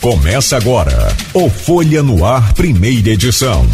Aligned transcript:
Começa 0.00 0.56
agora 0.56 1.14
o 1.34 1.50
Folha 1.50 2.02
no 2.02 2.24
Ar, 2.24 2.54
primeira 2.54 3.10
edição. 3.10 3.66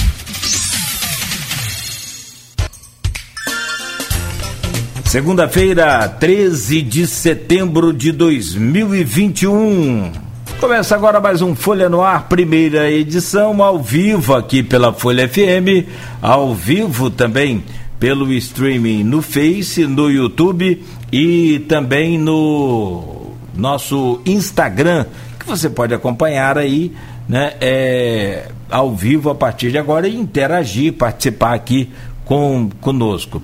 Segunda-feira, 5.04 6.08
13 6.08 6.82
de 6.82 7.06
setembro 7.06 7.92
de 7.92 8.10
2021. 8.10 10.10
Começa 10.58 10.96
agora 10.96 11.20
mais 11.20 11.42
um 11.42 11.54
Folha 11.54 11.88
no 11.88 12.02
Ar, 12.02 12.28
primeira 12.28 12.90
edição, 12.90 13.62
ao 13.62 13.80
vivo 13.80 14.34
aqui 14.34 14.64
pela 14.64 14.92
Folha 14.92 15.28
FM, 15.28 15.86
ao 16.20 16.52
vivo 16.52 17.08
também 17.08 17.62
pelo 18.00 18.32
streaming 18.32 19.04
no 19.04 19.22
Face, 19.22 19.86
no 19.86 20.10
YouTube 20.10 20.82
e 21.12 21.60
também 21.68 22.18
no 22.18 23.30
nosso 23.54 24.20
Instagram 24.26 25.06
que 25.46 25.50
você 25.50 25.70
pode 25.70 25.94
acompanhar 25.94 26.58
aí, 26.58 26.92
né, 27.28 27.54
é, 27.60 28.48
ao 28.68 28.94
vivo 28.94 29.30
a 29.30 29.34
partir 29.34 29.70
de 29.70 29.78
agora 29.78 30.08
e 30.08 30.16
interagir, 30.16 30.92
participar 30.92 31.54
aqui 31.54 31.88
com 32.24 32.68
conosco. 32.80 33.40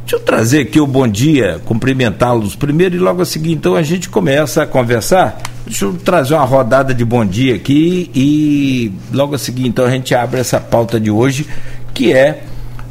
Deixa 0.00 0.16
eu 0.16 0.20
trazer 0.20 0.60
aqui 0.62 0.80
o 0.80 0.86
bom 0.86 1.06
dia, 1.06 1.60
cumprimentá-los 1.64 2.56
primeiro 2.56 2.96
e 2.96 2.98
logo 2.98 3.22
a 3.22 3.26
seguir, 3.26 3.52
então 3.52 3.74
a 3.74 3.82
gente 3.82 4.08
começa 4.08 4.62
a 4.62 4.66
conversar. 4.66 5.40
Deixa 5.66 5.84
eu 5.84 5.94
trazer 5.94 6.34
uma 6.34 6.44
rodada 6.44 6.94
de 6.94 7.04
bom 7.04 7.24
dia 7.24 7.54
aqui 7.54 8.10
e 8.14 8.92
logo 9.12 9.34
a 9.34 9.38
seguir, 9.38 9.66
então 9.66 9.84
a 9.84 9.90
gente 9.90 10.14
abre 10.14 10.40
essa 10.40 10.58
pauta 10.58 10.98
de 10.98 11.10
hoje, 11.10 11.46
que 11.92 12.12
é 12.12 12.42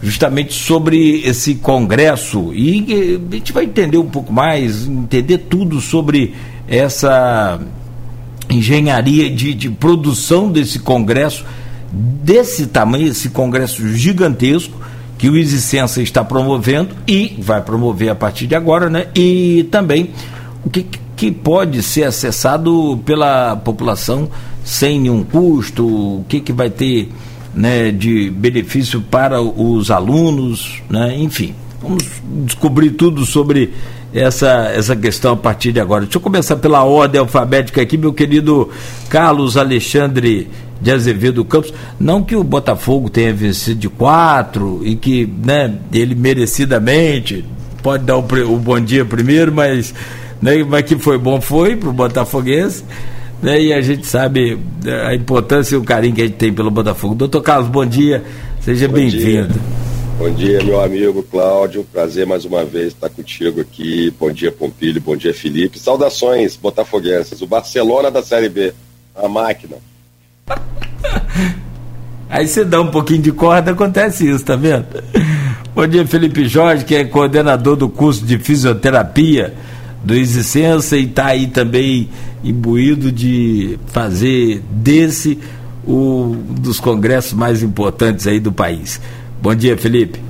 justamente 0.01 0.53
sobre 0.53 1.21
esse 1.21 1.55
congresso 1.55 2.53
e 2.53 3.19
a 3.31 3.35
gente 3.35 3.53
vai 3.53 3.63
entender 3.63 3.97
um 3.97 4.09
pouco 4.09 4.33
mais, 4.33 4.87
entender 4.87 5.39
tudo 5.39 5.79
sobre 5.79 6.35
essa 6.67 7.59
engenharia 8.49 9.29
de, 9.29 9.53
de 9.53 9.69
produção 9.69 10.51
desse 10.51 10.79
congresso, 10.79 11.45
desse 11.91 12.67
tamanho, 12.67 13.07
esse 13.07 13.29
congresso 13.29 13.87
gigantesco 13.95 14.81
que 15.17 15.29
o 15.29 15.37
Isicença 15.37 16.01
está 16.01 16.23
promovendo 16.23 16.95
e 17.07 17.35
vai 17.39 17.61
promover 17.61 18.09
a 18.09 18.15
partir 18.15 18.47
de 18.47 18.55
agora, 18.55 18.89
né? 18.89 19.07
E 19.15 19.67
também 19.71 20.09
o 20.65 20.69
que, 20.69 20.85
que 21.15 21.31
pode 21.31 21.81
ser 21.81 22.03
acessado 22.03 22.99
pela 23.05 23.55
população 23.55 24.29
sem 24.63 24.99
nenhum 24.99 25.23
custo, 25.23 25.85
o 25.85 26.25
que, 26.27 26.39
que 26.39 26.51
vai 26.51 26.69
ter 26.69 27.09
né, 27.53 27.91
de 27.91 28.29
benefício 28.31 29.01
para 29.01 29.41
os 29.41 29.91
alunos, 29.91 30.81
né? 30.89 31.15
enfim. 31.17 31.53
Vamos 31.81 32.03
descobrir 32.45 32.91
tudo 32.91 33.25
sobre 33.25 33.73
essa, 34.13 34.71
essa 34.73 34.95
questão 34.95 35.33
a 35.33 35.37
partir 35.37 35.71
de 35.71 35.79
agora. 35.79 36.03
Deixa 36.03 36.17
eu 36.17 36.21
começar 36.21 36.55
pela 36.57 36.83
ordem 36.83 37.19
alfabética 37.19 37.81
aqui, 37.81 37.97
meu 37.97 38.13
querido 38.13 38.69
Carlos 39.09 39.57
Alexandre 39.57 40.47
de 40.79 40.91
Azevedo 40.91 41.43
Campos. 41.43 41.73
Não 41.99 42.21
que 42.21 42.35
o 42.35 42.43
Botafogo 42.43 43.09
tenha 43.09 43.33
vencido 43.33 43.79
de 43.79 43.89
quatro 43.89 44.81
e 44.83 44.95
que 44.95 45.27
né, 45.43 45.73
ele 45.91 46.13
merecidamente 46.13 47.43
pode 47.81 48.03
dar 48.03 48.17
o, 48.17 48.21
o 48.21 48.57
bom 48.59 48.79
dia 48.79 49.03
primeiro, 49.03 49.51
mas, 49.51 49.93
né, 50.41 50.63
mas 50.63 50.83
que 50.83 50.97
foi 50.97 51.17
bom 51.17 51.41
foi 51.41 51.75
para 51.75 51.89
o 51.89 51.93
Botafoguense. 51.93 52.83
Né, 53.41 53.61
e 53.61 53.73
a 53.73 53.81
gente 53.81 54.05
sabe 54.05 54.57
né, 54.83 55.07
a 55.07 55.15
importância 55.15 55.75
e 55.75 55.77
o 55.77 55.83
carinho 55.83 56.15
que 56.15 56.21
a 56.21 56.25
gente 56.25 56.37
tem 56.37 56.53
pelo 56.53 56.69
Botafogo. 56.69 57.15
Doutor 57.15 57.41
Carlos, 57.41 57.67
bom 57.67 57.85
dia, 57.85 58.23
seja 58.61 58.87
bem-vindo. 58.87 59.55
Bom 60.17 60.29
dia, 60.31 60.63
meu 60.63 60.79
amigo 60.79 61.23
Cláudio. 61.23 61.83
Prazer 61.91 62.25
mais 62.25 62.45
uma 62.45 62.63
vez 62.63 62.87
estar 62.87 63.09
contigo 63.09 63.61
aqui. 63.61 64.13
Bom 64.19 64.31
dia, 64.31 64.51
Pompilho. 64.51 65.01
Bom 65.01 65.17
dia, 65.17 65.33
Felipe. 65.33 65.79
Saudações, 65.79 66.55
botafoguenses. 66.55 67.41
O 67.41 67.47
Barcelona 67.47 68.11
da 68.11 68.21
Série 68.21 68.47
B. 68.47 68.73
A 69.15 69.27
máquina. 69.27 69.77
Aí 72.29 72.47
você 72.47 72.63
dá 72.63 72.81
um 72.81 72.89
pouquinho 72.89 73.21
de 73.21 73.31
corda, 73.31 73.71
acontece 73.71 74.27
isso, 74.27 74.43
tá 74.43 74.55
vendo? 74.55 74.87
Bom 75.75 75.85
dia, 75.85 76.05
Felipe 76.07 76.47
Jorge, 76.47 76.83
que 76.83 76.95
é 76.95 77.03
coordenador 77.05 77.75
do 77.75 77.87
curso 77.87 78.25
de 78.25 78.39
fisioterapia 78.39 79.53
do 80.03 80.13
Existência 80.15 80.95
e 80.95 81.05
está 81.05 81.27
aí 81.27 81.47
também 81.47 82.09
imbuído 82.43 83.11
de 83.11 83.79
fazer 83.87 84.63
desse 84.71 85.39
um 85.87 86.31
dos 86.59 86.79
congressos 86.79 87.33
mais 87.33 87.61
importantes 87.61 88.25
aí 88.25 88.39
do 88.39 88.51
país. 88.51 88.99
Bom 89.43 89.53
dia, 89.53 89.77
Felipe. 89.77 90.21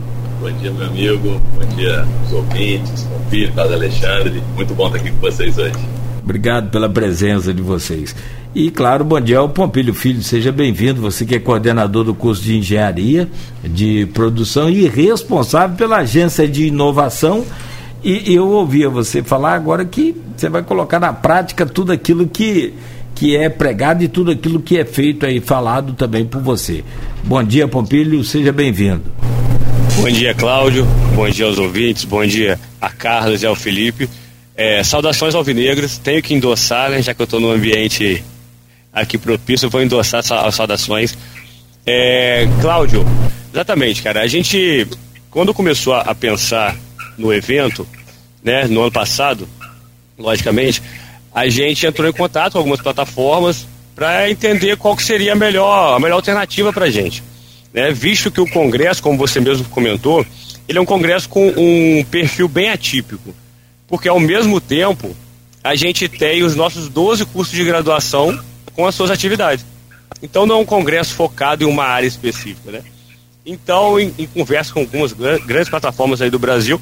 Bom 0.42 0.52
dia, 0.54 0.72
meu 0.72 0.88
amigo. 0.88 1.40
Bom 1.54 1.76
dia, 1.76 2.04
os 2.26 2.34
ouvintes, 2.34 3.08
filho, 3.30 3.54
Carlos 3.54 3.74
Alexandre. 3.76 4.42
Muito 4.56 4.74
bom 4.74 4.88
estar 4.88 4.98
aqui 4.98 5.12
com 5.12 5.20
vocês 5.20 5.56
hoje. 5.56 5.78
Obrigado 6.24 6.72
pela 6.72 6.90
presença 6.90 7.54
de 7.54 7.62
vocês. 7.62 8.16
E, 8.56 8.72
claro, 8.72 9.06
bom 9.06 9.22
dia 9.22 9.38
ao 9.38 9.50
Pompilho 9.50 9.94
Filho, 9.94 10.24
seja 10.24 10.52
bem-vindo. 10.52 11.00
Você 11.00 11.28
que 11.28 11.36
é 11.36 11.40
coordenador 11.40 12.04
do 12.04 12.16
curso 12.16 12.42
de 12.42 12.58
engenharia 12.58 13.30
de 13.64 14.08
produção 14.16 14.68
e 14.68 14.88
responsável 14.88 15.78
pela 15.78 15.98
agência 15.98 16.48
de 16.48 16.66
inovação. 16.66 17.46
E 18.04 18.34
eu 18.34 18.50
ouvia 18.50 18.90
você 18.90 19.22
falar 19.22 19.54
agora 19.54 19.86
que 19.86 20.20
você 20.36 20.50
vai 20.50 20.64
colocar 20.64 21.00
na 21.00 21.14
prática 21.14 21.68
tudo 21.68 21.92
aquilo 21.92 22.26
que 22.26 22.74
que 23.24 23.38
é 23.38 23.48
pregado 23.48 24.04
e 24.04 24.10
tudo 24.10 24.32
aquilo 24.32 24.60
que 24.60 24.78
é 24.78 24.84
feito 24.84 25.26
aí, 25.26 25.40
falado 25.40 25.94
também 25.94 26.26
por 26.26 26.42
você. 26.42 26.84
Bom 27.24 27.42
dia, 27.42 27.66
Pompílio, 27.70 28.22
seja 28.22 28.52
bem-vindo. 28.52 29.02
Bom 29.96 30.10
dia, 30.10 30.34
Cláudio. 30.34 30.86
Bom 31.16 31.30
dia 31.30 31.46
aos 31.46 31.58
ouvintes. 31.58 32.04
Bom 32.04 32.26
dia 32.26 32.60
a 32.82 32.90
Carlos 32.90 33.42
e 33.42 33.46
ao 33.46 33.56
Felipe. 33.56 34.10
É, 34.58 34.84
saudações 34.84 35.34
alvinegras. 35.36 35.98
Tenho 35.98 36.22
que 36.22 36.34
endossar, 36.34 36.90
né, 36.90 37.02
já 37.02 37.14
que 37.14 37.22
eu 37.22 37.24
estou 37.24 37.40
no 37.40 37.50
ambiente 37.50 38.22
aqui 38.92 39.18
propício, 39.18 39.70
vou 39.70 39.82
endossar 39.82 40.20
as 40.20 40.56
saudações. 40.56 41.18
É, 41.86 42.46
Cláudio, 42.60 43.06
exatamente, 43.54 44.04
cara. 44.04 44.20
A 44.20 44.28
gente, 44.28 44.86
quando 45.32 45.54
começou 45.54 45.94
a 45.94 46.14
pensar 46.14 46.76
no 47.18 47.34
evento, 47.34 47.88
né, 48.44 48.66
no 48.68 48.82
ano 48.82 48.92
passado, 48.92 49.48
logicamente, 50.20 50.84
a 51.34 51.48
gente 51.50 51.86
entrou 51.86 52.08
em 52.08 52.14
contato 52.14 52.54
com 52.54 52.60
algumas 52.60 52.82
plataformas 52.82 53.66
para 53.96 54.30
entender 54.30 54.78
qual 54.78 54.96
que 54.96 55.04
seria 55.04 55.34
a 55.34 55.36
melhor, 55.36 55.96
a 55.96 56.00
melhor 56.00 56.16
alternativa 56.16 56.72
para 56.72 56.86
a 56.86 56.90
gente. 56.90 57.24
Né? 57.74 57.92
Visto 57.92 58.32
que 58.32 58.42
o 58.42 58.50
Congresso, 58.50 59.02
como 59.02 59.18
você 59.18 59.40
mesmo 59.40 59.66
comentou, 59.70 60.26
ele 60.68 60.78
é 60.78 60.82
um 60.82 60.86
Congresso 60.86 61.28
com 61.30 61.48
um 61.58 62.04
perfil 62.06 62.48
bem 62.48 62.70
atípico, 62.70 63.34
porque 63.88 64.08
ao 64.08 64.20
mesmo 64.20 64.62
tempo 64.62 65.16
a 65.64 65.76
gente 65.76 66.10
tem 66.10 66.44
os 66.44 66.56
nossos 66.56 66.90
12 66.90 67.26
cursos 67.26 67.56
de 67.56 67.64
graduação 67.64 68.38
com 68.76 68.86
as 68.86 68.94
suas 68.94 69.10
atividades. 69.10 69.66
Então 70.22 70.46
não 70.46 70.58
é 70.58 70.60
um 70.60 70.66
congresso 70.66 71.14
focado 71.16 71.64
em 71.64 71.68
uma 71.68 71.86
área 71.86 72.08
específica, 72.08 72.72
né? 72.72 72.82
Então, 73.46 74.00
em, 74.00 74.14
em 74.18 74.26
conversa 74.26 74.74
com 74.74 74.82
algumas 74.82 75.12
grandes 75.12 75.70
plataformas 75.70 76.22
aí 76.22 76.30
do 76.30 76.40
Brasil 76.40 76.80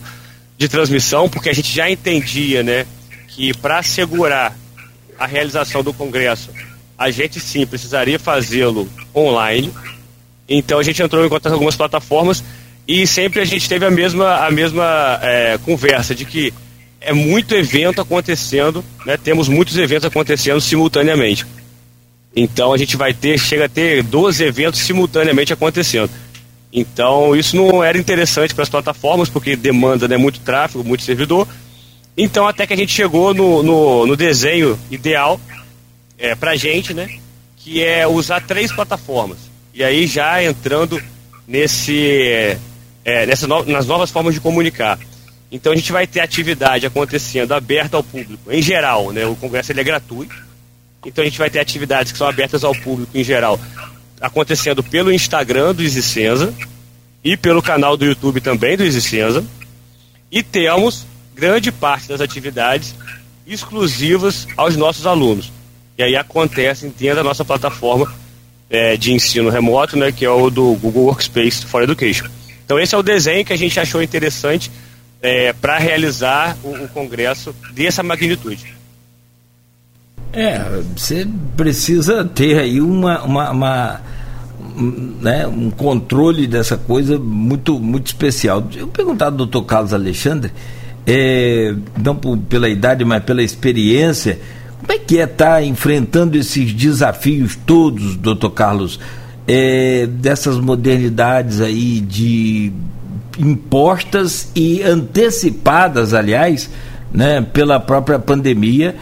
de 0.58 0.68
transmissão, 0.68 1.28
porque 1.28 1.50
a 1.50 1.54
gente 1.54 1.74
já 1.74 1.90
entendia, 1.90 2.62
né, 2.62 2.86
que 3.36 3.54
para 3.54 3.80
assegurar 3.80 4.56
a 5.18 5.26
realização 5.26 5.84
do 5.84 5.94
Congresso, 5.94 6.52
a 6.98 7.10
gente 7.10 7.40
sim 7.40 7.66
precisaria 7.66 8.20
fazê-lo 8.20 8.88
online. 9.16 9.72
Então 10.48 10.80
a 10.80 10.84
gente 10.84 11.02
entrou 11.02 11.26
em 11.26 11.30
contato 11.30 11.52
com 11.52 11.56
algumas 11.56 11.76
plataformas 11.76 12.44
e 12.88 13.08
sempre 13.08 13.40
a 13.40 13.46
gente 13.46 13.68
teve 13.68 13.86
a 13.86 13.92
mesma, 13.92 14.46
a 14.46 14.52
mesma 14.52 15.20
é, 15.22 15.58
conversa 15.64 16.14
de 16.14 16.26
que 16.26 16.54
é 17.00 17.14
muito 17.14 17.56
evento 17.56 18.02
acontecendo, 18.02 18.84
né? 19.06 19.18
temos 19.18 19.48
muitos 19.48 19.78
eventos 19.78 20.06
acontecendo 20.06 20.62
simultaneamente. 20.62 21.46
Então 22.36 22.74
a 22.74 22.78
gente 22.78 22.96
vai 22.96 23.14
ter, 23.14 23.40
chega 23.40 23.66
a 23.66 23.70
ter 23.70 24.04
12 24.04 24.44
eventos 24.44 24.80
simultaneamente 24.82 25.52
acontecendo. 25.52 26.10
Então 26.72 27.36
isso 27.36 27.56
não 27.56 27.84
era 27.84 27.98
interessante 27.98 28.54
para 28.54 28.64
as 28.64 28.70
plataformas, 28.70 29.30
porque 29.30 29.56
demanda 29.56 30.08
né, 30.08 30.18
muito 30.18 30.40
tráfego, 30.40 30.84
muito 30.84 31.04
servidor. 31.04 31.48
Então, 32.16 32.48
até 32.48 32.68
que 32.68 32.74
a 32.74 32.78
gente 32.78 32.94
chegou 32.94 33.34
no, 33.34 33.64
no, 33.64 34.06
no 34.08 34.16
desenho 34.16 34.78
ideal 34.90 35.40
é, 36.18 36.36
para 36.36 36.56
gente, 36.56 36.94
né? 36.94 37.20
Que 37.58 37.84
é 37.84 38.08
usar 38.08 38.42
três 38.42 38.72
plataformas. 38.72 39.38
E 39.74 39.84
aí 39.84 40.06
já 40.06 40.44
entrando 40.44 41.02
nesse, 41.48 42.58
é, 43.06 43.26
nessas 43.26 43.48
no, 43.48 43.64
nas 43.66 43.88
novas 43.88 44.12
formas 44.12 44.34
de 44.34 44.40
comunicar. 44.40 45.00
Então 45.52 45.74
a 45.74 45.76
gente 45.76 45.92
vai 45.92 46.08
ter 46.08 46.22
atividade 46.22 46.86
acontecendo 46.86 47.54
aberta 47.54 47.98
ao 47.98 48.04
público, 48.04 48.52
em 48.52 48.62
geral, 48.62 49.12
né? 49.12 49.26
O 49.26 49.36
congresso 49.36 49.72
ele 49.72 49.82
é 49.82 49.84
gratuito. 49.84 50.36
Então 51.06 51.24
a 51.24 51.26
gente 51.26 51.38
vai 51.38 51.50
ter 51.50 51.60
atividades 51.60 52.12
que 52.12 52.18
são 52.18 52.28
abertas 52.28 52.64
ao 52.64 52.76
público 52.76 53.18
em 53.18 53.24
geral, 53.24 53.60
acontecendo 54.20 54.84
pelo 54.84 55.12
Instagram 55.12 55.74
do 55.74 55.84
Isicenza 55.84 56.54
e 57.24 57.36
pelo 57.36 57.62
canal 57.62 57.98
do 57.98 58.06
YouTube 58.06 58.40
também 58.40 58.78
do 58.78 58.86
Isicenza. 58.86 59.44
E 60.32 60.42
temos 60.44 61.06
grande 61.42 61.72
parte 61.72 62.08
das 62.08 62.22
atividades 62.22 62.94
exclusivas 63.48 64.48
aos 64.56 64.76
nossos 64.76 65.08
alunos. 65.08 65.52
E 65.98 66.04
aí 66.04 66.16
acontecem 66.16 66.94
dentro 66.96 67.16
da 67.16 67.24
nossa 67.24 67.44
plataforma 67.44 68.14
é, 68.70 68.96
de 68.96 69.12
ensino 69.12 69.50
remoto, 69.50 69.98
né, 69.98 70.12
que 70.12 70.24
é 70.24 70.30
o 70.30 70.52
do 70.52 70.76
Google 70.76 71.06
Workspace 71.06 71.66
for 71.66 71.82
Education. 71.82 72.28
Então 72.64 72.80
esse 72.80 72.94
é 72.94 72.98
o 72.98 73.02
desenho 73.02 73.44
que 73.44 73.52
a 73.52 73.58
gente 73.58 73.80
achou 73.80 74.04
interessante 74.04 74.72
é, 75.20 75.52
para 75.52 75.80
realizar 75.80 76.56
o, 76.64 76.84
o, 76.84 76.88
congresso 76.88 77.56
dessa 77.74 78.04
magnitude. 78.04 78.76
É, 80.32 80.60
você 80.96 81.28
precisa 81.58 82.24
ter 82.24 82.60
aí 82.60 82.80
uma, 82.80 83.24
uma, 83.24 83.50
uma 83.50 84.02
né, 85.20 85.48
um 85.48 85.72
controle 85.72 86.46
dessa 86.46 86.78
coisa 86.78 87.18
muito, 87.18 87.80
muito 87.80 88.08
especial. 88.08 88.64
Eu 88.76 88.88
perguntar 88.88 89.26
ao 89.26 89.32
doutor 89.32 89.64
Carlos 89.64 89.92
Alexandre, 89.92 90.52
é, 91.06 91.74
não 92.02 92.16
por, 92.16 92.38
pela 92.38 92.70
idade, 92.70 93.04
mas 93.04 93.24
pela 93.24 93.44
experiência, 93.44 94.40
como 94.80 94.94
é 94.94 94.98
que 94.98 95.20
é 95.20 95.24
estar 95.24 95.56
tá 95.56 95.64
enfrentando 95.64 96.38
esses 96.38 96.74
desafios 96.74 97.56
todos, 97.56 98.16
doutor 98.16 98.52
Carlos, 98.52 99.00
é, 99.48 100.08
dessas 100.08 100.58
modernidades 100.58 101.62
aí 101.62 102.00
de 102.00 102.72
impostas 103.40 104.52
e 104.56 104.82
antecipadas, 104.84 106.14
aliás, 106.14 106.70
né, 107.12 107.42
pela 107.42 107.80
própria 107.80 108.20
pandemia 108.20 108.96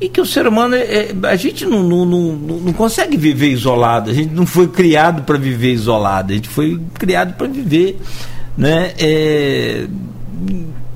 e 0.00 0.08
que 0.08 0.20
o 0.20 0.26
ser 0.26 0.46
humano, 0.46 0.74
é, 0.74 1.14
a 1.22 1.36
gente 1.36 1.64
não, 1.64 1.82
não, 1.82 2.04
não, 2.04 2.32
não, 2.32 2.72
consegue 2.72 3.16
viver 3.16 3.50
isolado, 3.50 4.10
a 4.10 4.14
gente 4.14 4.34
não 4.34 4.44
foi 4.44 4.68
criado 4.68 5.22
para 5.22 5.38
viver 5.38 5.72
isolado, 5.72 6.32
a 6.32 6.36
gente 6.36 6.48
foi 6.48 6.80
criado 6.94 7.34
para 7.34 7.46
viver 7.46 7.98
né, 8.56 8.92
é, 8.98 9.86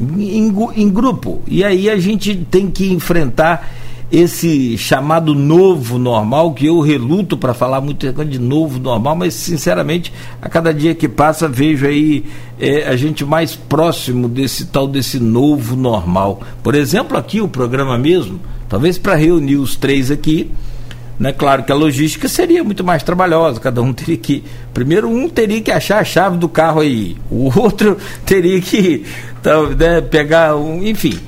em, 0.01 0.55
em 0.77 0.89
grupo. 0.89 1.43
E 1.47 1.65
aí 1.65 1.89
a 1.91 1.99
gente 1.99 2.35
tem 2.51 2.71
que 2.71 2.93
enfrentar 2.93 3.69
esse 4.11 4.79
chamado 4.79 5.35
novo 5.35 5.99
normal, 5.99 6.55
que 6.55 6.67
eu 6.67 6.81
reluto 6.81 7.37
para 7.37 7.53
falar 7.53 7.81
muito 7.81 8.11
de 8.25 8.39
novo 8.39 8.79
normal, 8.79 9.15
mas 9.15 9.35
sinceramente, 9.35 10.13
a 10.41 10.49
cada 10.49 10.73
dia 10.73 10.95
que 10.95 11.07
passa, 11.07 11.47
vejo 11.47 11.87
aí 11.87 12.25
é, 12.59 12.89
a 12.89 12.97
gente 12.97 13.25
mais 13.25 13.55
próximo 13.55 14.27
desse 14.27 14.67
tal 14.67 14.89
desse 14.89 15.21
novo 15.21 15.77
normal. 15.77 16.41
Por 16.63 16.75
exemplo, 16.75 17.19
aqui 17.19 17.41
o 17.41 17.49
programa 17.49 17.99
mesmo, 17.99 18.41
talvez 18.67 18.97
para 18.97 19.15
reunir 19.15 19.57
os 19.57 19.77
três 19.77 20.11
aqui, 20.11 20.51
né? 21.19 21.33
Claro 21.33 21.65
que 21.65 21.73
a 21.73 21.75
logística 21.75 22.29
seria 22.29 22.63
muito 22.63 22.85
mais 22.85 23.03
trabalhosa, 23.03 23.61
cada 23.61 23.83
um 23.83 23.93
teria 23.93 24.17
que. 24.17 24.45
Primeiro, 24.73 25.09
um 25.09 25.29
teria 25.29 25.61
que 25.61 25.71
achar 25.71 26.01
a 26.01 26.05
chave 26.05 26.37
do 26.37 26.49
carro 26.49 26.81
aí, 26.81 27.17
o 27.31 27.47
outro 27.59 27.97
teria 28.25 28.61
que 28.61 29.05
então, 29.41 29.71
né, 29.71 30.01
pegar 30.01 30.57
um. 30.57 30.83
Enfim 30.85 31.19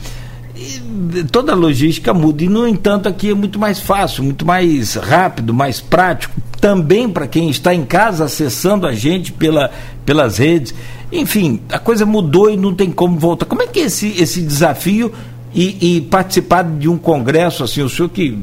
toda 1.31 1.52
a 1.52 1.54
logística 1.54 2.12
muda. 2.12 2.44
E, 2.44 2.48
no 2.48 2.66
entanto, 2.66 3.08
aqui 3.08 3.31
é 3.31 3.34
muito 3.34 3.58
mais 3.58 3.81
fácil, 3.81 4.22
muito 4.22 4.44
mais 4.44 4.94
rápido, 4.94 5.54
mais 5.54 5.81
prático, 5.81 6.34
também 6.60 7.08
para 7.08 7.26
quem 7.26 7.48
está 7.48 7.75
em 7.75 7.84
casa 7.84 8.25
acessando 8.25 8.87
a 8.87 8.92
gente 8.92 9.32
pela, 9.32 9.70
pelas 10.04 10.38
redes. 10.38 10.75
Enfim, 11.10 11.60
a 11.70 11.78
coisa 11.78 12.04
mudou 12.04 12.50
e 12.50 12.56
não 12.56 12.75
tem 12.75 12.90
como 12.90 13.19
voltar. 13.19 13.46
Como 13.46 13.62
é 13.62 13.66
que 13.66 13.81
é 13.81 13.84
esse, 13.84 14.20
esse 14.20 14.42
desafio 14.42 15.12
e, 15.54 15.96
e 15.96 16.00
participar 16.02 16.62
de 16.62 16.88
um 16.88 16.98
congresso, 16.98 17.64
assim, 17.64 17.82
o 17.82 17.88
senhor 17.88 18.08
que 18.08 18.38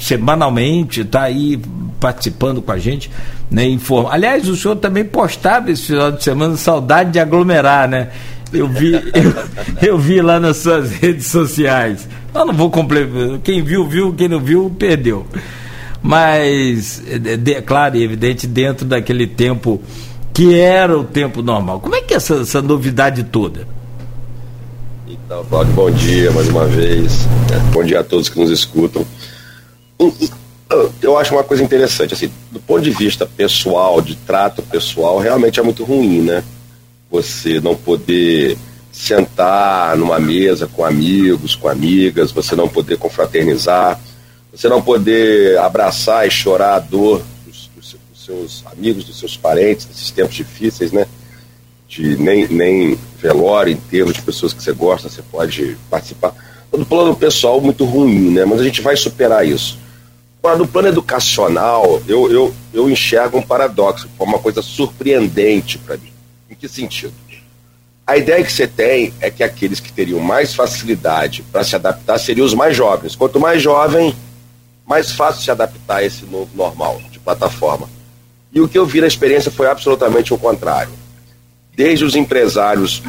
semanalmente 0.00 1.02
está 1.02 1.22
aí 1.22 1.60
participando 2.00 2.62
com 2.62 2.72
a 2.72 2.78
gente, 2.78 3.10
né, 3.50 3.68
informa. 3.68 4.12
Aliás, 4.12 4.48
o 4.48 4.56
senhor 4.56 4.76
também 4.76 5.04
postava 5.04 5.70
esse 5.70 5.86
final 5.86 6.10
de 6.10 6.24
semana 6.24 6.56
saudade 6.56 7.12
de 7.12 7.18
aglomerar, 7.20 7.88
né? 7.88 8.08
Eu 8.52 8.66
vi, 8.66 8.94
eu, 9.14 9.92
eu, 9.92 9.98
vi 9.98 10.20
lá 10.20 10.40
nas 10.40 10.58
suas 10.58 10.90
redes 10.90 11.26
sociais. 11.26 12.08
Eu 12.34 12.46
não 12.46 12.54
vou 12.54 12.70
completar. 12.70 13.38
Quem 13.44 13.62
viu, 13.62 13.86
viu. 13.86 14.12
Quem 14.12 14.28
não 14.28 14.40
viu, 14.40 14.74
perdeu. 14.76 15.26
Mas, 16.02 17.02
é, 17.06 17.36
de, 17.36 17.60
claro 17.62 17.96
e 17.96 18.02
evidente, 18.02 18.46
dentro 18.46 18.86
daquele 18.86 19.26
tempo 19.26 19.80
que 20.32 20.58
era 20.58 20.98
o 20.98 21.04
tempo 21.04 21.42
normal. 21.42 21.80
Como 21.80 21.94
é 21.94 22.00
que 22.00 22.14
é 22.14 22.16
essa, 22.16 22.36
essa 22.36 22.62
novidade 22.62 23.24
toda? 23.24 23.66
Então, 25.06 25.44
Cláudio, 25.44 25.74
bom 25.74 25.90
dia 25.90 26.30
mais 26.32 26.48
uma 26.48 26.66
vez. 26.66 27.28
É, 27.52 27.58
bom 27.72 27.84
dia 27.84 28.00
a 28.00 28.04
todos 28.04 28.28
que 28.28 28.38
nos 28.38 28.50
escutam. 28.50 29.04
Eu 31.02 31.18
acho 31.18 31.34
uma 31.34 31.42
coisa 31.44 31.62
interessante, 31.62 32.14
assim, 32.14 32.30
do 32.50 32.60
ponto 32.60 32.80
de 32.80 32.90
vista 32.90 33.26
pessoal, 33.26 34.00
de 34.00 34.14
trato 34.14 34.62
pessoal, 34.62 35.18
realmente 35.18 35.58
é 35.58 35.62
muito 35.62 35.82
ruim, 35.84 36.20
né? 36.22 36.44
você 37.10 37.60
não 37.60 37.74
poder 37.74 38.56
sentar 38.92 39.96
numa 39.96 40.20
mesa 40.20 40.66
com 40.66 40.84
amigos, 40.84 41.56
com 41.56 41.68
amigas, 41.68 42.30
você 42.30 42.54
não 42.54 42.68
poder 42.68 42.96
confraternizar, 42.98 44.00
você 44.52 44.68
não 44.68 44.80
poder 44.80 45.58
abraçar 45.58 46.26
e 46.26 46.30
chorar 46.30 46.76
a 46.76 46.78
dor 46.78 47.22
dos, 47.44 47.70
dos, 47.74 47.96
dos 48.10 48.24
seus 48.24 48.64
amigos, 48.72 49.04
dos 49.04 49.18
seus 49.18 49.36
parentes, 49.36 49.86
nesses 49.88 50.10
tempos 50.10 50.34
difíceis, 50.34 50.92
né? 50.92 51.06
De 51.88 52.16
nem, 52.16 52.46
nem 52.46 52.98
velório, 53.20 53.72
enterro 53.72 54.12
de 54.12 54.22
pessoas 54.22 54.52
que 54.52 54.62
você 54.62 54.72
gosta, 54.72 55.08
você 55.08 55.22
pode 55.22 55.76
participar. 55.88 56.32
Do 56.70 56.86
plano 56.86 57.16
pessoal, 57.16 57.60
muito 57.60 57.84
ruim, 57.84 58.30
né? 58.30 58.44
Mas 58.44 58.60
a 58.60 58.64
gente 58.64 58.80
vai 58.80 58.96
superar 58.96 59.46
isso. 59.46 59.76
No 60.56 60.66
plano 60.66 60.88
educacional, 60.88 62.02
eu, 62.08 62.30
eu, 62.32 62.54
eu 62.72 62.90
enxergo 62.90 63.38
um 63.38 63.42
paradoxo, 63.42 64.08
uma 64.18 64.38
coisa 64.38 64.62
surpreendente 64.62 65.78
para 65.78 65.96
mim. 65.96 66.12
Em 66.48 66.54
que 66.54 66.66
sentido? 66.66 67.12
A 68.06 68.16
ideia 68.16 68.42
que 68.42 68.52
você 68.52 68.66
tem 68.66 69.14
é 69.20 69.30
que 69.30 69.42
aqueles 69.42 69.78
que 69.78 69.92
teriam 69.92 70.18
mais 70.18 70.52
facilidade 70.52 71.44
para 71.52 71.62
se 71.62 71.76
adaptar 71.76 72.18
seriam 72.18 72.44
os 72.44 72.54
mais 72.54 72.76
jovens. 72.76 73.14
Quanto 73.14 73.38
mais 73.38 73.62
jovem, 73.62 74.16
mais 74.84 75.12
fácil 75.12 75.42
se 75.42 75.50
adaptar 75.50 75.98
a 75.98 76.04
esse 76.04 76.24
novo 76.24 76.50
normal 76.56 77.00
de 77.12 77.20
plataforma. 77.20 77.88
E 78.52 78.60
o 78.60 78.66
que 78.66 78.76
eu 78.76 78.84
vi 78.84 79.00
na 79.00 79.06
experiência 79.06 79.50
foi 79.50 79.68
absolutamente 79.68 80.34
o 80.34 80.38
contrário. 80.38 80.92
Desde 81.76 82.04
os 82.04 82.16
empresários 82.16 83.00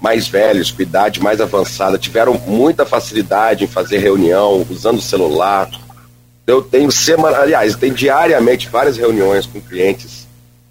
mais 0.00 0.26
velhos, 0.26 0.72
com 0.72 0.82
idade 0.82 1.22
mais 1.22 1.40
avançada, 1.40 1.96
tiveram 1.96 2.34
muita 2.46 2.84
facilidade 2.84 3.62
em 3.62 3.68
fazer 3.68 3.98
reunião, 3.98 4.66
usando 4.68 4.98
o 4.98 5.02
celular. 5.02 5.70
Eu 6.46 6.62
tenho 6.62 6.90
semana, 6.92 7.38
aliás, 7.38 7.74
tem 7.76 7.92
diariamente 7.92 8.68
várias 8.68 8.96
reuniões 8.96 9.46
com 9.46 9.60
clientes 9.60 10.24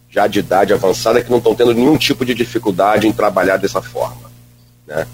já 0.10 0.28
de 0.28 0.40
idade 0.40 0.72
avançada 0.72 1.24
que 1.24 1.32
não 1.32 1.40
estão 1.40 1.56
tendo 1.56 1.74
nenhum 1.74 1.98
tipo 1.98 2.24
de 2.24 2.36
dificuldade 2.36 3.08
em 3.08 3.12
trabalhar 3.12 3.58
dessa 3.58 3.82
forma. 3.82 4.32
Né? 4.86 5.08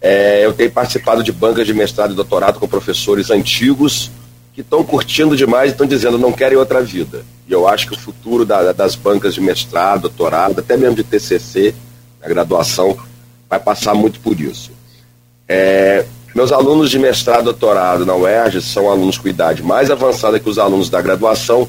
É, 0.00 0.46
eu 0.46 0.54
tenho 0.54 0.70
participado 0.70 1.22
de 1.22 1.30
bancas 1.30 1.66
de 1.66 1.74
mestrado 1.74 2.12
e 2.12 2.16
doutorado 2.16 2.58
com 2.58 2.66
professores 2.66 3.30
antigos 3.30 4.10
que 4.54 4.62
estão 4.62 4.82
curtindo 4.82 5.36
demais 5.36 5.70
e 5.70 5.72
estão 5.72 5.86
dizendo 5.86 6.16
não 6.16 6.32
querem 6.32 6.56
outra 6.56 6.80
vida. 6.80 7.22
E 7.46 7.52
eu 7.52 7.68
acho 7.68 7.86
que 7.88 7.94
o 7.94 7.98
futuro 7.98 8.46
da, 8.46 8.72
das 8.72 8.94
bancas 8.94 9.34
de 9.34 9.42
mestrado, 9.42 10.02
doutorado, 10.02 10.60
até 10.60 10.74
mesmo 10.74 10.96
de 10.96 11.04
TCC, 11.04 11.74
a 12.22 12.28
graduação, 12.28 12.96
vai 13.48 13.60
passar 13.60 13.94
muito 13.94 14.20
por 14.20 14.40
isso. 14.40 14.70
É, 15.46 16.06
meus 16.34 16.52
alunos 16.52 16.90
de 16.90 16.98
mestrado 16.98 17.40
e 17.40 17.44
doutorado 17.44 18.06
na 18.06 18.14
UERJ 18.14 18.60
são 18.60 18.90
alunos 18.90 19.18
com 19.18 19.28
idade 19.28 19.62
mais 19.62 19.90
avançada 19.90 20.38
que 20.38 20.48
os 20.48 20.58
alunos 20.58 20.88
da 20.88 21.00
graduação 21.00 21.68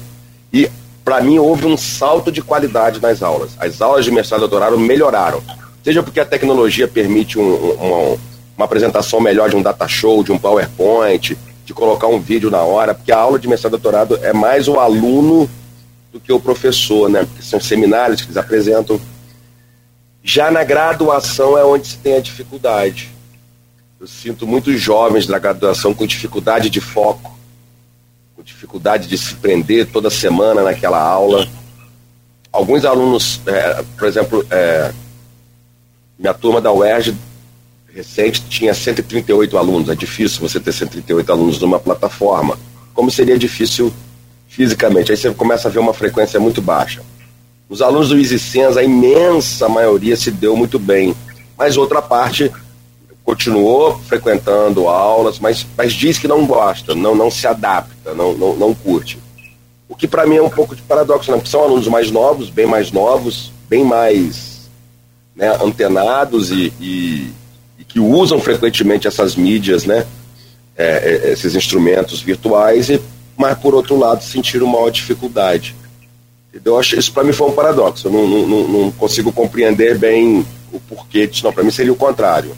e 0.52 0.70
para 1.04 1.20
mim 1.20 1.38
houve 1.38 1.66
um 1.66 1.76
salto 1.76 2.30
de 2.30 2.40
qualidade 2.40 3.00
nas 3.00 3.22
aulas. 3.22 3.50
As 3.58 3.80
aulas 3.80 4.04
de 4.04 4.10
mestrado 4.10 4.40
e 4.40 4.48
doutorado 4.48 4.78
melhoraram. 4.78 5.42
Seja 5.82 6.02
porque 6.02 6.20
a 6.20 6.24
tecnologia 6.24 6.86
permite 6.86 7.38
um, 7.38 7.42
um, 7.42 8.18
uma, 8.56 8.64
apresentação 8.64 9.20
melhor 9.20 9.50
de 9.50 9.56
um 9.56 9.62
data 9.62 9.88
show, 9.88 10.22
de 10.22 10.30
um 10.30 10.38
PowerPoint, 10.38 11.36
de 11.66 11.74
colocar 11.74 12.06
um 12.06 12.20
vídeo 12.20 12.50
na 12.50 12.62
hora, 12.62 12.94
porque 12.94 13.10
a 13.10 13.18
aula 13.18 13.38
de 13.38 13.48
mestrado 13.48 13.72
e 13.72 13.78
doutorado 13.78 14.18
é 14.22 14.32
mais 14.32 14.68
o 14.68 14.78
aluno 14.78 15.50
do 16.12 16.20
que 16.20 16.32
o 16.32 16.38
professor, 16.38 17.08
né? 17.08 17.24
Porque 17.24 17.42
são 17.42 17.58
seminários 17.58 18.20
que 18.20 18.28
eles 18.28 18.36
apresentam. 18.36 19.00
Já 20.22 20.52
na 20.52 20.62
graduação 20.62 21.58
é 21.58 21.64
onde 21.64 21.88
se 21.88 21.96
tem 21.96 22.14
a 22.14 22.20
dificuldade. 22.20 23.11
Eu 24.02 24.08
sinto 24.08 24.48
muitos 24.48 24.80
jovens 24.80 25.28
da 25.28 25.38
graduação 25.38 25.94
com 25.94 26.04
dificuldade 26.04 26.68
de 26.68 26.80
foco 26.80 27.38
com 28.34 28.42
dificuldade 28.42 29.06
de 29.06 29.16
se 29.16 29.36
prender 29.36 29.86
toda 29.92 30.10
semana 30.10 30.64
naquela 30.64 31.00
aula. 31.00 31.46
Alguns 32.50 32.84
alunos, 32.84 33.40
é, 33.46 33.84
por 33.96 34.08
exemplo, 34.08 34.44
é, 34.50 34.92
minha 36.18 36.34
turma 36.34 36.60
da 36.60 36.72
UERJ 36.72 37.14
recente 37.94 38.42
tinha 38.48 38.74
138 38.74 39.56
alunos. 39.56 39.88
É 39.88 39.94
difícil 39.94 40.40
você 40.40 40.58
ter 40.58 40.72
138 40.72 41.30
alunos 41.30 41.60
numa 41.60 41.78
plataforma. 41.78 42.58
Como 42.92 43.08
seria 43.08 43.38
difícil 43.38 43.94
fisicamente? 44.48 45.12
Aí 45.12 45.16
você 45.16 45.32
começa 45.32 45.68
a 45.68 45.70
ver 45.70 45.78
uma 45.78 45.94
frequência 45.94 46.40
muito 46.40 46.60
baixa. 46.60 47.04
Os 47.68 47.80
alunos 47.80 48.08
do 48.08 48.18
EasySense, 48.18 48.76
a 48.76 48.82
imensa 48.82 49.68
maioria 49.68 50.16
se 50.16 50.32
deu 50.32 50.56
muito 50.56 50.76
bem, 50.76 51.14
mas 51.56 51.76
outra 51.76 52.02
parte 52.02 52.50
continuou 53.32 53.98
frequentando 54.06 54.88
aulas, 54.88 55.38
mas, 55.38 55.66
mas 55.76 55.94
diz 55.94 56.18
que 56.18 56.28
não 56.28 56.44
gosta, 56.44 56.94
não, 56.94 57.14
não 57.14 57.30
se 57.30 57.46
adapta, 57.46 58.12
não, 58.12 58.34
não, 58.34 58.56
não 58.56 58.74
curte. 58.74 59.18
O 59.88 59.96
que 59.96 60.06
para 60.06 60.26
mim 60.26 60.36
é 60.36 60.42
um 60.42 60.50
pouco 60.50 60.76
de 60.76 60.82
paradoxo, 60.82 61.30
né? 61.30 61.38
porque 61.38 61.50
são 61.50 61.62
alunos 61.62 61.88
mais 61.88 62.10
novos, 62.10 62.50
bem 62.50 62.66
mais 62.66 62.92
novos, 62.92 63.50
bem 63.70 63.84
mais 63.84 64.70
né, 65.34 65.56
antenados 65.62 66.50
e, 66.50 66.74
e, 66.78 67.32
e, 67.78 67.84
que 67.84 67.98
usam 67.98 68.38
frequentemente 68.38 69.08
essas 69.08 69.34
mídias, 69.34 69.86
né, 69.86 70.06
é, 70.76 71.22
é, 71.24 71.32
esses 71.32 71.54
instrumentos 71.54 72.20
virtuais, 72.20 72.90
e, 72.90 73.00
mas 73.34 73.56
por 73.58 73.74
outro 73.74 73.98
lado 73.98 74.22
sentiram 74.22 74.66
maior 74.66 74.90
dificuldade. 74.90 75.74
Eu 76.62 76.78
acho 76.78 76.98
isso 76.98 77.10
para 77.14 77.24
mim 77.24 77.32
foi 77.32 77.48
um 77.48 77.52
paradoxo. 77.52 78.08
Eu 78.08 78.12
não, 78.12 78.28
não, 78.28 78.68
não 78.68 78.90
consigo 78.90 79.32
compreender 79.32 79.96
bem 79.96 80.44
o 80.70 80.78
porquê 80.78 81.26
disso. 81.26 81.44
Não, 81.44 81.52
para 81.52 81.64
mim 81.64 81.70
seria 81.70 81.94
o 81.94 81.96
contrário 81.96 82.54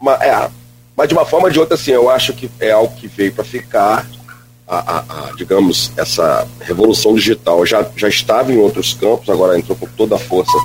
uma, 0.00 0.14
é, 0.14 0.50
Mas 0.96 1.08
de 1.08 1.14
uma 1.14 1.24
forma 1.24 1.46
ou 1.46 1.52
de 1.52 1.58
outra, 1.58 1.74
assim, 1.74 1.92
eu 1.92 2.10
acho 2.10 2.32
que 2.32 2.50
é 2.60 2.70
algo 2.70 2.94
que 2.96 3.06
veio 3.06 3.32
para 3.32 3.44
ficar. 3.44 4.06
A, 4.68 4.78
a, 4.78 4.98
a, 4.98 5.32
digamos, 5.36 5.92
essa 5.96 6.46
revolução 6.60 7.14
digital 7.14 7.64
já, 7.64 7.86
já 7.96 8.08
estava 8.08 8.52
em 8.52 8.56
outros 8.56 8.94
campos, 8.94 9.28
agora 9.28 9.56
entrou 9.56 9.76
com 9.76 9.86
toda 9.86 10.16
a 10.16 10.18
força 10.18 10.58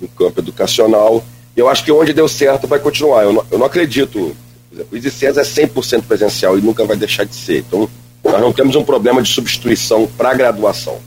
no 0.00 0.06
campo 0.08 0.40
educacional. 0.40 1.24
E 1.56 1.60
eu 1.60 1.68
acho 1.68 1.84
que 1.84 1.90
onde 1.90 2.12
deu 2.12 2.28
certo 2.28 2.68
vai 2.68 2.78
continuar. 2.78 3.24
Eu 3.24 3.32
não, 3.32 3.46
eu 3.50 3.58
não 3.58 3.66
acredito. 3.66 4.36
Por 4.68 4.76
exemplo, 4.76 4.88
o 4.92 4.96
ICES 4.96 5.36
é 5.36 5.42
100% 5.42 6.02
presencial 6.04 6.56
e 6.56 6.62
nunca 6.62 6.84
vai 6.84 6.96
deixar 6.96 7.24
de 7.24 7.34
ser. 7.34 7.58
Então, 7.58 7.90
nós 8.22 8.40
não 8.40 8.52
temos 8.52 8.76
um 8.76 8.84
problema 8.84 9.20
de 9.20 9.28
substituição 9.28 10.06
para 10.16 10.30
a 10.30 10.34
graduação. 10.34 10.98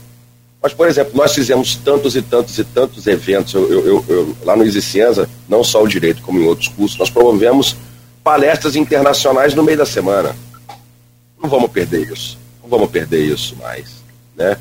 Mas, 0.66 0.74
por 0.74 0.88
exemplo, 0.88 1.12
nós 1.14 1.32
fizemos 1.32 1.76
tantos 1.76 2.16
e 2.16 2.22
tantos 2.22 2.58
e 2.58 2.64
tantos 2.64 3.06
eventos. 3.06 3.54
Eu, 3.54 3.70
eu, 3.70 4.04
eu, 4.08 4.36
lá 4.42 4.56
no 4.56 4.64
Isicienza, 4.64 5.30
não 5.48 5.62
só 5.62 5.80
o 5.80 5.86
direito, 5.86 6.22
como 6.22 6.40
em 6.40 6.44
outros 6.44 6.66
cursos, 6.66 6.98
nós 6.98 7.08
promovemos 7.08 7.76
palestras 8.24 8.74
internacionais 8.74 9.54
no 9.54 9.62
meio 9.62 9.78
da 9.78 9.86
semana. 9.86 10.34
Não 11.40 11.48
vamos 11.48 11.70
perder 11.70 12.10
isso. 12.12 12.36
Não 12.60 12.68
vamos 12.68 12.90
perder 12.90 13.20
isso 13.26 13.54
mais. 13.62 14.02
Né? 14.36 14.56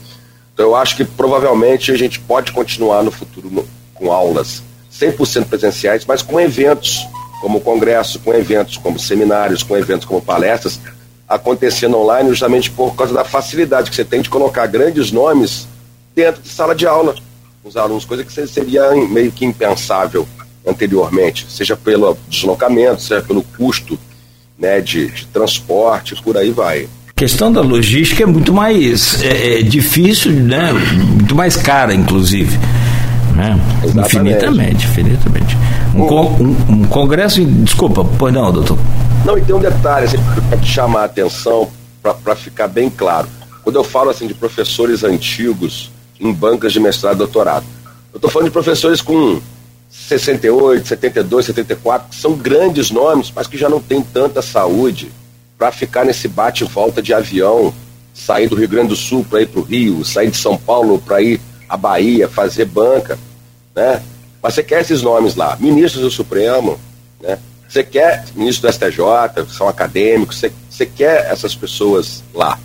Então, 0.53 0.67
eu 0.67 0.75
acho 0.75 0.95
que 0.95 1.03
provavelmente 1.03 1.91
a 1.91 1.97
gente 1.97 2.19
pode 2.19 2.51
continuar 2.51 3.01
no 3.01 3.09
futuro 3.09 3.49
no, 3.49 3.67
com 3.95 4.11
aulas 4.11 4.61
100% 4.93 5.45
presenciais, 5.45 6.05
mas 6.05 6.21
com 6.21 6.39
eventos 6.39 7.03
como 7.41 7.59
congresso, 7.59 8.19
com 8.19 8.31
eventos 8.31 8.77
como 8.77 8.99
seminários, 8.99 9.63
com 9.63 9.75
eventos 9.75 10.05
como 10.05 10.21
palestras, 10.21 10.79
acontecendo 11.27 11.97
online 11.97 12.29
justamente 12.29 12.69
por 12.69 12.95
causa 12.95 13.11
da 13.11 13.25
facilidade 13.25 13.89
que 13.89 13.95
você 13.95 14.05
tem 14.05 14.21
de 14.21 14.29
colocar 14.29 14.67
grandes 14.67 15.11
nomes 15.11 15.67
dentro 16.15 16.41
de 16.41 16.49
sala 16.49 16.73
de 16.73 16.87
aula 16.87 17.13
com 17.61 17.69
os 17.69 17.75
alunos, 17.75 18.05
coisa 18.05 18.23
que 18.23 18.31
seria 18.31 18.91
meio 19.09 19.31
que 19.31 19.43
impensável 19.43 20.27
anteriormente, 20.65 21.45
seja 21.49 21.75
pelo 21.75 22.17
deslocamento, 22.29 23.01
seja 23.01 23.21
pelo 23.21 23.43
custo 23.43 23.99
né, 24.57 24.79
de, 24.81 25.09
de 25.09 25.25
transporte, 25.27 26.15
por 26.23 26.37
aí 26.37 26.51
vai. 26.51 26.87
A 27.07 27.13
questão 27.15 27.51
da 27.51 27.61
logística 27.61 28.23
é 28.23 28.25
muito 28.25 28.53
mais 28.53 29.21
é, 29.23 29.59
é 29.59 29.61
difícil, 29.61 30.31
né? 30.31 30.71
muito 30.73 31.35
mais 31.35 31.55
cara, 31.55 31.93
inclusive. 31.93 32.57
Né? 33.35 33.59
Infinitamente, 33.83 34.85
infinitamente. 34.85 35.57
Um, 35.93 36.03
um, 36.03 36.55
um, 36.69 36.83
congresso. 36.85 37.43
Desculpa, 37.43 38.05
pois 38.17 38.33
não, 38.33 38.51
doutor. 38.51 38.77
Não, 39.25 39.37
e 39.37 39.41
tem 39.41 39.55
um 39.55 39.59
detalhe 39.59 40.05
assim, 40.05 40.17
para 40.49 40.57
te 40.57 40.67
chamar 40.67 41.01
a 41.01 41.05
atenção, 41.05 41.69
para 42.01 42.35
ficar 42.35 42.67
bem 42.67 42.89
claro. 42.89 43.27
Quando 43.63 43.75
eu 43.77 43.83
falo 43.83 44.09
assim 44.09 44.27
de 44.27 44.33
professores 44.33 45.03
antigos 45.03 45.91
em 46.19 46.31
bancas 46.31 46.73
de 46.73 46.79
mestrado 46.79 47.15
e 47.15 47.17
doutorado, 47.19 47.65
eu 48.13 48.17
estou 48.17 48.29
falando 48.29 48.47
de 48.47 48.53
professores 48.53 49.01
com 49.01 49.41
68, 49.89 50.87
72, 50.87 51.45
74, 51.45 52.09
que 52.09 52.15
são 52.15 52.33
grandes 52.33 52.91
nomes, 52.91 53.31
mas 53.33 53.47
que 53.47 53.57
já 53.57 53.69
não 53.69 53.79
têm 53.79 54.01
tanta 54.01 54.41
saúde 54.41 55.11
para 55.57 55.71
ficar 55.71 56.05
nesse 56.05 56.27
bate 56.27 56.63
e 56.63 56.67
volta 56.67 57.01
de 57.01 57.13
avião, 57.13 57.73
sair 58.13 58.47
do 58.47 58.55
Rio 58.55 58.67
Grande 58.67 58.89
do 58.89 58.95
Sul 58.95 59.25
para 59.29 59.41
ir 59.41 59.47
para 59.47 59.59
o 59.59 59.63
Rio, 59.63 60.03
sair 60.05 60.29
de 60.29 60.37
São 60.37 60.57
Paulo 60.57 60.99
para 60.99 61.21
ir 61.21 61.39
à 61.67 61.75
Bahia, 61.75 62.29
fazer 62.29 62.65
banca, 62.65 63.17
né? 63.75 64.01
Mas 64.41 64.53
você 64.53 64.63
quer 64.63 64.81
esses 64.81 65.01
nomes 65.01 65.35
lá, 65.35 65.57
ministros 65.59 66.03
do 66.03 66.11
Supremo, 66.11 66.79
né? 67.21 67.39
Você 67.67 67.83
quer 67.83 68.23
ministro 68.35 68.69
do 68.69 68.73
STJ, 68.73 69.53
são 69.53 69.67
acadêmicos, 69.67 70.37
você, 70.37 70.51
você 70.69 70.85
quer 70.85 71.31
essas 71.31 71.55
pessoas 71.55 72.23
lá. 72.33 72.59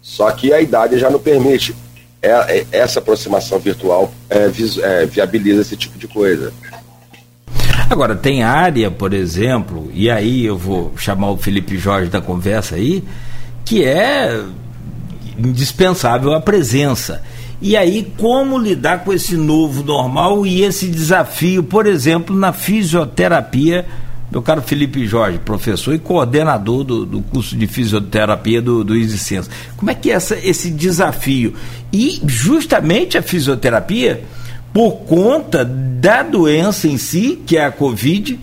Só 0.00 0.30
que 0.32 0.52
a 0.52 0.60
idade 0.60 0.98
já 0.98 1.10
não 1.10 1.20
permite. 1.20 1.76
É, 2.22 2.30
é, 2.30 2.66
essa 2.72 2.98
aproximação 2.98 3.58
virtual 3.58 4.12
é, 4.28 4.50
é, 4.82 5.06
viabiliza 5.06 5.62
esse 5.62 5.76
tipo 5.76 5.98
de 5.98 6.06
coisa. 6.06 6.52
Agora, 7.88 8.14
tem 8.14 8.42
área, 8.42 8.90
por 8.90 9.12
exemplo, 9.12 9.90
e 9.92 10.10
aí 10.10 10.44
eu 10.44 10.56
vou 10.56 10.92
chamar 10.96 11.30
o 11.30 11.36
Felipe 11.36 11.76
Jorge 11.76 12.10
da 12.10 12.20
conversa 12.20 12.76
aí, 12.76 13.02
que 13.64 13.84
é 13.84 14.44
indispensável 15.36 16.34
a 16.34 16.40
presença. 16.40 17.22
E 17.60 17.76
aí, 17.76 18.12
como 18.16 18.56
lidar 18.58 19.04
com 19.04 19.12
esse 19.12 19.36
novo 19.36 19.82
normal 19.82 20.46
e 20.46 20.62
esse 20.62 20.86
desafio, 20.86 21.62
por 21.62 21.86
exemplo, 21.86 22.34
na 22.34 22.52
fisioterapia? 22.52 23.86
Meu 24.30 24.40
caro 24.40 24.62
Felipe 24.62 25.06
Jorge, 25.06 25.38
professor 25.38 25.92
e 25.92 25.98
coordenador 25.98 26.84
do, 26.84 27.04
do 27.04 27.20
curso 27.20 27.56
de 27.56 27.66
fisioterapia 27.66 28.62
do, 28.62 28.84
do 28.84 28.96
Isicenso. 28.96 29.50
Como 29.76 29.90
é 29.90 29.94
que 29.94 30.10
é 30.10 30.14
essa, 30.14 30.36
esse 30.36 30.70
desafio? 30.70 31.54
E 31.92 32.22
justamente 32.26 33.18
a 33.18 33.22
fisioterapia, 33.22 34.22
por 34.72 34.98
conta 34.98 35.64
da 35.64 36.22
doença 36.22 36.86
em 36.86 36.96
si, 36.96 37.42
que 37.44 37.56
é 37.56 37.64
a 37.64 37.72
Covid, 37.72 38.38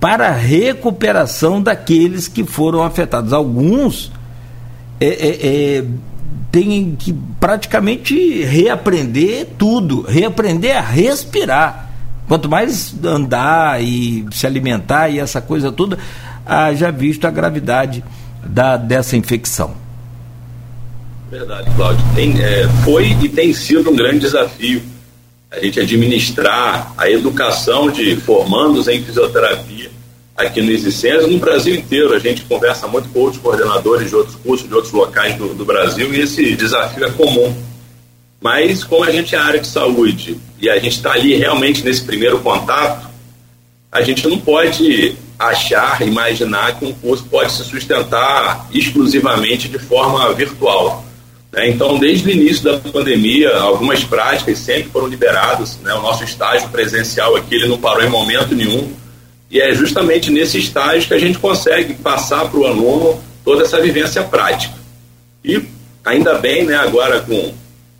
para 0.00 0.28
a 0.28 0.32
recuperação 0.32 1.62
daqueles 1.62 2.28
que 2.28 2.42
foram 2.42 2.82
afetados. 2.82 3.34
Alguns 3.34 4.10
é, 4.98 5.06
é, 5.06 5.78
é 5.78 5.84
tem 6.50 6.96
que 6.98 7.14
praticamente 7.38 8.42
reaprender 8.42 9.48
tudo, 9.58 10.00
reaprender 10.00 10.74
a 10.74 10.80
respirar. 10.80 11.85
Quanto 12.28 12.48
mais 12.48 12.94
andar 13.04 13.82
e 13.82 14.26
se 14.32 14.46
alimentar 14.46 15.08
e 15.08 15.18
essa 15.18 15.40
coisa 15.40 15.70
toda, 15.70 15.98
já 16.76 16.90
visto 16.90 17.24
a 17.24 17.30
gravidade 17.30 18.02
da, 18.44 18.76
dessa 18.76 19.16
infecção. 19.16 19.74
Verdade, 21.30 21.70
Cláudio. 21.76 22.04
Tem, 22.14 22.40
é, 22.40 22.68
foi 22.84 23.16
e 23.22 23.28
tem 23.28 23.52
sido 23.52 23.90
um 23.90 23.96
grande 23.96 24.20
desafio 24.20 24.82
a 25.50 25.60
gente 25.60 25.80
administrar 25.80 26.92
a 26.98 27.10
educação 27.10 27.90
de 27.90 28.16
formandos 28.16 28.88
em 28.88 29.02
fisioterapia 29.02 29.90
aqui 30.36 30.60
no 30.60 30.70
Existência, 30.70 31.26
no 31.26 31.38
Brasil 31.38 31.74
inteiro. 31.74 32.12
A 32.12 32.18
gente 32.18 32.42
conversa 32.42 32.86
muito 32.86 33.08
com 33.08 33.20
outros 33.20 33.40
coordenadores 33.40 34.10
de 34.10 34.16
outros 34.16 34.36
cursos, 34.36 34.68
de 34.68 34.74
outros 34.74 34.92
locais 34.92 35.34
do, 35.36 35.54
do 35.54 35.64
Brasil, 35.64 36.12
e 36.12 36.20
esse 36.20 36.54
desafio 36.54 37.04
é 37.04 37.10
comum. 37.10 37.54
Mas, 38.40 38.84
como 38.84 39.04
a 39.04 39.10
gente 39.10 39.34
é 39.34 39.38
área 39.38 39.60
de 39.60 39.66
saúde 39.66 40.38
e 40.60 40.68
a 40.68 40.78
gente 40.78 40.96
está 40.96 41.12
ali 41.12 41.34
realmente 41.34 41.82
nesse 41.82 42.02
primeiro 42.02 42.38
contato, 42.40 43.08
a 43.90 44.02
gente 44.02 44.28
não 44.28 44.38
pode 44.38 45.16
achar, 45.38 46.00
imaginar 46.06 46.78
que 46.78 46.84
um 46.84 46.92
curso 46.92 47.24
pode 47.24 47.52
se 47.52 47.64
sustentar 47.64 48.66
exclusivamente 48.72 49.68
de 49.68 49.78
forma 49.78 50.32
virtual. 50.32 51.04
Né? 51.52 51.70
Então, 51.70 51.98
desde 51.98 52.28
o 52.28 52.32
início 52.32 52.64
da 52.64 52.78
pandemia, 52.78 53.56
algumas 53.56 54.04
práticas 54.04 54.58
sempre 54.58 54.90
foram 54.90 55.06
liberadas. 55.06 55.78
Né? 55.82 55.92
O 55.94 56.02
nosso 56.02 56.24
estágio 56.24 56.68
presencial 56.68 57.36
aqui 57.36 57.54
ele 57.54 57.68
não 57.68 57.78
parou 57.78 58.02
em 58.02 58.08
momento 58.08 58.54
nenhum 58.54 58.92
e 59.50 59.60
é 59.60 59.72
justamente 59.74 60.30
nesse 60.30 60.58
estágio 60.58 61.06
que 61.06 61.14
a 61.14 61.18
gente 61.18 61.38
consegue 61.38 61.94
passar 61.94 62.48
para 62.48 62.58
o 62.58 62.66
aluno 62.66 63.22
toda 63.44 63.62
essa 63.62 63.80
vivência 63.80 64.22
prática. 64.22 64.74
E 65.44 65.62
ainda 66.04 66.34
bem, 66.34 66.64
né, 66.64 66.74
agora 66.74 67.20
com 67.20 67.54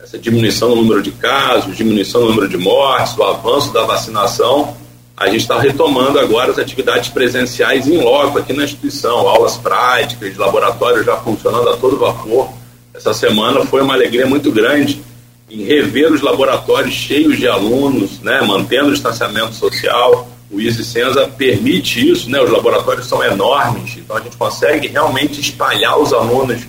essa 0.06 0.16
diminuição 0.16 0.68
no 0.68 0.76
número 0.76 1.02
de 1.02 1.10
casos, 1.10 1.76
diminuição 1.76 2.20
no 2.20 2.28
número 2.28 2.48
de 2.48 2.56
mortes, 2.56 3.18
o 3.18 3.24
avanço 3.24 3.72
da 3.72 3.82
vacinação, 3.82 4.76
a 5.16 5.26
gente 5.26 5.40
está 5.40 5.58
retomando 5.58 6.20
agora 6.20 6.52
as 6.52 6.58
atividades 6.58 7.08
presenciais 7.08 7.88
em 7.88 7.98
loco 7.98 8.38
aqui 8.38 8.52
na 8.52 8.62
instituição, 8.62 9.28
aulas 9.28 9.56
práticas, 9.56 10.36
laboratórios 10.36 11.04
já 11.04 11.16
funcionando 11.16 11.68
a 11.70 11.76
todo 11.76 11.98
vapor. 11.98 12.50
Essa 12.94 13.12
semana 13.12 13.66
foi 13.66 13.82
uma 13.82 13.94
alegria 13.94 14.26
muito 14.26 14.52
grande 14.52 15.02
em 15.50 15.64
rever 15.64 16.12
os 16.12 16.22
laboratórios 16.22 16.94
cheios 16.94 17.36
de 17.36 17.48
alunos, 17.48 18.20
né, 18.20 18.40
mantendo 18.42 18.90
o 18.90 18.92
distanciamento 18.92 19.54
social, 19.54 20.28
o 20.48 20.60
Senza 20.70 21.26
permite 21.26 22.08
isso, 22.08 22.30
né? 22.30 22.40
Os 22.40 22.50
laboratórios 22.50 23.08
são 23.08 23.22
enormes, 23.24 23.96
então 23.96 24.16
a 24.16 24.20
gente 24.20 24.36
consegue 24.36 24.86
realmente 24.86 25.40
espalhar 25.40 25.98
os 25.98 26.12
alunos 26.12 26.62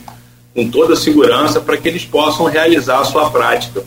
com 0.57 0.67
toda 0.67 0.93
a 0.93 0.97
segurança 0.97 1.61
para 1.61 1.77
que 1.77 1.87
eles 1.87 2.03
possam 2.03 2.47
realizar 2.47 3.01
a 3.01 3.05
sua 3.05 3.29
prática 3.29 3.83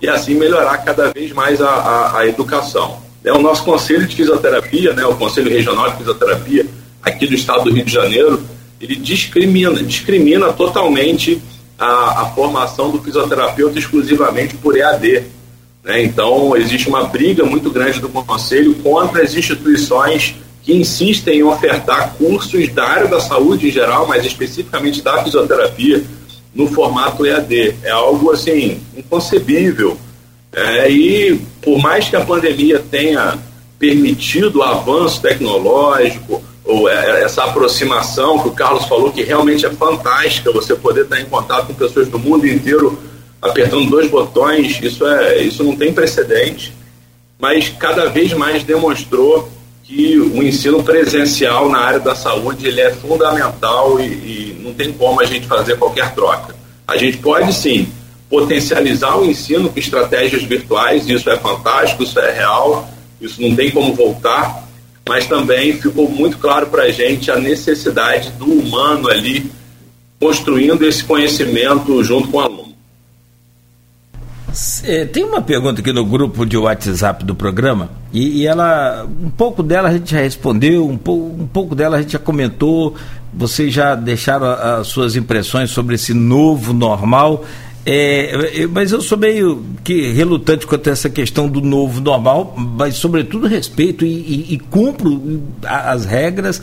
e 0.00 0.08
assim 0.08 0.34
melhorar 0.34 0.78
cada 0.78 1.12
vez 1.12 1.32
mais 1.32 1.60
a, 1.60 1.68
a, 1.68 2.20
a 2.20 2.26
educação. 2.26 2.96
É 3.22 3.30
o 3.30 3.42
nosso 3.42 3.62
conselho 3.62 4.06
de 4.06 4.16
fisioterapia, 4.16 4.94
né? 4.94 5.04
O 5.04 5.16
Conselho 5.16 5.50
Regional 5.50 5.90
de 5.90 5.98
Fisioterapia 5.98 6.66
aqui 7.02 7.26
do 7.26 7.34
Estado 7.34 7.64
do 7.64 7.74
Rio 7.74 7.84
de 7.84 7.92
Janeiro, 7.92 8.42
ele 8.80 8.96
discrimina, 8.96 9.82
discrimina 9.82 10.50
totalmente 10.50 11.42
a, 11.78 12.22
a 12.22 12.26
formação 12.34 12.90
do 12.90 13.02
fisioterapeuta 13.02 13.78
exclusivamente 13.78 14.56
por 14.56 14.78
EAD. 14.78 15.24
Né? 15.84 16.04
Então, 16.04 16.56
existe 16.56 16.88
uma 16.88 17.04
briga 17.04 17.44
muito 17.44 17.68
grande 17.68 18.00
do 18.00 18.08
Conselho 18.08 18.74
contra 18.76 19.22
as 19.22 19.34
instituições 19.34 20.36
que 20.64 20.74
insistem 20.74 21.40
em 21.40 21.42
ofertar 21.42 22.14
cursos 22.14 22.68
da 22.70 22.84
área 22.84 23.06
da 23.06 23.20
saúde 23.20 23.68
em 23.68 23.70
geral, 23.70 24.06
mas 24.06 24.24
especificamente 24.24 25.02
da 25.02 25.22
fisioterapia, 25.22 26.02
no 26.54 26.66
formato 26.68 27.26
EAD. 27.26 27.76
É 27.82 27.90
algo 27.90 28.30
assim 28.30 28.80
inconcebível. 28.96 29.98
É, 30.52 30.88
e 30.88 31.38
por 31.60 31.78
mais 31.78 32.08
que 32.08 32.16
a 32.16 32.24
pandemia 32.24 32.82
tenha 32.90 33.38
permitido 33.78 34.60
o 34.60 34.62
avanço 34.62 35.20
tecnológico, 35.20 36.42
ou 36.64 36.88
é, 36.88 37.22
essa 37.22 37.44
aproximação 37.44 38.38
que 38.38 38.48
o 38.48 38.52
Carlos 38.52 38.86
falou 38.86 39.12
que 39.12 39.22
realmente 39.22 39.66
é 39.66 39.70
fantástica, 39.70 40.50
você 40.50 40.74
poder 40.74 41.02
estar 41.02 41.20
em 41.20 41.26
contato 41.26 41.66
com 41.66 41.74
pessoas 41.74 42.08
do 42.08 42.18
mundo 42.18 42.46
inteiro 42.46 42.98
apertando 43.42 43.90
dois 43.90 44.08
botões, 44.08 44.80
isso, 44.82 45.06
é, 45.06 45.42
isso 45.42 45.62
não 45.62 45.76
tem 45.76 45.92
precedente, 45.92 46.72
mas 47.38 47.68
cada 47.68 48.06
vez 48.06 48.32
mais 48.32 48.64
demonstrou 48.64 49.50
que 49.84 50.18
o 50.18 50.42
ensino 50.42 50.82
presencial 50.82 51.68
na 51.68 51.78
área 51.78 52.00
da 52.00 52.14
saúde 52.14 52.66
ele 52.66 52.80
é 52.80 52.90
fundamental 52.90 54.00
e, 54.00 54.04
e 54.04 54.60
não 54.64 54.72
tem 54.72 54.92
como 54.92 55.20
a 55.20 55.24
gente 55.24 55.46
fazer 55.46 55.76
qualquer 55.78 56.14
troca. 56.14 56.56
A 56.86 56.96
gente 56.96 57.18
pode 57.18 57.52
sim 57.52 57.86
potencializar 58.28 59.16
o 59.16 59.26
ensino 59.26 59.68
com 59.68 59.78
estratégias 59.78 60.42
virtuais, 60.42 61.08
isso 61.08 61.28
é 61.28 61.36
fantástico, 61.36 62.02
isso 62.02 62.18
é 62.18 62.32
real, 62.32 62.88
isso 63.20 63.40
não 63.40 63.54
tem 63.54 63.70
como 63.70 63.94
voltar, 63.94 64.66
mas 65.06 65.26
também 65.26 65.78
ficou 65.78 66.08
muito 66.08 66.38
claro 66.38 66.66
para 66.66 66.84
a 66.84 66.90
gente 66.90 67.30
a 67.30 67.38
necessidade 67.38 68.30
do 68.30 68.46
humano 68.46 69.08
ali 69.08 69.50
construindo 70.18 70.86
esse 70.86 71.04
conhecimento 71.04 72.02
junto 72.02 72.28
com. 72.28 72.42
É, 72.42 72.48
tem 75.12 75.24
uma 75.24 75.42
pergunta 75.42 75.80
aqui 75.80 75.92
no 75.92 76.04
grupo 76.04 76.46
de 76.46 76.56
WhatsApp 76.56 77.24
do 77.24 77.34
programa 77.34 77.90
e, 78.14 78.42
e, 78.42 78.46
ela, 78.46 79.04
um 79.20 79.28
pouco 79.28 79.60
dela 79.60 79.88
a 79.88 79.92
gente 79.92 80.12
já 80.12 80.20
respondeu, 80.20 80.88
um, 80.88 80.96
pou, 80.96 81.34
um 81.36 81.48
pouco 81.48 81.74
dela 81.74 81.96
a 81.96 82.00
gente 82.00 82.12
já 82.12 82.18
comentou. 82.18 82.94
Vocês 83.32 83.74
já 83.74 83.96
deixaram 83.96 84.46
as 84.46 84.86
suas 84.86 85.16
impressões 85.16 85.70
sobre 85.70 85.96
esse 85.96 86.14
novo 86.14 86.72
normal. 86.72 87.44
É, 87.84 88.66
mas 88.70 88.92
eu 88.92 89.02
sou 89.02 89.18
meio 89.18 89.64
que 89.82 90.12
relutante 90.12 90.64
quanto 90.64 90.88
a 90.88 90.92
essa 90.92 91.10
questão 91.10 91.48
do 91.48 91.60
novo 91.60 92.00
normal, 92.00 92.54
mas 92.56 92.94
sobretudo 92.94 93.46
respeito 93.48 94.06
e, 94.06 94.12
e, 94.12 94.54
e 94.54 94.58
cumpro 94.58 95.42
as 95.64 96.04
regras. 96.04 96.62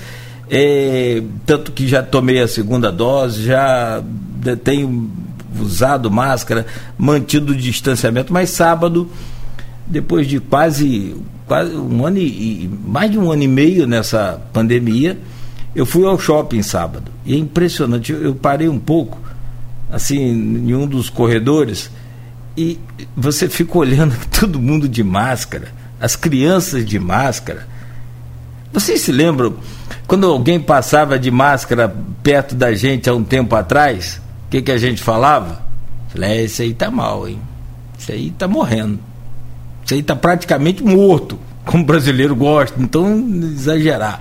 É, 0.49 1.21
tanto 1.45 1.73
que 1.73 1.85
já 1.85 2.01
tomei 2.01 2.39
a 2.39 2.47
segunda 2.47 2.91
dose, 2.91 3.43
já 3.43 4.01
tenho 4.63 5.11
usado 5.59 6.09
máscara, 6.09 6.65
mantido 6.97 7.53
o 7.53 7.55
distanciamento, 7.55 8.31
mas 8.31 8.49
sábado, 8.51 9.09
depois 9.85 10.27
de 10.27 10.39
quase, 10.39 11.15
quase 11.47 11.75
um 11.75 12.05
ano 12.05 12.17
e 12.17 12.69
mais 12.85 13.11
de 13.11 13.17
um 13.17 13.31
ano 13.31 13.43
e 13.43 13.47
meio 13.47 13.87
nessa 13.87 14.41
pandemia, 14.53 15.17
eu 15.75 15.85
fui 15.85 16.05
ao 16.05 16.19
shopping 16.19 16.61
sábado. 16.61 17.11
E 17.25 17.33
é 17.33 17.37
impressionante, 17.37 18.11
eu, 18.11 18.35
parei 18.35 18.67
um 18.67 18.79
pouco, 18.79 19.19
assim, 19.91 20.17
em 20.17 20.73
um 20.73 20.87
dos 20.87 21.09
corredores, 21.09 21.89
e 22.57 22.79
você 23.15 23.47
fica 23.47 23.77
olhando 23.77 24.15
todo 24.39 24.59
mundo 24.59 24.87
de 24.87 25.03
máscara, 25.03 25.69
as 25.99 26.15
crianças 26.15 26.85
de 26.85 26.99
máscara. 26.99 27.67
Vocês 28.73 29.01
se 29.01 29.11
lembram 29.11 29.55
quando 30.07 30.25
alguém 30.25 30.59
passava 30.59 31.19
de 31.19 31.29
máscara 31.29 31.93
perto 32.23 32.55
da 32.55 32.73
gente 32.73 33.09
há 33.09 33.13
um 33.13 33.23
tempo 33.23 33.55
atrás? 33.55 34.21
Que, 34.51 34.61
que 34.61 34.71
a 34.71 34.77
gente 34.77 35.01
falava? 35.01 35.61
Falei, 36.09 36.29
é, 36.29 36.43
esse 36.43 36.61
aí 36.61 36.73
tá 36.73 36.91
mal, 36.91 37.27
hein? 37.27 37.39
Esse 37.97 38.11
aí 38.11 38.31
tá 38.31 38.49
morrendo. 38.49 38.99
Esse 39.85 39.95
aí 39.95 40.03
tá 40.03 40.13
praticamente 40.13 40.83
morto, 40.83 41.39
como 41.65 41.83
o 41.83 41.85
brasileiro 41.85 42.35
gosta, 42.35 42.75
então 42.79 43.17
exagerar. 43.43 44.19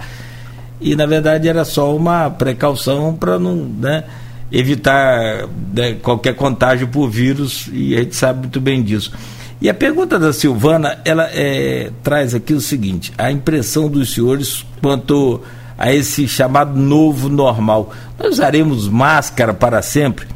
E 0.81 0.95
na 0.95 1.05
verdade 1.05 1.49
era 1.49 1.65
só 1.65 1.95
uma 1.95 2.31
precaução 2.31 3.13
para 3.15 3.41
não 3.41 3.57
né, 3.57 4.05
evitar 4.53 5.49
né, 5.75 5.95
qualquer 5.95 6.35
contágio 6.37 6.87
por 6.87 7.11
vírus, 7.11 7.69
e 7.73 7.97
a 7.97 7.99
gente 7.99 8.15
sabe 8.15 8.41
muito 8.41 8.61
bem 8.61 8.83
disso. 8.83 9.13
E 9.61 9.69
a 9.69 9.75
pergunta 9.75 10.17
da 10.19 10.33
Silvana, 10.33 11.01
ela 11.05 11.29
é, 11.33 11.91
traz 12.05 12.35
aqui 12.37 12.55
o 12.55 12.61
seguinte: 12.61 13.13
a 13.19 13.33
impressão 13.33 13.89
dos 13.89 14.15
senhores 14.15 14.65
quanto 14.81 15.43
a 15.81 15.91
esse 15.95 16.29
chamado 16.29 16.79
novo 16.79 17.31
normal. 17.31 17.91
Nós 18.19 18.35
usaremos 18.35 18.87
máscara 18.87 19.55
para 19.55 19.81
sempre? 19.81 20.27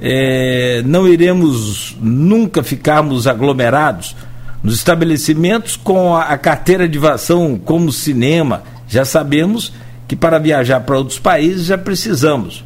É, 0.00 0.82
não 0.84 1.06
iremos 1.06 1.96
nunca 2.00 2.60
ficarmos 2.60 3.28
aglomerados? 3.28 4.16
Nos 4.64 4.74
estabelecimentos 4.74 5.76
com 5.76 6.16
a, 6.16 6.24
a 6.24 6.36
carteira 6.36 6.88
de 6.88 6.98
vacinação 6.98 7.56
como 7.56 7.92
cinema, 7.92 8.64
já 8.88 9.04
sabemos 9.04 9.72
que 10.08 10.16
para 10.16 10.40
viajar 10.40 10.80
para 10.80 10.98
outros 10.98 11.20
países 11.20 11.66
já 11.66 11.78
precisamos. 11.78 12.64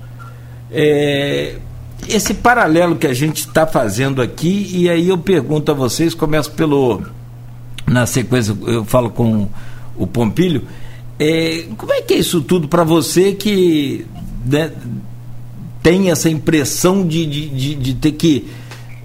É, 0.72 1.56
esse 2.08 2.32
paralelo 2.32 2.96
que 2.96 3.06
a 3.06 3.12
gente 3.12 3.40
está 3.40 3.66
fazendo 3.66 4.22
aqui, 4.22 4.70
e 4.72 4.88
aí 4.88 5.10
eu 5.10 5.18
pergunto 5.18 5.70
a 5.70 5.74
vocês, 5.74 6.14
começo 6.14 6.50
pelo. 6.52 7.02
Na 7.86 8.06
sequência, 8.06 8.56
eu 8.66 8.84
falo 8.84 9.10
com 9.10 9.48
o 9.96 10.06
Pompilho 10.06 10.62
é, 11.18 11.64
como 11.76 11.92
é 11.92 12.00
que 12.00 12.14
é 12.14 12.18
isso 12.18 12.40
tudo 12.40 12.68
para 12.68 12.84
você 12.84 13.32
que 13.32 14.06
né, 14.46 14.70
tem 15.82 16.10
essa 16.10 16.30
impressão 16.30 17.06
de, 17.06 17.26
de, 17.26 17.48
de, 17.48 17.74
de, 17.74 17.94
ter 17.94 18.12
que 18.12 18.48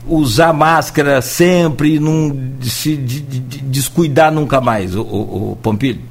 usar 0.07 0.53
máscara 0.53 1.21
sempre, 1.21 1.99
não 1.99 2.55
se 2.61 2.95
de, 2.95 3.19
descuidar 3.19 4.31
nunca 4.31 4.61
mais, 4.61 4.95
o, 4.95 5.01
o, 5.01 5.51
o 5.51 5.55
Pompilho? 5.55 6.01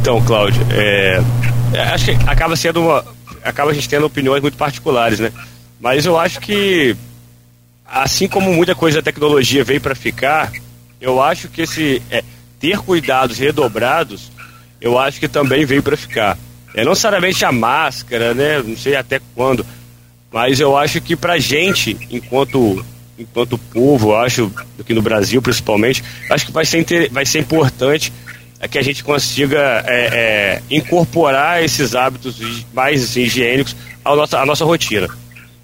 Então, 0.00 0.20
Cláudio, 0.22 0.64
é, 0.70 1.22
é, 1.72 1.80
acho 1.80 2.06
que 2.06 2.28
acaba 2.28 2.56
sendo 2.56 2.82
uma. 2.82 3.04
Acaba 3.42 3.70
a 3.70 3.74
gente 3.74 3.88
tendo 3.88 4.06
opiniões 4.06 4.42
muito 4.42 4.56
particulares, 4.56 5.20
né? 5.20 5.32
Mas 5.80 6.04
eu 6.04 6.18
acho 6.18 6.40
que, 6.40 6.96
assim 7.86 8.28
como 8.28 8.52
muita 8.52 8.74
coisa 8.74 8.98
da 8.98 9.02
tecnologia 9.02 9.64
veio 9.64 9.80
para 9.80 9.94
ficar, 9.94 10.50
eu 11.00 11.22
acho 11.22 11.48
que 11.48 11.62
esse. 11.62 12.02
É, 12.10 12.22
ter 12.60 12.78
cuidados 12.78 13.38
redobrados, 13.38 14.30
eu 14.80 14.98
acho 14.98 15.18
que 15.18 15.28
também 15.28 15.64
veio 15.64 15.82
para 15.82 15.96
ficar. 15.96 16.38
É 16.74 16.84
não 16.84 16.92
necessariamente 16.92 17.44
a 17.44 17.52
máscara, 17.52 18.34
né? 18.34 18.62
Não 18.62 18.76
sei 18.76 18.94
até 18.94 19.20
quando, 19.34 19.64
mas 20.32 20.60
eu 20.60 20.76
acho 20.76 21.00
que 21.00 21.16
para 21.16 21.38
gente, 21.38 21.96
enquanto 22.10 22.84
enquanto 23.18 23.58
povo, 23.58 24.14
acho 24.14 24.52
aqui 24.78 24.94
no 24.94 25.02
Brasil 25.02 25.42
principalmente, 25.42 26.04
acho 26.30 26.46
que 26.46 26.52
vai 26.52 26.64
ser 26.64 27.10
vai 27.10 27.26
ser 27.26 27.40
importante 27.40 28.12
é 28.60 28.66
que 28.66 28.78
a 28.78 28.82
gente 28.82 29.04
consiga 29.04 29.84
é, 29.86 30.08
é, 30.12 30.62
incorporar 30.70 31.62
esses 31.62 31.94
hábitos 31.94 32.64
mais 32.72 33.16
higiênicos 33.16 33.74
à 34.04 34.16
nossa, 34.16 34.40
à 34.40 34.46
nossa 34.46 34.64
rotina. 34.64 35.08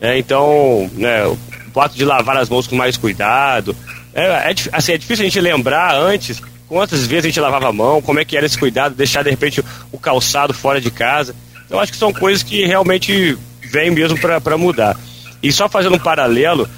É, 0.01 0.17
então, 0.19 0.89
né, 0.95 1.27
o 1.27 1.37
fato 1.73 1.97
de 1.97 2.05
lavar 2.05 2.37
as 2.37 2.49
mãos 2.49 2.67
com 2.67 2.77
mais 2.77 2.97
cuidado, 2.97 3.77
é, 4.13 4.25
é, 4.25 4.55
assim, 4.73 4.93
é 4.93 4.99
difícil 4.99 5.25
a 5.25 5.29
gente 5.29 5.41
lembrar 5.41 5.97
antes 5.97 6.41
quantas 6.75 7.07
vezes 7.07 7.27
a 7.27 7.29
gente 7.29 7.39
lavava 7.39 7.69
a 7.69 7.73
mão, 7.73 8.03
como 8.03 8.19
é 8.19 8.25
que 8.25 8.37
era 8.37 8.45
esse 8.45 8.59
cuidado, 8.59 8.97
deixar 8.97 9.23
de 9.23 9.31
repente 9.31 9.63
o 9.93 9.97
calçado 9.97 10.53
fora 10.53 10.81
de 10.81 10.91
casa. 10.91 11.33
Então 11.65 11.79
acho 11.79 11.93
que 11.93 11.99
são 11.99 12.13
coisas 12.13 12.43
que 12.43 12.67
realmente 12.67 13.39
vêm 13.71 13.93
mesmo 13.93 14.19
para 14.19 14.59
mudar. 14.59 14.99
E 15.41 15.53
só 15.53 15.69
fazendo 15.69 15.95
um 15.95 16.01
paralelo, 16.01 16.69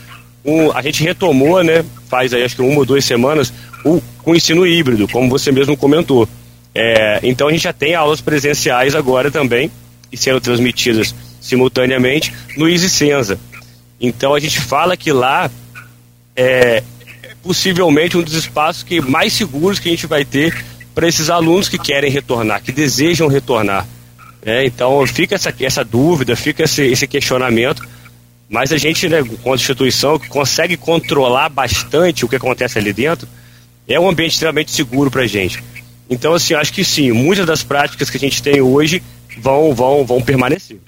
um, 0.44 0.70
a 0.70 0.82
gente 0.82 1.02
retomou, 1.02 1.64
né, 1.64 1.82
faz 2.10 2.34
aí 2.34 2.44
acho 2.44 2.56
que 2.56 2.60
uma 2.60 2.80
ou 2.80 2.84
duas 2.84 3.06
semanas, 3.06 3.50
o, 3.82 4.02
o 4.22 4.34
ensino 4.34 4.66
híbrido, 4.66 5.08
como 5.08 5.30
você 5.30 5.50
mesmo 5.50 5.74
comentou. 5.78 6.28
É, 6.74 7.20
então 7.22 7.48
a 7.48 7.50
gente 7.50 7.62
já 7.62 7.72
tem 7.72 7.94
aulas 7.94 8.20
presenciais 8.20 8.94
agora 8.94 9.30
também, 9.30 9.70
e 10.12 10.16
sendo 10.18 10.42
transmitidas 10.42 11.14
simultaneamente 11.40 12.34
no 12.54 12.68
Easy 12.68 12.90
Senza. 12.90 13.40
Então 13.98 14.34
a 14.34 14.40
gente 14.40 14.60
fala 14.60 14.94
que 14.94 15.10
lá 15.10 15.50
é, 16.36 16.82
possivelmente 17.46 18.18
um 18.18 18.22
dos 18.22 18.34
espaços 18.34 18.82
que 18.82 19.00
mais 19.00 19.32
seguros 19.32 19.78
que 19.78 19.88
a 19.88 19.92
gente 19.92 20.06
vai 20.06 20.24
ter 20.24 20.64
para 20.92 21.06
esses 21.06 21.30
alunos 21.30 21.68
que 21.68 21.78
querem 21.78 22.10
retornar, 22.10 22.60
que 22.60 22.72
desejam 22.72 23.28
retornar. 23.28 23.86
É, 24.42 24.64
então 24.64 25.06
fica 25.06 25.36
essa, 25.36 25.54
essa 25.60 25.84
dúvida, 25.84 26.34
fica 26.34 26.64
esse, 26.64 26.82
esse 26.82 27.06
questionamento, 27.06 27.86
mas 28.48 28.72
a 28.72 28.76
gente, 28.76 29.08
né, 29.08 29.22
como 29.42 29.54
instituição, 29.54 30.18
que 30.18 30.28
consegue 30.28 30.76
controlar 30.76 31.48
bastante 31.48 32.24
o 32.24 32.28
que 32.28 32.36
acontece 32.36 32.78
ali 32.78 32.92
dentro, 32.92 33.28
é 33.86 33.98
um 33.98 34.08
ambiente 34.08 34.32
extremamente 34.32 34.72
seguro 34.72 35.10
para 35.10 35.22
a 35.22 35.26
gente. 35.26 35.62
Então, 36.10 36.34
assim, 36.34 36.54
acho 36.54 36.72
que 36.72 36.84
sim, 36.84 37.12
muitas 37.12 37.46
das 37.46 37.62
práticas 37.62 38.10
que 38.10 38.16
a 38.16 38.20
gente 38.20 38.42
tem 38.42 38.60
hoje 38.60 39.02
vão, 39.38 39.72
vão, 39.72 40.04
vão 40.04 40.20
permanecer. 40.20 40.78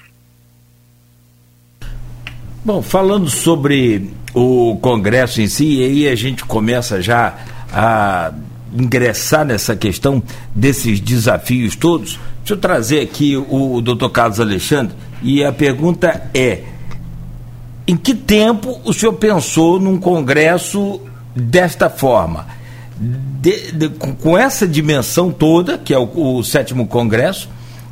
Bom, 2.65 2.83
falando 2.83 3.31
sobre 3.31 4.11
o 4.39 4.77
Congresso 4.77 5.41
em 5.41 5.49
si, 5.49 5.79
e 5.79 5.85
aí 5.85 6.09
a 6.09 6.15
gente 6.15 6.45
começa 6.45 7.03
já 7.03 7.35
a 7.73 8.33
ingressar 8.73 9.45
nessa 9.45 9.75
questão 9.75 10.23
desses 10.55 11.01
desafios 11.01 11.75
todos. 11.75 12.19
Deixa 12.39 12.55
eu 12.55 12.57
trazer 12.57 13.01
aqui 13.01 13.37
o, 13.37 13.81
Dr. 13.81 14.09
Carlos 14.11 14.41
Alexandre 14.41 14.95
e 15.23 15.43
a 15.45 15.53
pergunta 15.53 16.31
é: 16.33 16.63
em 17.87 17.97
que 17.97 18.15
tempo 18.15 18.81
o 18.85 18.93
senhor 18.93 19.15
pensou 19.15 19.81
num 19.81 19.99
Congresso 19.99 21.01
desta 21.35 21.91
forma? 21.91 22.47
De, 22.97 23.73
de, 23.73 23.89
com 23.89 24.37
essa 24.37 24.67
dimensão 24.67 25.31
toda, 25.31 25.79
que 25.79 25.95
é 25.95 25.99
o, 25.99 26.37
o 26.39 26.43
sétimo 26.43 26.87
Congresso, 26.87 27.49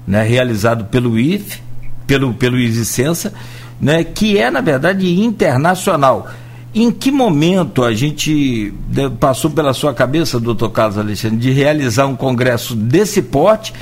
né, 0.07 0.23
realizado 0.23 0.87
pelo 0.87 1.19
IF, 1.19 1.61
pelo, 2.07 2.35
pelo 2.35 2.59
ISICENSA, 2.59 3.33
né, 3.81 4.05
que 4.05 4.39
é, 4.39 4.51
na 4.51 4.61
verdade, 4.61 5.21
internacional. 5.21 6.29
Em 6.75 6.91
que 6.91 7.11
momento 7.11 7.83
a 7.83 7.95
gente 7.95 8.73
passou 9.19 9.51
pela 9.51 9.73
sua 9.73 9.95
cabeça, 9.95 10.39
doutor 10.39 10.71
Carlos 10.71 10.99
Alexandre, 10.99 11.39
de 11.39 11.51
realizar 11.51 12.07
um 12.07 12.15
congresso 12.15 12.75
desse 12.77 13.23
porte 13.23 13.73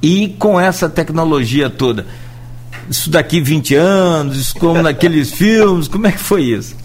e 0.00 0.28
com 0.38 0.60
essa 0.60 0.88
tecnologia 0.88 1.68
toda? 1.68 2.06
Isso 2.88 3.10
daqui 3.10 3.40
20 3.40 3.74
anos, 3.74 4.36
isso 4.36 4.54
como 4.56 4.80
naqueles 4.82 5.32
filmes, 5.34 5.88
como 5.88 6.06
é 6.06 6.12
que 6.12 6.20
foi 6.20 6.42
isso? 6.42 6.76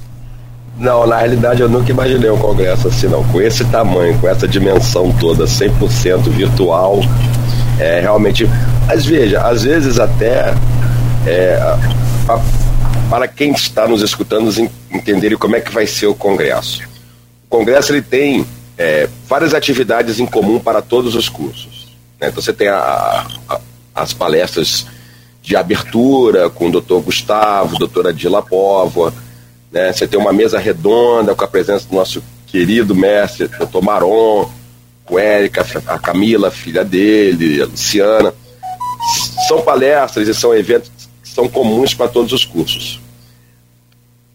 Não, 0.79 1.05
na 1.05 1.17
realidade 1.17 1.61
eu 1.61 1.67
nunca 1.67 1.91
imaginei 1.91 2.31
um 2.31 2.37
congresso 2.37 2.87
assim, 2.87 3.07
não. 3.07 3.23
Com 3.25 3.41
esse 3.41 3.65
tamanho, 3.65 4.17
com 4.17 4.27
essa 4.27 4.47
dimensão 4.47 5.11
toda, 5.19 5.43
100% 5.43 6.29
virtual, 6.29 7.01
é 7.77 7.99
realmente. 7.99 8.49
Mas 8.87 9.05
veja, 9.05 9.41
às 9.41 9.63
vezes 9.63 9.99
até 9.99 10.53
é, 11.27 11.77
para 13.09 13.27
quem 13.27 13.51
está 13.51 13.87
nos 13.87 14.01
escutando 14.01 14.49
entenderem 14.91 15.37
como 15.37 15.55
é 15.55 15.61
que 15.61 15.71
vai 15.71 15.85
ser 15.85 16.07
o 16.07 16.15
congresso. 16.15 16.81
O 17.45 17.57
congresso 17.57 17.91
ele 17.91 18.01
tem 18.01 18.45
é, 18.77 19.07
várias 19.27 19.53
atividades 19.53 20.19
em 20.19 20.25
comum 20.25 20.59
para 20.59 20.81
todos 20.81 21.15
os 21.15 21.27
cursos. 21.27 21.97
Né? 22.19 22.29
Então 22.29 22.41
você 22.41 22.53
tem 22.53 22.67
a, 22.67 23.27
a, 23.47 23.59
as 23.93 24.13
palestras 24.13 24.85
de 25.41 25.55
abertura 25.55 26.49
com 26.49 26.67
o 26.67 26.71
doutor 26.71 27.01
Gustavo, 27.01 27.77
doutora 27.77 28.13
Dila 28.13 28.41
Póvoa, 28.41 29.13
né? 29.71 29.91
Você 29.93 30.07
tem 30.07 30.19
uma 30.19 30.33
mesa 30.33 30.57
redonda 30.57 31.35
com 31.35 31.43
a 31.43 31.47
presença 31.47 31.87
do 31.87 31.95
nosso 31.95 32.23
querido 32.47 32.95
mestre, 32.95 33.47
doutor 33.47 33.81
Maron, 33.81 34.49
com 35.05 35.17
Érica, 35.17 35.65
a 35.87 35.99
Camila, 35.99 36.51
filha 36.51 36.83
dele, 36.83 37.61
a 37.61 37.65
Luciana. 37.65 38.33
São 39.47 39.61
palestras 39.61 40.27
e 40.27 40.33
são 40.33 40.53
eventos 40.53 40.91
são 41.33 41.47
comuns 41.47 41.93
para 41.93 42.07
todos 42.07 42.33
os 42.33 42.45
cursos. 42.45 42.99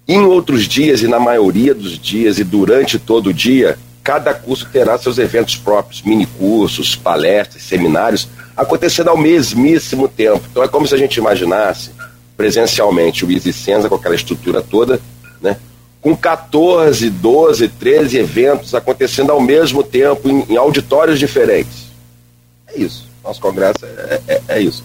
Em 0.07 0.20
outros 0.20 0.68
dias, 0.68 1.02
e 1.02 1.09
na 1.09 1.18
maioria 1.18 1.74
dos 1.74 1.98
dias, 1.98 2.38
e 2.38 2.44
durante 2.44 2.98
todo 2.98 3.28
o 3.28 3.35
dia, 3.35 3.78
cada 4.02 4.35
curso 4.35 4.68
terá 4.70 4.98
seus 4.98 5.18
eventos 5.18 5.57
próprios, 5.57 6.02
mini 6.02 6.26
cursos, 6.26 6.94
palestras, 6.94 7.62
seminários, 7.62 8.28
acontecendo 8.57 9.09
ao 9.09 9.16
mesmíssimo 9.16 10.07
tempo. 10.07 10.42
Então 10.50 10.62
é 10.62 10.68
como 10.68 10.87
se 10.87 10.94
a 10.94 10.98
gente 10.98 11.16
imaginasse 11.16 11.90
presencialmente 12.37 13.24
o 13.24 13.30
Easy 13.30 13.52
Senza 13.52 13.88
com 13.88 13.94
aquela 13.94 14.14
estrutura 14.14 14.61
toda, 14.61 15.00
né? 15.40 15.57
com 16.00 16.14
14, 16.14 17.09
12, 17.09 17.68
13 17.68 18.18
eventos 18.18 18.74
acontecendo 18.74 19.33
ao 19.33 19.40
mesmo 19.40 19.83
tempo 19.83 20.28
em, 20.28 20.52
em 20.52 20.57
auditórios 20.57 21.18
diferentes. 21.18 21.87
É 22.66 22.78
isso. 22.78 23.09
Nosso 23.24 23.40
congresso 23.40 23.87
é, 23.87 24.20
é, 24.28 24.42
é, 24.48 24.61
isso. 24.61 24.85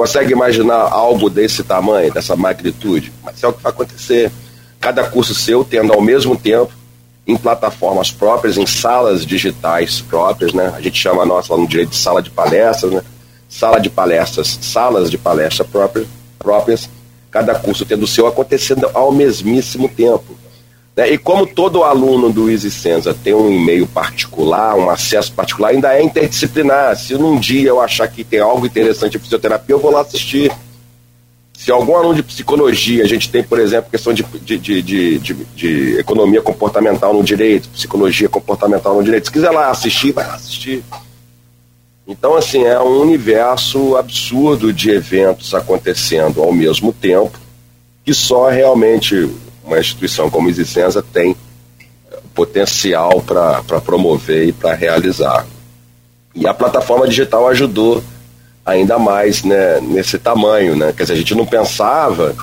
Consegue 0.00 0.32
imaginar 0.32 0.90
algo 0.90 1.28
desse 1.28 1.62
tamanho, 1.62 2.10
dessa 2.10 2.34
magnitude? 2.34 3.12
Mas 3.22 3.42
é 3.42 3.46
o 3.46 3.52
que 3.52 3.62
vai 3.62 3.70
acontecer. 3.70 4.32
Cada 4.80 5.04
curso 5.04 5.34
seu 5.34 5.62
tendo 5.62 5.92
ao 5.92 6.00
mesmo 6.00 6.34
tempo, 6.34 6.72
em 7.26 7.36
plataformas 7.36 8.10
próprias, 8.10 8.56
em 8.56 8.64
salas 8.64 9.26
digitais 9.26 10.00
próprias, 10.00 10.54
né? 10.54 10.72
A 10.74 10.80
gente 10.80 10.98
chama 10.98 11.22
a 11.22 11.26
nossa 11.26 11.52
lá 11.52 11.60
no 11.60 11.68
direito 11.68 11.90
de 11.90 11.96
sala 11.96 12.22
de 12.22 12.30
palestras, 12.30 12.90
né? 12.92 13.02
Sala 13.46 13.78
de 13.78 13.90
palestras, 13.90 14.58
salas 14.62 15.10
de 15.10 15.18
palestra 15.18 15.66
próprias, 15.66 16.06
próprias 16.38 16.88
cada 17.30 17.54
curso 17.56 17.84
tendo 17.84 18.04
o 18.04 18.08
seu 18.08 18.26
acontecendo 18.26 18.88
ao 18.94 19.12
mesmíssimo 19.12 19.86
tempo. 19.86 20.34
Né? 21.00 21.12
E 21.12 21.16
como 21.16 21.46
todo 21.46 21.82
aluno 21.82 22.30
do 22.30 22.50
Easy 22.50 22.70
Senza 22.70 23.14
tem 23.14 23.32
um 23.32 23.50
e-mail 23.50 23.86
particular, 23.86 24.76
um 24.76 24.90
acesso 24.90 25.32
particular, 25.32 25.70
ainda 25.70 25.94
é 25.94 26.02
interdisciplinar. 26.02 26.94
Se 26.94 27.14
num 27.14 27.40
dia 27.40 27.70
eu 27.70 27.80
achar 27.80 28.06
que 28.06 28.22
tem 28.22 28.40
algo 28.40 28.66
interessante 28.66 29.16
em 29.16 29.20
fisioterapia, 29.20 29.74
eu 29.74 29.80
vou 29.80 29.90
lá 29.90 30.02
assistir. 30.02 30.52
Se 31.54 31.70
algum 31.70 31.96
aluno 31.96 32.14
de 32.14 32.22
psicologia, 32.22 33.02
a 33.02 33.08
gente 33.08 33.30
tem, 33.30 33.42
por 33.42 33.58
exemplo, 33.58 33.90
questão 33.90 34.12
de, 34.12 34.22
de, 34.22 34.58
de, 34.58 34.82
de, 34.82 35.34
de 35.56 35.98
economia 35.98 36.42
comportamental 36.42 37.14
no 37.14 37.24
direito, 37.24 37.70
psicologia 37.70 38.28
comportamental 38.28 38.94
no 38.94 39.02
direito, 39.02 39.26
se 39.26 39.32
quiser 39.32 39.50
lá 39.50 39.70
assistir, 39.70 40.12
vai 40.12 40.26
lá 40.26 40.34
assistir. 40.34 40.84
Então, 42.06 42.36
assim, 42.36 42.64
é 42.64 42.78
um 42.78 43.00
universo 43.00 43.96
absurdo 43.96 44.70
de 44.70 44.90
eventos 44.90 45.54
acontecendo 45.54 46.42
ao 46.42 46.52
mesmo 46.52 46.92
tempo, 46.92 47.38
que 48.04 48.12
só 48.12 48.48
realmente 48.50 49.30
uma 49.74 49.80
instituição 49.80 50.30
como 50.30 50.48
a 50.48 50.50
Isicenza 50.50 51.02
tem 51.02 51.36
eh, 52.10 52.18
potencial 52.34 53.22
para 53.22 53.80
promover 53.80 54.48
e 54.48 54.52
para 54.52 54.74
realizar. 54.74 55.46
E 56.34 56.46
a 56.46 56.54
plataforma 56.54 57.06
digital 57.08 57.48
ajudou 57.48 58.02
ainda 58.64 58.98
mais 58.98 59.42
né, 59.42 59.80
nesse 59.80 60.18
tamanho. 60.18 60.76
Né? 60.76 60.92
Quer 60.96 61.04
dizer, 61.04 61.14
a 61.14 61.16
gente 61.16 61.34
não 61.34 61.46
pensava, 61.46 62.34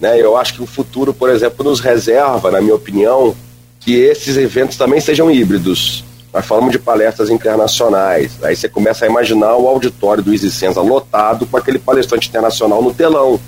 né, 0.00 0.20
eu 0.20 0.36
acho 0.36 0.54
que 0.54 0.62
o 0.62 0.66
futuro, 0.66 1.12
por 1.12 1.30
exemplo, 1.30 1.64
nos 1.64 1.80
reserva, 1.80 2.50
na 2.50 2.60
minha 2.60 2.74
opinião, 2.74 3.34
que 3.80 3.94
esses 3.94 4.36
eventos 4.36 4.76
também 4.76 5.00
sejam 5.00 5.30
híbridos 5.30 6.04
nós 6.32 6.46
falamos 6.46 6.70
de 6.70 6.78
palestras 6.78 7.28
internacionais. 7.28 8.38
Aí 8.42 8.54
você 8.54 8.68
começa 8.68 9.04
a 9.04 9.08
imaginar 9.08 9.56
o 9.56 9.66
auditório 9.66 10.22
do 10.22 10.32
Easy 10.32 10.50
Senza 10.50 10.80
lotado 10.80 11.44
com 11.46 11.56
aquele 11.56 11.78
palestrante 11.78 12.28
internacional 12.28 12.82
no 12.82 12.94
telão, 12.94 13.40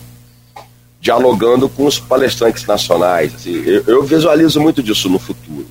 dialogando 1.03 1.69
com 1.69 1.85
os 1.85 1.99
palestrantes 1.99 2.65
nacionais. 2.65 3.35
Assim, 3.35 3.63
eu, 3.67 3.85
eu, 3.87 4.03
visualizo 4.03 4.59
muito 4.59 4.83
disso 4.83 5.11
no 5.11 5.19
futuro, 5.19 5.67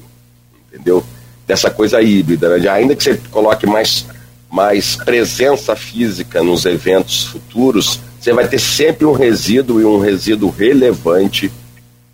entendeu? 0.67 1.03
Dessa 1.47 1.71
coisa 1.71 1.99
híbrida, 2.01 2.57
né? 2.59 2.69
ainda 2.69 2.95
que 2.95 3.03
você 3.03 3.19
coloque 3.31 3.65
mais, 3.65 4.05
mais 4.51 4.95
presença 4.97 5.75
física 5.75 6.43
nos 6.43 6.65
eventos 6.65 7.23
futuros, 7.23 7.99
você 8.19 8.31
vai 8.31 8.47
ter 8.47 8.59
sempre 8.59 9.05
um 9.05 9.13
resíduo 9.13 9.81
e 9.81 9.85
um 9.85 9.99
resíduo 9.99 10.51
relevante 10.51 11.51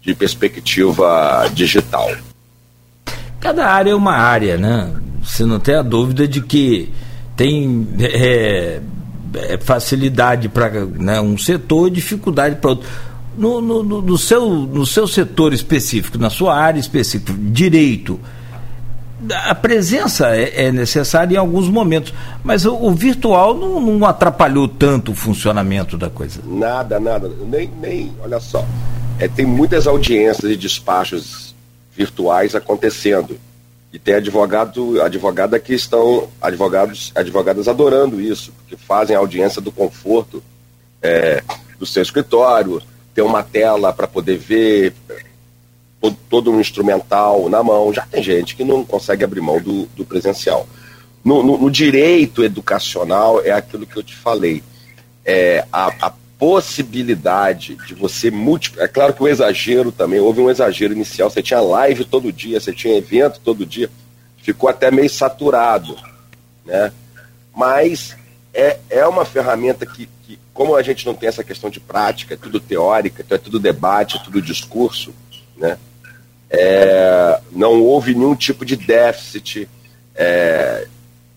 de 0.02 0.16
perspectiva 0.16 1.50
digital 1.54 2.10
cada 3.48 3.66
área 3.68 3.92
é 3.92 3.96
uma 3.96 4.14
área, 4.14 4.58
né? 4.58 4.92
Você 5.24 5.46
não 5.46 5.60
tem 5.60 5.76
a 5.76 5.82
dúvida 5.82 6.28
de 6.28 6.42
que 6.42 6.92
tem 7.36 7.88
é, 8.00 8.82
é 9.36 9.58
facilidade 9.58 10.50
para 10.50 10.86
né, 10.86 11.22
um 11.22 11.38
setor 11.38 11.88
e 11.88 11.92
dificuldade 11.92 12.58
para 12.58 12.72
outro. 12.72 12.88
No, 13.38 13.62
no, 13.62 13.84
no, 13.84 14.18
seu, 14.18 14.50
no 14.50 14.86
seu 14.86 15.08
setor 15.08 15.54
específico, 15.54 16.18
na 16.18 16.30
sua 16.30 16.56
área 16.56 16.80
específica, 16.80 17.34
direito, 17.38 18.20
a 19.32 19.56
presença 19.56 20.36
é, 20.36 20.68
é 20.68 20.72
necessária 20.72 21.36
em 21.36 21.38
alguns 21.38 21.70
momentos, 21.70 22.14
mas 22.44 22.66
o, 22.66 22.76
o 22.76 22.92
virtual 22.94 23.54
não, 23.54 23.80
não, 23.80 24.08
atrapalhou 24.08 24.68
tanto 24.68 25.12
o 25.12 25.16
funcionamento 25.16 25.98
da 25.98 26.10
coisa. 26.10 26.40
Nada, 26.46 27.00
nada. 27.00 27.30
Nem, 27.48 27.70
nem 27.80 28.12
olha 28.22 28.40
só. 28.40 28.66
É, 29.20 29.28
tem 29.28 29.46
muitas 29.46 29.88
audiências 29.88 30.52
e 30.52 30.56
despachos 30.56 31.56
virtuais 31.96 32.54
acontecendo. 32.54 33.40
E 33.92 33.98
tem 33.98 34.16
advogado, 34.16 35.02
advogada 35.02 35.60
que 35.60 35.74
estão, 35.74 36.28
advogados, 36.42 37.12
advogadas 37.16 37.68
adorando 37.68 38.22
isso, 38.22 38.52
porque 38.58 38.78
fazem 38.78 39.16
a 39.16 39.20
audiência 39.20 39.62
do 39.62 39.72
conforto 39.72 40.44
é, 41.02 41.42
do 41.80 41.86
seu 41.86 42.04
escritório, 42.04 42.82
tem 43.18 43.26
uma 43.26 43.42
tela 43.42 43.92
para 43.92 44.06
poder 44.06 44.38
ver 44.38 44.94
todo, 46.00 46.18
todo, 46.30 46.52
um 46.52 46.62
instrumental 46.62 47.50
na 47.50 47.64
mão. 47.64 47.92
Já 47.92 48.06
tem 48.06 48.22
gente 48.22 48.56
que 48.56 48.64
não 48.64 48.86
consegue 48.86 49.24
abrir 49.24 49.42
mão 49.42 49.60
do, 49.60 49.88
do 49.88 50.06
presencial. 50.06 50.68
No, 51.26 51.42
no, 51.42 51.58
no, 51.58 51.72
direito 51.72 52.44
educacional 52.44 53.42
é 53.44 53.50
aquilo 53.50 53.88
que 53.88 53.98
eu 53.98 54.04
te 54.04 54.16
falei. 54.16 54.62
É, 55.26 55.66
a, 55.74 55.88
a 56.00 56.14
possibilidade 56.38 57.76
de 57.88 57.96
você 57.96 58.30
multiplicar. 58.30 58.86
É 58.86 58.88
claro 58.88 59.14
que 59.16 59.24
o 59.24 59.28
exagero 59.28 59.92
também, 59.92 60.20
houve 60.20 60.40
um 60.40 60.52
exagero 60.52 60.94
inicial. 60.94 61.32
Você 61.32 61.42
tinha 61.42 61.60
live 61.60 62.06
todo 62.06 62.32
dia, 62.32 62.60
você 62.60 62.72
tinha 62.72 62.96
evento 62.96 63.40
todo 63.44 63.66
dia, 63.66 63.90
ficou 64.44 64.70
até 64.70 64.92
meio 64.92 65.10
saturado. 65.10 65.98
Né? 66.64 66.92
Mas 67.56 68.16
é, 68.54 68.78
é 68.92 69.08
uma 69.08 69.26
ferramenta 69.26 69.88
que, 69.88 70.08
que, 70.22 70.38
como 70.58 70.76
a 70.76 70.82
gente 70.82 71.06
não 71.06 71.14
tem 71.14 71.30
essa 71.30 71.44
questão 71.44 71.70
de 71.70 71.80
prática, 71.80 72.34
é 72.34 72.38
tudo 72.38 72.60
teórica, 72.60 73.22
então 73.24 73.36
é 73.36 73.40
tudo 73.40 73.60
debate, 73.60 74.18
é 74.18 74.20
tudo 74.20 74.42
discurso, 74.42 75.14
né? 75.56 75.78
É, 76.50 77.40
não 77.52 77.80
houve 77.84 78.16
nenhum 78.16 78.34
tipo 78.34 78.66
de 78.66 78.76
déficit 78.76 79.70
é, 80.16 80.88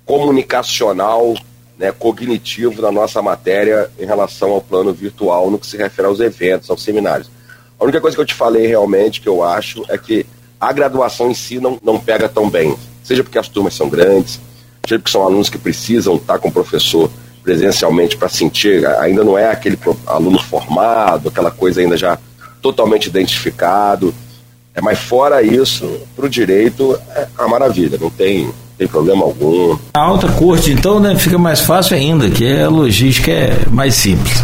comunicacional 0.07 1.35
né, 1.77 1.93
cognitivo 1.93 2.81
na 2.81 2.91
nossa 2.91 3.21
matéria 3.21 3.91
em 3.99 4.07
relação 4.07 4.53
ao 4.53 4.63
plano 4.63 4.91
virtual 4.91 5.51
no 5.51 5.59
que 5.59 5.67
se 5.67 5.77
refere 5.77 6.09
aos 6.09 6.21
eventos, 6.21 6.71
aos 6.71 6.83
seminários. 6.83 7.31
A 7.79 7.85
única 7.85 8.01
coisa 8.01 8.17
que 8.17 8.23
eu 8.23 8.27
te 8.27 8.35
falei 8.35 8.67
realmente 8.67 9.21
que 9.21 9.29
eu 9.29 9.45
acho 9.45 9.85
é 9.91 9.99
que 9.99 10.25
a 10.59 10.73
graduação 10.73 11.31
em 11.31 11.35
si 11.35 11.61
não, 11.61 11.79
não 11.83 12.01
pega 12.01 12.27
tão 12.27 12.49
bem, 12.49 12.75
seja 13.05 13.23
porque 13.23 13.39
as 13.39 13.49
turmas 13.49 13.75
são 13.75 13.91
grandes, 13.91 14.41
seja 14.87 14.99
porque 14.99 15.11
são 15.11 15.23
alunos 15.23 15.51
que 15.51 15.59
precisam 15.59 16.17
estar 16.17 16.39
com 16.39 16.49
o 16.49 16.53
professor 16.53 17.11
presencialmente 17.43 18.17
para 18.17 18.29
sentir, 18.29 18.87
ainda 18.87 19.25
não 19.25 19.39
é 19.39 19.51
aquele 19.51 19.79
aluno 20.07 20.39
formado, 20.39 21.29
aquela 21.29 21.51
coisa 21.51 21.81
ainda 21.81 21.97
já 21.97 22.19
totalmente 22.61 23.07
identificado. 23.07 24.15
É, 24.75 24.81
mas 24.81 24.99
fora 24.99 25.43
isso, 25.43 25.89
para 26.15 26.27
o 26.27 26.29
direito 26.29 26.99
é 27.15 27.27
uma 27.39 27.49
maravilha, 27.49 27.99
não 28.01 28.11
tem 28.11 28.51
tem 28.81 28.89
problema 28.89 29.27
algum. 29.27 29.77
A 29.93 30.01
alta 30.01 30.27
corte, 30.27 30.73
então, 30.73 30.99
né, 30.99 31.15
fica 31.15 31.37
mais 31.37 31.61
fácil 31.61 31.97
ainda, 31.99 32.31
que 32.31 32.51
a 32.51 32.67
logística 32.71 33.31
é 33.31 33.67
mais 33.71 33.95
simples. 33.95 34.43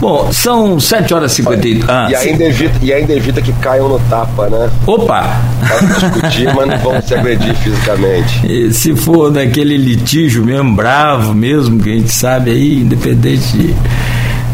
Bom, 0.00 0.30
são 0.32 0.78
7 0.78 1.14
horas 1.14 1.32
e 1.32 1.36
58. 1.36 1.86
Ah, 1.88 2.08
e, 2.10 2.14
ainda 2.14 2.44
evita, 2.44 2.78
e 2.82 2.92
ainda 2.92 3.12
evita 3.14 3.40
que 3.40 3.52
caiam 3.54 3.88
no 3.88 3.98
tapa, 4.10 4.48
né? 4.48 4.70
Opa! 4.86 5.40
Para 5.66 5.86
discutir, 5.86 6.54
mas 6.54 6.68
não 6.68 6.78
vão 6.78 7.02
se 7.02 7.14
agredir 7.14 7.54
fisicamente. 7.56 8.46
E 8.46 8.72
se 8.72 8.94
for 8.94 9.32
naquele 9.32 9.76
litígio 9.76 10.44
mesmo, 10.44 10.74
bravo 10.74 11.34
mesmo, 11.34 11.80
que 11.80 11.90
a 11.90 11.94
gente 11.94 12.12
sabe 12.12 12.50
aí, 12.50 12.80
independente 12.80 13.56
de 13.56 13.74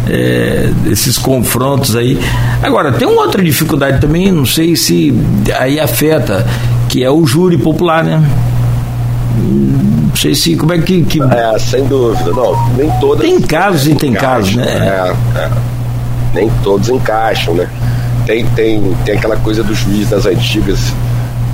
é, 0.08 0.70
esses 0.90 1.18
confrontos 1.18 1.96
aí. 1.96 2.18
Agora, 2.62 2.92
tem 2.92 3.06
uma 3.06 3.22
outra 3.22 3.42
dificuldade 3.42 4.00
também, 4.00 4.30
não 4.30 4.46
sei 4.46 4.76
se 4.76 5.12
aí 5.58 5.80
afeta, 5.80 6.46
que 6.88 7.02
é 7.02 7.10
o 7.10 7.26
júri 7.26 7.58
popular, 7.58 8.04
né? 8.04 8.22
Não 10.12 10.16
sei 10.16 10.34
se 10.34 10.54
como 10.56 10.74
é 10.74 10.78
que, 10.78 11.02
que... 11.04 11.20
É, 11.22 11.58
sem 11.58 11.84
dúvida, 11.86 12.30
não, 12.32 12.68
nem 12.76 12.90
todas. 13.00 13.26
Tem 13.26 13.40
casos 13.40 13.86
e 13.88 13.94
tem 13.94 14.12
casos, 14.12 14.54
né? 14.54 14.66
É, 14.66 15.38
é, 15.38 15.50
nem 16.34 16.50
todos 16.62 16.90
encaixam, 16.90 17.54
né? 17.54 17.66
Tem, 18.26 18.44
tem, 18.48 18.94
tem 19.06 19.16
aquela 19.16 19.36
coisa 19.36 19.64
do 19.64 19.74
juiz 19.74 20.10
das 20.10 20.26
antigas 20.26 20.92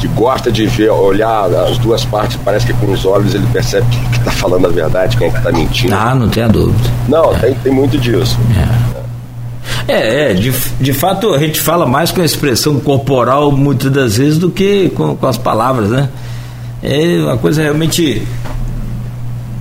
que 0.01 0.09
gosta 0.09 0.51
de 0.51 0.67
ver, 0.67 0.91
olhar 0.91 1.47
as 1.47 1.79
duas 1.79 2.05
partes, 2.05 2.37
parece 2.45 2.67
que 2.67 2.73
com 2.73 2.91
os 2.93 3.05
olhos 3.05 3.35
ele 3.35 3.47
percebe 3.53 3.87
que 4.11 4.19
está 4.19 4.33
falando 4.33 4.67
a 4.67 4.71
verdade, 4.71 5.17
quem 5.17 5.29
é 5.29 5.31
que 5.31 5.39
está 5.39 5.53
mentindo. 5.53 5.95
Ah, 5.95 6.15
não 6.15 6.29
tenha 6.29 6.49
dúvida. 6.49 6.91
Não, 7.09 7.33
é. 7.33 7.39
tem, 7.39 7.55
tem 7.55 7.73
muito 7.73 7.97
disso. 7.97 8.37
É. 9.89 9.93
é, 9.93 10.31
é 10.31 10.35
de, 10.35 10.53
de 10.81 10.93
fato 10.93 11.33
a 11.33 11.39
gente 11.39 11.61
fala 11.61 11.87
mais 11.87 12.11
com 12.11 12.21
a 12.21 12.25
expressão 12.25 12.79
corporal 12.81 13.53
muitas 13.53 13.91
das 13.91 14.17
vezes 14.17 14.37
do 14.39 14.51
que 14.51 14.89
com, 14.91 15.17
com 15.17 15.27
as 15.27 15.39
palavras, 15.39 15.91
né? 15.91 16.09
É 16.83 17.23
uma 17.23 17.37
coisa 17.37 17.63
realmente 17.63 18.23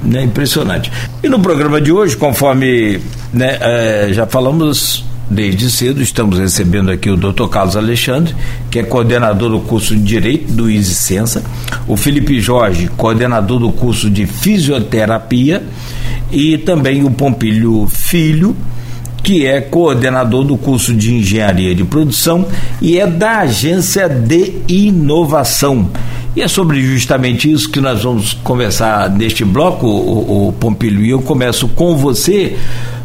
né, 0.04 0.24
impressionante. 0.24 0.92
E 1.24 1.30
no 1.30 1.40
programa 1.40 1.82
de 1.82 1.92
hoje, 1.92 2.16
conforme 2.16 3.00
né, 3.34 3.58
é, 3.60 4.10
já 4.12 4.26
falamos 4.26 5.06
Desde 5.30 5.70
cedo 5.70 6.02
estamos 6.02 6.40
recebendo 6.40 6.90
aqui 6.90 7.10
o 7.10 7.18
Dr. 7.18 7.48
Carlos 7.50 7.76
Alexandre, 7.76 8.34
que 8.72 8.80
é 8.80 8.84
coordenador 8.84 9.50
do 9.50 9.60
curso 9.60 9.94
de 9.94 10.02
Direito 10.02 10.54
do 10.54 10.70
Isicença, 10.70 11.44
o 11.86 11.98
Felipe 11.98 12.40
Jorge, 12.40 12.90
coordenador 12.96 13.60
do 13.60 13.70
curso 13.74 14.10
de 14.10 14.26
Fisioterapia, 14.26 15.62
e 16.32 16.58
também 16.58 17.04
o 17.04 17.12
Pompílio 17.12 17.88
Filho, 17.88 18.56
que 19.22 19.46
é 19.46 19.60
coordenador 19.60 20.46
do 20.46 20.58
curso 20.58 20.94
de 20.94 21.14
Engenharia 21.16 21.76
de 21.76 21.84
Produção 21.84 22.48
e 22.82 22.98
é 22.98 23.06
da 23.06 23.40
Agência 23.40 24.08
de 24.08 24.62
Inovação. 24.70 25.90
E 26.38 26.41
é 26.43 26.47
sobre 26.47 26.80
justamente 26.84 27.52
isso 27.52 27.67
que 27.67 27.82
nós 27.82 28.04
vamos 28.04 28.32
conversar 28.32 29.10
neste 29.10 29.43
bloco, 29.43 29.88
o, 29.88 30.50
o 30.50 30.54
Pompílio, 30.54 31.04
e 31.04 31.10
eu 31.10 31.19
começo 31.19 31.67
com 31.69 31.97
você 31.97 32.56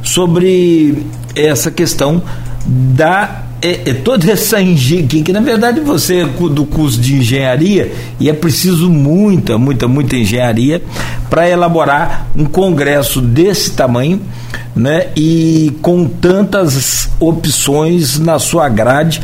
sobre 0.03 1.03
essa 1.35 1.71
questão 1.71 2.23
da 2.67 3.45
é, 3.63 3.89
é 3.89 3.95
toda 3.95 4.31
essa 4.31 4.61
engenharia, 4.61 5.25
que 5.25 5.33
na 5.33 5.41
verdade 5.41 5.81
você 5.81 6.17
é 6.17 6.25
do 6.27 6.67
curso 6.67 7.01
de 7.01 7.15
engenharia 7.15 7.91
e 8.21 8.29
é 8.29 8.35
preciso 8.35 8.91
muita, 8.91 9.57
muita, 9.57 9.89
muita 9.89 10.15
engenharia 10.15 10.83
para 11.31 11.49
elaborar 11.49 12.27
um 12.37 12.45
congresso 12.45 13.23
desse 13.23 13.71
tamanho, 13.71 14.21
né? 14.77 15.07
E 15.17 15.73
com 15.81 16.05
tantas 16.05 17.09
opções 17.19 18.19
na 18.19 18.39
sua 18.39 18.69
grade 18.69 19.23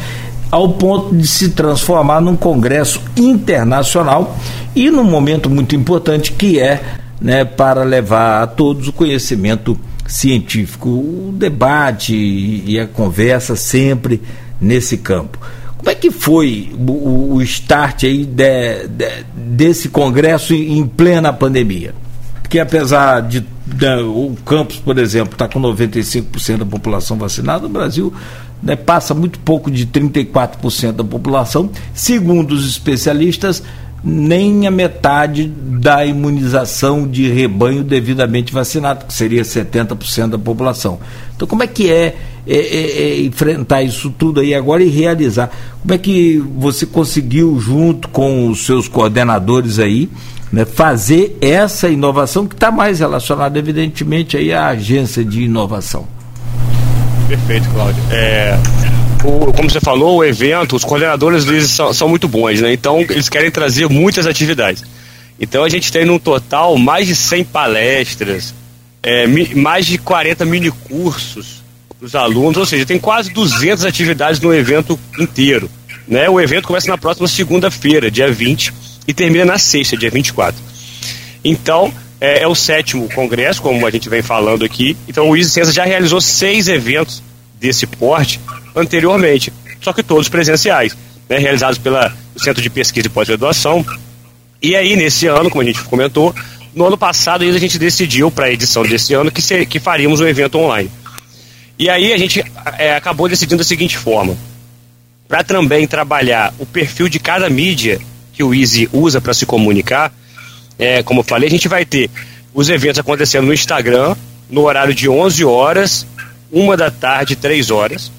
ao 0.50 0.70
ponto 0.70 1.14
de 1.14 1.26
se 1.26 1.50
transformar 1.50 2.20
num 2.20 2.36
congresso 2.36 3.00
internacional 3.16 4.36
e 4.74 4.90
num 4.90 5.04
momento 5.04 5.50
muito 5.50 5.76
importante 5.76 6.32
que 6.32 6.58
é, 6.58 6.82
né, 7.20 7.44
para 7.44 7.82
levar 7.82 8.42
a 8.42 8.46
todos 8.46 8.88
o 8.88 8.92
conhecimento 8.92 9.78
científico, 10.06 10.88
o 10.88 11.34
debate 11.36 12.14
e 12.14 12.78
a 12.80 12.86
conversa 12.86 13.54
sempre 13.54 14.22
nesse 14.60 14.96
campo. 14.96 15.38
Como 15.76 15.90
é 15.90 15.94
que 15.94 16.10
foi 16.10 16.74
o, 16.76 17.34
o 17.34 17.42
start 17.42 18.04
aí 18.04 18.24
de, 18.24 18.88
de, 18.88 19.24
desse 19.34 19.88
congresso 19.88 20.54
em 20.54 20.84
plena 20.86 21.32
pandemia? 21.32 21.94
Porque 22.42 22.58
apesar 22.58 23.20
de, 23.20 23.44
de 23.66 24.02
o 24.02 24.34
campus, 24.44 24.76
por 24.76 24.98
exemplo, 24.98 25.34
está 25.34 25.46
com 25.46 25.60
95% 25.60 26.56
da 26.56 26.64
população 26.66 27.18
vacinada, 27.18 27.66
o 27.66 27.68
Brasil 27.68 28.12
né, 28.62 28.76
passa 28.76 29.14
muito 29.14 29.38
pouco 29.38 29.70
de 29.70 29.86
34% 29.86 30.92
da 30.92 31.04
população. 31.04 31.70
Segundo 31.94 32.52
os 32.52 32.68
especialistas, 32.68 33.62
nem 34.02 34.66
a 34.66 34.70
metade 34.70 35.46
da 35.46 36.04
imunização 36.04 37.06
de 37.06 37.28
rebanho 37.28 37.82
devidamente 37.82 38.52
vacinado, 38.52 39.06
que 39.06 39.12
seria 39.12 39.42
70% 39.42 40.30
da 40.30 40.38
população. 40.38 40.98
Então, 41.34 41.48
como 41.48 41.62
é 41.62 41.66
que 41.66 41.90
é, 41.90 42.16
é, 42.46 42.56
é, 42.56 43.02
é, 43.02 43.20
enfrentar 43.22 43.82
isso 43.82 44.10
tudo 44.10 44.40
aí 44.40 44.54
agora 44.54 44.82
e 44.82 44.88
realizar? 44.88 45.50
Como 45.80 45.92
é 45.92 45.98
que 45.98 46.38
você 46.56 46.86
conseguiu, 46.86 47.58
junto 47.58 48.08
com 48.08 48.48
os 48.48 48.64
seus 48.64 48.88
coordenadores 48.88 49.78
aí, 49.78 50.08
né, 50.52 50.64
fazer 50.64 51.36
essa 51.40 51.88
inovação 51.88 52.46
que 52.46 52.54
está 52.54 52.70
mais 52.70 53.00
relacionada, 53.00 53.58
evidentemente, 53.58 54.36
aí 54.36 54.52
à 54.52 54.68
agência 54.68 55.24
de 55.24 55.42
inovação? 55.42 56.17
Perfeito, 57.28 57.68
Cláudio. 57.68 58.02
É, 58.10 58.58
o, 59.22 59.52
como 59.52 59.68
você 59.68 59.80
falou, 59.80 60.16
o 60.16 60.24
evento, 60.24 60.74
os 60.74 60.82
coordenadores 60.82 61.46
eles 61.46 61.70
são, 61.70 61.92
são, 61.92 62.08
muito 62.08 62.26
bons, 62.26 62.60
né? 62.62 62.72
Então, 62.72 63.00
eles 63.00 63.28
querem 63.28 63.50
trazer 63.50 63.86
muitas 63.86 64.26
atividades. 64.26 64.82
Então, 65.38 65.62
a 65.62 65.68
gente 65.68 65.92
tem 65.92 66.06
no 66.06 66.18
total 66.18 66.78
mais 66.78 67.06
de 67.06 67.14
100 67.14 67.44
palestras, 67.44 68.54
é, 69.02 69.26
mi, 69.26 69.54
mais 69.54 69.86
de 69.86 69.98
40 69.98 70.44
mini 70.46 70.70
cursos 70.70 71.62
para 71.98 72.06
os 72.06 72.14
alunos, 72.14 72.56
ou 72.56 72.64
seja, 72.64 72.86
tem 72.86 72.98
quase 72.98 73.30
200 73.30 73.84
atividades 73.84 74.40
no 74.40 74.54
evento 74.54 74.98
inteiro. 75.18 75.70
Né? 76.06 76.30
O 76.30 76.40
evento 76.40 76.66
começa 76.66 76.88
na 76.88 76.96
próxima 76.96 77.28
segunda-feira, 77.28 78.10
dia 78.10 78.32
20, 78.32 78.72
e 79.06 79.12
termina 79.12 79.44
na 79.44 79.58
sexta, 79.58 79.98
dia 79.98 80.10
24. 80.10 80.58
Então, 81.44 81.92
é, 82.20 82.42
é, 82.42 82.48
o 82.48 82.54
sétimo 82.54 83.08
congresso, 83.14 83.62
como 83.62 83.86
a 83.86 83.90
gente 83.90 84.08
vem 84.08 84.22
falando 84.22 84.64
aqui. 84.64 84.96
Então, 85.08 85.30
o 85.30 85.44
Ciência 85.44 85.72
já 85.72 85.84
realizou 85.84 86.20
seis 86.20 86.68
eventos 86.68 87.22
desse 87.60 87.86
porte 87.86 88.40
anteriormente, 88.74 89.52
só 89.80 89.92
que 89.92 90.02
todos 90.02 90.28
presenciais, 90.28 90.96
né, 91.28 91.38
realizados 91.38 91.78
pelo 91.78 91.98
Centro 92.36 92.62
de 92.62 92.70
Pesquisa 92.70 93.06
e 93.06 93.10
Pós-Graduação. 93.10 93.84
E 94.60 94.74
aí, 94.74 94.96
nesse 94.96 95.26
ano, 95.26 95.50
como 95.50 95.62
a 95.62 95.64
gente 95.64 95.82
comentou, 95.82 96.34
no 96.74 96.86
ano 96.86 96.98
passado 96.98 97.44
a 97.44 97.58
gente 97.58 97.78
decidiu 97.78 98.30
para 98.30 98.46
a 98.46 98.52
edição 98.52 98.82
desse 98.84 99.14
ano 99.14 99.30
que, 99.30 99.66
que 99.66 99.80
faríamos 99.80 100.20
um 100.20 100.26
evento 100.26 100.58
online. 100.58 100.90
E 101.78 101.88
aí 101.88 102.12
a 102.12 102.18
gente 102.18 102.44
é, 102.76 102.94
acabou 102.94 103.28
decidindo 103.28 103.58
da 103.58 103.64
seguinte 103.64 103.96
forma: 103.96 104.36
para 105.28 105.44
também 105.44 105.86
trabalhar 105.86 106.52
o 106.58 106.66
perfil 106.66 107.08
de 107.08 107.18
cada 107.18 107.48
mídia 107.48 108.00
que 108.32 108.42
o 108.42 108.54
Easy 108.54 108.88
usa 108.92 109.20
para 109.20 109.34
se 109.34 109.46
comunicar, 109.46 110.12
é, 110.78 111.02
como 111.02 111.20
eu 111.20 111.24
falei, 111.24 111.48
a 111.48 111.50
gente 111.50 111.68
vai 111.68 111.84
ter 111.84 112.08
os 112.54 112.68
eventos 112.68 112.98
acontecendo 112.98 113.46
no 113.46 113.52
Instagram, 113.52 114.14
no 114.48 114.62
horário 114.62 114.94
de 114.94 115.08
11 115.08 115.44
horas, 115.44 116.06
uma 116.50 116.76
da 116.76 116.90
tarde, 116.90 117.36
3 117.36 117.70
horas. 117.70 118.10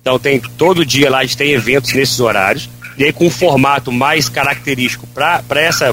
Então 0.00 0.18
tem 0.18 0.40
todo 0.40 0.84
dia 0.84 1.10
lá 1.10 1.18
a 1.18 1.22
gente 1.22 1.36
tem 1.36 1.52
eventos 1.52 1.92
nesses 1.92 2.18
horários. 2.18 2.68
E 2.98 3.04
aí 3.04 3.12
com 3.12 3.26
um 3.26 3.30
formato 3.30 3.90
mais 3.90 4.28
característico 4.28 5.06
para 5.06 5.42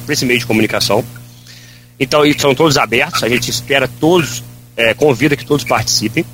esse 0.10 0.26
meio 0.26 0.40
de 0.40 0.46
comunicação. 0.46 1.04
Então 2.00 2.22
são 2.38 2.56
todos 2.56 2.78
abertos, 2.78 3.24
a 3.24 3.30
gente 3.30 3.50
espera 3.50 3.88
todos, 4.00 4.44
é, 4.76 4.94
convida 4.94 5.36
que 5.36 5.46
todos 5.46 5.66
participem. 5.66 6.26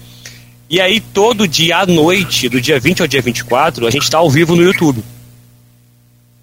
E 0.69 0.79
aí 0.81 0.99
todo 0.99 1.47
dia 1.47 1.77
à 1.77 1.85
noite, 1.85 2.49
do 2.49 2.59
dia 2.59 2.79
20 2.79 3.01
ao 3.01 3.07
dia 3.07 3.21
24, 3.21 3.85
a 3.85 3.91
gente 3.91 4.03
está 4.03 4.17
ao 4.17 4.29
vivo 4.29 4.55
no 4.55 4.63
YouTube. 4.63 5.03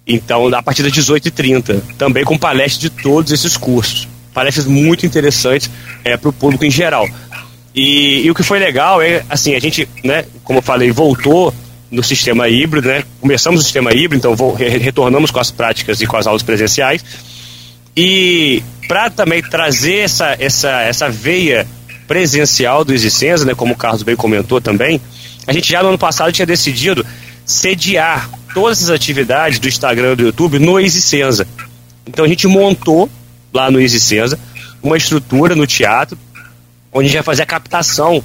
Então, 0.05 0.47
a 0.53 0.61
partir 0.61 0.83
das 0.83 0.91
18h30, 0.91 1.81
também 1.97 2.23
com 2.23 2.37
palestras 2.37 2.79
de 2.79 2.89
todos 2.89 3.31
esses 3.31 3.55
cursos. 3.55 4.07
Palestras 4.33 4.65
muito 4.65 5.05
interessantes 5.05 5.69
é, 6.03 6.17
para 6.17 6.29
o 6.29 6.33
público 6.33 6.65
em 6.65 6.71
geral. 6.71 7.07
E, 7.73 8.25
e, 8.25 8.31
o 8.31 8.35
que 8.35 8.43
foi 8.43 8.59
legal 8.59 9.01
é, 9.01 9.23
assim, 9.29 9.55
a 9.55 9.59
gente, 9.59 9.87
né, 10.03 10.25
como 10.43 10.59
eu 10.59 10.63
falei, 10.63 10.91
voltou 10.91 11.53
no 11.89 12.03
sistema 12.03 12.49
híbrido, 12.49 12.87
né? 12.87 13.03
Começamos 13.21 13.61
o 13.61 13.63
sistema 13.63 13.93
híbrido, 13.93 14.15
então 14.15 14.35
vou, 14.35 14.53
retornamos 14.53 15.31
com 15.31 15.39
as 15.39 15.51
práticas 15.51 16.01
e 16.01 16.07
com 16.07 16.17
as 16.17 16.27
aulas 16.27 16.43
presenciais. 16.43 17.03
E 17.95 18.63
para 18.87 19.09
também 19.09 19.41
trazer 19.41 19.99
essa, 19.99 20.35
essa, 20.39 20.81
essa 20.81 21.09
veia 21.09 21.67
presencial 22.07 22.83
do 22.83 22.93
Existência, 22.93 23.45
né, 23.45 23.55
como 23.55 23.73
o 23.73 23.77
Carlos 23.77 24.03
bem 24.03 24.15
comentou 24.15 24.59
também, 24.59 24.99
a 25.45 25.53
gente 25.53 25.69
já 25.71 25.81
no 25.81 25.89
ano 25.89 25.97
passado 25.97 26.31
tinha 26.31 26.45
decidido 26.45 27.05
sediar 27.45 28.29
todas 28.53 28.79
essas 28.79 28.89
atividades 28.89 29.59
do 29.59 29.67
Instagram 29.67 30.13
e 30.13 30.15
do 30.15 30.23
YouTube 30.23 30.59
no 30.59 30.79
EasyCenza. 30.79 31.47
Então 32.05 32.25
a 32.25 32.27
gente 32.27 32.47
montou 32.47 33.09
lá 33.53 33.71
no 33.71 33.79
EasyCenza 33.79 34.39
uma 34.81 34.97
estrutura 34.97 35.55
no 35.55 35.65
teatro 35.65 36.17
onde 36.91 37.07
a 37.07 37.09
gente 37.09 37.17
vai 37.17 37.23
fazer 37.23 37.43
a 37.43 37.45
captação 37.45 38.23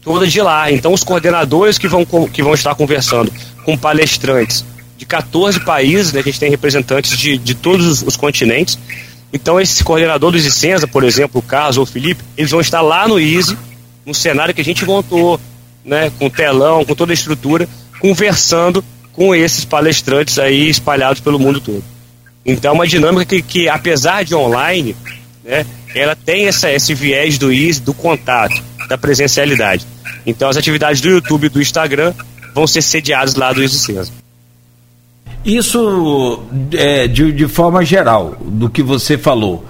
toda 0.00 0.26
de 0.26 0.40
lá. 0.40 0.70
Então 0.70 0.92
os 0.92 1.02
coordenadores 1.02 1.78
que 1.78 1.88
vão, 1.88 2.04
que 2.04 2.42
vão 2.42 2.54
estar 2.54 2.74
conversando 2.74 3.32
com 3.64 3.76
palestrantes 3.76 4.64
de 4.96 5.04
14 5.04 5.60
países, 5.60 6.12
né, 6.12 6.20
a 6.20 6.22
gente 6.22 6.38
tem 6.38 6.48
representantes 6.48 7.18
de, 7.18 7.36
de 7.36 7.54
todos 7.54 7.86
os, 7.86 8.02
os 8.02 8.16
continentes. 8.16 8.78
Então 9.32 9.60
esse 9.60 9.82
coordenador 9.82 10.30
do 10.30 10.36
EasyCenza, 10.38 10.86
por 10.86 11.02
exemplo, 11.02 11.40
o 11.40 11.42
Carlos 11.42 11.76
ou 11.76 11.82
o 11.82 11.86
Felipe, 11.86 12.22
eles 12.36 12.50
vão 12.50 12.60
estar 12.60 12.80
lá 12.80 13.08
no 13.08 13.18
Easy, 13.18 13.58
no 14.06 14.14
cenário 14.14 14.54
que 14.54 14.60
a 14.60 14.64
gente 14.64 14.84
montou, 14.84 15.40
né, 15.84 16.10
com 16.18 16.30
telão, 16.30 16.84
com 16.84 16.94
toda 16.94 17.12
a 17.12 17.14
estrutura, 17.14 17.68
conversando 17.98 18.84
com 19.12 19.34
esses 19.34 19.64
palestrantes 19.64 20.38
aí 20.38 20.68
espalhados 20.68 21.20
pelo 21.20 21.38
mundo 21.38 21.60
todo. 21.60 21.84
Então, 22.44 22.70
é 22.70 22.74
uma 22.74 22.86
dinâmica 22.86 23.24
que, 23.24 23.42
que 23.42 23.68
apesar 23.68 24.24
de 24.24 24.34
online, 24.34 24.94
né, 25.44 25.66
ela 25.94 26.14
tem 26.14 26.46
essa, 26.46 26.70
esse 26.70 26.94
viés 26.94 27.38
do 27.38 27.52
IS, 27.52 27.80
do 27.80 27.94
contato. 27.94 28.62
da 28.88 28.96
presencialidade. 28.96 29.86
Então 30.24 30.48
as 30.48 30.56
atividades 30.56 31.00
do 31.00 31.08
YouTube 31.08 31.46
e 31.46 31.48
do 31.48 31.60
Instagram 31.60 32.12
vão 32.54 32.66
ser 32.66 32.82
sediadas 32.82 33.34
lá 33.34 33.52
do 33.52 33.62
Isicenza. 33.62 34.12
Isso 35.44 36.42
é, 36.72 37.06
de, 37.06 37.32
de 37.32 37.46
forma 37.46 37.84
geral, 37.84 38.36
do 38.40 38.68
que 38.68 38.82
você 38.82 39.16
falou, 39.16 39.64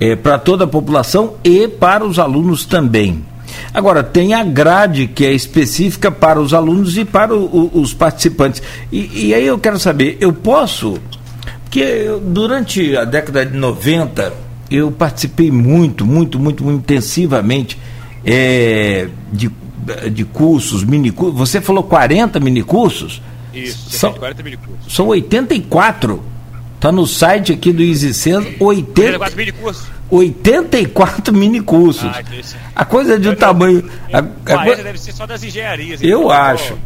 é, 0.00 0.16
para 0.16 0.38
toda 0.38 0.64
a 0.64 0.66
população 0.66 1.34
e 1.44 1.68
para 1.68 2.04
os 2.04 2.18
alunos 2.18 2.64
também. 2.64 3.24
Agora, 3.72 4.02
tem 4.02 4.34
a 4.34 4.42
grade 4.42 5.06
que 5.06 5.24
é 5.24 5.32
específica 5.32 6.10
para 6.10 6.40
os 6.40 6.54
alunos 6.54 6.96
e 6.96 7.04
para 7.04 7.34
o, 7.34 7.44
o, 7.44 7.80
os 7.80 7.92
participantes. 7.92 8.62
E, 8.90 9.28
e, 9.28 9.34
aí 9.34 9.46
eu 9.46 9.58
quero 9.58 9.78
saber, 9.78 10.16
eu 10.20 10.32
posso. 10.32 10.98
Porque 11.64 11.80
eu, 11.80 12.20
durante 12.20 12.96
a 12.96 13.04
década 13.04 13.44
de 13.44 13.56
90, 13.56 14.32
eu 14.70 14.90
participei 14.90 15.50
muito, 15.50 16.04
muito, 16.06 16.38
muito, 16.38 16.64
muito 16.64 16.78
intensivamente 16.78 17.78
é, 18.24 19.08
de, 19.32 19.50
de 20.12 20.24
cursos, 20.24 20.84
minicursos. 20.84 21.38
Você 21.38 21.60
falou 21.60 21.82
40 21.82 22.40
minicursos? 22.40 23.22
Isso, 23.52 23.90
são 23.90 24.12
40 24.12 24.42
minicursos. 24.42 24.94
São 24.94 25.06
84. 25.08 26.22
Está 26.74 26.92
no 26.92 27.06
site 27.06 27.52
aqui 27.52 27.72
do 27.72 27.82
EasySense, 27.82 28.56
80, 28.60 29.00
84 29.00 29.36
minicursos. 29.36 29.97
84 30.10 31.34
minicursos. 31.34 32.04
Ah, 32.04 32.22
a 32.74 32.84
coisa 32.84 33.14
é 33.14 33.18
de 33.18 33.28
um 33.28 33.34
tamanho. 33.34 33.88
A, 34.12 34.18
a, 34.18 34.62
a, 34.62 34.74
deve 34.74 34.98
ser 34.98 35.12
só 35.12 35.26
das 35.26 35.42
engenharias. 35.42 36.00
Eu 36.02 36.20
então, 36.20 36.30
acho. 36.30 36.78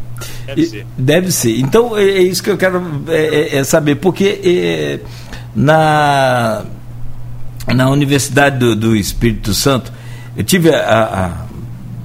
Deve 0.45 0.65
ser. 0.65 0.85
Deve 0.97 1.31
ser. 1.31 1.59
Então 1.59 1.97
é, 1.97 2.03
é 2.03 2.21
isso 2.21 2.43
que 2.43 2.49
eu 2.49 2.57
quero 2.57 3.03
é, 3.07 3.55
é, 3.55 3.57
é 3.57 3.63
saber, 3.63 3.95
porque 3.95 4.41
é, 4.43 4.99
na, 5.55 6.65
na 7.73 7.89
Universidade 7.89 8.57
do, 8.57 8.75
do, 8.75 8.95
Espírito 8.95 9.53
Santo, 9.53 9.91
eu 10.35 10.43
tive 10.43 10.73
a, 10.73 11.45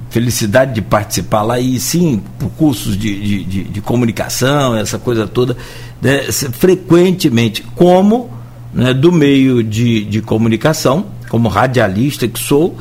felicidade 0.09 0.73
de 0.73 0.81
participar 0.81 1.43
lá 1.43 1.59
e 1.59 1.79
sim 1.79 2.23
por 2.39 2.49
cursos 2.51 2.97
de, 2.97 3.21
de, 3.21 3.43
de, 3.43 3.63
de 3.65 3.81
comunicação, 3.81 4.75
essa 4.75 4.97
coisa 4.97 5.27
toda, 5.27 5.55
né, 6.01 6.23
frequentemente, 6.31 7.61
como 7.75 8.38
né, 8.73 8.93
do 8.93 9.11
meio 9.11 9.63
de, 9.63 10.03
de 10.05 10.21
comunicação, 10.21 11.05
como 11.29 11.47
radialista 11.47 12.27
que 12.27 12.39
sou, 12.39 12.77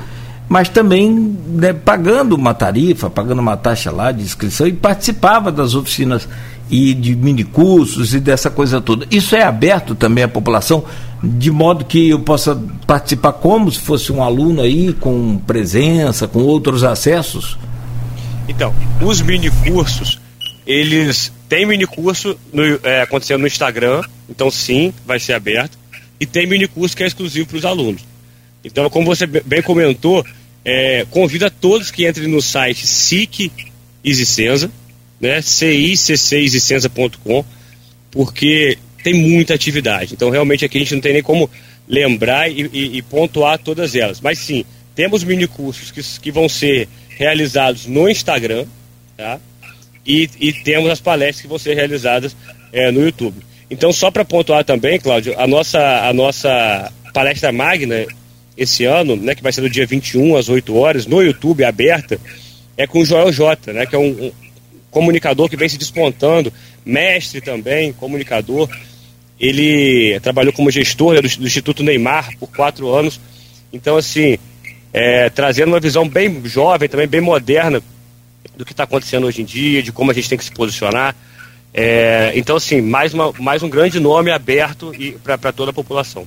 mas 0.48 0.68
também 0.68 1.37
né, 1.48 1.72
pagando 1.72 2.35
uma 2.35 2.55
tarifa, 2.55 3.11
pagando 3.11 3.40
uma 3.40 3.57
taxa 3.57 3.90
lá 3.90 4.11
de 4.11 4.22
inscrição 4.22 4.66
e 4.66 4.72
participava 4.72 5.53
das 5.53 5.74
oficinas 5.74 6.29
e 6.70 6.94
de 6.94 7.14
minicursos 7.14 8.14
e 8.14 8.20
dessa 8.20 8.51
coisa 8.51 8.81
toda. 8.81 9.07
Isso 9.11 9.35
é 9.35 9.42
aberto 9.42 9.94
também 9.94 10.24
à 10.24 10.29
população, 10.29 10.85
de 11.22 11.51
modo 11.51 11.85
que 11.85 12.11
eu 12.11 12.20
possa 12.20 12.61
participar 12.87 13.33
como 13.33 13.70
se 13.70 13.81
fosse 13.81 14.12
um 14.12 14.22
aluno 14.22 14.62
aí, 14.62 14.92
com 14.92 15.38
presença, 15.38 16.29
com 16.29 16.40
outros 16.40 16.85
acessos? 16.85 17.59
Então, 18.48 18.72
os 19.01 19.20
minicursos, 19.20 20.18
eles 20.68 21.33
têm 21.48 21.64
minicurso 21.64 22.38
é, 22.83 23.00
acontecendo 23.00 23.40
no 23.40 23.46
Instagram, 23.46 24.02
então 24.28 24.50
sim, 24.50 24.92
vai 25.07 25.18
ser 25.18 25.33
aberto, 25.33 25.78
e 26.20 26.26
tem 26.26 26.46
minicurso 26.46 26.94
que 26.94 27.02
é 27.02 27.07
exclusivo 27.07 27.48
para 27.48 27.57
os 27.57 27.64
alunos. 27.64 28.02
Então, 28.62 28.90
como 28.90 29.07
você 29.07 29.26
bem 29.26 29.62
comentou, 29.62 30.22
é, 30.62 31.07
convida 31.11 31.50
todos 31.50 31.90
que 31.90 32.07
entrem 32.07 32.28
no 32.28 32.42
site 32.42 32.87
SIC 32.87 33.50
Isicenza, 34.04 34.70
né? 35.18 35.40
CICCIsenza.com, 35.40 37.42
porque 38.11 38.76
tem 39.02 39.14
muita 39.14 39.54
atividade. 39.54 40.12
Então, 40.12 40.28
realmente, 40.28 40.66
aqui 40.66 40.76
a 40.76 40.81
gente 40.81 40.94
não 40.94 41.00
tem 41.00 41.14
nem 41.14 41.22
como 41.22 41.48
lembrar 41.88 42.50
e, 42.50 42.68
e, 42.72 42.98
e 42.98 43.02
pontuar 43.02 43.59
todas 43.59 43.94
elas. 43.94 44.20
Mas 44.20 44.38
sim, 44.38 44.66
temos 44.94 45.24
minicursos 45.24 45.90
que, 45.90 46.02
que 46.20 46.31
vão 46.31 46.46
ser 46.46 46.87
realizados 47.09 47.87
no 47.87 48.07
Instagram, 48.07 48.66
tá? 49.16 49.40
E, 50.06 50.28
e 50.40 50.52
temos 50.52 50.90
as 50.90 51.00
palestras 51.00 51.42
que 51.42 51.48
vão 51.48 51.58
ser 51.58 51.74
realizadas 51.74 52.37
é, 52.72 52.90
no 52.90 53.02
YouTube. 53.02 53.37
Então, 53.70 53.92
só 53.92 54.11
para 54.11 54.24
pontuar 54.24 54.64
também, 54.64 54.98
Cláudio, 54.98 55.34
a 55.38 55.46
nossa, 55.46 56.08
a 56.08 56.12
nossa 56.12 56.92
palestra 57.12 57.52
magna 57.52 58.06
esse 58.56 58.84
ano, 58.84 59.14
né, 59.14 59.34
que 59.34 59.42
vai 59.42 59.52
ser 59.52 59.61
do 59.61 59.70
dia 59.70 59.87
21 59.87 60.37
às 60.37 60.48
8 60.48 60.74
horas, 60.74 61.06
no 61.06 61.22
YouTube, 61.22 61.64
aberta, 61.64 62.18
é 62.76 62.87
com 62.87 63.00
o 63.00 63.04
Joel 63.04 63.32
Jota, 63.32 63.72
né, 63.72 63.87
que 63.87 63.94
é 63.94 63.98
um, 63.98 64.32
comunicador 64.90 65.48
que 65.48 65.56
vem 65.56 65.68
se 65.68 65.78
despontando, 65.78 66.52
mestre 66.84 67.40
também, 67.40 67.92
comunicador. 67.92 68.68
Ele 69.38 70.18
trabalhou 70.20 70.52
como 70.52 70.70
gestor 70.70 71.14
né, 71.14 71.22
do, 71.22 71.28
do, 71.28 71.46
Instituto 71.46 71.82
Neymar 71.82 72.37
por 72.38 72.48
quatro 72.48 72.92
anos. 72.92 73.20
Então, 73.72 73.96
assim, 73.96 74.38
é, 74.92 75.30
trazendo 75.30 75.68
uma 75.68 75.80
visão 75.80 76.08
bem 76.08 76.42
jovem, 76.44 76.88
também 76.88 77.06
bem 77.06 77.20
moderna 77.20 77.80
do 78.59 78.64
que 78.64 78.73
está 78.73 78.83
acontecendo 78.83 79.27
hoje 79.27 79.40
em 79.40 79.44
dia, 79.44 79.83
de 79.83 79.92
como 79.92 80.11
a 80.11 80.14
gente 80.14 80.29
tem 80.29 80.37
que 80.37 80.44
se 80.44 80.51
posicionar. 80.51 81.14
É, 81.73 82.33
então, 82.35 82.57
assim, 82.57 82.83
mais, 82.83 83.14
uma, 83.14 83.33
mais 83.38 83.62
um 83.62 83.71
grande 83.71 84.01
nome 84.01 84.33
aberto 84.33 84.92
para 85.23 85.53
toda 85.53 85.71
a 85.71 85.75
população. 85.75 86.27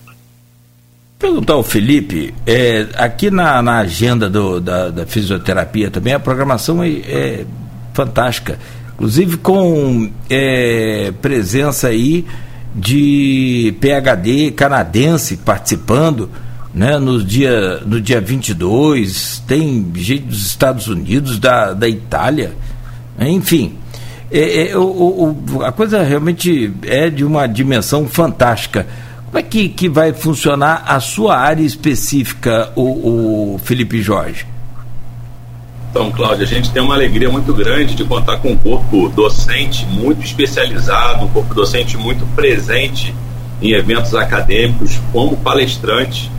Perguntar 1.19 1.53
ao 1.53 1.63
Felipe, 1.63 2.33
é, 2.47 2.87
aqui 2.95 3.29
na, 3.29 3.61
na 3.61 3.79
agenda 3.79 4.29
do, 4.29 4.61
da, 4.61 4.89
da, 4.89 5.05
fisioterapia 5.05 5.91
também, 5.91 6.13
a 6.13 6.19
programação 6.19 6.81
é, 6.81 6.89
é 6.89 7.45
fantástica. 7.93 8.57
Inclusive 8.93 9.37
com 9.37 10.09
é, 10.29 11.11
presença 11.21 11.89
aí 11.89 12.25
de 12.73 13.75
PHD 13.81 14.51
canadense 14.51 15.37
participando 15.37 16.29
né, 16.73 16.97
no, 16.97 17.23
dia, 17.23 17.81
no 17.85 17.99
dia 17.99 18.21
22, 18.21 19.43
tem 19.47 19.91
gente 19.95 20.23
dos 20.23 20.45
Estados 20.45 20.87
Unidos, 20.87 21.39
da, 21.39 21.73
da 21.73 21.87
Itália, 21.87 22.53
enfim. 23.19 23.77
É, 24.31 24.69
é, 24.69 24.77
o, 24.77 25.35
o, 25.53 25.63
a 25.63 25.71
coisa 25.71 26.01
realmente 26.03 26.73
é 26.83 27.09
de 27.09 27.25
uma 27.25 27.47
dimensão 27.47 28.07
fantástica. 28.07 28.87
Como 29.25 29.37
é 29.37 29.43
que, 29.43 29.69
que 29.69 29.89
vai 29.89 30.13
funcionar 30.13 30.83
a 30.87 30.99
sua 30.99 31.37
área 31.37 31.63
específica, 31.63 32.71
o, 32.75 33.55
o 33.55 33.59
Felipe 33.59 34.01
Jorge? 34.01 34.45
Então, 35.89 36.09
Cláudia, 36.09 36.45
a 36.45 36.47
gente 36.47 36.71
tem 36.71 36.81
uma 36.81 36.95
alegria 36.95 37.29
muito 37.29 37.53
grande 37.53 37.95
de 37.95 38.05
contar 38.05 38.37
com 38.37 38.51
um 38.51 38.57
corpo 38.57 39.09
docente 39.09 39.85
muito 39.87 40.23
especializado, 40.23 41.25
um 41.25 41.27
corpo 41.27 41.53
docente 41.53 41.97
muito 41.97 42.25
presente 42.33 43.13
em 43.61 43.71
eventos 43.71 44.15
acadêmicos, 44.15 44.97
como 45.11 45.35
palestrante. 45.35 46.31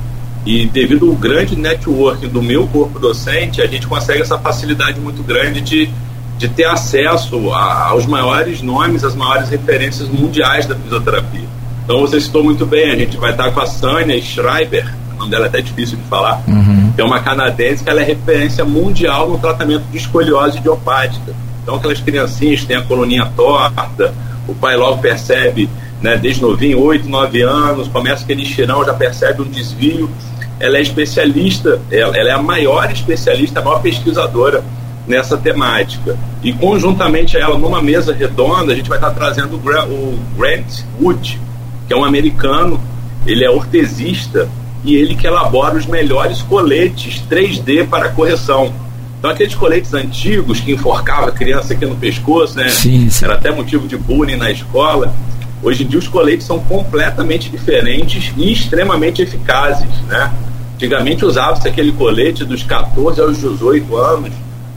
E 0.45 0.67
devido 0.67 1.09
ao 1.09 1.15
grande 1.15 1.57
networking 1.57 2.29
do 2.29 2.43
meu 2.43 2.67
corpo 2.67 2.99
docente, 2.99 3.63
a 3.63 3.67
gente 3.67 3.87
consegue 3.87 4.23
essa 4.23 4.39
facilidade 4.39 4.99
muito 4.99 5.23
grande 5.23 5.61
de, 5.61 5.89
de 6.37 6.49
ter 6.49 6.65
acesso 6.65 7.53
a, 7.53 7.91
aos 7.91 8.07
maiores 8.07 8.61
nomes, 8.61 9.05
às 9.05 9.15
maiores 9.15 9.49
referências 9.49 10.09
mundiais 10.09 10.67
da 10.67 10.75
fisioterapia. 10.75 11.49
Então, 11.85 12.01
você 12.01 12.21
citou 12.21 12.43
muito 12.43 12.67
bem, 12.67 12.91
a 12.91 12.97
gente 12.97 13.17
vai 13.17 13.31
estar 13.31 13.51
com 13.53 13.61
a 13.61 13.67
Sânia 13.67 14.21
Schreiber, 14.21 14.93
o 15.15 15.19
nome 15.19 15.31
dela 15.31 15.47
é 15.47 15.49
até 15.49 15.61
difícil 15.61 15.97
de 15.97 16.05
falar, 16.05 16.43
uhum. 16.49 16.93
que 16.95 17.01
é 17.01 17.05
uma 17.05 17.21
canadense 17.21 17.85
que 17.85 17.91
ela 17.91 18.01
é 18.01 18.05
referência 18.05 18.65
mundial 18.65 19.29
no 19.29 19.39
tratamento 19.39 19.85
de 19.91 19.99
escoliose 19.99 20.59
idiopática. 20.59 21.33
Então, 21.63 21.77
aquelas 21.77 22.01
criancinhas 22.01 22.61
que 22.61 22.67
têm 22.67 22.77
a 22.77 22.83
coluninha 22.83 23.31
torta, 23.37 24.13
o 24.49 24.55
pai 24.55 24.77
logo 24.77 24.99
percebe, 24.99 25.69
né, 26.03 26.17
desde 26.17 26.43
novinho, 26.43 26.81
8, 26.81 27.09
9 27.09 27.43
anos, 27.43 27.89
começa 27.89 28.25
aquele 28.25 28.43
estirão, 28.43 28.85
já 28.85 28.93
percebe 28.93 29.43
um 29.43 29.49
desvio. 29.49 30.11
Ela 30.59 30.79
é 30.79 30.83
especialista, 30.83 31.81
ela, 31.91 32.17
ela 32.17 32.29
é 32.29 32.33
a 32.33 32.43
maior 32.43 32.91
especialista, 32.91 33.61
a 33.61 33.65
maior 33.65 33.81
pesquisadora 33.81 34.65
nessa 35.07 35.37
temática. 35.37 36.17
E 36.43 36.53
conjuntamente 36.53 37.37
a 37.37 37.41
ela, 37.41 37.59
numa 37.59 37.81
mesa 37.81 38.13
redonda, 38.13 38.73
a 38.73 38.75
gente 38.75 38.89
vai 38.89 38.99
estar 38.99 39.11
trazendo 39.11 39.57
o 39.57 40.19
Grant 40.37 40.83
Wood, 41.01 41.41
que 41.87 41.93
é 41.95 41.97
um 41.97 42.05
americano, 42.05 42.81
ele 43.27 43.45
é 43.45 43.51
ortesista 43.51 44.49
e 44.85 44.97
ele 44.97 45.15
que 45.15 45.27
elabora 45.27 45.77
os 45.77 45.87
melhores 45.87 46.43
coletes 46.43 47.23
3D 47.31 47.87
para 47.89 48.09
correção. 48.09 48.73
Então 49.19 49.31
aqueles 49.31 49.55
coletes 49.55 49.95
antigos 49.95 50.59
que 50.59 50.73
enforcava 50.73 51.29
a 51.29 51.33
criança 51.33 51.75
aqui 51.75 51.87
no 51.87 51.95
pescoço, 51.95 52.57
né? 52.57 52.69
Sim, 52.69 53.09
sim. 53.09 53.25
Era 53.25 53.35
até 53.35 53.53
motivo 53.53 53.87
de 53.87 53.97
bullying 53.97 54.35
na 54.35 54.51
escola. 54.51 55.15
Hoje 55.63 55.85
em 55.85 55.87
dia 55.87 55.99
os 55.99 56.09
coletes 56.09 56.47
são 56.47 56.59
completamente 56.61 57.49
diferentes 57.49 58.33
e 58.37 58.53
extremamente 58.53 59.23
eficazes, 59.23 59.89
né? 60.09 60.33
Antigamente 60.75 61.25
usava-se 61.25 61.69
aquele 61.69 61.93
colete 61.93 62.45
dos 62.45 62.63
14 62.63 63.21
aos 63.21 63.39
18 63.39 63.97
anos 63.97 64.33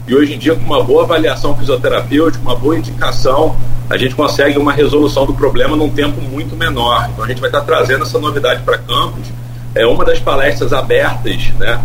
e 0.06 0.14
hoje 0.14 0.34
em 0.34 0.38
dia 0.38 0.54
com 0.54 0.64
uma 0.64 0.82
boa 0.82 1.02
avaliação 1.02 1.56
fisioterapêutica, 1.56 2.42
uma 2.42 2.54
boa 2.54 2.78
indicação, 2.78 3.56
a 3.90 3.96
gente 3.96 4.14
consegue 4.14 4.56
uma 4.58 4.72
resolução 4.72 5.26
do 5.26 5.34
problema 5.34 5.76
num 5.76 5.90
tempo 5.90 6.20
muito 6.20 6.54
menor. 6.54 7.08
Então 7.12 7.24
a 7.24 7.28
gente 7.28 7.40
vai 7.40 7.48
estar 7.48 7.62
trazendo 7.62 8.04
essa 8.04 8.18
novidade 8.18 8.62
para 8.62 8.78
campus 8.78 9.26
é 9.76 9.86
uma 9.86 10.06
das 10.06 10.18
palestras 10.18 10.72
abertas 10.72 11.50
né, 11.58 11.78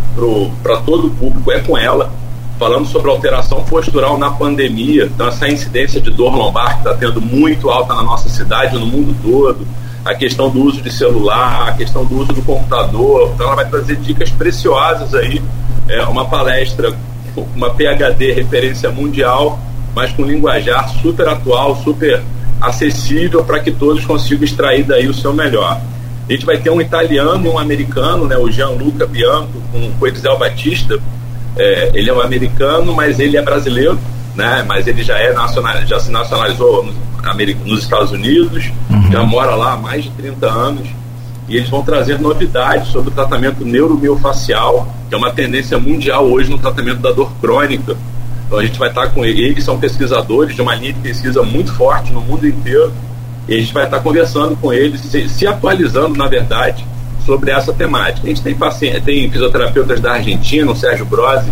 para 0.64 0.78
todo 0.78 1.08
o 1.08 1.12
público, 1.12 1.52
é 1.52 1.60
com 1.60 1.78
ela, 1.78 2.10
falando 2.62 2.86
sobre 2.86 3.09
alteração 3.09 3.64
postural 3.64 4.20
na 4.20 4.30
pandemia. 4.30 5.05
Então, 5.05 5.28
essa 5.28 5.49
incidência 5.49 5.99
de 5.99 6.12
dor 6.12 6.36
lombar 6.36 6.74
que 6.74 6.88
está 6.88 6.93
tendo 6.93 7.20
muito 7.20 7.72
alta 7.72 7.95
na 7.95 8.03
nossa 8.03 8.30
cidade, 8.30 8.78
no 8.78 8.86
mundo 8.86 9.16
todo, 9.24 9.68
a 10.05 10.14
questão 10.14 10.47
do 10.47 10.62
uso 10.62 10.80
de 10.80 10.93
celular, 10.93 11.70
a 11.70 11.74
questão 11.74 12.05
do 12.05 12.20
uso 12.20 12.32
do 12.34 12.43
computador. 12.43 13.32
Então, 13.34 13.47
ela 13.47 13.55
vai 13.55 13.68
trazer 13.68 13.95
dicas 13.95 14.30
preciosas 14.30 15.16
aí. 15.16 15.41
É 15.89 16.03
uma 16.03 16.26
palestra 16.26 16.95
uma 17.55 17.72
PhD 17.72 18.32
referência 18.32 18.91
mundial, 18.91 19.57
mas 19.95 20.12
com 20.12 20.22
linguajar 20.22 20.88
super 21.01 21.28
atual, 21.30 21.76
super 21.78 22.22
acessível 22.62 23.43
para 23.43 23.59
que 23.59 23.72
todos 23.72 24.05
consigam 24.05 24.43
extrair 24.43 24.84
daí 24.84 25.07
o 25.07 25.16
seu 25.16 25.34
melhor. 25.34 25.82
A 26.30 26.32
gente 26.32 26.45
vai 26.45 26.59
ter 26.59 26.70
um 26.70 26.80
italiano 26.80 27.43
e 27.43 27.49
um 27.49 27.57
americano, 27.57 28.28
né, 28.28 28.38
o 28.38 28.51
Gianluca 28.51 29.07
Bianco 29.07 29.59
com 29.72 29.91
o 29.99 30.07
Elisel 30.07 30.38
Batista. 30.38 30.99
É, 31.58 31.91
ele 31.93 32.10
é 32.10 32.14
um 32.14 32.22
americano, 32.22 32.93
mas 32.93 33.20
ele 33.20 33.38
é 33.38 33.41
brasileiro, 33.41 33.99
né, 34.36 34.64
mas 34.68 34.88
ele 34.88 35.04
já 35.04 35.18
é 35.18 35.34
nacional, 35.34 35.86
já 35.86 35.99
se 35.99 36.12
nacionalizou 36.12 36.84
nos, 36.84 36.95
nos 37.66 37.84
Estados 37.84 38.12
Unidos, 38.12 38.72
uhum. 38.89 39.12
já 39.12 39.24
mora 39.24 39.56
lá 39.56 39.74
há 39.74 39.78
mais 39.78 40.04
de 40.04 40.12
30 40.12 40.47
anos. 40.47 40.88
E 41.49 41.58
eles 41.58 41.70
vão 41.70 41.84
trazer 41.84 42.18
novidades 42.20 42.88
sobre 42.89 43.10
o 43.10 43.14
tratamento 43.14 43.66
neuromiofacial, 43.66 44.88
que 45.10 45.16
é 45.16 45.18
uma 45.18 45.32
tendência 45.32 45.78
mundial 45.78 46.26
hoje 46.26 46.49
no 46.49 46.58
tratamento 46.58 46.99
da 46.99 47.12
dor 47.12 47.30
crônica. 47.41 47.97
Então 48.47 48.58
a 48.58 48.66
gente 48.66 48.80
vai 48.80 48.88
estar 48.88 49.10
com 49.10 49.26
eles, 49.26 49.39
eles 49.39 49.64
são 49.64 49.78
pesquisadores 49.78 50.56
de 50.56 50.62
uma 50.62 50.76
linha 50.76 50.93
de 50.93 50.99
pesquisa 50.99 51.43
muito 51.43 51.74
forte 51.74 52.14
no 52.14 52.22
mundo 52.22 52.47
inteiro 52.47 52.93
e 53.47 53.56
a 53.56 53.60
gente 53.60 53.74
vai 53.74 53.86
estar 53.86 53.99
conversando 53.99 54.56
com 54.56 54.72
eles, 54.72 55.02
se, 55.02 55.28
se 55.28 55.47
atualizando, 55.47 56.16
na 56.16 56.28
verdade, 56.28 56.86
sobre 57.26 57.52
essa 57.52 57.74
temática. 57.74 58.26
A 58.26 58.30
gente 58.30 58.42
tem, 58.42 58.56
paciente, 58.56 59.02
tem 59.02 59.30
fisioterapeutas 59.30 60.00
da 60.00 60.14
Argentina, 60.14 60.72
o 60.72 60.76
Sérgio 60.76 61.06
Brosi, 61.06 61.52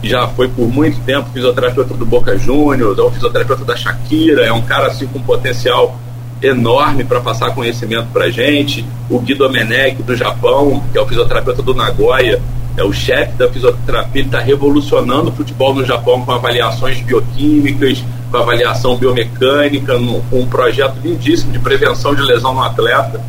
que 0.00 0.08
já 0.08 0.26
foi 0.28 0.48
por 0.48 0.68
muito 0.68 1.00
tempo 1.04 1.28
fisioterapeuta 1.32 1.94
do 1.94 2.04
Boca 2.04 2.36
Juniors, 2.36 2.98
é 2.98 3.02
o 3.02 3.10
fisioterapeuta 3.10 3.64
da 3.64 3.76
Shakira, 3.76 4.44
é 4.44 4.52
um 4.52 4.62
cara 4.62 4.88
assim 4.88 5.06
com 5.06 5.20
potencial 5.20 5.96
enorme 6.42 7.04
para 7.04 7.20
passar 7.20 7.54
conhecimento 7.54 8.08
para 8.12 8.30
gente. 8.30 8.84
O 9.08 9.20
Gui 9.20 9.34
Domenech, 9.34 10.02
do 10.02 10.16
Japão, 10.16 10.82
que 10.90 10.98
é 10.98 11.00
o 11.00 11.06
fisioterapeuta 11.06 11.62
do 11.62 11.74
Nagoya, 11.74 12.42
é 12.76 12.82
o 12.82 12.92
chefe 12.92 13.34
da 13.34 13.48
fisioterapia, 13.48 14.20
ele 14.22 14.28
está 14.28 14.40
revolucionando 14.40 15.28
o 15.28 15.32
futebol 15.32 15.74
no 15.74 15.84
Japão 15.84 16.24
com 16.24 16.32
avaliações 16.32 17.00
bioquímicas, 17.00 18.02
com 18.30 18.36
avaliação 18.38 18.96
biomecânica, 18.96 19.94
com 20.30 20.40
um 20.40 20.46
projeto 20.46 20.96
lindíssimo 21.04 21.52
de 21.52 21.58
prevenção 21.58 22.14
de 22.14 22.22
lesão 22.22 22.54
no 22.54 22.62
atleta. 22.62 23.20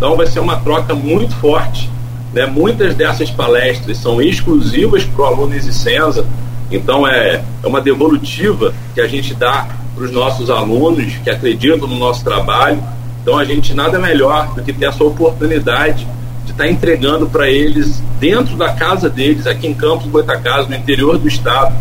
Então 0.00 0.16
vai 0.16 0.26
ser 0.26 0.40
uma 0.40 0.56
troca 0.56 0.94
muito 0.94 1.36
forte. 1.36 1.90
Né? 2.32 2.46
Muitas 2.46 2.94
dessas 2.94 3.30
palestras 3.30 3.98
são 3.98 4.22
exclusivas 4.22 5.04
para 5.04 5.20
o 5.20 5.26
aluno 5.26 5.54
Isicenza, 5.54 6.24
então 6.70 7.06
é, 7.06 7.42
é 7.62 7.66
uma 7.66 7.82
devolutiva 7.82 8.72
que 8.94 9.00
a 9.02 9.06
gente 9.06 9.34
dá 9.34 9.68
para 9.94 10.02
os 10.02 10.10
nossos 10.10 10.48
alunos 10.48 11.12
que 11.22 11.28
acreditam 11.28 11.86
no 11.86 11.98
nosso 11.98 12.24
trabalho. 12.24 12.82
Então 13.20 13.36
a 13.36 13.44
gente 13.44 13.74
nada 13.74 13.98
melhor 13.98 14.54
do 14.54 14.62
que 14.62 14.72
ter 14.72 14.86
essa 14.86 15.04
oportunidade 15.04 16.06
de 16.46 16.52
estar 16.52 16.64
tá 16.64 16.70
entregando 16.70 17.26
para 17.26 17.50
eles, 17.50 18.02
dentro 18.18 18.56
da 18.56 18.72
casa 18.72 19.10
deles, 19.10 19.46
aqui 19.46 19.66
em 19.66 19.74
Campos 19.74 20.06
Goitacazes, 20.06 20.66
no 20.70 20.76
interior 20.76 21.18
do 21.18 21.28
estado, 21.28 21.76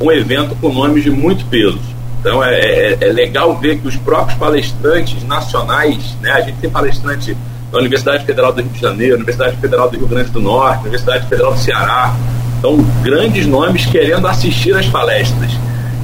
um 0.00 0.12
evento 0.12 0.54
com 0.60 0.72
nomes 0.72 1.02
de 1.02 1.10
muito 1.10 1.44
peso. 1.46 1.80
Então 2.20 2.40
é, 2.40 2.54
é, 2.54 2.98
é, 3.00 3.06
legal 3.12 3.58
ver 3.58 3.80
que 3.80 3.88
os 3.88 3.96
próprios 3.96 4.38
palestrantes 4.38 5.24
nacionais, 5.24 6.16
né, 6.22 6.30
a 6.30 6.40
gente 6.40 6.58
tem 6.58 6.70
palestrante 6.70 7.36
da 7.74 7.80
Universidade 7.80 8.24
Federal 8.24 8.52
do 8.52 8.62
Rio 8.62 8.70
de 8.70 8.80
Janeiro, 8.80 9.16
Universidade 9.16 9.56
Federal 9.56 9.90
do 9.90 9.98
Rio 9.98 10.06
Grande 10.06 10.30
do 10.30 10.40
Norte, 10.40 10.82
Universidade 10.82 11.26
Federal 11.26 11.52
do 11.52 11.58
Ceará, 11.58 12.14
então 12.58 12.76
grandes 13.02 13.46
nomes 13.46 13.84
querendo 13.84 14.26
assistir 14.28 14.74
às 14.76 14.86
palestras. 14.86 15.50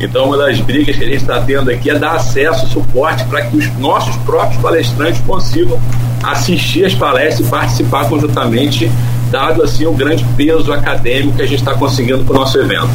Então, 0.00 0.26
uma 0.26 0.36
das 0.36 0.58
brigas 0.60 0.96
que 0.96 1.04
a 1.04 1.06
gente 1.06 1.18
está 1.18 1.40
tendo 1.42 1.70
aqui 1.70 1.90
é 1.90 1.98
dar 1.98 2.16
acesso, 2.16 2.66
suporte 2.68 3.22
para 3.26 3.42
que 3.42 3.56
os 3.56 3.72
nossos 3.78 4.16
próprios 4.16 4.60
palestrantes 4.60 5.20
consigam 5.20 5.80
assistir 6.22 6.86
as 6.86 6.94
palestras 6.94 7.46
e 7.46 7.50
participar 7.50 8.08
conjuntamente, 8.08 8.90
dado 9.30 9.62
assim 9.62 9.86
o 9.86 9.92
grande 9.92 10.24
peso 10.36 10.72
acadêmico 10.72 11.36
que 11.36 11.42
a 11.42 11.46
gente 11.46 11.60
está 11.60 11.74
conseguindo 11.74 12.24
para 12.24 12.34
o 12.34 12.38
nosso 12.40 12.58
evento. 12.58 12.90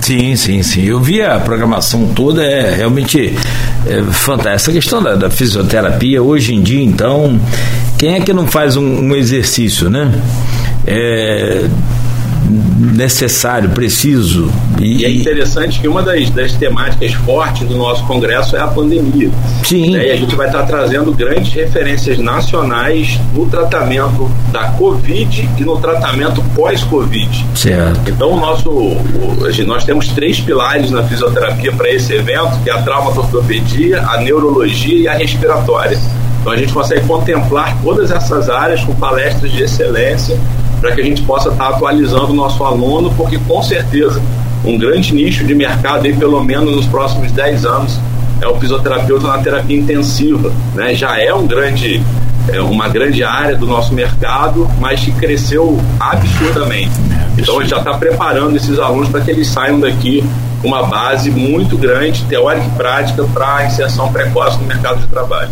Sim, 0.00 0.36
sim, 0.36 0.62
sim. 0.62 0.84
Eu 0.84 1.00
vi 1.00 1.20
a 1.20 1.38
programação 1.38 2.06
toda, 2.14 2.42
é 2.42 2.76
realmente 2.76 3.36
é, 3.88 4.02
fantástica. 4.12 4.54
Essa 4.54 4.72
questão 4.72 5.02
da, 5.02 5.14
da, 5.14 5.30
fisioterapia, 5.30 6.22
hoje 6.22 6.54
em 6.54 6.62
dia, 6.62 6.82
então, 6.82 7.40
quem 7.96 8.14
é 8.14 8.20
que 8.20 8.32
não 8.32 8.46
faz 8.46 8.76
um, 8.76 8.84
um 8.84 9.16
exercício, 9.16 9.88
né? 9.90 10.12
É, 10.86 11.68
necessário, 12.98 13.70
preciso. 13.70 14.50
E, 14.80 15.02
e 15.02 15.04
é 15.04 15.10
interessante 15.10 15.78
que 15.78 15.86
uma 15.86 16.02
das, 16.02 16.28
das, 16.30 16.52
temáticas 16.54 17.14
fortes 17.14 17.66
do 17.66 17.76
nosso 17.76 18.04
congresso 18.04 18.56
é 18.56 18.60
a 18.60 18.66
pandemia. 18.66 19.30
Sim. 19.62 19.96
E 19.96 20.10
a 20.10 20.16
gente 20.16 20.34
vai 20.34 20.48
estar 20.48 20.64
trazendo 20.64 21.12
grandes 21.12 21.52
referências 21.52 22.18
nacionais 22.18 23.16
no 23.32 23.46
tratamento 23.46 24.28
da 24.50 24.70
Covid 24.70 25.48
e 25.56 25.62
no 25.62 25.78
tratamento 25.78 26.42
pós-Covid. 26.56 27.46
Certo. 27.54 28.00
Então, 28.10 28.32
o 28.32 28.40
nosso, 28.40 28.68
o, 28.68 29.64
nós 29.64 29.84
temos 29.84 30.08
três 30.08 30.40
pilares 30.40 30.90
na 30.90 31.04
fisioterapia 31.04 31.70
para 31.72 31.88
esse 31.88 32.12
evento, 32.12 32.60
que 32.64 32.70
é 32.70 32.72
a 32.72 32.82
traumatologia, 32.82 34.02
a 34.02 34.20
neurologia 34.20 34.98
e 34.98 35.06
a 35.06 35.14
respiratória. 35.14 35.96
Então, 36.40 36.52
a 36.52 36.56
gente 36.56 36.72
consegue 36.72 37.06
contemplar 37.06 37.76
todas 37.80 38.10
essas 38.10 38.50
áreas 38.50 38.82
com 38.82 38.94
palestras 38.94 39.52
de 39.52 39.62
excelência 39.62 40.36
para 40.80 40.92
que 40.92 41.00
a 41.00 41.04
gente 41.04 41.22
possa 41.22 41.50
estar 41.50 41.68
atualizando 41.68 42.32
o 42.32 42.34
nosso 42.34 42.62
aluno, 42.64 43.12
porque 43.16 43.38
com 43.38 43.62
certeza 43.62 44.20
um 44.64 44.76
grande 44.76 45.14
nicho 45.14 45.44
de 45.44 45.54
mercado 45.54 46.06
aí, 46.06 46.12
pelo 46.14 46.42
menos 46.42 46.74
nos 46.74 46.86
próximos 46.86 47.30
10 47.32 47.64
anos, 47.64 47.98
é 48.40 48.46
o 48.46 48.58
fisioterapeuta 48.58 49.26
na 49.26 49.38
terapia 49.38 49.76
intensiva. 49.76 50.52
Né? 50.74 50.94
Já 50.94 51.20
é 51.20 51.32
um 51.32 51.46
grande, 51.46 52.02
é 52.48 52.60
uma 52.60 52.88
grande 52.88 53.22
área 53.22 53.56
do 53.56 53.66
nosso 53.66 53.92
mercado, 53.94 54.68
mas 54.80 55.00
que 55.00 55.12
cresceu 55.12 55.78
absurdamente. 55.98 56.92
Então 57.36 57.58
a 57.58 57.62
gente 57.62 57.70
já 57.70 57.78
está 57.78 57.94
preparando 57.94 58.56
esses 58.56 58.78
alunos 58.78 59.08
para 59.08 59.20
que 59.20 59.30
eles 59.30 59.46
saiam 59.46 59.78
daqui 59.78 60.24
com 60.60 60.68
uma 60.68 60.84
base 60.84 61.30
muito 61.30 61.76
grande, 61.76 62.24
teórica 62.24 62.66
e 62.66 62.70
prática, 62.70 63.24
para 63.32 63.56
a 63.56 63.66
inserção 63.66 64.12
precoce 64.12 64.58
no 64.58 64.66
mercado 64.66 65.00
de 65.00 65.06
trabalho. 65.06 65.50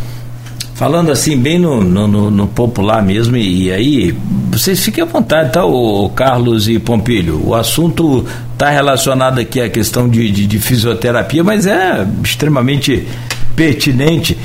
Falando 0.77 1.11
assim, 1.11 1.39
bem 1.39 1.59
no, 1.59 1.83
no, 1.83 2.31
no 2.31 2.47
popular 2.49 3.03
mesmo, 3.03 3.35
e, 3.35 3.65
e, 3.65 3.73
aí, 3.73 4.15
vocês 4.51 4.79
fiquem 4.85 5.03
à 5.03 5.07
vontade, 5.07 5.51
tá, 5.51 5.65
o 5.65 6.11
Carlos 6.11 6.69
e 6.69 6.79
Pompilho? 6.79 7.41
O 7.43 7.55
assunto 7.55 8.27
está 8.53 8.69
relacionado 8.69 9.39
aqui 9.39 9.59
à 9.59 9.71
questão 9.71 10.07
de, 10.07 10.31
de, 10.31 10.47
de, 10.47 10.59
fisioterapia, 10.59 11.43
mas 11.43 11.67
é 11.67 12.07
extremamente 12.23 13.09
pertinente. 13.57 14.37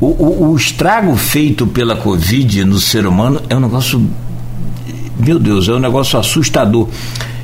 O, 0.00 0.06
o, 0.06 0.52
o 0.52 0.56
estrago 0.56 1.14
feito 1.16 1.66
pela 1.66 1.96
Covid 1.96 2.64
no 2.64 2.78
ser 2.78 3.06
humano 3.06 3.42
é 3.50 3.54
um 3.54 3.60
negócio. 3.60 4.02
Meu 5.18 5.38
Deus, 5.38 5.68
é 5.68 5.72
um 5.72 5.78
negócio 5.78 6.18
assustador. 6.18 6.88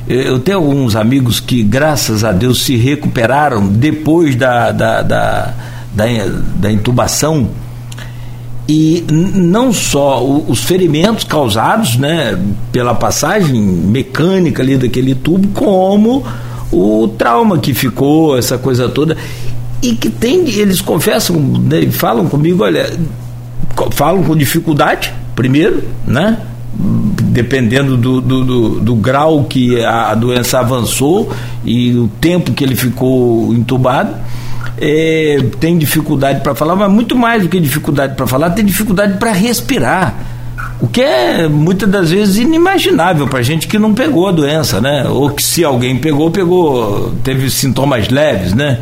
Eu 0.07 0.39
tenho 0.39 0.57
alguns 0.57 0.95
amigos 0.95 1.39
que, 1.39 1.61
graças 1.61 2.23
a 2.23 2.31
Deus, 2.31 2.63
se 2.63 2.75
recuperaram 2.75 3.67
depois 3.67 4.35
da, 4.35 4.71
da, 4.71 5.03
da, 5.03 5.53
da, 5.93 6.05
da 6.55 6.71
intubação 6.71 7.47
e 8.73 9.03
não 9.09 9.73
só 9.73 10.23
os 10.23 10.63
ferimentos 10.63 11.25
causados 11.25 11.97
né, 11.97 12.41
pela 12.71 12.95
passagem 12.95 13.61
mecânica 13.61 14.63
ali 14.63 14.77
daquele 14.77 15.13
tubo, 15.13 15.49
como 15.49 16.25
o 16.71 17.09
trauma 17.17 17.59
que 17.59 17.73
ficou, 17.73 18.37
essa 18.37 18.57
coisa 18.57 18.87
toda. 18.87 19.17
E 19.83 19.93
que 19.93 20.09
tem, 20.09 20.49
eles 20.51 20.79
confessam, 20.79 21.35
né, 21.37 21.85
falam 21.91 22.29
comigo, 22.29 22.63
olha, 22.63 22.97
falam 23.91 24.23
com 24.23 24.37
dificuldade, 24.37 25.13
primeiro, 25.35 25.83
né? 26.07 26.37
Dependendo 26.73 27.97
do, 27.97 28.21
do, 28.21 28.45
do, 28.45 28.79
do 28.79 28.95
grau 28.95 29.43
que 29.43 29.83
a 29.83 30.15
doença 30.15 30.59
avançou 30.59 31.29
e 31.65 31.93
o 31.97 32.09
tempo 32.21 32.53
que 32.53 32.63
ele 32.63 32.77
ficou 32.77 33.53
entubado 33.53 34.15
é, 34.81 35.37
tem 35.59 35.77
dificuldade 35.77 36.41
para 36.41 36.55
falar, 36.55 36.75
mas 36.75 36.91
muito 36.91 37.15
mais 37.15 37.43
do 37.43 37.49
que 37.49 37.59
dificuldade 37.59 38.15
para 38.15 38.25
falar, 38.25 38.49
tem 38.49 38.65
dificuldade 38.65 39.19
para 39.19 39.31
respirar. 39.31 40.15
O 40.79 40.87
que 40.87 41.01
é 41.01 41.47
muitas 41.47 41.87
das 41.87 42.09
vezes 42.09 42.37
inimaginável 42.37 43.27
para 43.27 43.43
gente 43.43 43.67
que 43.67 43.77
não 43.77 43.93
pegou 43.93 44.27
a 44.27 44.31
doença, 44.31 44.81
né? 44.81 45.05
Ou 45.07 45.29
que 45.29 45.43
se 45.43 45.63
alguém 45.63 45.95
pegou, 45.97 46.31
pegou, 46.31 47.13
teve 47.23 47.51
sintomas 47.51 48.09
leves, 48.09 48.55
né? 48.55 48.79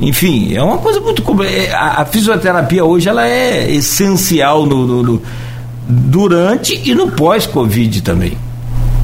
Enfim, 0.00 0.54
é 0.54 0.62
uma 0.62 0.78
coisa 0.78 1.00
muito. 1.00 1.22
É, 1.44 1.72
a, 1.72 2.02
a 2.02 2.04
fisioterapia 2.04 2.84
hoje 2.84 3.08
ela 3.08 3.26
é 3.26 3.70
essencial 3.70 4.66
no, 4.66 4.84
no, 4.84 5.02
no 5.04 5.22
durante 5.88 6.80
e 6.84 6.92
no 6.92 7.12
pós-Covid 7.12 8.02
também. 8.02 8.36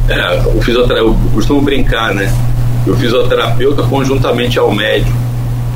É, 0.09 0.43
o 0.53 0.61
fisioterapeuta, 0.61 0.95
eu 0.95 1.33
costumo 1.33 1.61
brincar, 1.61 2.13
né? 2.13 2.33
O 2.87 2.95
fisioterapeuta, 2.97 3.85
conjuntamente 3.85 4.59
ao 4.59 4.73
médico, 4.73 5.17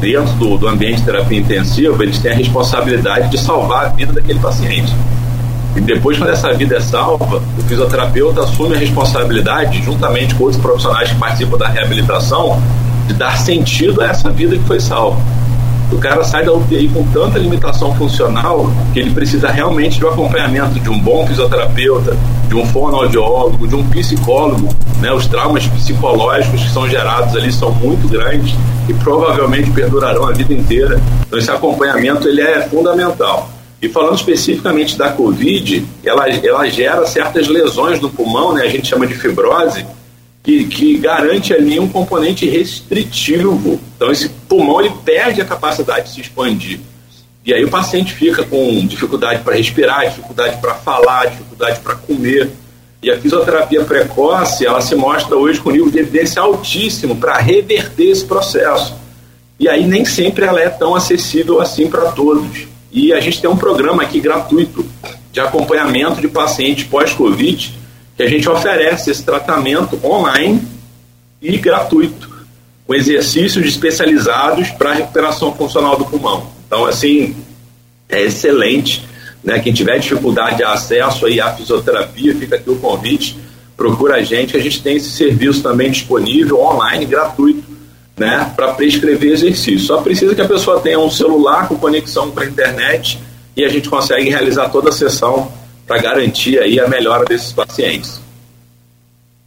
dentro 0.00 0.32
do, 0.34 0.58
do 0.58 0.68
ambiente 0.68 0.98
de 0.98 1.04
terapia 1.04 1.38
intensiva, 1.38 2.02
eles 2.02 2.18
têm 2.18 2.32
a 2.32 2.34
responsabilidade 2.34 3.30
de 3.30 3.38
salvar 3.38 3.86
a 3.86 3.88
vida 3.88 4.12
daquele 4.12 4.38
paciente. 4.38 4.94
E 5.76 5.80
depois, 5.80 6.18
quando 6.18 6.30
essa 6.30 6.52
vida 6.54 6.76
é 6.76 6.80
salva, 6.80 7.42
o 7.58 7.62
fisioterapeuta 7.62 8.42
assume 8.42 8.74
a 8.74 8.78
responsabilidade, 8.78 9.82
juntamente 9.82 10.34
com 10.34 10.44
outros 10.44 10.60
profissionais 10.60 11.10
que 11.10 11.16
participam 11.16 11.56
da 11.56 11.68
reabilitação, 11.68 12.60
de 13.06 13.14
dar 13.14 13.38
sentido 13.38 14.02
a 14.02 14.06
essa 14.06 14.30
vida 14.30 14.56
que 14.56 14.64
foi 14.64 14.80
salva. 14.80 15.20
O 15.90 15.98
cara 15.98 16.22
sai 16.22 16.44
da 16.44 16.52
UTI 16.52 16.88
com 16.88 17.02
tanta 17.04 17.38
limitação 17.38 17.94
funcional 17.94 18.70
que 18.92 18.98
ele 18.98 19.10
precisa 19.10 19.50
realmente 19.50 19.98
do 19.98 20.08
acompanhamento 20.08 20.78
de 20.78 20.90
um 20.90 20.98
bom 20.98 21.26
fisioterapeuta, 21.26 22.16
de 22.48 22.54
um 22.54 22.64
fonoaudiólogo, 22.66 23.68
de 23.68 23.74
um 23.74 23.88
psicólogo, 23.90 24.74
né? 25.00 25.12
Os 25.12 25.26
traumas 25.26 25.66
psicológicos 25.66 26.62
que 26.62 26.70
são 26.70 26.88
gerados 26.88 27.36
ali 27.36 27.52
são 27.52 27.70
muito 27.72 28.08
grandes 28.08 28.54
e 28.88 28.94
provavelmente 28.94 29.70
perdurarão 29.70 30.26
a 30.26 30.32
vida 30.32 30.54
inteira. 30.54 31.00
Então 31.26 31.38
esse 31.38 31.50
acompanhamento 31.50 32.26
ele 32.26 32.40
é 32.40 32.62
fundamental. 32.68 33.50
E 33.80 33.88
falando 33.88 34.16
especificamente 34.16 34.96
da 34.96 35.10
COVID, 35.10 35.86
ela, 36.02 36.28
ela 36.28 36.68
gera 36.68 37.06
certas 37.06 37.46
lesões 37.46 38.00
no 38.00 38.10
pulmão, 38.10 38.52
né? 38.54 38.62
A 38.62 38.68
gente 38.68 38.88
chama 38.88 39.06
de 39.06 39.14
fibrose, 39.14 39.86
que, 40.42 40.64
que 40.64 40.96
garante 40.96 41.52
ali 41.52 41.78
um 41.78 41.88
componente 41.88 42.48
restritivo. 42.48 43.78
Então 43.96 44.10
esse 44.10 44.30
pulmão 44.48 44.80
ele 44.80 44.92
perde 45.04 45.42
a 45.42 45.44
capacidade 45.44 46.08
de 46.08 46.14
se 46.14 46.20
expandir. 46.22 46.80
E 47.44 47.54
aí 47.54 47.64
o 47.64 47.70
paciente 47.70 48.12
fica 48.12 48.44
com 48.44 48.86
dificuldade 48.86 49.42
para 49.42 49.56
respirar, 49.56 50.08
dificuldade 50.08 50.60
para 50.60 50.74
falar, 50.74 51.26
dificuldade 51.26 51.80
para 51.80 51.94
comer. 51.94 52.50
E 53.02 53.10
a 53.10 53.18
fisioterapia 53.18 53.84
precoce, 53.84 54.66
ela 54.66 54.80
se 54.80 54.94
mostra 54.94 55.36
hoje 55.36 55.60
com 55.60 55.70
nível 55.70 55.90
de 55.90 55.98
evidência 55.98 56.42
altíssimo 56.42 57.16
para 57.16 57.38
reverter 57.38 58.10
esse 58.10 58.24
processo. 58.24 58.94
E 59.58 59.68
aí 59.68 59.86
nem 59.86 60.04
sempre 60.04 60.44
ela 60.44 60.60
é 60.60 60.68
tão 60.68 60.94
acessível 60.94 61.60
assim 61.60 61.88
para 61.88 62.12
todos. 62.12 62.66
E 62.90 63.12
a 63.12 63.20
gente 63.20 63.40
tem 63.40 63.48
um 63.48 63.56
programa 63.56 64.02
aqui 64.02 64.20
gratuito 64.20 64.84
de 65.32 65.40
acompanhamento 65.40 66.20
de 66.20 66.28
pacientes 66.28 66.84
pós-Covid, 66.84 67.74
que 68.16 68.22
a 68.22 68.28
gente 68.28 68.48
oferece 68.48 69.10
esse 69.10 69.22
tratamento 69.22 69.98
online 70.04 70.66
e 71.40 71.56
gratuito, 71.56 72.28
com 72.88 72.94
exercícios 72.94 73.66
especializados 73.66 74.70
para 74.70 74.94
recuperação 74.94 75.54
funcional 75.54 75.98
do 75.98 76.06
pulmão. 76.06 76.46
Então, 76.66 76.86
assim, 76.86 77.36
é 78.08 78.22
excelente. 78.22 79.06
Né? 79.44 79.58
Quem 79.58 79.74
tiver 79.74 79.98
dificuldade 79.98 80.56
de 80.56 80.64
acesso 80.64 81.26
aí 81.26 81.38
à 81.38 81.52
fisioterapia, 81.52 82.34
fica 82.34 82.56
aqui 82.56 82.70
o 82.70 82.76
convite, 82.76 83.36
procura 83.76 84.16
a 84.16 84.22
gente, 84.22 84.56
a 84.56 84.60
gente 84.60 84.82
tem 84.82 84.96
esse 84.96 85.10
serviço 85.10 85.62
também 85.62 85.90
disponível, 85.90 86.60
online, 86.62 87.04
gratuito, 87.04 87.62
né? 88.16 88.50
para 88.56 88.72
prescrever 88.72 89.32
exercício. 89.32 89.80
Só 89.80 90.00
precisa 90.00 90.34
que 90.34 90.40
a 90.40 90.48
pessoa 90.48 90.80
tenha 90.80 90.98
um 90.98 91.10
celular 91.10 91.68
com 91.68 91.76
conexão 91.76 92.30
para 92.30 92.44
a 92.44 92.46
internet 92.46 93.18
e 93.54 93.66
a 93.66 93.68
gente 93.68 93.90
consegue 93.90 94.30
realizar 94.30 94.70
toda 94.70 94.88
a 94.88 94.92
sessão 94.92 95.52
para 95.86 95.98
garantir 95.98 96.58
aí 96.58 96.80
a 96.80 96.88
melhora 96.88 97.26
desses 97.26 97.52
pacientes. 97.52 98.18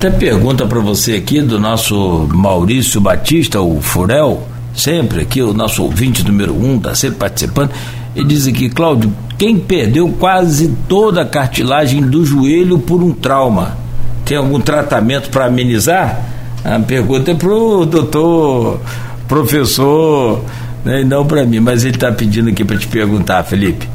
Até 0.02 0.10
pergunta 0.10 0.66
para 0.66 0.80
você 0.80 1.14
aqui 1.14 1.43
do 1.43 1.60
nosso 1.60 2.28
Maurício 2.34 2.99
Batista, 2.99 3.62
o 3.62 3.80
Furel, 3.80 4.47
sempre 4.74 5.22
aqui, 5.22 5.43
o 5.43 5.54
nosso 5.54 5.84
ouvinte 5.84 6.26
número 6.26 6.56
um, 6.56 6.78
está 6.78 6.95
sempre 6.95 7.20
participando. 7.20 7.70
Ele 8.16 8.26
diz 8.26 8.47
aqui, 8.47 8.68
Cláudio, 8.68 9.14
quem 9.38 9.60
perdeu 9.60 10.10
quase 10.20 10.76
toda 10.89 11.22
a 11.22 11.26
cartilagem 11.26 12.02
do 12.02 12.26
joelho 12.26 12.80
por 12.80 13.04
um 13.04 13.12
trauma, 13.12 13.78
tem 14.26 14.36
algum 14.36 14.60
tratamento 14.60 15.30
para 15.30 15.45
amenizar? 15.45 16.20
A 16.66 16.80
pergunta 16.80 17.30
é 17.30 17.36
para 17.36 17.54
o 17.54 17.86
doutor, 17.86 18.80
professor, 19.28 20.43
né, 20.84 21.04
não 21.04 21.28
para 21.28 21.45
mim, 21.45 21.60
mas 21.60 21.86
ele 21.86 21.93
está 21.93 22.12
pedindo 22.12 22.49
aqui 22.49 22.66
para 22.66 22.80
te 22.80 22.88
perguntar, 22.88 23.43
Felipe. 23.43 23.88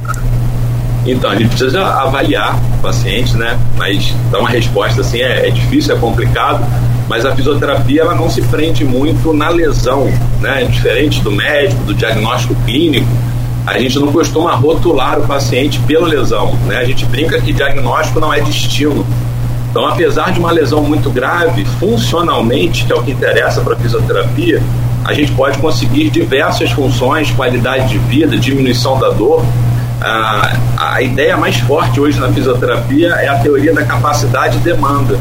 Então, 1.07 1.31
a 1.31 1.37
gente 1.37 1.49
precisa 1.49 1.83
avaliar 1.85 2.59
o 2.79 2.83
paciente, 2.83 3.37
né? 3.37 3.59
Mas 3.77 4.13
dar 4.31 4.41
uma 4.41 4.49
resposta 4.49 5.01
assim 5.01 5.21
é, 5.21 5.49
é 5.49 5.51
difícil, 5.51 5.95
é 5.95 5.99
complicado 5.99 6.67
mas 7.09 7.25
a 7.25 7.35
fisioterapia 7.35 8.03
ela 8.03 8.15
não 8.15 8.29
se 8.29 8.43
prende 8.43 8.85
muito 8.85 9.33
na 9.33 9.49
lesão, 9.49 10.11
né? 10.41 10.65
Diferente 10.65 11.21
do 11.21 11.31
médico, 11.31 11.83
do 11.85 11.95
diagnóstico 11.95 12.55
clínico, 12.65 13.07
a 13.67 13.79
gente 13.79 13.99
não 13.99 14.13
costuma 14.13 14.55
rotular 14.55 15.19
o 15.19 15.27
paciente 15.27 15.79
pela 15.81 16.07
lesão, 16.07 16.55
né? 16.67 16.77
A 16.77 16.85
gente 16.85 17.05
brinca 17.07 17.41
que 17.41 17.53
diagnóstico 17.53 18.21
não 18.21 18.33
é 18.33 18.41
destino. 18.41 19.07
Então, 19.71 19.87
apesar 19.87 20.33
de 20.33 20.39
uma 20.39 20.51
lesão 20.51 20.83
muito 20.83 21.11
grave, 21.11 21.65
funcionalmente, 21.79 22.85
que 22.85 22.93
é 22.93 22.97
o 22.97 23.03
que 23.03 23.11
interessa 23.11 23.61
para 23.61 23.75
a 23.75 23.77
fisioterapia, 23.77 24.63
a 25.05 25.13
gente 25.13 25.31
pode 25.33 25.59
conseguir 25.59 26.11
diversas 26.11 26.71
funções, 26.71 27.31
qualidade 27.31 27.89
de 27.89 27.99
vida, 27.99 28.37
diminuição 28.37 28.99
da 28.99 29.11
dor. 29.11 29.45
A, 30.07 30.53
a 30.95 31.03
ideia 31.03 31.37
mais 31.37 31.57
forte 31.57 32.01
hoje 32.01 32.21
na 32.21 32.29
fisioterapia 32.33 33.09
é 33.15 33.27
a 33.27 33.41
teoria 33.41 33.75
da 33.75 33.85
capacidade 33.85 34.57
e 34.57 34.61
demanda. 34.61 35.19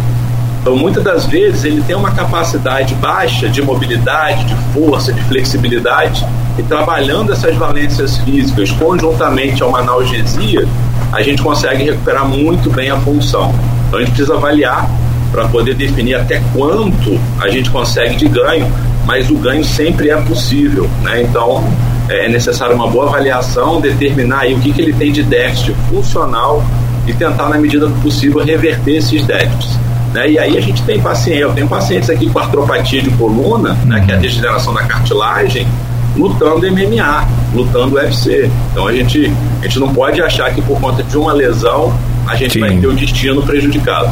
Então, 0.62 0.76
muitas 0.76 1.04
das 1.04 1.26
vezes, 1.26 1.64
ele 1.64 1.82
tem 1.82 1.96
uma 1.96 2.12
capacidade 2.12 2.94
baixa 2.96 3.50
de 3.50 3.64
mobilidade, 3.64 4.46
de 4.46 4.56
força, 4.74 5.12
de 5.12 5.22
flexibilidade, 5.24 6.24
e 6.58 6.64
trabalhando 6.64 7.34
essas 7.34 7.56
valências 7.56 8.18
físicas 8.18 8.72
conjuntamente 8.72 9.64
a 9.64 9.66
uma 9.66 9.80
analgesia, 9.80 10.68
a 11.12 11.22
gente 11.24 11.42
consegue 11.42 11.84
recuperar 11.84 12.28
muito 12.28 12.70
bem 12.70 12.92
a 12.92 12.98
função. 12.98 13.56
Então, 13.88 14.00
a 14.00 14.02
gente 14.04 14.12
precisa 14.12 14.36
avaliar 14.36 14.88
para 15.32 15.48
poder 15.48 15.74
definir 15.74 16.14
até 16.14 16.42
quanto 16.54 17.20
a 17.40 17.50
gente 17.50 17.72
consegue 17.72 18.16
de 18.16 18.28
ganho, 18.28 18.72
mas 19.04 19.32
o 19.32 19.36
ganho 19.36 19.64
sempre 19.64 20.12
é 20.12 20.22
possível, 20.22 20.88
né? 21.02 21.24
Então, 21.24 21.64
é 22.10 22.28
necessário 22.30 22.76
uma 22.76 22.88
boa 22.88 23.08
avaliação, 23.08 23.82
determinar 23.82 24.41
aí 24.41 24.53
o 24.53 24.60
que, 24.60 24.72
que 24.72 24.82
ele 24.82 24.93
tem 24.93 25.12
de 25.12 25.24
déficit 25.24 25.74
funcional 25.89 26.64
e 27.08 27.14
tentar, 27.14 27.49
na 27.49 27.58
medida 27.58 27.88
do 27.88 28.01
possível, 28.01 28.43
reverter 28.43 28.97
esses 28.97 29.26
déficits. 29.26 29.78
Né? 30.14 30.32
E 30.32 30.39
aí 30.39 30.58
a 30.58 30.62
gente 30.62 30.82
tem 30.84 30.99
pacientes, 31.01 31.41
eu 31.41 31.53
tenho 31.53 31.68
pacientes 31.68 32.10
aqui 32.10 32.30
com 32.30 32.39
artropatia 32.39 33.01
de 33.01 33.10
coluna, 33.12 33.74
né, 33.86 34.01
que 34.06 34.12
é 34.12 34.16
a 34.16 34.18
degeneração 34.18 34.74
da 34.74 34.84
cartilagem, 34.84 35.68
lutando 36.16 36.72
MMA, 36.72 37.28
lutando 37.53 37.95
UFC. 37.95 38.49
Então 38.72 38.88
a 38.88 38.93
gente, 38.93 39.32
a 39.62 39.64
gente 39.64 39.80
não 39.80 39.93
pode 39.93 40.22
achar 40.22 40.53
que 40.53 40.62
por 40.62 40.80
conta 40.80 41.03
de 41.03 41.18
uma 41.18 41.34
lesão 41.34 41.93
a 42.28 42.36
gente 42.36 42.53
Sim. 42.53 42.60
vai 42.62 42.78
ter 42.78 42.88
o 42.88 42.93
destino 42.93 43.43
prejudicado. 43.43 44.10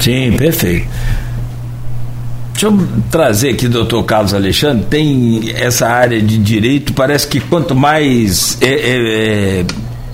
Sim, 0.00 0.32
perfeito. 0.32 0.88
Deixa 2.60 2.66
eu 2.66 2.88
trazer 3.10 3.50
aqui, 3.54 3.66
doutor 3.68 4.04
Carlos 4.04 4.34
Alexandre, 4.34 4.84
tem 4.90 5.50
essa 5.54 5.88
área 5.88 6.20
de 6.20 6.36
direito, 6.36 6.92
parece 6.92 7.26
que 7.26 7.40
quanto 7.40 7.74
mais 7.74 8.58
é, 8.60 8.66
é, 8.66 9.64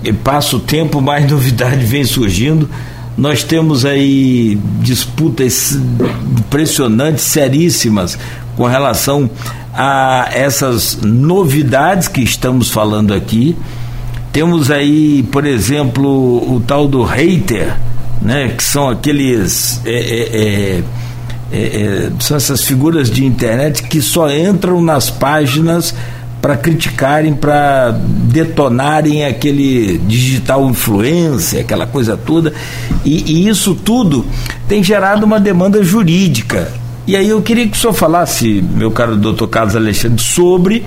é, 0.05 0.13
passa 0.23 0.55
o 0.55 0.59
tempo, 0.61 1.01
mais 1.01 1.27
novidade 1.29 1.83
vem 1.85 2.05
surgindo 2.05 2.69
nós 3.17 3.43
temos 3.43 3.83
aí 3.83 4.57
disputas 4.79 5.77
impressionantes, 6.39 7.23
seríssimas, 7.23 8.17
com 8.55 8.65
relação 8.65 9.27
a 9.73 10.29
essas 10.31 10.99
novidades 11.01 12.07
que 12.07 12.21
estamos 12.21 12.69
falando 12.69 13.11
aqui. 13.13 13.57
Temos 14.31 14.69
aí, 14.69 15.23
por 15.31 15.47
exemplo, 15.47 16.07
o 16.07 16.61
tal 16.65 16.87
do 16.87 17.01
hater, 17.01 17.75
né, 18.21 18.53
que 18.55 18.63
são 18.63 18.87
aqueles. 18.87 19.81
É, 19.83 19.99
é, 19.99 20.83
é, 21.51 21.57
é, 21.57 22.11
são 22.19 22.35
essas 22.35 22.63
figuras 22.63 23.09
de 23.09 23.25
internet 23.25 23.83
que 23.83 24.01
só 24.01 24.29
entram 24.29 24.81
nas 24.81 25.09
páginas 25.09 25.93
para 26.41 26.55
criticarem, 26.55 27.33
para 27.33 27.91
detonarem 27.91 29.25
aquele 29.25 29.97
digital 29.99 30.69
influência, 30.69 31.61
aquela 31.61 31.87
coisa 31.87 32.15
toda. 32.15 32.53
E, 33.03 33.31
e, 33.31 33.47
isso 33.47 33.73
tudo 33.73 34.25
tem 34.67 34.83
gerado 34.83 35.25
uma 35.25 35.39
demanda 35.39 35.83
jurídica. 35.83 36.71
E 37.07 37.15
aí 37.15 37.29
eu 37.29 37.41
queria 37.41 37.67
que 37.67 37.77
o 37.77 37.79
senhor 37.79 37.93
falasse, 37.93 38.61
meu 38.61 38.91
caro 38.91 39.15
doutor 39.15 39.47
Carlos 39.47 39.75
Alexandre, 39.75 40.21
sobre 40.21 40.85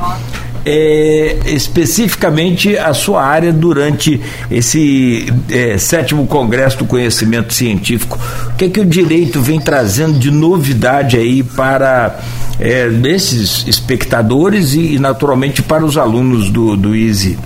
é, 0.64 1.36
especificamente 1.46 2.76
a 2.76 2.92
sua 2.92 3.22
área 3.22 3.52
durante 3.52 4.20
esse 4.50 5.32
é, 5.50 5.78
sétimo 5.78 6.26
congresso 6.26 6.78
do 6.78 6.84
conhecimento 6.84 7.52
científico. 7.52 8.18
O 8.48 8.56
que 8.56 8.66
é 8.66 8.68
que 8.68 8.80
o 8.80 8.84
direito 8.84 9.40
vem 9.40 9.60
trazendo 9.60 10.18
de 10.18 10.30
novidade 10.30 11.16
aí 11.16 11.42
para 11.42 12.18
é, 12.58 12.88
esses 13.04 13.66
espectadores 13.66 14.74
e, 14.74 14.98
naturalmente 14.98 15.62
para 15.62 15.84
os 15.84 15.96
alunos 15.96 16.50
do, 16.50 16.76
do 16.76 16.94
ISE? 16.94 17.38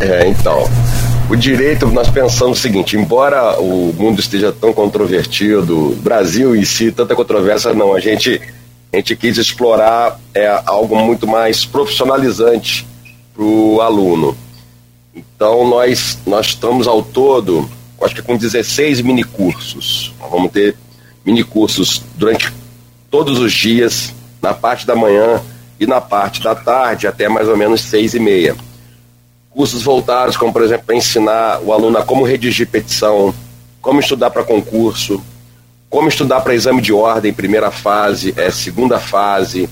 É, 0.00 0.28
então, 0.28 0.68
o 1.28 1.36
direito, 1.36 1.86
nós 1.88 2.08
pensamos 2.08 2.58
o 2.58 2.60
seguinte: 2.60 2.96
embora 2.96 3.60
o 3.60 3.94
mundo 3.96 4.20
esteja 4.20 4.52
tão 4.52 4.72
controvertido, 4.72 5.96
Brasil 6.02 6.56
em 6.56 6.64
si, 6.64 6.90
tanta 6.90 7.14
controvérsia, 7.14 7.72
não, 7.74 7.94
a 7.94 8.00
gente 8.00 8.40
a 8.92 8.96
gente 8.96 9.14
quis 9.14 9.38
explorar 9.38 10.18
é, 10.34 10.62
algo 10.66 10.96
muito 10.96 11.26
mais 11.26 11.64
profissionalizante 11.64 12.86
para 13.32 13.42
o 13.42 13.80
aluno. 13.80 14.36
Então, 15.14 15.66
nós, 15.68 16.18
nós 16.26 16.46
estamos 16.46 16.88
ao 16.88 17.02
todo, 17.02 17.68
acho 18.02 18.14
que 18.14 18.22
com 18.22 18.36
16 18.36 19.00
minicursos. 19.00 20.12
Vamos 20.30 20.50
ter 20.50 20.76
minicursos 21.24 22.02
durante 22.16 22.52
todos 23.10 23.38
os 23.38 23.52
dias, 23.52 24.12
na 24.42 24.54
parte 24.54 24.86
da 24.86 24.96
manhã 24.96 25.40
e 25.78 25.86
na 25.86 26.00
parte 26.00 26.42
da 26.42 26.54
tarde, 26.54 27.06
até 27.06 27.28
mais 27.28 27.48
ou 27.48 27.56
menos 27.56 27.80
seis 27.82 28.14
e 28.14 28.18
meia. 28.18 28.56
Cursos 29.50 29.82
voltados, 29.82 30.36
como 30.36 30.52
por 30.52 30.62
exemplo, 30.62 30.86
para 30.86 30.96
ensinar 30.96 31.60
o 31.62 31.72
aluno 31.72 31.98
a 31.98 32.04
como 32.04 32.24
redigir 32.24 32.68
petição, 32.68 33.34
como 33.80 34.00
estudar 34.00 34.30
para 34.30 34.44
concurso, 34.44 35.22
como 35.90 36.08
estudar 36.08 36.40
para 36.40 36.54
exame 36.54 36.80
de 36.80 36.92
ordem, 36.92 37.32
primeira 37.32 37.72
fase, 37.72 38.32
é, 38.36 38.48
segunda 38.52 39.00
fase, 39.00 39.68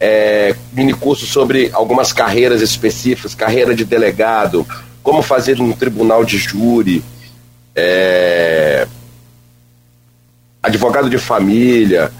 é, 0.00 0.54
mini 0.72 0.92
curso 0.92 1.24
sobre 1.26 1.70
algumas 1.72 2.12
carreiras 2.12 2.60
específicas, 2.60 3.36
carreira 3.36 3.72
de 3.72 3.84
delegado, 3.84 4.66
como 5.00 5.22
fazer 5.22 5.56
no 5.58 5.72
tribunal 5.74 6.24
de 6.24 6.38
júri, 6.38 7.04
é, 7.74 8.88
advogado 10.60 11.08
de 11.08 11.18
família, 11.18 12.10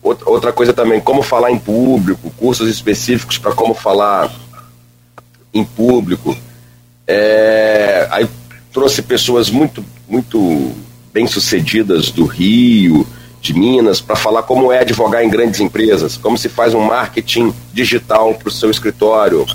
outra 0.00 0.50
coisa 0.50 0.72
também, 0.72 0.98
como 0.98 1.20
falar 1.20 1.50
em 1.50 1.58
público, 1.58 2.30
cursos 2.38 2.70
específicos 2.70 3.36
para 3.36 3.52
como 3.52 3.74
falar 3.74 4.32
em 5.52 5.62
público. 5.62 6.34
É, 7.06 8.08
aí 8.10 8.28
trouxe 8.72 9.02
pessoas 9.02 9.50
muito, 9.50 9.84
muito 10.08 10.72
bem 11.12 11.26
sucedidas 11.26 12.10
do 12.10 12.24
Rio, 12.24 13.06
de 13.40 13.54
Minas, 13.54 14.00
para 14.00 14.16
falar 14.16 14.42
como 14.42 14.72
é 14.72 14.80
advogar 14.80 15.24
em 15.24 15.30
grandes 15.30 15.60
empresas, 15.60 16.16
como 16.16 16.36
se 16.36 16.48
faz 16.48 16.74
um 16.74 16.80
marketing 16.80 17.52
digital 17.72 18.34
para 18.34 18.48
o 18.48 18.52
seu 18.52 18.70
escritório, 18.70 19.46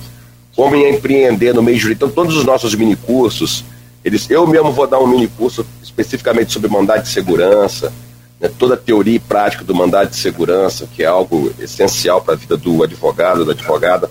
como 0.55 0.75
é 0.75 0.89
empreender 0.89 1.53
no 1.53 1.61
meio 1.61 1.77
jurídico. 1.77 2.05
Então, 2.05 2.23
todos 2.23 2.35
os 2.35 2.45
nossos 2.45 2.73
minicursos, 2.75 3.63
eles, 4.03 4.29
eu 4.29 4.45
mesmo 4.47 4.71
vou 4.71 4.87
dar 4.87 4.99
um 4.99 5.07
minicurso 5.07 5.65
especificamente 5.81 6.51
sobre 6.51 6.69
mandado 6.69 7.03
de 7.03 7.09
segurança, 7.09 7.91
né, 8.39 8.49
toda 8.57 8.73
a 8.73 8.77
teoria 8.77 9.15
e 9.15 9.19
prática 9.19 9.63
do 9.63 9.75
mandado 9.75 10.09
de 10.09 10.17
segurança, 10.17 10.87
que 10.93 11.03
é 11.03 11.05
algo 11.05 11.51
essencial 11.59 12.21
para 12.21 12.33
a 12.33 12.37
vida 12.37 12.57
do 12.57 12.83
advogado, 12.83 13.45
da 13.45 13.53
advogada. 13.53 14.09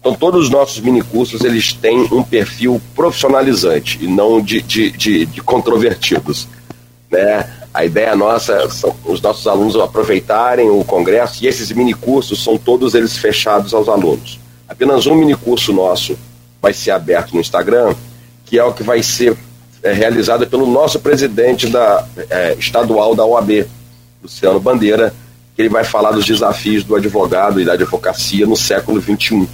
Então, 0.00 0.14
todos 0.14 0.44
os 0.44 0.50
nossos 0.50 0.80
minicursos, 0.80 1.44
eles 1.44 1.74
têm 1.74 2.08
um 2.10 2.22
perfil 2.22 2.80
profissionalizante 2.94 3.98
e 4.00 4.06
não 4.06 4.40
de, 4.40 4.62
de, 4.62 4.90
de, 4.90 5.26
de 5.26 5.42
controvertidos. 5.42 6.48
Né? 7.10 7.48
A 7.74 7.84
ideia 7.84 8.14
nossa 8.14 8.68
são 8.70 8.94
os 9.04 9.20
nossos 9.20 9.46
alunos 9.46 9.76
aproveitarem 9.76 10.70
o 10.70 10.84
congresso 10.84 11.44
e 11.44 11.48
esses 11.48 11.70
minicursos 11.72 12.42
são 12.42 12.56
todos 12.56 12.94
eles 12.94 13.16
fechados 13.16 13.74
aos 13.74 13.88
alunos. 13.88 14.38
Apenas 14.68 15.06
um 15.06 15.14
minicurso 15.14 15.72
nosso 15.72 16.16
vai 16.62 16.72
ser 16.72 16.92
aberto 16.92 17.32
no 17.32 17.40
Instagram, 17.40 17.94
que 18.44 18.58
é 18.58 18.64
o 18.64 18.72
que 18.72 18.82
vai 18.82 19.02
ser 19.02 19.36
é, 19.82 19.92
realizado 19.92 20.46
pelo 20.46 20.66
nosso 20.66 21.00
presidente 21.00 21.68
da 21.68 22.06
é, 22.28 22.54
estadual 22.58 23.14
da 23.14 23.24
OAB, 23.24 23.66
Luciano 24.22 24.60
Bandeira, 24.60 25.14
que 25.56 25.62
ele 25.62 25.68
vai 25.68 25.84
falar 25.84 26.12
dos 26.12 26.26
desafios 26.26 26.84
do 26.84 26.94
advogado 26.94 27.60
e 27.60 27.64
da 27.64 27.72
advocacia 27.72 28.46
no 28.46 28.56
século 28.56 29.00
XXI. 29.00 29.48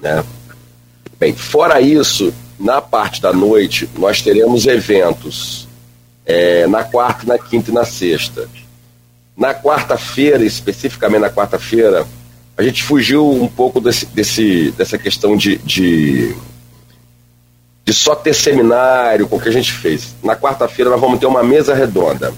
Né? 0.00 0.24
Bem, 1.18 1.34
fora 1.34 1.80
isso, 1.80 2.32
na 2.58 2.80
parte 2.80 3.20
da 3.20 3.32
noite, 3.32 3.88
nós 3.96 4.20
teremos 4.20 4.66
eventos 4.66 5.66
é, 6.26 6.66
na 6.66 6.84
quarta, 6.84 7.26
na 7.26 7.38
quinta 7.38 7.70
e 7.70 7.74
na 7.74 7.84
sexta. 7.84 8.48
Na 9.36 9.52
quarta-feira, 9.54 10.44
especificamente 10.44 11.20
na 11.20 11.30
quarta-feira, 11.30 12.06
a 12.56 12.62
gente 12.62 12.82
fugiu 12.82 13.28
um 13.30 13.48
pouco 13.48 13.80
desse, 13.80 14.06
desse, 14.06 14.70
dessa 14.72 14.96
questão 14.96 15.36
de, 15.36 15.58
de, 15.58 16.34
de 17.84 17.92
só 17.92 18.14
ter 18.14 18.32
seminário 18.32 19.26
com 19.26 19.36
o 19.36 19.40
que 19.40 19.48
a 19.48 19.52
gente 19.52 19.72
fez. 19.72 20.14
Na 20.22 20.36
quarta-feira 20.36 20.90
nós 20.90 21.00
vamos 21.00 21.18
ter 21.18 21.26
uma 21.26 21.42
mesa 21.42 21.74
redonda. 21.74 22.32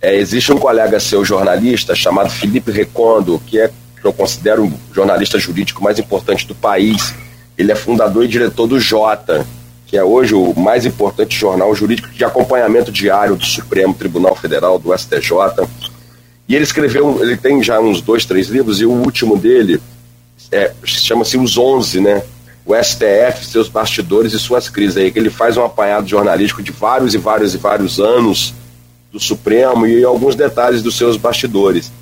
É, 0.00 0.14
existe 0.14 0.52
um 0.52 0.58
colega 0.58 0.98
seu 0.98 1.24
jornalista 1.24 1.94
chamado 1.94 2.30
Felipe 2.30 2.70
Recondo, 2.70 3.40
que 3.46 3.60
é 3.60 3.68
que 4.00 4.06
eu 4.06 4.12
considero 4.12 4.64
o 4.64 4.72
jornalista 4.92 5.38
jurídico 5.38 5.82
mais 5.82 5.98
importante 5.98 6.46
do 6.46 6.54
país. 6.54 7.14
Ele 7.56 7.70
é 7.70 7.76
fundador 7.76 8.24
e 8.24 8.28
diretor 8.28 8.66
do 8.66 8.80
Jota, 8.80 9.46
que 9.92 9.98
é 9.98 10.02
hoje 10.02 10.34
o 10.34 10.58
mais 10.58 10.86
importante 10.86 11.38
jornal 11.38 11.74
jurídico 11.74 12.08
de 12.08 12.24
acompanhamento 12.24 12.90
diário 12.90 13.36
do 13.36 13.44
Supremo 13.44 13.92
Tribunal 13.92 14.34
Federal, 14.34 14.78
do 14.78 14.96
STJ. 14.96 15.68
E 16.48 16.54
ele 16.54 16.64
escreveu, 16.64 17.18
ele 17.20 17.36
tem 17.36 17.62
já 17.62 17.78
uns 17.78 18.00
dois, 18.00 18.24
três 18.24 18.48
livros, 18.48 18.80
e 18.80 18.86
o 18.86 18.90
último 18.90 19.36
dele 19.36 19.78
é, 20.50 20.72
chama-se 20.82 21.36
Os 21.36 21.58
Onze, 21.58 22.00
né? 22.00 22.22
O 22.64 22.74
STF, 22.74 23.44
seus 23.44 23.68
bastidores 23.68 24.32
e 24.32 24.38
suas 24.38 24.70
crises. 24.70 24.96
Aí 24.96 25.12
que 25.12 25.18
ele 25.18 25.28
faz 25.28 25.58
um 25.58 25.62
apanhado 25.62 26.08
jornalístico 26.08 26.62
de 26.62 26.72
vários 26.72 27.12
e 27.14 27.18
vários 27.18 27.54
e 27.54 27.58
vários 27.58 28.00
anos 28.00 28.54
do 29.12 29.20
Supremo 29.20 29.86
e 29.86 30.02
alguns 30.02 30.34
detalhes 30.34 30.82
dos 30.82 30.96
seus 30.96 31.18
bastidores. 31.18 31.92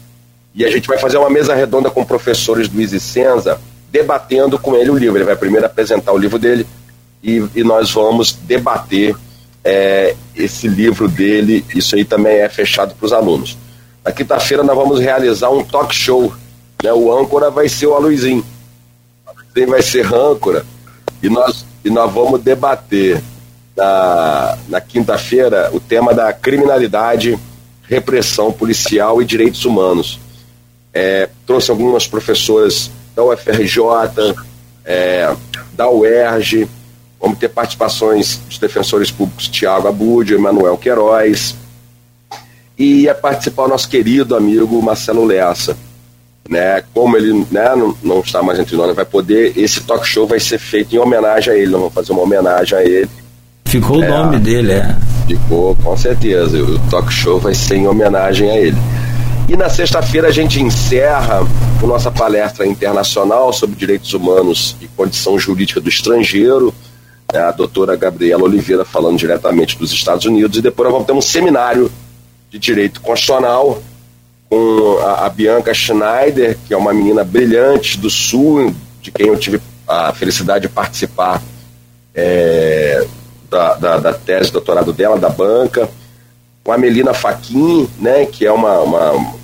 E 0.55 0.65
a 0.65 0.71
gente 0.71 0.87
vai 0.87 0.99
fazer 0.99 1.19
uma 1.19 1.29
mesa 1.29 1.57
redonda 1.57 1.91
com 1.91 2.05
professores 2.05 2.69
do 2.69 3.01
Senza, 3.01 3.61
debatendo 3.91 4.61
com 4.61 4.77
ele 4.77 4.91
o 4.91 4.97
livro. 4.97 5.19
Ele 5.19 5.25
vai 5.25 5.35
primeiro 5.35 5.67
apresentar 5.67 6.13
o 6.13 6.19
livro 6.19 6.39
dele 6.39 6.65
e, 7.23 7.45
e 7.55 7.63
nós 7.63 7.91
vamos 7.91 8.33
debater 8.33 9.15
é, 9.65 10.15
esse 10.35 10.69
livro 10.69 11.09
dele. 11.09 11.65
Isso 11.75 11.95
aí 11.95 12.05
também 12.05 12.39
é 12.39 12.49
fechado 12.49 12.95
para 12.95 13.07
os 13.07 13.13
alunos. 13.13 13.57
Na 14.05 14.13
quinta-feira 14.13 14.63
nós 14.63 14.77
vamos 14.77 15.01
realizar 15.01 15.51
um 15.51 15.65
talk 15.65 15.95
show. 15.95 16.33
Né? 16.83 16.93
O 16.93 17.13
âncora 17.13 17.51
vai 17.51 17.69
ser 17.69 17.87
o 17.87 17.95
Aluizinho. 17.95 18.45
Quem 19.55 19.67
vai 19.67 19.83
ser 19.83 20.07
âncora. 20.13 20.65
E 21.23 21.29
nós, 21.29 21.67
e 21.85 21.91
nós 21.91 22.13
vamos 22.13 22.41
debater 22.41 23.23
na, 23.77 24.59
na 24.69 24.81
quinta-feira 24.81 25.71
o 25.73 25.81
tema 25.81 26.15
da 26.15 26.33
criminalidade, 26.33 27.39
repressão 27.83 28.53
policial 28.53 29.21
e 29.21 29.25
direitos 29.25 29.65
humanos 29.65 30.19
é, 30.93 31.29
trouxe 31.47 31.71
algumas 31.71 32.07
professoras 32.07 32.91
da 33.15 33.23
UFRJ, 33.25 33.79
é, 34.85 35.35
da 35.73 35.89
UERJ, 35.89 36.69
vamos 37.21 37.39
ter 37.39 37.49
participações 37.49 38.41
dos 38.49 38.59
defensores 38.59 39.11
públicos 39.11 39.49
Tiago 39.49 39.89
Abud, 39.89 40.33
Emanuel 40.33 40.77
Queiroz, 40.79 41.55
e 42.79 43.03
ia 43.03 43.15
participar 43.15 43.65
o 43.65 43.69
nosso 43.69 43.89
querido 43.89 44.35
amigo 44.35 44.81
Marcelo 44.83 45.25
Lessa. 45.25 45.77
Né, 46.49 46.83
como 46.93 47.17
ele 47.17 47.47
né, 47.49 47.77
não, 47.77 47.97
não 48.03 48.21
está 48.21 48.43
mais 48.43 48.59
entre 48.59 48.75
nós, 48.75 48.93
vai 48.97 49.05
poder. 49.05 49.57
Esse 49.57 49.83
talk 49.83 50.05
show 50.05 50.27
vai 50.27 50.41
ser 50.41 50.59
feito 50.59 50.97
em 50.97 50.99
homenagem 50.99 51.53
a 51.53 51.57
ele. 51.57 51.71
Nós 51.71 51.81
vamos 51.81 51.95
fazer 51.95 52.11
uma 52.11 52.23
homenagem 52.23 52.77
a 52.77 52.83
ele. 52.83 53.09
Ficou 53.67 54.03
é, 54.03 54.09
o 54.09 54.25
nome 54.25 54.39
dele, 54.41 54.73
é? 54.73 54.97
Ficou, 55.29 55.77
com 55.77 55.97
certeza. 55.97 56.61
O 56.61 56.77
talk 56.91 57.13
show 57.13 57.39
vai 57.39 57.55
ser 57.55 57.77
em 57.77 57.87
homenagem 57.87 58.51
a 58.51 58.57
ele. 58.57 58.77
E 59.49 59.57
na 59.57 59.69
sexta-feira 59.69 60.29
a 60.29 60.33
gente 60.33 60.61
encerra 60.61 61.47
a 61.81 61.87
nossa 61.87 62.11
palestra 62.11 62.67
internacional 62.67 63.53
sobre 63.53 63.77
direitos 63.77 64.13
humanos 64.13 64.77
e 64.81 64.89
condição 64.89 65.39
jurídica 65.39 65.81
do 65.81 65.89
estrangeiro. 65.89 66.75
Né, 67.33 67.41
a 67.41 67.51
doutora 67.53 67.97
Gabriela 67.97 68.43
Oliveira 68.43 68.85
falando 68.85 69.19
diretamente 69.19 69.79
dos 69.79 69.93
Estados 69.93 70.25
Unidos. 70.25 70.59
E 70.59 70.63
depois 70.63 70.85
nós 70.85 70.93
vamos 70.93 71.07
ter 71.07 71.13
um 71.13 71.21
seminário 71.21 71.91
de 72.51 72.59
direito 72.59 73.01
constitucional 73.01 73.83
com 74.49 74.99
a, 75.03 75.27
a 75.27 75.29
Bianca 75.29 75.73
Schneider, 75.73 76.59
que 76.67 76.75
é 76.75 76.77
uma 76.77 76.93
menina 76.93 77.23
brilhante 77.23 77.99
do 77.99 78.11
Sul, 78.11 78.75
de 79.01 79.11
quem 79.11 79.29
eu 79.29 79.39
tive 79.39 79.61
a 79.87 80.13
felicidade 80.13 80.67
de 80.67 80.73
participar 80.73 81.41
é, 82.15 83.07
da, 83.49 83.75
da, 83.75 83.99
da, 83.99 84.13
tese 84.13 84.47
de 84.47 84.53
doutorado 84.53 84.93
dela, 84.93 85.19
da 85.19 85.29
banca, 85.29 85.89
com 86.65 86.73
a 86.73 86.79
Melina 86.79 87.15
Faquin, 87.15 87.89
né, 87.99 88.27
que 88.27 88.45
é 88.45 88.53
uma, 88.53 88.81
uma, 88.81 89.35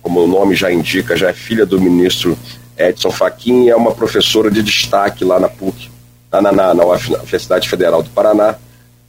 como 0.00 0.22
o 0.22 0.26
nome 0.26 0.54
já 0.54 0.72
indica, 0.72 1.16
já 1.16 1.28
é 1.28 1.32
filha 1.32 1.66
do 1.66 1.80
ministro 1.80 2.36
Edson 2.76 3.10
Fachin 3.10 3.68
é 3.68 3.76
uma 3.76 3.92
professora 3.92 4.50
de 4.50 4.62
destaque 4.62 5.24
lá 5.24 5.38
na 5.38 5.48
PUC, 5.48 5.90
na, 6.40 6.52
na, 6.52 6.74
na 6.74 6.84
Universidade 6.84 7.68
Federal 7.68 8.02
do 8.02 8.10
Paraná, 8.10 8.56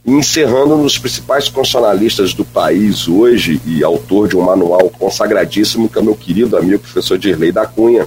encerrando 0.06 0.76
nos 0.76 0.98
principais 0.98 1.48
constitucionalistas 1.48 2.34
do 2.34 2.44
país 2.44 3.08
hoje 3.08 3.60
e 3.64 3.82
autor 3.82 4.28
de 4.28 4.36
um 4.36 4.42
manual 4.42 4.90
consagradíssimo, 4.90 5.88
que 5.88 5.98
é 5.98 6.02
meu 6.02 6.14
querido 6.14 6.56
amigo 6.56 6.82
professor 6.82 7.16
Dirley 7.16 7.50
da 7.50 7.66
Cunha, 7.66 8.06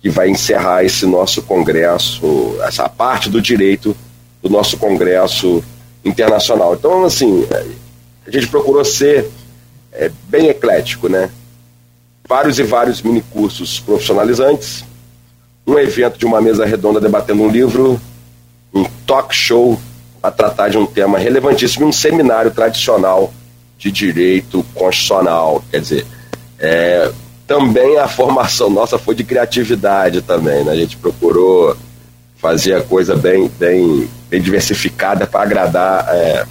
que 0.00 0.08
vai 0.08 0.30
encerrar 0.30 0.84
esse 0.84 1.04
nosso 1.04 1.42
congresso, 1.42 2.56
essa 2.62 2.88
parte 2.88 3.28
do 3.28 3.42
direito 3.42 3.94
do 4.42 4.48
nosso 4.48 4.76
congresso 4.78 5.62
internacional. 6.04 6.74
Então, 6.74 7.04
assim, 7.04 7.46
a 8.26 8.30
gente 8.30 8.48
procurou 8.48 8.84
ser 8.84 9.28
é, 9.92 10.10
bem 10.28 10.48
eclético, 10.48 11.08
né? 11.08 11.30
vários 12.26 12.58
e 12.58 12.62
vários 12.62 13.02
minicursos 13.02 13.78
profissionalizantes, 13.80 14.84
um 15.66 15.78
evento 15.78 16.18
de 16.18 16.24
uma 16.24 16.40
mesa 16.40 16.64
redonda 16.64 17.00
debatendo 17.00 17.42
um 17.42 17.48
livro, 17.48 18.00
um 18.72 18.84
talk 19.06 19.34
show 19.34 19.78
a 20.22 20.30
tratar 20.30 20.68
de 20.68 20.78
um 20.78 20.86
tema 20.86 21.18
relevantíssimo 21.18 21.86
um 21.86 21.92
seminário 21.92 22.50
tradicional 22.50 23.32
de 23.76 23.90
direito 23.90 24.64
constitucional. 24.74 25.62
Quer 25.70 25.80
dizer, 25.80 26.06
é, 26.58 27.10
também 27.46 27.98
a 27.98 28.06
formação 28.06 28.70
nossa 28.70 28.98
foi 28.98 29.14
de 29.14 29.24
criatividade 29.24 30.22
também, 30.22 30.64
né? 30.64 30.72
A 30.72 30.76
gente 30.76 30.96
procurou 30.96 31.76
fazer 32.36 32.74
a 32.74 32.82
coisa 32.82 33.16
bem, 33.16 33.50
bem, 33.58 34.08
bem 34.30 34.40
diversificada 34.40 35.26
para 35.26 35.42
agradar 35.42 36.08
é, 36.08 36.46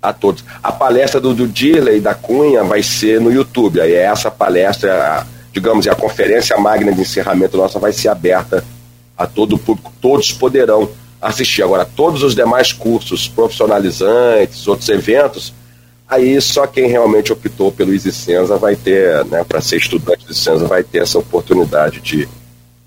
a 0.00 0.12
todos. 0.12 0.44
A 0.62 0.72
palestra 0.72 1.20
do, 1.20 1.34
do 1.34 1.46
Dirley 1.46 2.00
da 2.00 2.14
Cunha 2.14 2.64
vai 2.64 2.82
ser 2.82 3.20
no 3.20 3.32
YouTube. 3.32 3.80
Aí 3.80 3.94
essa 3.94 4.30
palestra, 4.30 4.94
a, 4.94 5.26
digamos, 5.52 5.86
a 5.86 5.94
conferência 5.94 6.56
magna 6.56 6.92
de 6.92 7.00
encerramento 7.00 7.56
nossa 7.56 7.78
vai 7.78 7.92
ser 7.92 8.08
aberta 8.08 8.64
a 9.16 9.26
todo 9.26 9.56
o 9.56 9.58
público. 9.58 9.92
Todos 10.00 10.32
poderão 10.32 10.88
assistir. 11.20 11.62
Agora, 11.62 11.84
todos 11.84 12.22
os 12.22 12.34
demais 12.34 12.72
cursos 12.72 13.28
profissionalizantes, 13.28 14.66
outros 14.66 14.88
eventos, 14.88 15.52
aí 16.08 16.40
só 16.40 16.66
quem 16.66 16.86
realmente 16.86 17.32
optou 17.32 17.70
pelo 17.70 17.98
Senza 17.98 18.56
vai 18.56 18.76
ter, 18.76 19.24
né, 19.26 19.44
para 19.44 19.60
ser 19.60 19.76
estudante 19.76 20.26
do 20.26 20.34
Senza, 20.34 20.66
vai 20.66 20.82
ter 20.82 21.02
essa 21.02 21.18
oportunidade 21.18 22.00
de 22.00 22.28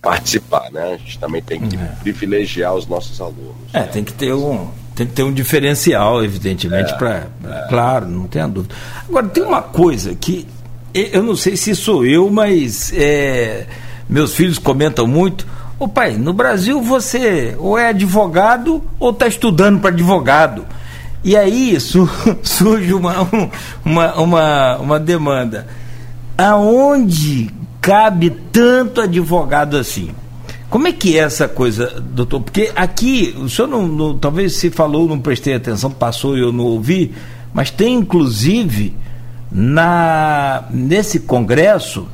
participar, 0.02 0.70
né? 0.72 0.96
A 0.96 0.98
gente 0.98 1.18
também 1.18 1.42
tem 1.42 1.62
que 1.62 1.78
é. 1.78 1.80
privilegiar 2.02 2.74
os 2.76 2.86
nossos 2.86 3.22
alunos. 3.22 3.56
É, 3.72 3.80
né? 3.80 3.88
tem 3.88 4.04
que 4.04 4.12
ter 4.12 4.34
um, 4.34 4.68
Tem 4.94 5.08
que 5.08 5.14
ter 5.14 5.24
um 5.24 5.32
diferencial, 5.32 6.22
evidentemente, 6.24 6.92
é, 6.92 6.98
para. 6.98 7.28
É. 7.46 7.68
Claro, 7.70 8.08
não 8.08 8.28
tenha 8.28 8.48
dúvida. 8.48 8.76
Agora, 9.08 9.28
tem 9.28 9.44
uma 9.44 9.62
coisa 9.62 10.14
que 10.14 10.46
eu 10.94 11.24
não 11.24 11.36
sei 11.36 11.58
se 11.58 11.76
sou 11.76 12.06
eu, 12.06 12.30
mas 12.30 12.94
é, 12.94 13.66
meus 14.08 14.36
filhos 14.36 14.60
comentam 14.60 15.08
muito. 15.08 15.48
Ô 15.80 15.88
pai, 15.88 16.13
no 16.17 16.34
Brasil 16.34 16.82
você 16.82 17.55
ou 17.57 17.78
é 17.78 17.89
advogado 17.89 18.84
ou 18.99 19.09
está 19.09 19.28
estudando 19.28 19.80
para 19.80 19.89
advogado. 19.89 20.65
E 21.24 21.36
aí 21.36 21.80
su 21.80 22.07
surge 22.43 22.93
uma, 22.93 23.28
uma, 23.84 24.15
uma, 24.15 24.78
uma 24.78 24.99
demanda. 24.99 25.67
Aonde 26.38 27.49
cabe 27.82 28.30
tanto 28.51 29.01
advogado 29.01 29.78
assim? 29.78 30.11
Como 30.69 30.88
é 30.88 30.91
que 30.91 31.17
é 31.17 31.21
essa 31.21 31.47
coisa, 31.47 32.01
doutor? 32.01 32.41
Porque 32.41 32.71
aqui, 32.76 33.36
o 33.38 33.47
senhor 33.47 33.67
não, 33.67 33.88
não, 33.88 34.17
talvez 34.17 34.53
se 34.53 34.71
falou, 34.71 35.07
não 35.07 35.19
prestei 35.19 35.53
atenção, 35.53 35.91
passou 35.91 36.36
e 36.36 36.41
eu 36.41 36.51
não 36.51 36.63
ouvi, 36.63 37.13
mas 37.53 37.69
tem 37.69 37.93
inclusive 37.93 38.95
na 39.51 40.63
nesse 40.71 41.19
congresso 41.19 42.07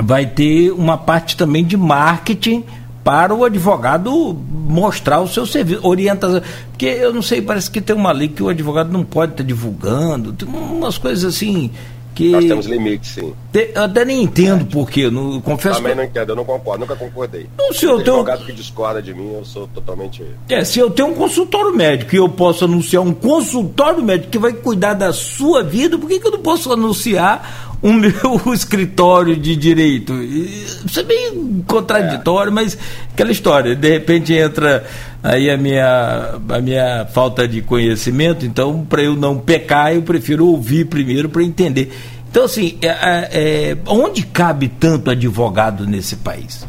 vai 0.00 0.26
ter 0.26 0.70
uma 0.70 0.96
parte 0.96 1.36
também 1.36 1.64
de 1.64 1.76
marketing 1.76 2.64
para 3.04 3.34
o 3.34 3.44
advogado 3.44 4.36
mostrar 4.48 5.20
o 5.20 5.28
seu 5.28 5.44
serviço, 5.44 5.86
orientação. 5.86 6.40
Porque 6.70 6.86
eu 6.86 7.12
não 7.12 7.22
sei, 7.22 7.42
parece 7.42 7.70
que 7.70 7.80
tem 7.80 7.94
uma 7.94 8.12
lei 8.12 8.28
que 8.28 8.42
o 8.42 8.48
advogado 8.48 8.92
não 8.92 9.04
pode 9.04 9.32
estar 9.32 9.44
divulgando, 9.44 10.32
tem 10.32 10.48
umas 10.48 10.98
coisas 10.98 11.24
assim 11.24 11.70
que 12.14 12.30
nós 12.30 12.44
temos 12.44 12.66
limites, 12.66 13.10
sim. 13.10 13.32
eu 13.54 13.82
até 13.82 14.04
nem 14.04 14.22
entendo 14.22 14.66
porquê, 14.66 15.10
não, 15.10 15.40
confesso. 15.40 15.78
Também 15.78 15.92
que... 15.92 15.96
não 15.96 16.04
entendo, 16.04 16.28
eu 16.28 16.36
não 16.36 16.44
concordo, 16.44 16.80
nunca 16.80 16.94
concordei. 16.94 17.48
Não, 17.58 17.72
se 17.72 17.86
eu 17.86 18.02
tenho 18.02 18.16
advogado 18.16 18.44
que 18.44 18.52
discorda 18.52 19.00
de 19.00 19.14
mim, 19.14 19.32
eu 19.32 19.44
sou 19.44 19.66
totalmente. 19.68 20.22
É, 20.48 20.62
se 20.62 20.78
eu 20.78 20.90
tenho 20.90 21.08
um 21.08 21.14
consultório 21.14 21.74
médico 21.74 22.14
e 22.14 22.18
eu 22.18 22.28
posso 22.28 22.66
anunciar 22.66 23.02
um 23.02 23.14
consultório 23.14 24.02
médico 24.02 24.30
que 24.30 24.38
vai 24.38 24.52
cuidar 24.52 24.92
da 24.92 25.12
sua 25.12 25.62
vida, 25.62 25.98
por 25.98 26.08
que, 26.08 26.20
que 26.20 26.26
eu 26.26 26.32
não 26.32 26.40
posso 26.40 26.70
anunciar 26.70 27.71
o 27.82 27.92
meu 27.92 28.40
escritório 28.54 29.36
de 29.36 29.56
direito? 29.56 30.14
Isso 30.22 31.00
é 31.00 31.02
bem 31.02 31.64
contraditório, 31.66 32.50
é. 32.50 32.54
mas 32.54 32.78
aquela 33.12 33.32
história, 33.32 33.74
de 33.74 33.88
repente 33.88 34.32
entra 34.32 34.84
aí 35.22 35.50
a 35.50 35.56
minha, 35.56 36.40
a 36.48 36.60
minha 36.60 37.06
falta 37.12 37.46
de 37.46 37.60
conhecimento, 37.60 38.46
então 38.46 38.84
para 38.84 39.02
eu 39.02 39.16
não 39.16 39.38
pecar, 39.38 39.92
eu 39.92 40.02
prefiro 40.02 40.46
ouvir 40.46 40.86
primeiro 40.86 41.28
para 41.28 41.42
entender. 41.42 41.92
Então, 42.30 42.44
assim, 42.44 42.78
é, 42.80 42.86
é, 42.86 43.28
é, 43.32 43.76
onde 43.86 44.24
cabe 44.24 44.66
tanto 44.66 45.10
advogado 45.10 45.86
nesse 45.86 46.16
país? 46.16 46.66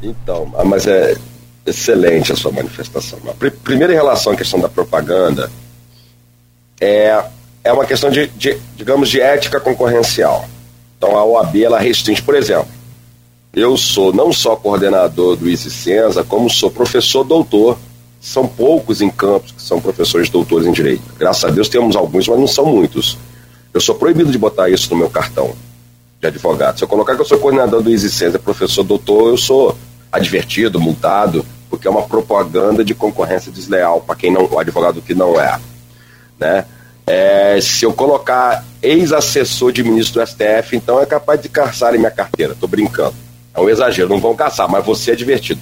Então, 0.00 0.54
ah, 0.56 0.64
mas 0.64 0.86
é 0.86 1.16
excelente 1.66 2.32
a 2.32 2.36
sua 2.36 2.52
manifestação. 2.52 3.18
Primeiro, 3.64 3.92
em 3.92 3.96
relação 3.96 4.32
à 4.32 4.36
questão 4.36 4.60
da 4.60 4.68
propaganda, 4.68 5.50
é, 6.80 7.22
é 7.62 7.72
uma 7.72 7.84
questão 7.84 8.10
de, 8.10 8.26
de, 8.28 8.58
digamos, 8.76 9.08
de 9.08 9.20
ética 9.20 9.60
concorrencial. 9.60 10.48
Então, 10.96 11.16
a 11.16 11.24
OAB, 11.24 11.62
ela 11.62 11.78
restringe, 11.78 12.22
por 12.22 12.34
exemplo, 12.34 12.68
eu 13.52 13.76
sou 13.76 14.12
não 14.12 14.32
só 14.32 14.54
coordenador 14.54 15.36
do 15.36 15.48
ICICENSA, 15.48 16.22
como 16.22 16.48
sou 16.48 16.70
professor 16.70 17.24
doutor. 17.24 17.78
São 18.20 18.46
poucos 18.46 19.00
em 19.00 19.08
campos 19.08 19.52
que 19.52 19.62
são 19.62 19.80
professores 19.80 20.28
doutores 20.28 20.66
em 20.66 20.72
direito. 20.72 21.02
Graças 21.18 21.42
a 21.44 21.50
Deus 21.50 21.70
temos 21.70 21.96
alguns, 21.96 22.28
mas 22.28 22.38
não 22.38 22.46
são 22.46 22.66
muitos. 22.66 23.16
Eu 23.72 23.80
sou 23.80 23.94
proibido 23.94 24.30
de 24.30 24.36
botar 24.36 24.68
isso 24.68 24.90
no 24.90 24.96
meu 24.96 25.08
cartão 25.08 25.54
de 26.20 26.26
advogado. 26.26 26.76
Se 26.76 26.84
eu 26.84 26.88
colocar 26.88 27.14
que 27.14 27.22
eu 27.22 27.24
sou 27.24 27.38
coordenador 27.38 27.82
do 27.82 27.90
Existência, 27.90 28.38
professor 28.38 28.84
doutor, 28.84 29.30
eu 29.30 29.38
sou 29.38 29.76
advertido, 30.12 30.78
multado, 30.78 31.46
porque 31.70 31.88
é 31.88 31.90
uma 31.90 32.02
propaganda 32.02 32.84
de 32.84 32.94
concorrência 32.94 33.50
desleal 33.50 34.02
para 34.02 34.16
quem 34.16 34.30
não, 34.30 34.44
o 34.44 34.58
advogado 34.58 35.00
que 35.00 35.14
não 35.14 35.40
é, 35.40 35.58
né? 36.38 36.66
É, 37.12 37.60
se 37.60 37.84
eu 37.84 37.92
colocar 37.92 38.64
ex-assessor 38.80 39.72
de 39.72 39.82
ministro 39.82 40.20
do 40.20 40.26
STF, 40.26 40.76
então 40.76 41.00
é 41.00 41.06
capaz 41.06 41.42
de 41.42 41.48
caçar 41.48 41.92
em 41.92 41.98
minha 41.98 42.10
carteira. 42.10 42.52
Estou 42.52 42.68
brincando. 42.68 43.14
É 43.52 43.60
um 43.60 43.68
exagero, 43.68 44.08
não 44.08 44.20
vão 44.20 44.36
caçar, 44.36 44.70
mas 44.70 44.84
você 44.86 45.10
é 45.10 45.16
divertido. 45.16 45.60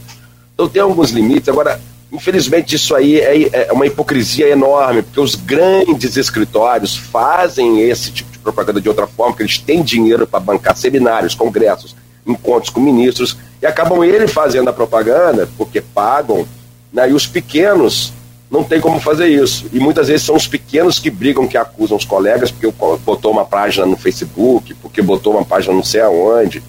Então 0.53 0.69
tem 0.69 0.83
alguns 0.83 1.11
limites. 1.11 1.49
Agora, 1.49 1.81
Infelizmente, 2.11 2.75
isso 2.75 2.95
aí 2.95 3.21
é, 3.21 3.67
é, 3.69 3.73
uma 3.73 3.87
hipocrisia 3.87 4.49
enorme, 4.49 5.03
porque 5.03 5.21
os 5.21 5.35
grandes 5.35 6.17
escritórios 6.17 6.97
fazem 6.97 7.83
esse 7.83 8.11
tipo 8.11 8.33
de 8.33 8.39
propaganda 8.39 8.81
de 8.81 8.89
outra 8.89 9.07
forma, 9.07 9.33
porque 9.33 9.43
eles 9.43 9.59
têm 9.59 9.83
dinheiro 9.83 10.27
para 10.27 10.41
bancar 10.41 10.75
seminários, 10.75 11.35
congressos, 11.35 11.95
encontros 12.27 12.71
com 12.71 12.81
ministros, 12.81 13.37
e 13.61 13.67
acabam 13.67 14.03
ele 14.03 14.27
fazendo 14.27 14.69
a 14.69 14.73
propaganda, 14.73 15.47
porque 15.59 15.83
pagam, 15.83 16.49
né, 16.91 17.11
e 17.11 17.13
os 17.13 17.27
pequenos 17.27 18.15
não 18.51 18.65
tem 18.65 18.81
como 18.81 19.01
fazer 19.01 19.29
isso. 19.29 19.67
E 19.73 19.79
muitas 19.79 20.09
vezes 20.09 20.25
são 20.25 20.35
os 20.35 20.47
pequenos 20.47 20.99
que 20.99 21.11
brigam, 21.11 21.47
que 21.47 21.57
acusam 21.57 21.97
os 21.97 22.05
colegas, 22.05 22.51
porque 22.51 22.73
botou 23.05 23.31
uma 23.31 23.45
página 23.45 23.85
no 23.85 23.97
Facebook, 23.97 24.75
porque 24.75 25.03
botou 25.03 25.35
uma 25.35 25.45
página 25.45 25.75
não 25.75 25.85
sei 25.85 26.01
aonde. 26.01 26.63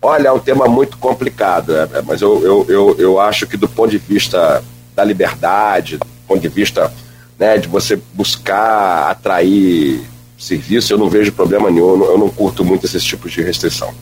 Olha, 0.00 0.28
é 0.28 0.32
um 0.32 0.38
tema 0.38 0.66
muito 0.66 0.96
complicado, 0.98 1.76
é, 1.76 1.88
é, 1.94 2.02
mas 2.02 2.22
eu, 2.22 2.44
eu, 2.44 2.66
eu, 2.68 2.96
eu 2.98 3.20
acho 3.20 3.46
que 3.46 3.56
do 3.56 3.68
ponto 3.68 3.90
de 3.90 3.98
vista 3.98 4.62
da 4.94 5.02
liberdade, 5.02 5.96
do 5.96 6.06
ponto 6.26 6.40
de 6.40 6.48
vista 6.48 6.92
né, 7.38 7.58
de 7.58 7.66
você 7.66 7.98
buscar 8.14 9.10
atrair 9.10 10.00
serviço, 10.38 10.92
eu 10.92 10.98
não 10.98 11.08
vejo 11.08 11.32
problema 11.32 11.68
nenhum, 11.70 12.04
eu 12.04 12.18
não 12.18 12.28
curto 12.28 12.64
muito 12.64 12.86
esses 12.86 13.02
tipos 13.02 13.32
de 13.32 13.42
restrição. 13.42 13.92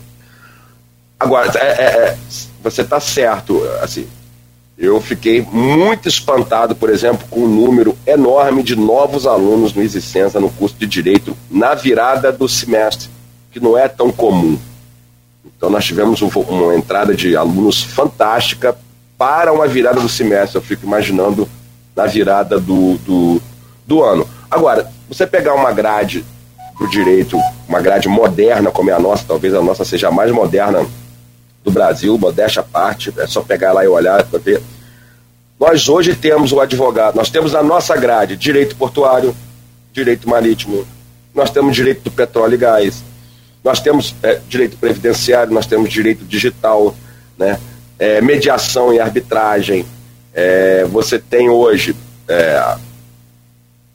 Agora, 1.19 1.51
é, 1.59 1.67
é, 1.67 1.85
é 1.85 2.19
você 2.63 2.83
está 2.83 3.01
certo, 3.01 3.63
assim, 3.81 4.07
eu 4.79 5.01
fiquei 5.01 5.41
muito 5.41 6.07
espantado, 6.07 6.75
por 6.75 6.91
exemplo, 6.91 7.27
com 7.31 7.41
o 7.41 7.45
um 7.45 7.49
número 7.49 7.97
enorme 8.07 8.63
de 8.63 8.77
novos 8.77 9.27
alunos 9.27 9.73
no 9.73 9.83
Isicença 9.83 10.39
no 10.39 10.51
curso 10.51 10.77
de 10.77 10.87
Direito 10.87 11.35
na 11.51 11.75
virada 11.75 12.31
do 12.31 12.47
semestre, 12.47 13.09
que 13.51 13.59
não 13.59 13.77
é 13.77 13.89
tão 13.89 14.13
comum. 14.13 14.59
Então 15.57 15.71
nós 15.71 15.85
tivemos 15.85 16.21
um, 16.21 16.29
uma 16.29 16.77
entrada 16.77 17.15
de 17.15 17.35
alunos 17.35 17.83
fantástica 17.83 18.77
para 19.17 19.51
uma 19.51 19.67
virada 19.67 19.99
do 19.99 20.09
semestre. 20.11 20.59
Eu 20.59 20.63
fico 20.63 20.85
imaginando 20.85 21.49
na 21.95 22.05
virada 22.05 22.61
do, 22.61 22.99
do, 22.99 23.43
do 23.87 24.03
ano. 24.03 24.29
Agora, 24.51 24.91
você 25.09 25.27
pegar 25.27 25.55
uma 25.55 25.73
grade 25.73 26.23
do 26.79 26.87
direito, 26.87 27.41
uma 27.67 27.81
grade 27.81 28.09
moderna 28.09 28.71
como 28.71 28.91
é 28.91 28.93
a 28.93 29.01
nossa, 29.01 29.25
talvez 29.27 29.55
a 29.55 29.63
nossa 29.63 29.87
seja 29.87 30.09
a 30.09 30.13
mais 30.13 30.31
moderna 30.31 30.85
do 31.67 31.73
Brasil, 31.73 32.17
modéstia 32.17 32.61
à 32.61 32.65
parte, 32.65 33.13
é 33.19 33.27
só 33.27 33.43
pegar 33.43 33.73
lá 33.73 33.85
e 33.85 33.89
olhar 33.89 34.25
para 34.25 34.39
ver. 34.39 34.63
Nós 35.59 35.89
hoje 35.89 36.15
temos 36.15 36.53
o 36.53 36.61
advogado, 36.61 37.17
nós 37.17 37.29
temos 37.29 37.53
na 37.53 37.63
nossa 37.63 37.97
grade 37.97 38.37
direito 38.37 38.77
portuário, 38.77 39.35
direito 39.93 40.29
marítimo, 40.29 40.87
nós 41.35 41.51
temos 41.51 41.75
direito 41.75 42.03
do 42.03 42.11
petróleo 42.11 42.55
e 42.55 42.57
gás, 42.57 43.03
nós 43.65 43.81
temos 43.81 44.15
é, 44.23 44.41
direito 44.49 44.77
previdenciário, 44.77 45.53
nós 45.53 45.67
temos 45.67 45.91
direito 45.91 46.25
digital, 46.25 46.95
né? 47.37 47.59
É, 47.99 48.21
mediação 48.21 48.95
e 48.95 49.01
arbitragem. 49.01 49.85
É, 50.33 50.85
você 50.85 51.19
tem 51.19 51.49
hoje 51.49 51.97
é, 52.29 52.77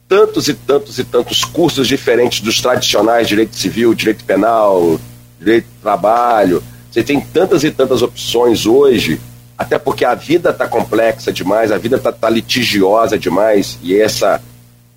tantos 0.09 0.49
e 0.49 0.53
tantos 0.53 0.99
e 0.99 1.05
tantos 1.05 1.45
cursos 1.45 1.88
diferentes 1.88 2.41
dos 2.41 2.59
tradicionais 2.59 3.30
direito 3.30 3.55
civil, 3.55 3.93
direito 3.93 4.26
penal, 4.26 4.99
direito 5.39 5.65
do 5.65 5.82
trabalho. 5.82 6.61
Você 6.91 7.03
tem 7.03 7.21
tantas 7.21 7.63
e 7.63 7.71
tantas 7.71 8.01
opções 8.01 8.65
hoje, 8.65 9.19
até 9.57 9.79
porque 9.79 10.03
a 10.03 10.13
vida 10.13 10.49
está 10.49 10.67
complexa 10.67 11.31
demais, 11.31 11.71
a 11.71 11.77
vida 11.77 11.95
está 11.95 12.11
tá 12.11 12.29
litigiosa 12.29 13.17
demais, 13.17 13.79
e 13.81 13.95
essa 13.95 14.41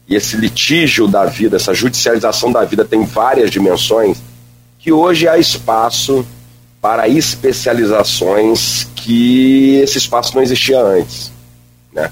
e 0.07 0.15
esse 0.15 0.37
litígio 0.37 1.09
da 1.09 1.25
vida, 1.25 1.57
essa 1.57 1.73
judicialização 1.73 2.53
da 2.53 2.63
vida 2.65 2.85
tem 2.85 3.05
várias 3.05 3.51
dimensões 3.51 4.19
que 4.79 4.93
hoje 4.93 5.27
há 5.27 5.39
espaço 5.39 6.27
para 6.81 7.09
especializações 7.09 8.87
que 8.95 9.77
esse 9.77 9.97
espaço 9.97 10.35
não 10.35 10.43
existia 10.43 10.79
antes. 10.79 11.33
Né? 11.91 12.11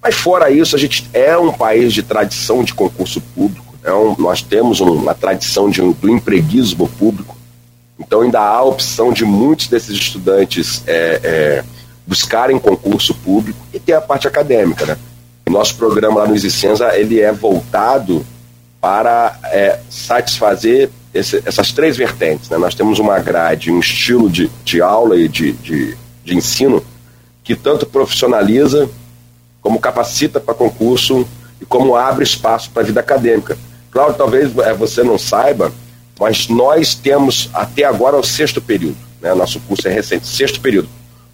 Mas 0.00 0.14
fora 0.14 0.50
isso, 0.50 0.76
a 0.76 0.78
gente 0.78 1.08
é 1.12 1.36
um 1.36 1.52
país 1.52 1.92
de 1.92 2.04
tradição 2.04 2.62
de 2.62 2.72
concurso 2.72 3.20
público, 3.20 3.74
é 3.82 3.92
um, 3.92 4.14
nós 4.16 4.40
temos 4.40 4.78
uma 4.78 5.14
tradição 5.14 5.68
de, 5.68 5.80
do 5.80 6.08
empreguismo 6.08 6.88
público, 6.88 7.35
então 7.98 8.20
ainda 8.20 8.40
há 8.40 8.56
a 8.56 8.62
opção 8.62 9.12
de 9.12 9.24
muitos 9.24 9.68
desses 9.68 9.96
estudantes 9.96 10.82
é, 10.86 11.20
é, 11.22 11.64
buscarem 12.06 12.58
concurso 12.58 13.14
público 13.14 13.58
e 13.72 13.80
ter 13.80 13.94
a 13.94 14.00
parte 14.00 14.28
acadêmica. 14.28 14.84
Né? 14.84 14.96
O 15.46 15.50
nosso 15.50 15.76
programa 15.76 16.20
lá 16.20 16.28
no 16.28 16.36
Isicenza, 16.36 16.94
ele 16.96 17.20
é 17.20 17.32
voltado 17.32 18.24
para 18.80 19.38
é, 19.44 19.80
satisfazer 19.88 20.90
esse, 21.12 21.42
essas 21.44 21.72
três 21.72 21.96
vertentes. 21.96 22.50
Né? 22.50 22.58
Nós 22.58 22.74
temos 22.74 22.98
uma 22.98 23.18
grade, 23.18 23.70
um 23.72 23.80
estilo 23.80 24.28
de, 24.28 24.50
de 24.64 24.82
aula 24.82 25.16
e 25.16 25.28
de, 25.28 25.52
de, 25.52 25.96
de 26.24 26.36
ensino 26.36 26.84
que 27.42 27.54
tanto 27.54 27.86
profissionaliza, 27.86 28.88
como 29.60 29.80
capacita 29.80 30.38
para 30.38 30.54
concurso 30.54 31.26
e 31.60 31.64
como 31.64 31.96
abre 31.96 32.24
espaço 32.24 32.70
para 32.70 32.82
a 32.82 32.86
vida 32.86 33.00
acadêmica. 33.00 33.56
Claro, 33.90 34.14
talvez 34.14 34.56
é, 34.58 34.74
você 34.74 35.02
não 35.02 35.16
saiba, 35.18 35.72
mas 36.18 36.48
nós 36.48 36.94
temos 36.94 37.50
até 37.52 37.84
agora 37.84 38.16
o 38.16 38.24
sexto 38.24 38.60
período. 38.60 38.96
Né? 39.20 39.34
Nosso 39.34 39.60
curso 39.60 39.86
é 39.88 39.92
recente, 39.92 40.26
sexto 40.26 40.60
período. 40.60 40.88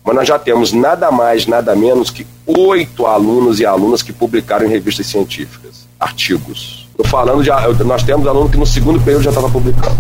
mas 0.05 0.15
nós 0.15 0.29
já 0.29 0.39
temos 0.39 0.73
nada 0.73 1.11
mais, 1.11 1.47
nada 1.47 1.75
menos 1.77 2.11
que 2.11 2.27
oito 2.47 3.07
alunos 3.07 3.61
e 3.61 3.67
alunas 3.67 4.03
que 4.03 4.13
publicaram 4.13 4.67
em 4.67 4.69
revistas 4.69 5.07
científicas, 5.07 5.87
artigos. 5.99 6.89
Estou 6.91 7.07
falando 7.07 7.43
de. 7.43 7.85
Nós 7.85 8.03
temos 8.03 8.27
aluno 8.27 8.49
que 8.49 8.59
no 8.59 8.67
segundo 8.67 9.01
período 9.01 9.23
já 9.23 9.31
estava 9.31 9.49
publicando. 9.49 9.97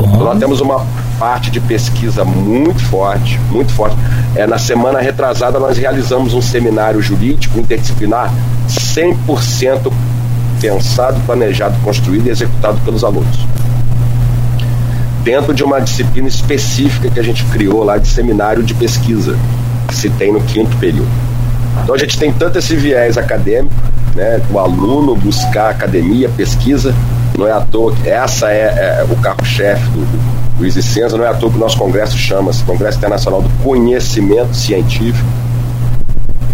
Então, 0.00 0.24
nós 0.24 0.38
temos 0.38 0.60
uma 0.60 0.86
parte 1.18 1.50
de 1.50 1.60
pesquisa 1.60 2.24
muito 2.24 2.80
forte, 2.84 3.38
muito 3.50 3.72
forte. 3.72 3.96
É, 4.34 4.46
na 4.46 4.58
semana 4.58 5.00
retrasada, 5.00 5.58
nós 5.58 5.76
realizamos 5.76 6.34
um 6.34 6.40
seminário 6.40 7.00
jurídico 7.02 7.58
interdisciplinar 7.58 8.32
100% 8.68 9.92
pensado, 10.60 11.20
planejado, 11.26 11.76
construído 11.82 12.26
e 12.26 12.30
executado 12.30 12.80
pelos 12.84 13.02
alunos. 13.02 13.38
Dentro 15.28 15.52
de 15.52 15.62
uma 15.62 15.78
disciplina 15.78 16.26
específica 16.26 17.10
que 17.10 17.20
a 17.20 17.22
gente 17.22 17.44
criou 17.44 17.84
lá 17.84 17.98
de 17.98 18.08
seminário 18.08 18.62
de 18.62 18.72
pesquisa, 18.72 19.36
que 19.86 19.94
se 19.94 20.08
tem 20.08 20.32
no 20.32 20.40
quinto 20.40 20.74
período. 20.78 21.06
Então 21.82 21.94
a 21.94 21.98
gente 21.98 22.18
tem 22.18 22.32
tanto 22.32 22.58
esse 22.58 22.74
viés 22.74 23.18
acadêmico, 23.18 23.74
né, 24.14 24.40
o 24.50 24.58
aluno 24.58 25.14
buscar 25.14 25.68
academia, 25.68 26.30
pesquisa, 26.30 26.94
não 27.36 27.46
é 27.46 27.52
à 27.52 27.60
toa 27.60 27.94
que 27.94 28.08
essa 28.08 28.50
é, 28.50 29.00
é 29.00 29.06
o 29.06 29.16
carro-chefe 29.16 29.84
do, 29.90 30.00
do 30.00 30.60
Luiz 30.60 30.96
não 31.12 31.22
é 31.22 31.28
à 31.28 31.34
toa 31.34 31.50
que 31.50 31.56
o 31.58 31.60
nosso 31.60 31.76
congresso 31.76 32.16
chama-se 32.16 32.64
Congresso 32.64 32.96
Internacional 32.96 33.42
do 33.42 33.50
Conhecimento 33.62 34.56
Científico, 34.56 35.28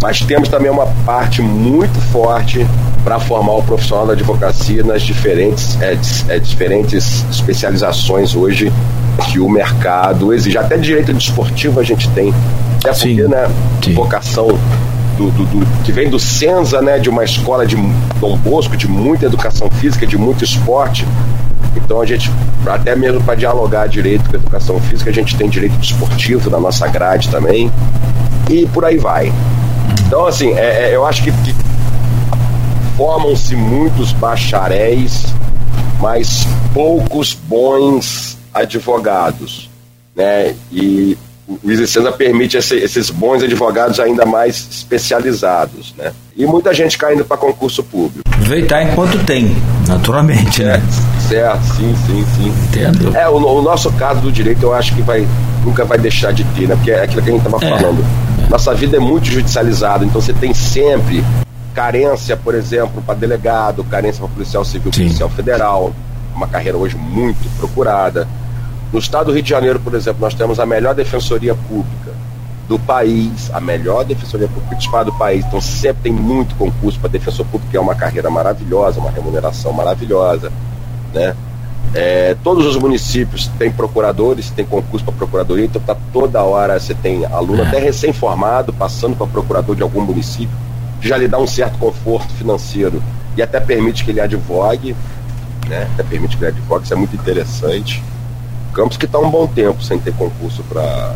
mas 0.04 0.20
temos 0.20 0.50
também 0.50 0.70
uma 0.70 0.84
parte 1.06 1.40
muito 1.40 1.98
forte 2.12 2.66
para 3.02 3.18
formar 3.18 3.52
o 3.52 3.62
profissional 3.62 4.06
da 4.06 4.12
advocacia 4.12 4.84
nas 4.84 5.00
diferentes, 5.00 5.80
é, 5.80 5.96
é, 6.28 6.38
diferentes 6.38 7.24
especializações 7.30 8.36
hoje 8.36 8.70
que 9.30 9.40
o 9.40 9.48
mercado 9.48 10.34
exige. 10.34 10.58
Até 10.58 10.76
direito 10.76 11.10
desportivo 11.14 11.80
a 11.80 11.82
gente 11.82 12.06
tem. 12.10 12.34
Até 12.80 12.92
porque, 12.92 13.22
Sim. 13.22 13.28
né, 13.28 13.50
Sim. 13.82 13.94
vocação 13.94 14.48
do, 15.16 15.30
do, 15.30 15.46
do, 15.46 15.82
que 15.84 15.90
vem 15.90 16.10
do 16.10 16.18
Senza, 16.18 16.82
né, 16.82 16.98
de 16.98 17.08
uma 17.08 17.24
escola 17.24 17.66
de 17.66 17.74
Dom 18.20 18.36
Bosco, 18.36 18.76
de 18.76 18.86
muita 18.86 19.24
educação 19.24 19.70
física, 19.70 20.06
de 20.06 20.18
muito 20.18 20.44
esporte. 20.44 21.08
Então 21.74 22.02
a 22.02 22.04
gente, 22.04 22.30
até 22.66 22.94
mesmo 22.94 23.22
para 23.22 23.36
dialogar 23.36 23.86
direito 23.86 24.28
com 24.28 24.36
a 24.36 24.38
educação 24.38 24.78
física, 24.80 25.08
a 25.08 25.14
gente 25.14 25.34
tem 25.34 25.48
direito 25.48 25.78
desportivo 25.78 26.50
na 26.50 26.60
nossa 26.60 26.86
grade 26.88 27.30
também. 27.30 27.72
E 28.50 28.66
por 28.66 28.84
aí 28.84 28.98
vai. 28.98 29.32
Então, 30.06 30.26
assim, 30.26 30.52
é, 30.52 30.90
é, 30.90 30.94
eu 30.94 31.06
acho 31.06 31.22
que, 31.22 31.32
que 31.32 31.54
formam-se 32.96 33.56
muitos 33.56 34.12
bacharéis, 34.12 35.24
mas 36.00 36.46
poucos 36.72 37.34
bons 37.34 38.38
advogados. 38.52 39.70
Né? 40.14 40.54
E 40.70 41.18
o 41.46 41.58
Licença 41.64 42.10
permite 42.12 42.56
esse, 42.56 42.76
esses 42.76 43.10
bons 43.10 43.42
advogados 43.42 44.00
ainda 44.00 44.24
mais 44.24 44.66
especializados, 44.70 45.94
né? 45.96 46.12
E 46.36 46.46
muita 46.46 46.72
gente 46.72 46.96
caindo 46.96 47.24
para 47.24 47.36
concurso 47.36 47.82
público. 47.82 48.22
Aproveitar 48.26 48.82
enquanto 48.82 49.22
tem, 49.24 49.54
naturalmente, 49.86 50.62
né? 50.62 50.82
Certo, 51.28 51.62
sim, 51.76 51.94
sim, 52.06 52.24
sim. 52.36 52.54
Entendo. 52.68 53.14
É, 53.16 53.28
o, 53.28 53.36
o, 53.36 53.62
nosso 53.62 53.92
caso 53.92 54.20
do 54.20 54.32
direito 54.32 54.62
eu 54.62 54.74
acho 54.74 54.94
que 54.94 55.02
vai, 55.02 55.26
nunca 55.64 55.84
vai 55.84 55.98
deixar 55.98 56.32
de 56.32 56.44
ter, 56.44 56.66
né? 56.66 56.76
Porque 56.76 56.90
é 56.90 57.02
aquilo 57.02 57.22
que 57.22 57.28
a 57.28 57.32
gente 57.32 57.46
estava 57.46 57.64
é. 57.64 57.68
falando. 57.68 58.04
Nossa 58.48 58.74
vida 58.74 58.96
é 58.96 59.00
muito 59.00 59.26
judicializada, 59.26 60.04
então 60.04 60.20
você 60.20 60.32
tem 60.32 60.54
sempre 60.54 61.24
carência, 61.74 62.36
por 62.36 62.54
exemplo, 62.54 63.02
para 63.02 63.14
delegado, 63.14 63.82
carência 63.84 64.20
para 64.20 64.32
policial 64.32 64.64
civil, 64.64 64.92
sim. 64.92 65.04
policial 65.04 65.28
federal, 65.28 65.92
uma 66.34 66.46
carreira 66.46 66.78
hoje 66.78 66.96
muito 66.96 67.48
procurada 67.58 68.28
no 68.94 69.00
estado 69.00 69.26
do 69.26 69.32
Rio 69.32 69.42
de 69.42 69.50
Janeiro, 69.50 69.80
por 69.80 69.92
exemplo, 69.94 70.20
nós 70.20 70.34
temos 70.34 70.60
a 70.60 70.64
melhor 70.64 70.94
defensoria 70.94 71.52
pública 71.52 72.12
do 72.68 72.78
país, 72.78 73.50
a 73.52 73.60
melhor 73.60 74.04
defensoria 74.04 74.46
pública 74.46 75.04
do 75.04 75.12
país. 75.14 75.44
Então 75.44 75.60
sempre 75.60 76.04
tem 76.04 76.12
muito 76.12 76.54
concurso 76.54 77.00
para 77.00 77.10
defensor 77.10 77.44
público, 77.46 77.72
que 77.72 77.76
é 77.76 77.80
uma 77.80 77.96
carreira 77.96 78.30
maravilhosa, 78.30 79.00
uma 79.00 79.10
remuneração 79.10 79.72
maravilhosa, 79.72 80.52
né? 81.12 81.34
É, 81.94 82.36
todos 82.42 82.66
os 82.66 82.76
municípios 82.76 83.46
têm 83.56 83.70
procuradores, 83.70 84.50
tem 84.50 84.64
concurso 84.64 85.04
para 85.04 85.14
procuradoria, 85.14 85.64
então 85.64 85.80
tá 85.80 85.96
toda 86.12 86.42
hora 86.42 86.78
você 86.78 86.92
tem 86.92 87.24
aluno 87.24 87.62
até 87.62 87.78
recém-formado 87.78 88.72
passando 88.72 89.14
para 89.16 89.28
procurador 89.28 89.76
de 89.76 89.82
algum 89.82 90.00
município, 90.00 90.56
que 91.00 91.06
já 91.06 91.16
lhe 91.16 91.28
dá 91.28 91.38
um 91.38 91.46
certo 91.46 91.78
conforto 91.78 92.32
financeiro 92.34 93.00
e 93.36 93.42
até 93.42 93.60
permite 93.60 94.04
que 94.04 94.10
ele 94.10 94.20
advogue, 94.20 94.96
né? 95.68 95.88
Até 95.94 96.02
permite 96.02 96.36
que 96.36 96.44
ele 96.44 96.50
advogue, 96.50 96.84
isso 96.84 96.94
é 96.94 96.96
muito 96.96 97.14
interessante. 97.14 98.02
Campos 98.72 98.96
que 98.96 99.04
está 99.04 99.20
um 99.20 99.30
bom 99.30 99.46
tempo 99.46 99.80
sem 99.80 99.96
ter 99.96 100.12
concurso 100.14 100.64
para 100.64 101.14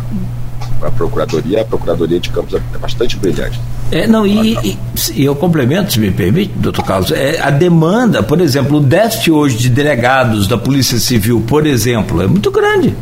a 0.83 0.91
Procuradoria. 0.91 1.63
A 1.63 1.65
Procuradoria 1.65 2.21
de 2.21 2.31
Campos 2.31 2.55
é 2.55 2.79
bastante 2.79 3.17
brilhante. 3.17 3.61
É, 3.91 4.07
não, 4.07 4.27
e, 4.27 4.79
e, 5.15 5.25
eu 5.25 5.35
complemento, 5.35 5.93
se 5.93 5.99
me 5.99 6.11
permite, 6.11 6.53
doutor 6.57 6.85
Carlos, 6.85 7.11
é, 7.11 7.41
a 7.41 7.51
demanda, 7.51 8.23
por 8.23 8.41
exemplo, 8.41 8.79
o 8.79 8.81
déficit 8.81 9.31
hoje 9.31 9.57
de 9.57 9.69
delegados 9.71 10.47
da 10.47 10.59
Polícia 10.59 10.99
Civil, 10.99 11.43
por 11.47 11.67
exemplo, 11.67 12.23
é 12.23 12.27
muito 12.27 12.51
grande. 12.51 12.95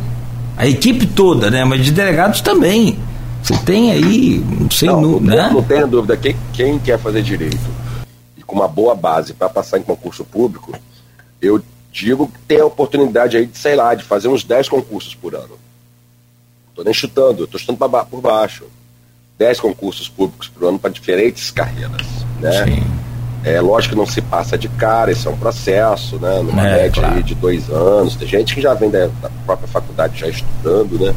A 0.55 0.65
equipe 0.65 1.05
toda, 1.05 1.51
né? 1.51 1.63
Mas 1.63 1.83
de 1.83 1.91
delegados 1.91 2.41
também. 2.41 2.97
Você 3.43 3.55
tem 3.59 3.91
aí, 3.91 4.43
sem 4.71 4.89
não, 4.89 5.01
não, 5.01 5.19
né? 5.19 5.49
não 5.53 5.63
tenha 5.63 5.85
dúvida, 5.87 6.17
quem, 6.17 6.35
quem 6.51 6.79
quer 6.79 6.99
fazer 6.99 7.21
direito 7.21 7.57
e 8.37 8.43
com 8.43 8.55
uma 8.55 8.67
boa 8.67 8.93
base 8.95 9.33
para 9.33 9.47
passar 9.47 9.77
em 9.77 9.83
concurso 9.83 10.25
público, 10.25 10.73
eu 11.41 11.61
digo 11.91 12.27
que 12.27 12.39
tem 12.47 12.59
a 12.59 12.65
oportunidade 12.65 13.37
aí 13.37 13.45
de, 13.45 13.57
sei 13.57 13.75
lá, 13.75 13.95
de 13.95 14.03
fazer 14.03 14.27
uns 14.27 14.43
10 14.43 14.69
concursos 14.69 15.15
por 15.15 15.33
ano. 15.33 15.57
Tô 16.77 16.83
nem 16.83 16.93
chutando, 16.93 17.47
tô 17.47 17.57
chutando 17.57 17.79
pra, 17.79 18.05
por 18.05 18.21
baixo. 18.21 18.65
10 19.39 19.59
concursos 19.59 20.07
públicos 20.07 20.47
por 20.47 20.67
ano 20.67 20.77
para 20.77 20.91
diferentes 20.91 21.49
carreiras, 21.49 22.05
né? 22.39 22.65
Sim. 22.65 22.83
É 23.43 23.59
lógico 23.59 23.95
que 23.95 23.99
não 23.99 24.05
se 24.05 24.21
passa 24.21 24.57
de 24.57 24.67
cara, 24.69 25.11
isso 25.11 25.27
é 25.27 25.31
um 25.31 25.37
processo, 25.37 26.17
né? 26.17 26.39
Numa 26.43 26.67
é, 26.67 26.75
média 26.83 27.01
claro. 27.01 27.23
de 27.23 27.33
dois 27.33 27.67
anos. 27.69 28.15
Tem 28.15 28.27
gente 28.27 28.53
que 28.53 28.61
já 28.61 28.75
vem 28.75 28.91
da, 28.91 29.07
da 29.21 29.29
própria 29.43 29.67
faculdade 29.67 30.19
já 30.19 30.27
estudando, 30.27 30.99
né? 30.99 31.15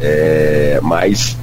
É, 0.00 0.80
mas 0.82 1.36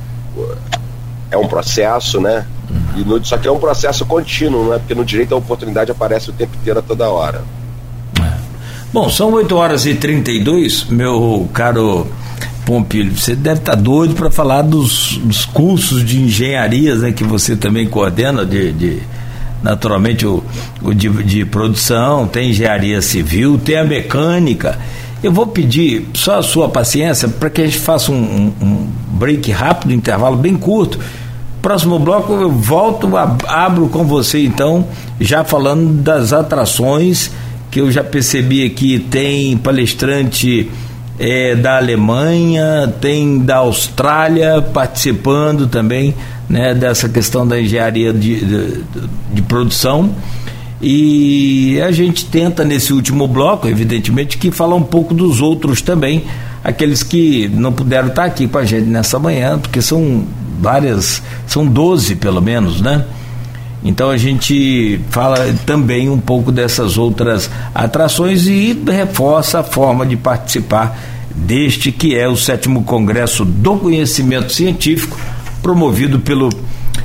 é 1.30 1.38
um 1.38 1.48
processo, 1.48 2.20
né? 2.20 2.46
Uhum. 2.70 3.00
E 3.00 3.06
no, 3.06 3.26
só 3.26 3.38
que 3.38 3.48
é 3.48 3.52
um 3.52 3.60
processo 3.60 4.06
contínuo, 4.06 4.72
né? 4.72 4.78
Porque 4.78 4.94
no 4.94 5.06
direito 5.06 5.34
a 5.34 5.38
oportunidade 5.38 5.90
aparece 5.90 6.30
o 6.30 6.34
tempo 6.34 6.54
inteiro 6.58 6.80
a 6.80 6.82
toda 6.82 7.10
hora. 7.10 7.42
Bom, 8.92 9.10
são 9.10 9.32
8 9.32 9.56
horas 9.56 9.86
e 9.86 9.96
32, 9.96 10.86
meu 10.86 11.50
caro 11.54 12.12
Pompilho. 12.66 13.16
Você 13.18 13.36
deve 13.36 13.60
estar 13.60 13.76
tá 13.76 13.78
doido 13.78 14.16
para 14.16 14.30
falar 14.30 14.62
dos, 14.62 15.18
dos, 15.24 15.46
cursos 15.46 16.06
de 16.06 16.20
engenharias 16.22 17.02
né, 17.02 17.12
que 17.12 17.24
você 17.24 17.56
também 17.56 17.88
coordena, 17.88 18.46
de, 18.46 18.72
de 18.72 19.00
naturalmente 19.64 20.26
o, 20.26 20.44
o 20.82 20.94
de, 20.94 21.10
de, 21.24 21.46
produção, 21.46 22.28
tem 22.28 22.50
engenharia 22.52 23.02
civil, 23.02 23.58
tem 23.58 23.78
a 23.78 23.84
mecânica. 23.84 24.78
Eu 25.24 25.32
vou 25.32 25.48
pedir 25.48 26.08
só 26.14 26.40
a 26.40 26.44
sua 26.44 26.70
paciência 26.70 27.28
para 27.28 27.50
que 27.50 27.62
a 27.62 27.66
gente 27.66 27.80
faça 27.80 28.12
um, 28.12 28.54
um 28.62 28.88
break 29.12 29.52
rápido, 29.52 29.92
um 29.92 29.96
intervalo 29.96 30.38
bem 30.38 30.56
curto. 30.56 31.00
Próximo 31.62 32.00
bloco 32.00 32.34
eu 32.34 32.52
volto, 32.52 33.08
abro 33.48 33.88
com 33.88 34.04
você 34.04 34.44
então, 34.44 34.88
já 35.20 35.44
falando 35.44 36.02
das 36.02 36.34
atrações 36.34 37.30
que 37.70 37.80
eu 37.80 37.92
já 37.92 38.04
percebi 38.04 38.66
aqui, 38.66 39.00
tem 39.00 39.58
palestrante 39.58 40.70
é, 41.24 41.56
da 41.56 41.78
Alemanha, 41.78 42.92
tem 43.00 43.38
da 43.38 43.58
Austrália 43.58 44.60
participando 44.60 45.68
também 45.68 46.16
né, 46.50 46.74
dessa 46.74 47.08
questão 47.08 47.48
da 47.48 47.62
engenharia 47.62 48.12
de, 48.12 48.44
de, 48.44 48.84
de 49.32 49.42
produção. 49.44 50.16
E 50.82 51.80
a 51.80 51.92
gente 51.92 52.26
tenta 52.26 52.66
nesse 52.66 52.92
último 52.92 53.28
bloco, 53.28 53.68
evidentemente, 53.68 54.36
que 54.40 54.50
falar 54.50 54.74
um 54.74 54.82
pouco 54.82 55.14
dos 55.14 55.40
outros 55.42 55.80
também, 55.80 56.26
aqueles 56.64 57.04
que 57.04 57.48
não 57.50 57.72
puderam 57.72 58.08
estar 58.08 58.26
aqui 58.26 58.48
com 58.48 58.58
a 58.58 58.66
gente 58.66 58.88
nessa 58.88 59.20
manhã, 59.20 59.60
porque 59.60 59.80
são 59.80 60.26
várias, 60.60 61.22
são 61.46 61.68
12 61.68 62.16
pelo 62.16 62.42
menos, 62.42 62.82
né? 62.82 63.06
Então 63.84 64.10
a 64.10 64.18
gente 64.18 65.00
fala 65.10 65.38
também 65.66 66.10
um 66.10 66.20
pouco 66.20 66.52
dessas 66.52 66.98
outras 66.98 67.50
atrações 67.74 68.46
e 68.46 68.80
reforça 68.88 69.60
a 69.60 69.64
forma 69.64 70.06
de 70.06 70.16
participar 70.16 70.98
deste 71.34 71.92
que 71.92 72.16
é 72.16 72.28
o 72.28 72.36
sétimo 72.36 72.84
Congresso 72.84 73.44
do 73.44 73.78
Conhecimento 73.78 74.54
Científico, 74.54 75.18
promovido 75.62 76.20
pelo 76.20 76.50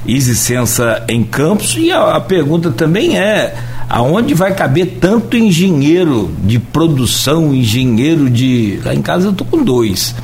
Isicença 0.06 1.04
em 1.08 1.22
Campos. 1.22 1.76
E 1.78 1.90
a, 1.90 2.16
a 2.16 2.20
pergunta 2.20 2.70
também 2.70 3.18
é 3.18 3.54
aonde 3.88 4.34
vai 4.34 4.54
caber 4.54 4.98
tanto 5.00 5.36
engenheiro 5.36 6.30
de 6.44 6.58
produção, 6.58 7.54
engenheiro 7.54 8.28
de. 8.28 8.80
Lá 8.84 8.94
em 8.94 9.02
casa 9.02 9.28
eu 9.28 9.32
tô 9.32 9.44
com 9.44 9.62
dois. 9.62 10.14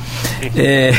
É... 0.55 0.91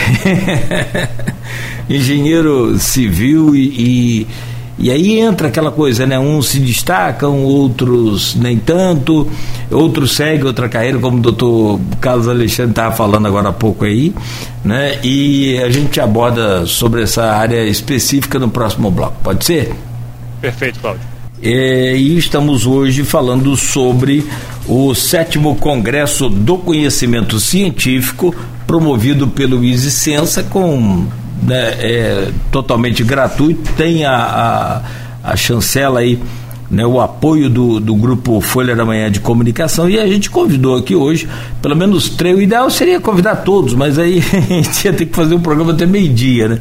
engenheiro 1.89 2.79
civil 2.79 3.55
e, 3.55 3.61
e 3.61 4.27
e 4.79 4.91
aí 4.91 5.21
entra 5.21 5.49
aquela 5.49 5.71
coisa, 5.71 6.05
né? 6.05 6.19
Uns 6.19 6.49
se 6.49 6.59
destacam, 6.59 7.45
outros 7.45 8.35
nem 8.35 8.59
tanto, 8.59 9.31
outros 9.71 10.17
seguem 10.17 10.45
outra 10.45 10.69
carreira, 10.69 10.99
como 10.99 11.19
o 11.19 11.21
doutor 11.21 11.81
Carlos 12.01 12.29
Alexandre 12.29 12.73
estava 12.73 12.95
falando 12.95 13.27
agora 13.27 13.51
há 13.51 13.53
pouco 13.53 13.85
aí, 13.85 14.13
né? 14.65 14.99
E 15.03 15.59
a 15.59 15.71
gente 15.71 16.01
aborda 16.01 16.67
sobre 16.67 17.03
essa 17.03 17.25
área 17.25 17.65
específica 17.65 18.39
no 18.39 18.49
próximo 18.49 18.91
bloco. 18.91 19.17
Pode 19.23 19.45
ser? 19.45 19.75
Perfeito, 20.41 20.81
Cláudio. 20.81 21.15
É, 21.43 21.97
e 21.97 22.17
estamos 22.17 22.67
hoje 22.67 23.05
falando 23.05 23.57
sobre 23.57 24.27
o 24.67 24.95
sétimo 24.95 25.55
Congresso 25.57 26.29
do 26.29 26.57
Conhecimento 26.59 27.39
Científico, 27.39 28.35
promovido 28.67 29.29
pelo 29.29 29.63
Isicença, 29.63 30.43
com 30.43 31.07
né, 31.45 31.75
é, 31.81 32.31
totalmente 32.51 33.03
gratuito. 33.03 33.73
Tem 33.75 34.05
a, 34.05 34.83
a, 35.23 35.33
a 35.33 35.37
chancela 35.37 36.01
aí 36.01 36.19
né, 36.71 36.85
o 36.85 37.01
apoio 37.01 37.49
do, 37.49 37.79
do 37.79 37.95
grupo 37.95 38.41
Folha 38.41 38.75
da 38.75 38.85
Manhã 38.85 39.11
de 39.11 39.21
Comunicação 39.21 39.89
e 39.89 39.99
a 39.99 40.07
gente 40.07 40.31
convidou 40.31 40.77
aqui 40.77 40.95
hoje, 40.95 41.29
pelo 41.61 41.77
menos 41.77 42.09
três. 42.09 42.37
O 42.37 42.41
ideal 42.41 42.69
seria 42.71 43.01
convidar 43.01 43.37
todos, 43.37 43.75
mas 43.75 43.99
aí 43.99 44.19
a 44.33 44.41
gente 44.41 44.85
ia 44.85 44.93
ter 44.93 45.07
que 45.07 45.15
fazer 45.15 45.35
um 45.35 45.41
programa 45.41 45.73
até 45.73 45.87
meio-dia, 45.87 46.49
né? 46.49 46.59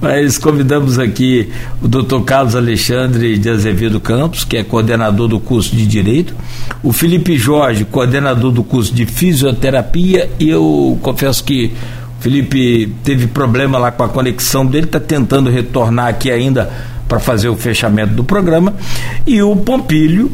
Mas 0.00 0.38
convidamos 0.38 0.98
aqui 0.98 1.50
o 1.82 1.88
doutor 1.88 2.22
Carlos 2.22 2.54
Alexandre 2.54 3.36
de 3.36 3.50
Azevedo 3.50 3.98
Campos, 3.98 4.44
que 4.44 4.56
é 4.56 4.62
coordenador 4.62 5.26
do 5.26 5.40
curso 5.40 5.74
de 5.74 5.86
Direito, 5.86 6.34
o 6.82 6.92
Felipe 6.92 7.36
Jorge, 7.36 7.84
coordenador 7.84 8.52
do 8.52 8.62
curso 8.62 8.94
de 8.94 9.06
Fisioterapia, 9.06 10.30
e 10.38 10.48
eu 10.48 10.96
confesso 11.02 11.42
que 11.42 11.72
Felipe 12.20 12.92
teve 13.04 13.26
problema 13.26 13.78
lá 13.78 13.90
com 13.90 14.02
a 14.02 14.08
conexão 14.08 14.66
dele, 14.66 14.86
está 14.86 15.00
tentando 15.00 15.50
retornar 15.50 16.08
aqui 16.08 16.30
ainda 16.30 16.70
para 17.08 17.18
fazer 17.18 17.48
o 17.48 17.56
fechamento 17.56 18.14
do 18.14 18.24
programa, 18.24 18.74
e 19.26 19.42
o 19.42 19.56
Pompílio, 19.56 20.30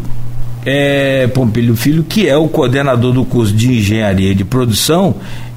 é, 0.64 1.26
Pompílio 1.28 1.76
Filho, 1.76 2.02
que 2.02 2.28
é 2.28 2.36
o 2.36 2.48
coordenador 2.48 3.12
do 3.12 3.24
curso 3.24 3.52
de 3.52 3.78
Engenharia 3.78 4.34
de 4.34 4.44
Produção 4.44 5.14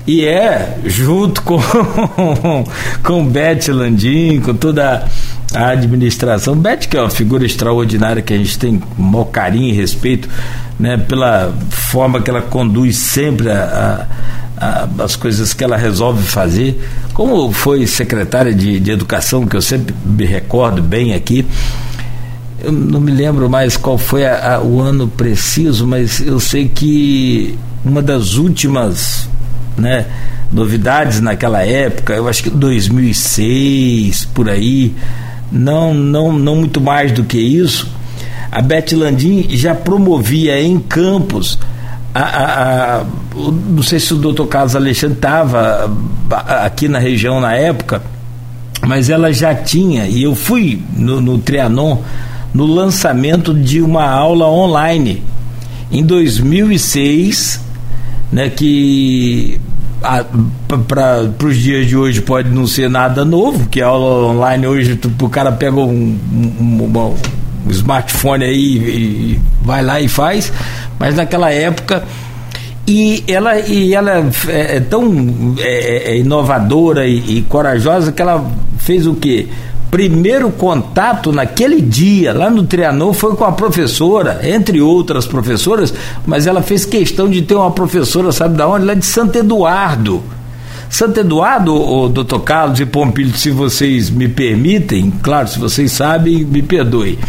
e 0.08 0.24
é, 0.24 0.78
junto 0.86 1.42
com, 1.42 1.60
com 3.04 3.28
Beth 3.28 3.68
Landim, 3.68 4.40
com 4.40 4.54
toda 4.54 5.06
a 5.54 5.70
administração, 5.70 6.56
Beth 6.56 6.88
que 6.90 6.96
é 6.96 7.02
uma 7.02 7.10
figura 7.10 7.46
extraordinária 7.46 8.22
que 8.22 8.34
a 8.34 8.38
gente 8.38 8.58
tem 8.58 8.82
maior 8.98 9.26
carinho 9.26 9.70
e 9.70 9.74
respeito 9.74 10.30
né, 10.80 10.98
pela 10.98 11.54
forma 11.70 12.22
que 12.22 12.30
ela 12.30 12.42
conduz 12.42 12.96
sempre 12.96 13.50
a, 13.50 13.64
a, 13.64 14.47
as 14.58 15.16
coisas 15.16 15.54
que 15.54 15.64
ela 15.64 15.78
resolve 15.78 16.24
fazer, 16.24 16.82
como 17.14 17.52
foi 17.52 17.86
secretária 17.86 18.54
de, 18.54 18.80
de 18.80 18.92
Educação, 18.92 19.46
que 19.46 19.56
eu 19.56 19.62
sempre 19.62 19.94
me 20.04 20.26
recordo 20.26 20.82
bem 20.82 21.14
aqui, 21.14 21.46
eu 22.60 22.72
não 22.72 23.00
me 23.00 23.12
lembro 23.12 23.48
mais 23.50 23.78
qual 23.78 23.98
foi 23.98 24.26
a, 24.26 24.56
a, 24.56 24.62
o 24.62 24.82
ano 24.82 25.08
preciso, 25.08 25.86
mas 25.86 26.20
eu 26.20 26.40
sei 26.40 26.68
que 26.68 27.58
uma 27.86 28.02
das 28.02 28.34
últimas 28.34 29.30
né, 29.78 30.08
novidades 30.52 31.22
naquela 31.22 31.64
época, 31.64 32.14
eu 32.14 32.28
acho 32.28 32.44
que 32.44 32.50
2006, 32.50 34.26
por 34.34 34.50
aí, 34.50 34.96
não, 35.52 35.94
não, 35.94 36.34
não 36.34 36.56
muito 36.56 36.82
mais 36.82 37.12
do 37.12 37.24
que 37.24 37.38
isso, 37.38 37.88
a 38.52 38.62
Beth 38.62 38.94
Landim 38.94 39.46
já 39.52 39.76
promovia 39.76 40.60
em 40.60 40.80
campos 40.80 41.60
a, 42.24 43.00
a, 43.00 43.06
não 43.36 43.84
sei 43.84 44.00
se 44.00 44.14
o 44.14 44.18
doutor 44.18 44.48
Carlos 44.48 44.76
Alexandre 44.76 45.18
estava 45.18 45.92
aqui 46.64 46.88
na 46.88 47.00
região 47.00 47.40
na 47.40 47.54
época, 47.54 48.02
mas 48.86 49.10
ela 49.10 49.32
já 49.32 49.54
tinha, 49.54 50.06
e 50.08 50.24
eu 50.24 50.36
fui 50.36 50.82
no, 50.96 51.20
no 51.22 51.38
Trianon 51.38 52.00
no 52.54 52.66
lançamento 52.66 53.54
de 53.54 53.82
uma 53.82 54.06
aula 54.06 54.50
online 54.50 55.22
em 55.92 56.04
2006, 56.04 57.62
né, 58.32 58.50
que 58.50 59.60
para 60.88 61.30
os 61.44 61.58
dias 61.58 61.88
de 61.88 61.96
hoje 61.96 62.22
pode 62.22 62.50
não 62.50 62.68
ser 62.68 62.90
nada 62.90 63.26
novo, 63.26 63.68
que 63.68 63.82
a 63.82 63.88
aula 63.88 64.32
online 64.32 64.68
hoje 64.68 65.00
o 65.22 65.30
cara 65.30 65.52
pega 65.52 65.80
um, 65.80 66.18
um, 66.32 66.54
um, 66.60 66.84
um 66.84 67.37
smartphone 67.70 68.44
aí 68.44 68.78
e 68.78 69.42
vai 69.62 69.84
lá 69.84 70.00
e 70.00 70.08
faz, 70.08 70.52
mas 71.00 71.16
naquela 71.16 71.52
época 71.52 72.04
e 72.88 73.24
ela, 73.28 73.60
e 73.60 73.94
ela 73.94 74.12
é, 74.48 74.78
é 74.78 74.80
tão 74.80 75.56
é, 75.60 76.14
é 76.14 76.18
inovadora 76.18 77.06
e, 77.06 77.38
e, 77.38 77.42
corajosa 77.42 78.14
que 78.14 78.22
ela 78.22 78.50
fez 78.78 79.06
o 79.06 79.14
quê? 79.14 79.48
Primeiro 79.92 80.50
contato 80.52 81.32
naquele 81.32 81.82
dia, 81.82 82.34
lá 82.34 82.50
no 82.50 82.64
Trianon, 82.64 83.14
foi 83.14 83.36
com 83.36 83.44
a 83.44 83.52
professora, 83.52 84.40
entre 84.44 84.82
outras 84.82 85.26
professoras, 85.26 85.94
mas 86.26 86.48
ela 86.48 86.62
fez 86.62 86.86
questão 86.86 87.30
de 87.30 87.42
ter 87.42 87.56
uma 87.56 87.72
professora, 87.72 88.32
sabe 88.32 88.58
da 88.58 88.68
onde? 88.68 88.86
Lá 88.86 88.94
de 88.94 89.06
Santo 89.06 89.38
Eduardo 89.38 90.24
Santo 90.90 91.20
Eduardo, 91.20 91.76
o 91.76 92.08
doutor 92.08 92.40
Carlos 92.40 92.80
e 92.80 92.86
Pompilho, 92.86 93.36
se 93.38 93.52
vocês 93.52 94.10
me 94.10 94.28
permitem, 94.28 95.12
claro, 95.22 95.48
se 95.48 95.60
vocês 95.60 95.92
sabem, 95.92 96.46
me 96.46 96.62
perdoe. 96.62 97.20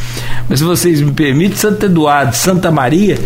Mas 0.49 0.61
se 0.61 0.65
vocês 0.65 1.01
me 1.01 1.13
permitem, 1.13 1.57
Santo 1.57 1.87
Eduardo, 1.87 2.35
Santa 2.35 2.71
Maria 2.71 3.19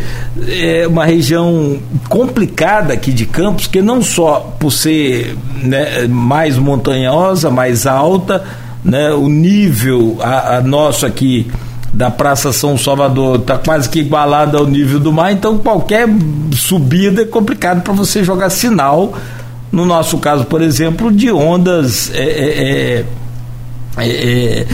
é 0.49 0.87
uma 0.87 1.05
região 1.05 1.79
complicada 2.09 2.95
aqui 2.95 3.13
de 3.13 3.27
Campos, 3.27 3.67
que 3.67 3.83
não 3.83 4.03
só 4.03 4.57
por 4.59 4.73
ser 4.73 5.37
né, 5.63 6.07
mais 6.09 6.57
montanhosa, 6.57 7.51
mais 7.51 7.87
alta, 7.87 8.43
né, 8.85 9.13
o 9.13 9.29
nível 9.29 10.17
a, 10.21 10.57
a 10.57 10.61
nosso 10.61 11.07
aqui 11.07 11.47
da 11.93 12.11
Praça 12.11 12.53
São 12.53 12.79
Salvador 12.79 13.41
está 13.41 13.59
quase 13.59 13.89
que 13.89 14.01
igualado 14.01 14.57
ao 14.57 14.67
nível 14.67 14.99
do 14.99 15.13
mar, 15.13 15.31
então 15.31 15.59
qualquer 15.59 16.09
subida 16.57 17.23
é 17.23 17.27
complicado 17.27 17.83
para 17.83 17.93
você 17.93 18.25
jogar 18.25 18.49
sinal 18.49 19.15
no 19.73 19.87
nosso 19.87 20.19
caso, 20.19 20.45
por 20.45 20.61
exemplo, 20.61 21.11
de 21.11 21.33
ondas 21.33 22.13
é, 22.15 22.23
é, 22.23 23.05
é, 23.97 24.07
é, 24.07 24.67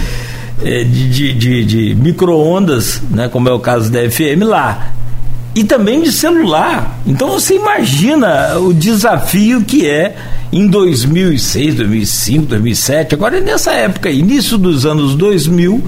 é 0.64 0.84
de, 0.84 1.32
de, 1.32 1.64
de 1.64 1.94
micro-ondas, 1.94 3.00
né, 3.08 3.28
como 3.28 3.48
é 3.48 3.52
o 3.52 3.60
caso 3.60 3.90
da 3.90 4.00
FM 4.10 4.42
lá. 4.42 4.92
E 5.54 5.64
também 5.64 6.02
de 6.02 6.12
celular. 6.12 7.00
Então 7.06 7.30
você 7.30 7.54
imagina 7.54 8.58
o 8.58 8.74
desafio 8.74 9.62
que 9.62 9.88
é 9.88 10.14
em 10.52 10.66
2006, 10.66 11.76
2005, 11.76 12.46
2007, 12.46 13.14
agora 13.14 13.40
nessa 13.40 13.72
época, 13.72 14.10
início 14.10 14.58
dos 14.58 14.84
anos 14.84 15.14
2000 15.14 15.82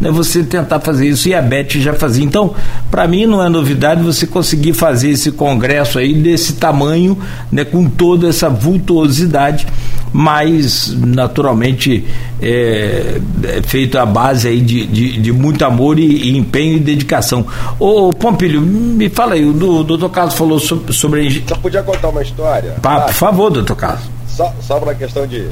né, 0.00 0.10
você 0.10 0.42
tentar 0.42 0.80
fazer 0.80 1.08
isso 1.08 1.28
e 1.28 1.34
a 1.34 1.42
Beth 1.42 1.70
já 1.70 1.94
fazia. 1.94 2.24
Então, 2.24 2.54
para 2.90 3.06
mim 3.06 3.26
não 3.26 3.42
é 3.42 3.48
novidade 3.48 4.02
você 4.02 4.26
conseguir 4.26 4.72
fazer 4.72 5.10
esse 5.10 5.32
congresso 5.32 5.98
aí 5.98 6.14
desse 6.14 6.54
tamanho, 6.54 7.18
né, 7.50 7.64
com 7.64 7.88
toda 7.88 8.28
essa 8.28 8.48
vultuosidade, 8.48 9.66
mas 10.12 10.94
naturalmente 10.96 12.06
é, 12.40 13.20
é 13.42 13.62
feito 13.62 13.98
a 13.98 14.06
base 14.06 14.46
aí 14.46 14.60
de, 14.60 14.86
de, 14.86 15.20
de 15.20 15.32
muito 15.32 15.64
amor 15.64 15.98
e, 15.98 16.04
e, 16.04 16.36
empenho 16.36 16.76
e 16.76 16.80
dedicação. 16.80 17.46
Ô 17.78 18.12
Pompilho, 18.12 18.60
me 18.60 19.08
fala 19.08 19.34
aí, 19.34 19.44
o 19.44 19.52
doutor 19.52 20.08
Carlos 20.10 20.34
falou 20.34 20.60
sobre. 20.60 20.92
sobre... 20.92 21.44
Só 21.46 21.56
podia 21.56 21.82
contar 21.82 22.08
uma 22.08 22.22
história? 22.22 22.76
Pá, 22.80 23.00
por 23.00 23.14
favor, 23.14 23.50
doutor 23.50 23.76
Carlos. 23.76 24.04
Só, 24.28 24.52
só 24.60 24.78
para 24.78 24.92
a 24.92 24.94
questão 24.94 25.26
de. 25.26 25.48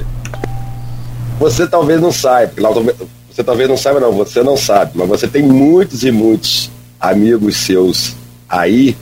Você 1.39 1.67
talvez 1.67 2.01
não 2.01 2.13
saiba, 2.13 2.53
você 3.33 3.43
talvez 3.43 3.69
não 3.69 3.77
saiba, 3.77 3.99
não, 3.99 4.13
você 4.13 4.43
não 4.43 4.57
sabe, 4.57 4.93
mas 4.95 5.09
você 5.09 5.27
tem 5.27 5.43
muitos 5.43 6.05
e 6.05 6.11
muitos 6.11 6.71
amigos 7.01 7.57
seus 7.57 8.15
aí 8.49 8.97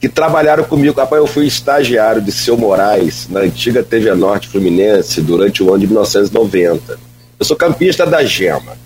que 0.00 0.08
trabalharam 0.08 0.64
comigo. 0.64 0.98
Rapaz, 0.98 1.20
eu 1.20 1.26
fui 1.26 1.46
estagiário 1.46 2.22
de 2.22 2.32
seu 2.32 2.56
Moraes 2.56 3.28
na 3.28 3.40
antiga 3.40 3.82
TV 3.82 4.14
Norte 4.14 4.48
Fluminense 4.48 5.20
durante 5.20 5.62
o 5.62 5.68
ano 5.70 5.80
de 5.80 5.86
1990. 5.86 6.98
Eu 7.38 7.44
sou 7.44 7.56
campista 7.56 8.06
da 8.06 8.24
Gema, 8.24 8.76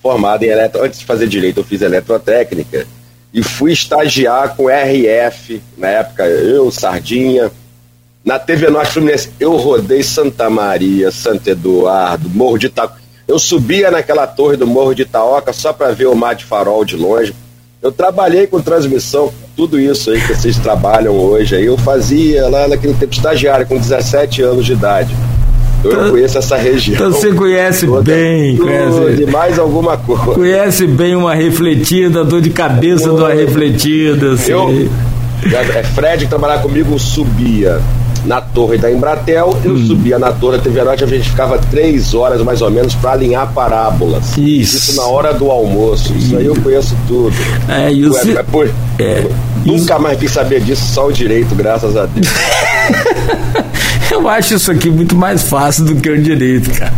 formado 0.00 0.42
em 0.42 0.48
eletro. 0.48 0.82
Antes 0.82 0.98
de 0.98 1.04
fazer 1.04 1.28
direito, 1.28 1.60
eu 1.60 1.64
fiz 1.64 1.80
eletrotécnica 1.80 2.86
e 3.32 3.42
fui 3.42 3.72
estagiar 3.72 4.56
com 4.56 4.68
RF, 4.68 5.62
na 5.76 5.88
época 5.88 6.26
eu, 6.26 6.70
Sardinha. 6.70 7.50
Na 8.24 8.38
TV 8.38 8.68
Norte 8.68 8.92
Fluminense, 8.92 9.30
eu 9.38 9.56
rodei 9.56 10.02
Santa 10.02 10.50
Maria, 10.50 11.10
Santo 11.10 11.48
Eduardo, 11.48 12.28
Morro 12.28 12.58
de 12.58 12.66
Itaco. 12.66 12.98
Eu 13.28 13.38
subia 13.38 13.90
naquela 13.90 14.26
torre 14.26 14.56
do 14.56 14.66
Morro 14.66 14.94
de 14.94 15.02
Itaoca 15.02 15.52
só 15.52 15.70
para 15.70 15.92
ver 15.92 16.06
o 16.06 16.14
mar 16.14 16.34
de 16.34 16.46
farol 16.46 16.82
de 16.82 16.96
longe. 16.96 17.34
Eu 17.82 17.92
trabalhei 17.92 18.46
com 18.46 18.58
transmissão, 18.58 19.30
tudo 19.54 19.78
isso 19.78 20.10
aí 20.10 20.18
que 20.18 20.34
vocês 20.34 20.56
trabalham 20.56 21.14
hoje. 21.14 21.54
Aí 21.54 21.66
eu 21.66 21.76
fazia 21.76 22.48
lá 22.48 22.66
naquele 22.66 22.94
tempo 22.94 23.12
estagiário, 23.12 23.66
com 23.66 23.76
17 23.76 24.40
anos 24.40 24.64
de 24.64 24.72
idade. 24.72 25.14
Eu 25.84 25.92
então, 25.92 26.10
conheço 26.10 26.38
essa 26.38 26.56
região. 26.56 26.94
Então 26.94 27.12
você 27.12 27.30
conhece 27.34 27.86
toda, 27.86 28.02
bem, 28.02 28.56
conhece. 28.56 29.16
De 29.16 29.26
mais 29.26 29.58
alguma 29.58 29.98
coisa. 29.98 30.32
Conhece 30.32 30.86
bem 30.86 31.14
uma 31.14 31.34
refletida, 31.34 32.24
dor 32.24 32.40
de 32.40 32.48
cabeça 32.48 33.10
de 33.10 33.10
uma 33.10 33.34
refletida. 33.34 34.32
Assim. 34.32 34.52
Eu, 34.52 34.90
é 35.52 35.82
Fred 35.82 36.24
que 36.24 36.30
trabalhava 36.30 36.62
comigo 36.62 36.98
subia 36.98 37.78
na 38.28 38.42
torre 38.42 38.76
da 38.76 38.92
Embratel, 38.92 39.56
eu 39.64 39.72
hum. 39.72 39.86
subia 39.86 40.18
na 40.18 40.30
torre 40.30 40.58
da 40.58 40.62
TV 40.62 40.84
Norte, 40.84 41.02
a 41.02 41.06
gente 41.06 41.30
ficava 41.30 41.58
três 41.70 42.12
horas 42.12 42.42
mais 42.42 42.60
ou 42.60 42.70
menos 42.70 42.94
para 42.94 43.12
alinhar 43.12 43.50
parábolas. 43.54 44.36
Isso. 44.36 44.76
Isso 44.76 44.96
na 44.96 45.06
hora 45.06 45.32
do 45.32 45.50
almoço. 45.50 46.12
Isso 46.12 46.36
aí 46.36 46.44
eu 46.44 46.54
conheço 46.60 46.94
tudo. 47.08 47.34
É, 47.66 47.88
o 47.90 48.12
Ué, 48.12 48.38
é, 48.38 48.42
por... 48.42 48.70
é, 48.98 49.26
Nunca 49.64 49.98
mais 49.98 50.18
quis 50.18 50.30
saber 50.30 50.60
disso, 50.60 50.84
só 50.92 51.06
o 51.06 51.12
direito, 51.12 51.54
graças 51.54 51.96
a 51.96 52.04
Deus. 52.04 52.28
Eu 54.10 54.26
acho 54.28 54.54
isso 54.54 54.70
aqui 54.70 54.90
muito 54.90 55.14
mais 55.14 55.42
fácil 55.42 55.84
do 55.84 55.96
que 55.96 56.08
o 56.08 56.20
direito, 56.20 56.70
cara. 56.78 56.92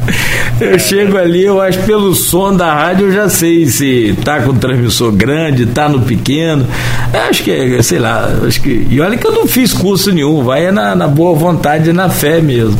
Eu 0.60 0.78
chego 0.78 1.16
ali, 1.16 1.44
eu 1.44 1.60
acho 1.60 1.78
pelo 1.80 2.14
som 2.14 2.54
da 2.54 2.72
rádio 2.72 3.06
eu 3.06 3.12
já 3.12 3.28
sei 3.28 3.66
se 3.66 4.16
tá 4.24 4.40
com 4.40 4.50
o 4.50 4.54
transmissor 4.54 5.10
grande, 5.10 5.66
tá 5.66 5.88
no 5.88 6.00
pequeno. 6.00 6.66
Eu 7.12 7.20
acho 7.22 7.42
que, 7.42 7.82
sei 7.82 7.98
lá, 7.98 8.28
acho 8.46 8.60
que. 8.60 8.86
E 8.88 9.00
olha 9.00 9.16
que 9.16 9.26
eu 9.26 9.32
não 9.32 9.46
fiz 9.46 9.72
curso 9.72 10.12
nenhum, 10.12 10.44
vai 10.44 10.66
é 10.66 10.72
na, 10.72 10.94
na 10.94 11.08
boa 11.08 11.36
vontade 11.36 11.90
e 11.90 11.92
na 11.92 12.08
fé 12.08 12.40
mesmo. 12.40 12.78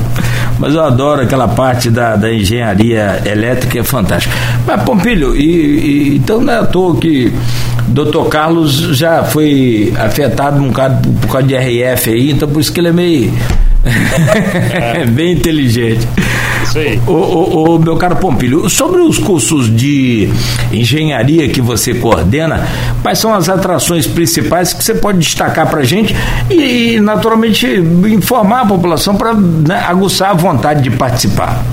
Mas 0.58 0.74
eu 0.74 0.84
adoro 0.84 1.22
aquela 1.22 1.48
parte 1.48 1.90
da, 1.90 2.16
da 2.16 2.32
engenharia 2.32 3.22
elétrica, 3.24 3.80
é 3.80 3.82
fantástico. 3.82 4.34
Mas, 4.66 4.82
Pompilho, 4.82 5.34
e, 5.34 5.42
e, 5.42 6.16
então 6.16 6.40
não 6.40 6.52
é 6.52 6.58
à 6.58 6.66
toa 6.66 6.96
que 6.96 7.32
Dr. 7.88 8.28
Carlos 8.28 8.74
já 8.96 9.24
foi 9.24 9.92
afetado 9.98 10.62
um 10.62 10.68
bocado 10.68 11.08
por, 11.08 11.20
por 11.20 11.32
causa 11.32 11.46
de 11.46 11.56
RF 11.56 12.10
aí, 12.10 12.30
então 12.30 12.48
por 12.48 12.60
isso 12.60 12.72
que 12.72 12.78
ele 12.78 12.88
é 12.88 12.92
meio. 12.92 13.32
É. 13.84 15.06
bem 15.06 15.32
inteligente. 15.32 16.06
Isso 16.62 16.78
aí. 16.78 17.00
O, 17.06 17.12
o, 17.12 17.76
o, 17.76 17.78
meu 17.78 17.96
caro 17.96 18.16
Pompilho, 18.16 18.68
sobre 18.68 19.00
os 19.00 19.18
cursos 19.18 19.74
de 19.74 20.28
engenharia 20.70 21.48
que 21.48 21.60
você 21.60 21.94
coordena, 21.94 22.66
quais 23.02 23.18
são 23.18 23.34
as 23.34 23.48
atrações 23.48 24.06
principais 24.06 24.72
que 24.72 24.84
você 24.84 24.94
pode 24.94 25.18
destacar 25.18 25.68
para 25.68 25.80
a 25.80 25.84
gente 25.84 26.14
e, 26.50 26.94
e, 26.94 27.00
naturalmente, 27.00 27.66
informar 27.66 28.62
a 28.62 28.66
população 28.66 29.16
para 29.16 29.32
né, 29.34 29.82
aguçar 29.86 30.30
a 30.30 30.34
vontade 30.34 30.82
de 30.82 30.90
participar? 30.90 31.64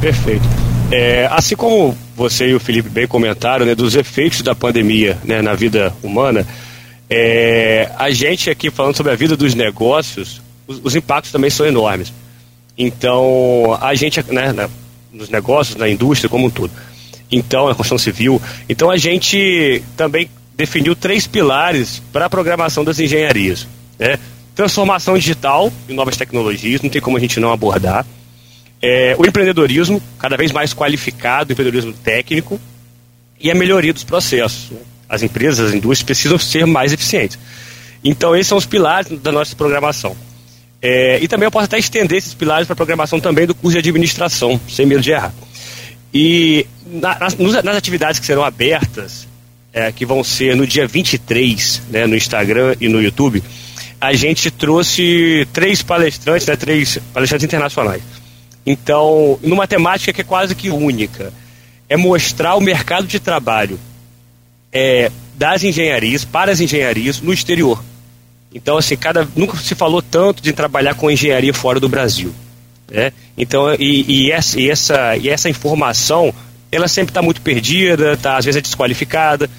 Perfeito. 0.00 0.46
É, 0.90 1.28
assim 1.30 1.56
como 1.56 1.96
você 2.14 2.48
e 2.48 2.54
o 2.54 2.60
Felipe 2.60 2.88
bem 2.88 3.06
comentaram, 3.06 3.64
né, 3.64 3.74
dos 3.74 3.94
efeitos 3.94 4.42
da 4.42 4.54
pandemia 4.54 5.16
né, 5.24 5.40
na 5.40 5.54
vida 5.54 5.92
humana, 6.02 6.46
é, 7.08 7.90
a 7.98 8.10
gente 8.10 8.50
aqui 8.50 8.70
falando 8.70 8.96
sobre 8.96 9.12
a 9.12 9.16
vida 9.16 9.36
dos 9.36 9.54
negócios, 9.54 10.42
os, 10.66 10.80
os 10.82 10.96
impactos 10.96 11.32
também 11.32 11.50
são 11.50 11.66
enormes. 11.66 12.12
Então, 12.76 13.78
a 13.80 13.94
gente, 13.94 14.22
né, 14.32 14.52
na, 14.52 14.68
nos 15.12 15.28
negócios, 15.28 15.76
na 15.76 15.88
indústria 15.88 16.28
como 16.28 16.46
um 16.46 16.50
todo, 16.50 16.72
então, 17.30 17.68
na 17.68 17.74
construção 17.74 17.98
civil, 17.98 18.40
então 18.68 18.90
a 18.90 18.96
gente 18.96 19.82
também 19.96 20.28
definiu 20.56 20.94
três 20.94 21.26
pilares 21.26 22.02
para 22.12 22.26
a 22.26 22.30
programação 22.30 22.84
das 22.84 22.98
engenharias. 22.98 23.66
Né? 23.98 24.18
Transformação 24.54 25.18
digital 25.18 25.72
e 25.88 25.92
novas 25.92 26.16
tecnologias, 26.16 26.80
não 26.80 26.90
tem 26.90 27.00
como 27.00 27.16
a 27.16 27.20
gente 27.20 27.40
não 27.40 27.52
abordar. 27.52 28.06
É, 28.80 29.16
o 29.18 29.26
empreendedorismo, 29.26 30.00
cada 30.18 30.36
vez 30.36 30.52
mais 30.52 30.74
qualificado, 30.74 31.52
empreendedorismo 31.52 31.92
técnico, 31.92 32.60
e 33.40 33.50
a 33.50 33.54
melhoria 33.54 33.92
dos 33.92 34.04
processos. 34.04 34.70
Né? 34.70 34.78
As 35.08 35.22
empresas, 35.22 35.68
as 35.68 35.74
indústrias 35.74 36.04
precisam 36.04 36.38
ser 36.38 36.66
mais 36.66 36.92
eficientes. 36.92 37.38
Então, 38.02 38.34
esses 38.36 38.46
são 38.46 38.58
os 38.58 38.66
pilares 38.66 39.18
da 39.20 39.32
nossa 39.32 39.56
programação. 39.56 40.16
É, 40.86 41.18
e 41.18 41.26
também 41.26 41.46
eu 41.46 41.50
posso 41.50 41.64
até 41.64 41.78
estender 41.78 42.18
esses 42.18 42.34
pilares 42.34 42.66
para 42.66 42.76
programação 42.76 43.18
também 43.18 43.46
do 43.46 43.54
curso 43.54 43.72
de 43.72 43.88
administração, 43.88 44.60
sem 44.68 44.84
medo 44.84 45.00
de 45.00 45.12
errar. 45.12 45.32
E 46.12 46.66
na, 46.86 47.18
nas, 47.18 47.34
nas, 47.38 47.74
atividades 47.74 48.20
que 48.20 48.26
serão 48.26 48.44
abertas, 48.44 49.26
é, 49.72 49.90
que 49.90 50.04
vão 50.04 50.22
ser 50.22 50.54
no 50.54 50.66
dia 50.66 50.86
23, 50.86 51.84
né, 51.88 52.06
no 52.06 52.14
Instagram 52.14 52.76
e 52.82 52.88
no 52.90 53.00
YouTube, 53.00 53.42
a 53.98 54.12
gente 54.12 54.50
trouxe 54.50 55.48
três 55.54 55.82
palestrantes, 55.82 56.46
né, 56.46 56.54
três 56.54 56.98
palestrantes 57.14 57.44
internacionais. 57.44 58.02
Então, 58.66 59.38
numa 59.42 59.66
temática 59.66 60.12
que 60.12 60.20
é 60.20 60.24
quase 60.24 60.54
que 60.54 60.68
única, 60.68 61.32
é 61.88 61.96
mostrar 61.96 62.56
o 62.56 62.60
mercado 62.60 63.06
de 63.06 63.18
trabalho 63.18 63.80
é, 64.70 65.10
das 65.34 65.64
engenharias, 65.64 66.26
para 66.26 66.52
as 66.52 66.60
engenharias, 66.60 67.22
no 67.22 67.32
exterior. 67.32 67.82
Então, 68.54 68.78
assim, 68.78 68.96
cada, 68.96 69.28
nunca 69.34 69.56
se 69.56 69.74
falou 69.74 70.00
tanto 70.00 70.40
de 70.40 70.52
trabalhar 70.52 70.94
com 70.94 71.10
engenharia 71.10 71.52
fora 71.52 71.80
do 71.80 71.88
Brasil. 71.88 72.32
Né? 72.88 73.12
Então, 73.36 73.74
e, 73.74 74.04
e, 74.26 74.30
essa, 74.30 74.60
e, 74.60 74.70
essa, 74.70 75.16
e 75.16 75.28
essa 75.28 75.48
informação, 75.48 76.32
ela 76.70 76.86
sempre 76.86 77.10
está 77.10 77.20
muito 77.20 77.40
perdida, 77.40 78.16
tá, 78.16 78.36
às 78.36 78.44
vezes 78.44 78.58
é 78.58 78.62
desqualificada. 78.62 79.50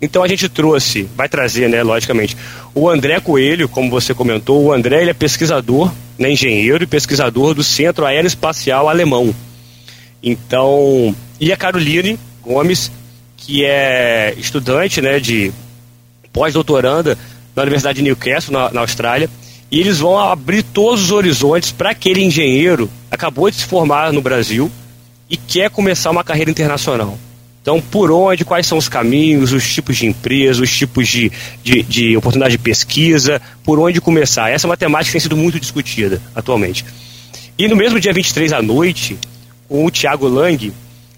Então 0.00 0.22
a 0.22 0.28
gente 0.28 0.48
trouxe, 0.48 1.08
vai 1.16 1.28
trazer, 1.28 1.68
né, 1.68 1.82
logicamente, 1.82 2.36
o 2.74 2.88
André 2.88 3.18
Coelho, 3.20 3.68
como 3.68 3.90
você 3.90 4.12
comentou, 4.14 4.64
o 4.64 4.72
André 4.72 5.00
ele 5.00 5.10
é 5.10 5.14
pesquisador, 5.14 5.92
né, 6.18 6.30
engenheiro 6.30 6.84
e 6.84 6.86
pesquisador 6.86 7.54
do 7.54 7.64
Centro 7.64 8.04
Aeroespacial 8.04 8.88
Alemão. 8.88 9.34
Então, 10.22 11.14
e 11.40 11.52
a 11.52 11.56
Caroline 11.56 12.18
Gomes, 12.42 12.90
que 13.36 13.64
é 13.64 14.34
estudante, 14.36 15.00
né, 15.00 15.18
de 15.18 15.52
pós-doutoranda 16.32 17.16
na 17.54 17.62
Universidade 17.62 17.96
de 17.96 18.02
Newcastle, 18.02 18.52
na, 18.52 18.70
na 18.70 18.80
Austrália, 18.80 19.28
e 19.70 19.80
eles 19.80 19.98
vão 19.98 20.18
abrir 20.18 20.62
todos 20.62 21.02
os 21.04 21.10
horizontes 21.10 21.72
para 21.72 21.90
aquele 21.90 22.22
engenheiro 22.22 22.90
acabou 23.10 23.50
de 23.50 23.56
se 23.56 23.64
formar 23.64 24.12
no 24.12 24.20
Brasil 24.20 24.70
e 25.30 25.36
quer 25.36 25.70
começar 25.70 26.10
uma 26.10 26.24
carreira 26.24 26.50
internacional. 26.50 27.18
Então, 27.62 27.80
por 27.80 28.10
onde, 28.10 28.44
quais 28.44 28.66
são 28.66 28.76
os 28.76 28.90
caminhos, 28.90 29.52
os 29.52 29.72
tipos 29.72 29.96
de 29.96 30.06
empresa, 30.06 30.62
os 30.62 30.76
tipos 30.76 31.08
de, 31.08 31.32
de, 31.62 31.82
de 31.82 32.16
oportunidade 32.16 32.52
de 32.52 32.62
pesquisa, 32.62 33.40
por 33.62 33.78
onde 33.78 34.02
começar? 34.02 34.50
Essa 34.50 34.66
uma 34.66 34.76
temática 34.76 35.06
que 35.06 35.12
tem 35.12 35.20
sido 35.20 35.36
muito 35.36 35.58
discutida 35.58 36.20
atualmente. 36.34 36.84
E 37.56 37.66
no 37.66 37.74
mesmo 37.74 37.98
dia 37.98 38.12
23 38.12 38.52
à 38.52 38.60
noite, 38.60 39.16
com 39.66 39.86
o 39.86 39.90
Tiago 39.90 40.28
Lang, 40.28 40.72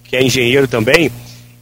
que 0.04 0.16
é 0.16 0.22
engenheiro 0.22 0.68
também, 0.68 1.10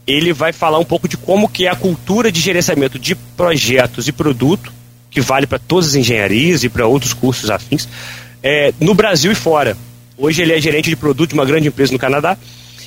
ele 0.07 0.31
vai 0.33 0.53
falar 0.53 0.77
um 0.77 0.85
pouco 0.85 1.07
de 1.07 1.17
como 1.17 1.49
que 1.49 1.65
é 1.65 1.69
a 1.69 1.75
cultura 1.75 2.31
de 2.31 2.39
gerenciamento 2.39 2.99
de 2.99 3.15
projetos 3.15 4.07
e 4.07 4.11
produto, 4.11 4.71
que 5.09 5.19
vale 5.19 5.47
para 5.47 5.57
todas 5.57 5.89
as 5.89 5.95
engenharias 5.95 6.63
e 6.63 6.69
para 6.69 6.85
outros 6.85 7.13
cursos 7.13 7.49
afins, 7.49 7.87
é, 8.43 8.73
no 8.79 8.93
Brasil 8.93 9.31
e 9.31 9.35
fora. 9.35 9.75
Hoje 10.17 10.41
ele 10.41 10.53
é 10.53 10.61
gerente 10.61 10.89
de 10.89 10.95
produto 10.95 11.29
de 11.29 11.35
uma 11.35 11.45
grande 11.45 11.67
empresa 11.67 11.91
no 11.91 11.99
Canadá, 11.99 12.37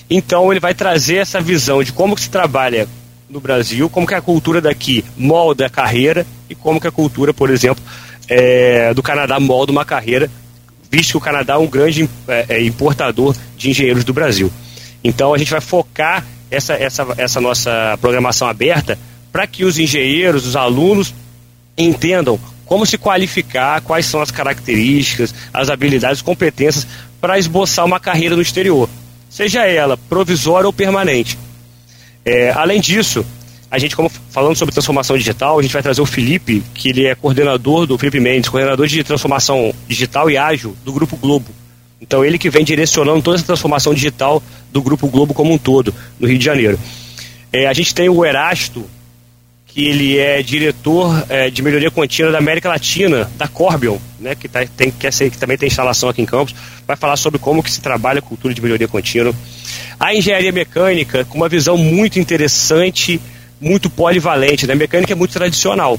então 0.09 0.51
ele 0.53 0.61
vai 0.61 0.75
trazer 0.75 1.17
essa 1.17 1.41
visão 1.41 1.83
de 1.83 1.93
como 1.93 2.15
que 2.15 2.23
se 2.23 2.31
trabalha 2.31 2.89
no 3.29 3.41
Brasil, 3.41 3.91
como 3.91 4.07
que 4.07 4.15
a 4.15 4.21
cultura 4.21 4.61
daqui 4.61 5.05
molda 5.17 5.67
a 5.67 5.71
carreira 5.71 6.27
e 6.49 6.55
como 6.55 6.81
que 6.81 6.87
a 6.87 6.93
cultura, 6.93 7.35
por 7.35 7.51
exemplo, 7.51 7.83
é, 8.29 8.95
do 8.95 9.03
Canadá 9.03 9.39
molda 9.39 9.73
uma 9.73 9.85
carreira, 9.85 10.31
visto 10.91 11.11
que 11.11 11.17
o 11.17 11.21
Canadá 11.21 11.55
é 11.55 11.59
um 11.59 11.67
grande 11.67 12.09
é, 12.27 12.47
é 12.49 12.63
importador 12.63 13.35
de 13.57 13.71
engenheiros 13.71 14.05
do 14.05 14.15
Brasil. 14.15 14.51
Então 15.03 15.35
a 15.35 15.39
gente 15.39 15.51
vai 15.51 15.61
focar 15.61 16.25
essa, 16.51 16.75
essa, 16.75 17.07
essa 17.17 17.41
nossa 17.41 17.99
programação 18.01 18.49
aberta 18.49 18.99
para 19.33 19.47
que 19.47 19.65
os 19.65 19.79
engenheiros, 19.79 20.47
os 20.47 20.57
alunos, 20.57 21.15
entendam 21.77 22.39
como 22.65 22.85
se 22.85 22.99
qualificar, 22.99 23.81
quais 23.81 24.07
são 24.07 24.21
as 24.21 24.31
características, 24.31 25.35
as 25.53 25.71
habilidades, 25.71 26.21
competências 26.21 26.87
para 27.21 27.39
esboçar 27.39 27.85
uma 27.85 27.99
carreira 27.99 28.37
no 28.37 28.43
exterior, 28.43 28.89
seja 29.31 29.65
ela 29.65 29.97
provisória 29.97 30.67
ou 30.67 30.73
permanente. 30.73 31.39
É, 32.25 32.51
além 32.51 32.81
disso, 32.81 33.25
a 33.71 33.79
gente, 33.79 33.97
como 33.97 34.11
falando 34.31 34.57
sobre 34.57 34.73
transformação 34.73 35.17
digital, 35.17 35.59
a 35.59 35.63
gente 35.63 35.73
vai 35.73 35.83
trazer 35.83 36.01
o 36.01 36.07
Felipe, 36.07 36.63
que 36.75 36.91
ele 36.91 37.07
é 37.07 37.15
coordenador 37.15 37.87
do 37.87 37.99
Felipe 37.99 38.21
Mendes, 38.21 38.49
coordenador 38.49 38.87
de 38.87 39.03
transformação 39.05 39.75
digital 39.87 40.31
e 40.31 40.37
ágil 40.37 40.77
do 40.85 40.93
Grupo 40.93 41.17
Globo. 41.17 41.47
Então 42.01 42.25
ele 42.25 42.39
que 42.39 42.49
vem 42.49 42.65
direcionando 42.65 43.23
toda 43.23 43.37
essa 43.37 43.47
transformação 43.47 43.93
digital 43.93 44.43
do 44.73 44.81
Grupo 44.81 45.09
Globo 45.09 45.35
como 45.35 45.53
um 45.53 45.59
todo, 45.59 45.95
no 46.19 46.29
Rio 46.29 46.39
de 46.39 46.45
Janeiro. 46.45 46.79
É, 47.53 47.67
a 47.67 47.73
gente 47.73 47.95
tem 47.95 48.09
o 48.09 48.25
Erasto, 48.25 48.89
que 49.67 49.85
ele 49.85 50.19
é 50.19 50.43
diretor 50.43 51.25
é, 51.29 51.51
de 51.51 51.63
melhoria 51.63 51.91
contínua 51.91 52.33
da 52.33 52.39
América 52.39 52.69
Latina, 52.69 53.31
da 53.37 53.49
Corbion, 53.49 53.99
né, 54.19 54.35
que, 54.35 54.49
tá, 54.49 54.67
tem, 54.77 54.91
que, 54.91 55.11
ser, 55.11 55.31
que 55.31 55.39
também 55.39 55.57
tem 55.57 55.67
instalação 55.67 56.09
aqui 56.09 56.23
em 56.23 56.27
Campos, 56.27 56.55
vai 56.87 56.97
falar 56.97 57.17
sobre 57.17 57.39
como 57.39 57.63
que 57.63 57.71
se 57.71 57.81
trabalha 57.81 58.19
a 58.19 58.23
cultura 58.23 58.55
de 58.55 58.61
melhoria 58.61 58.89
contínua. 58.89 59.35
A 59.99 60.15
engenharia 60.15 60.53
mecânica, 60.53 61.25
com 61.25 61.37
uma 61.37 61.49
visão 61.49 61.77
muito 61.77 62.19
interessante, 62.19 63.21
muito 63.61 63.91
polivalente. 63.91 64.67
Né? 64.67 64.73
A 64.73 64.77
mecânica 64.77 65.13
é 65.13 65.17
muito 65.17 65.33
tradicional, 65.33 65.99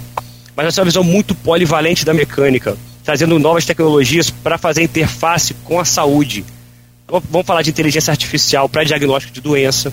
mas 0.56 0.68
essa 0.68 0.80
é 0.80 0.82
uma 0.82 0.90
visão 0.90 1.04
muito 1.04 1.36
polivalente 1.36 2.06
da 2.06 2.14
mecânica 2.14 2.78
trazendo 3.10 3.40
novas 3.40 3.66
tecnologias 3.66 4.30
para 4.30 4.56
fazer 4.56 4.84
interface 4.84 5.56
com 5.64 5.80
a 5.80 5.84
saúde. 5.84 6.46
Vamos 7.08 7.48
falar 7.48 7.64
de 7.64 7.72
inteligência 7.72 8.12
artificial 8.12 8.70
para 8.70 8.84
diagnóstico 8.84 9.34
de 9.34 9.42
doença, 9.42 9.92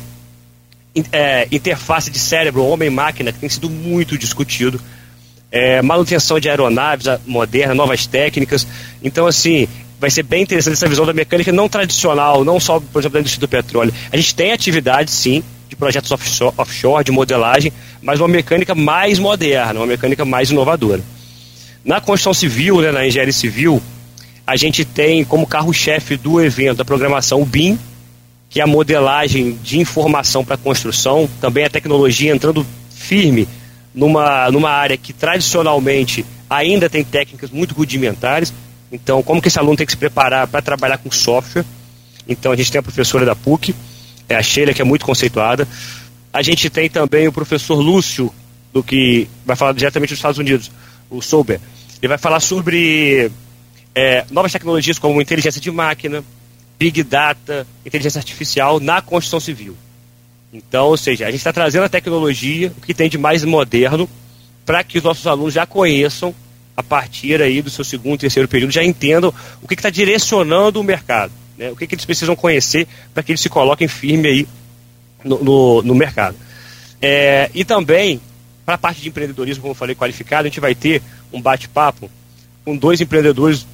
é, 1.10 1.48
interface 1.50 2.10
de 2.10 2.18
cérebro 2.18 2.62
homem-máquina, 2.66 3.32
que 3.32 3.38
tem 3.38 3.48
sido 3.48 3.70
muito 3.70 4.18
discutido, 4.18 4.78
é, 5.50 5.80
manutenção 5.80 6.38
de 6.38 6.50
aeronaves 6.50 7.06
modernas, 7.24 7.74
novas 7.74 8.06
técnicas. 8.06 8.66
Então, 9.02 9.26
assim, 9.26 9.66
vai 9.98 10.10
ser 10.10 10.22
bem 10.22 10.42
interessante 10.42 10.74
essa 10.74 10.86
visão 10.86 11.06
da 11.06 11.14
mecânica 11.14 11.50
não 11.50 11.70
tradicional, 11.70 12.44
não 12.44 12.60
só, 12.60 12.78
por 12.80 12.98
exemplo, 13.00 13.14
da 13.14 13.20
indústria 13.20 13.40
do 13.40 13.48
petróleo. 13.48 13.94
A 14.12 14.16
gente 14.18 14.34
tem 14.34 14.52
atividade, 14.52 15.10
sim, 15.10 15.42
de 15.70 15.74
projetos 15.74 16.12
offshore, 16.12 16.52
offshore 16.58 17.02
de 17.02 17.12
modelagem, 17.12 17.72
mas 18.02 18.20
uma 18.20 18.28
mecânica 18.28 18.74
mais 18.74 19.18
moderna, 19.18 19.80
uma 19.80 19.86
mecânica 19.86 20.22
mais 20.22 20.50
inovadora. 20.50 21.15
Na 21.86 22.00
construção 22.00 22.34
civil, 22.34 22.80
né, 22.80 22.90
na 22.90 23.06
engenharia 23.06 23.32
civil, 23.32 23.80
a 24.44 24.56
gente 24.56 24.84
tem 24.84 25.24
como 25.24 25.46
carro-chefe 25.46 26.16
do 26.16 26.42
evento 26.42 26.78
da 26.78 26.84
programação 26.84 27.44
BIM, 27.44 27.78
que 28.50 28.58
é 28.58 28.64
a 28.64 28.66
modelagem 28.66 29.56
de 29.62 29.78
informação 29.78 30.44
para 30.44 30.56
construção, 30.56 31.30
também 31.40 31.64
a 31.64 31.70
tecnologia 31.70 32.34
entrando 32.34 32.66
firme 32.90 33.46
numa, 33.94 34.50
numa 34.50 34.70
área 34.70 34.96
que 34.96 35.12
tradicionalmente 35.12 36.26
ainda 36.50 36.90
tem 36.90 37.04
técnicas 37.04 37.50
muito 37.50 37.72
rudimentares, 37.72 38.52
Então, 38.90 39.22
como 39.22 39.40
que 39.40 39.46
esse 39.46 39.58
aluno 39.58 39.76
tem 39.76 39.86
que 39.86 39.92
se 39.92 39.98
preparar 39.98 40.48
para 40.48 40.60
trabalhar 40.60 40.98
com 40.98 41.08
software? 41.12 41.64
Então, 42.28 42.50
a 42.50 42.56
gente 42.56 42.72
tem 42.72 42.80
a 42.80 42.82
professora 42.82 43.24
da 43.24 43.36
PUC, 43.36 43.72
é 44.28 44.34
a 44.34 44.42
Sheila, 44.42 44.74
que 44.74 44.82
é 44.82 44.84
muito 44.84 45.04
conceituada. 45.04 45.68
A 46.32 46.42
gente 46.42 46.68
tem 46.68 46.90
também 46.90 47.28
o 47.28 47.32
professor 47.32 47.76
Lúcio, 47.76 48.32
do 48.72 48.82
que 48.82 49.28
vai 49.44 49.54
falar 49.54 49.72
diretamente 49.72 50.10
dos 50.10 50.18
Estados 50.18 50.38
Unidos, 50.38 50.70
o 51.10 51.20
Souber. 51.20 51.60
Ele 52.00 52.08
vai 52.08 52.18
falar 52.18 52.40
sobre 52.40 53.30
é, 53.94 54.24
novas 54.30 54.52
tecnologias 54.52 54.98
como 54.98 55.20
inteligência 55.20 55.60
de 55.60 55.70
máquina, 55.70 56.22
big 56.78 57.02
data, 57.02 57.66
inteligência 57.84 58.18
artificial 58.18 58.78
na 58.78 59.00
construção 59.00 59.40
civil. 59.40 59.76
Então, 60.52 60.86
ou 60.86 60.96
seja, 60.96 61.26
a 61.26 61.30
gente 61.30 61.38
está 61.38 61.52
trazendo 61.52 61.84
a 61.84 61.88
tecnologia, 61.88 62.72
o 62.76 62.80
que 62.80 62.94
tem 62.94 63.08
de 63.08 63.18
mais 63.18 63.44
moderno, 63.44 64.08
para 64.64 64.82
que 64.82 64.98
os 64.98 65.04
nossos 65.04 65.26
alunos 65.26 65.54
já 65.54 65.66
conheçam 65.66 66.34
a 66.76 66.82
partir 66.82 67.40
aí 67.40 67.62
do 67.62 67.70
seu 67.70 67.84
segundo, 67.84 68.20
terceiro 68.20 68.48
período, 68.48 68.70
já 68.70 68.84
entendam 68.84 69.32
o 69.62 69.68
que 69.68 69.74
está 69.74 69.88
direcionando 69.88 70.80
o 70.80 70.84
mercado, 70.84 71.32
né? 71.56 71.70
o 71.70 71.76
que, 71.76 71.86
que 71.86 71.94
eles 71.94 72.04
precisam 72.04 72.36
conhecer 72.36 72.86
para 73.14 73.22
que 73.22 73.32
eles 73.32 73.40
se 73.40 73.48
coloquem 73.48 73.88
firme 73.88 74.28
aí 74.28 74.48
no, 75.24 75.42
no, 75.42 75.82
no 75.82 75.94
mercado. 75.94 76.36
É, 77.00 77.50
e 77.54 77.64
também, 77.64 78.20
para 78.66 78.74
a 78.74 78.78
parte 78.78 79.00
de 79.00 79.08
empreendedorismo, 79.08 79.62
como 79.62 79.70
eu 79.70 79.76
falei, 79.76 79.94
qualificado, 79.94 80.42
a 80.42 80.50
gente 80.50 80.58
vai 80.58 80.74
ter 80.74 81.00
um 81.32 81.40
bate-papo 81.40 82.10
com 82.64 82.76
dois 82.76 83.00
empreendedores 83.00 83.64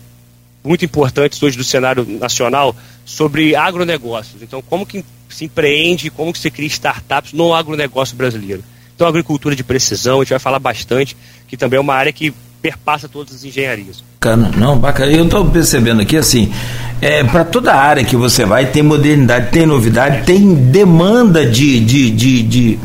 muito 0.62 0.84
importantes 0.84 1.42
hoje 1.42 1.56
do 1.56 1.64
cenário 1.64 2.04
nacional 2.04 2.76
sobre 3.04 3.56
agronegócios. 3.56 4.42
Então, 4.42 4.60
como 4.60 4.84
que 4.84 5.02
se 5.30 5.46
empreende, 5.46 6.10
como 6.10 6.30
que 6.30 6.38
se 6.38 6.50
cria 6.50 6.68
startups 6.68 7.32
no 7.32 7.54
agronegócio 7.54 8.14
brasileiro. 8.14 8.62
Então, 8.94 9.08
agricultura 9.08 9.56
de 9.56 9.64
precisão, 9.64 10.20
a 10.20 10.24
gente 10.24 10.30
vai 10.30 10.38
falar 10.38 10.58
bastante, 10.58 11.16
que 11.48 11.56
também 11.56 11.78
é 11.78 11.80
uma 11.80 11.94
área 11.94 12.12
que 12.12 12.32
perpassa 12.60 13.08
todas 13.08 13.34
as 13.34 13.44
engenharias. 13.44 14.04
Bacana, 14.22 14.52
não, 14.56 14.78
bacana. 14.78 15.10
Eu 15.10 15.24
estou 15.24 15.44
percebendo 15.46 16.00
aqui 16.00 16.16
assim, 16.16 16.52
é, 17.00 17.24
para 17.24 17.44
toda 17.44 17.74
área 17.74 18.04
que 18.04 18.14
você 18.14 18.44
vai, 18.44 18.66
tem 18.66 18.80
modernidade, 18.80 19.48
tem 19.50 19.66
novidade, 19.66 20.22
tem 20.24 20.54
demanda 20.54 21.44
de, 21.44 21.80
de, 21.80 22.08
de, 22.12 22.42
de 22.44 22.78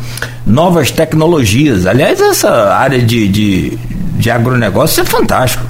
novas 0.43 0.89
tecnologias. 0.89 1.85
Aliás, 1.85 2.19
essa 2.19 2.73
área 2.73 2.99
de, 2.99 3.27
de, 3.27 3.77
de 4.17 4.31
agronegócio 4.31 5.01
é 5.01 5.05
fantástico. 5.05 5.63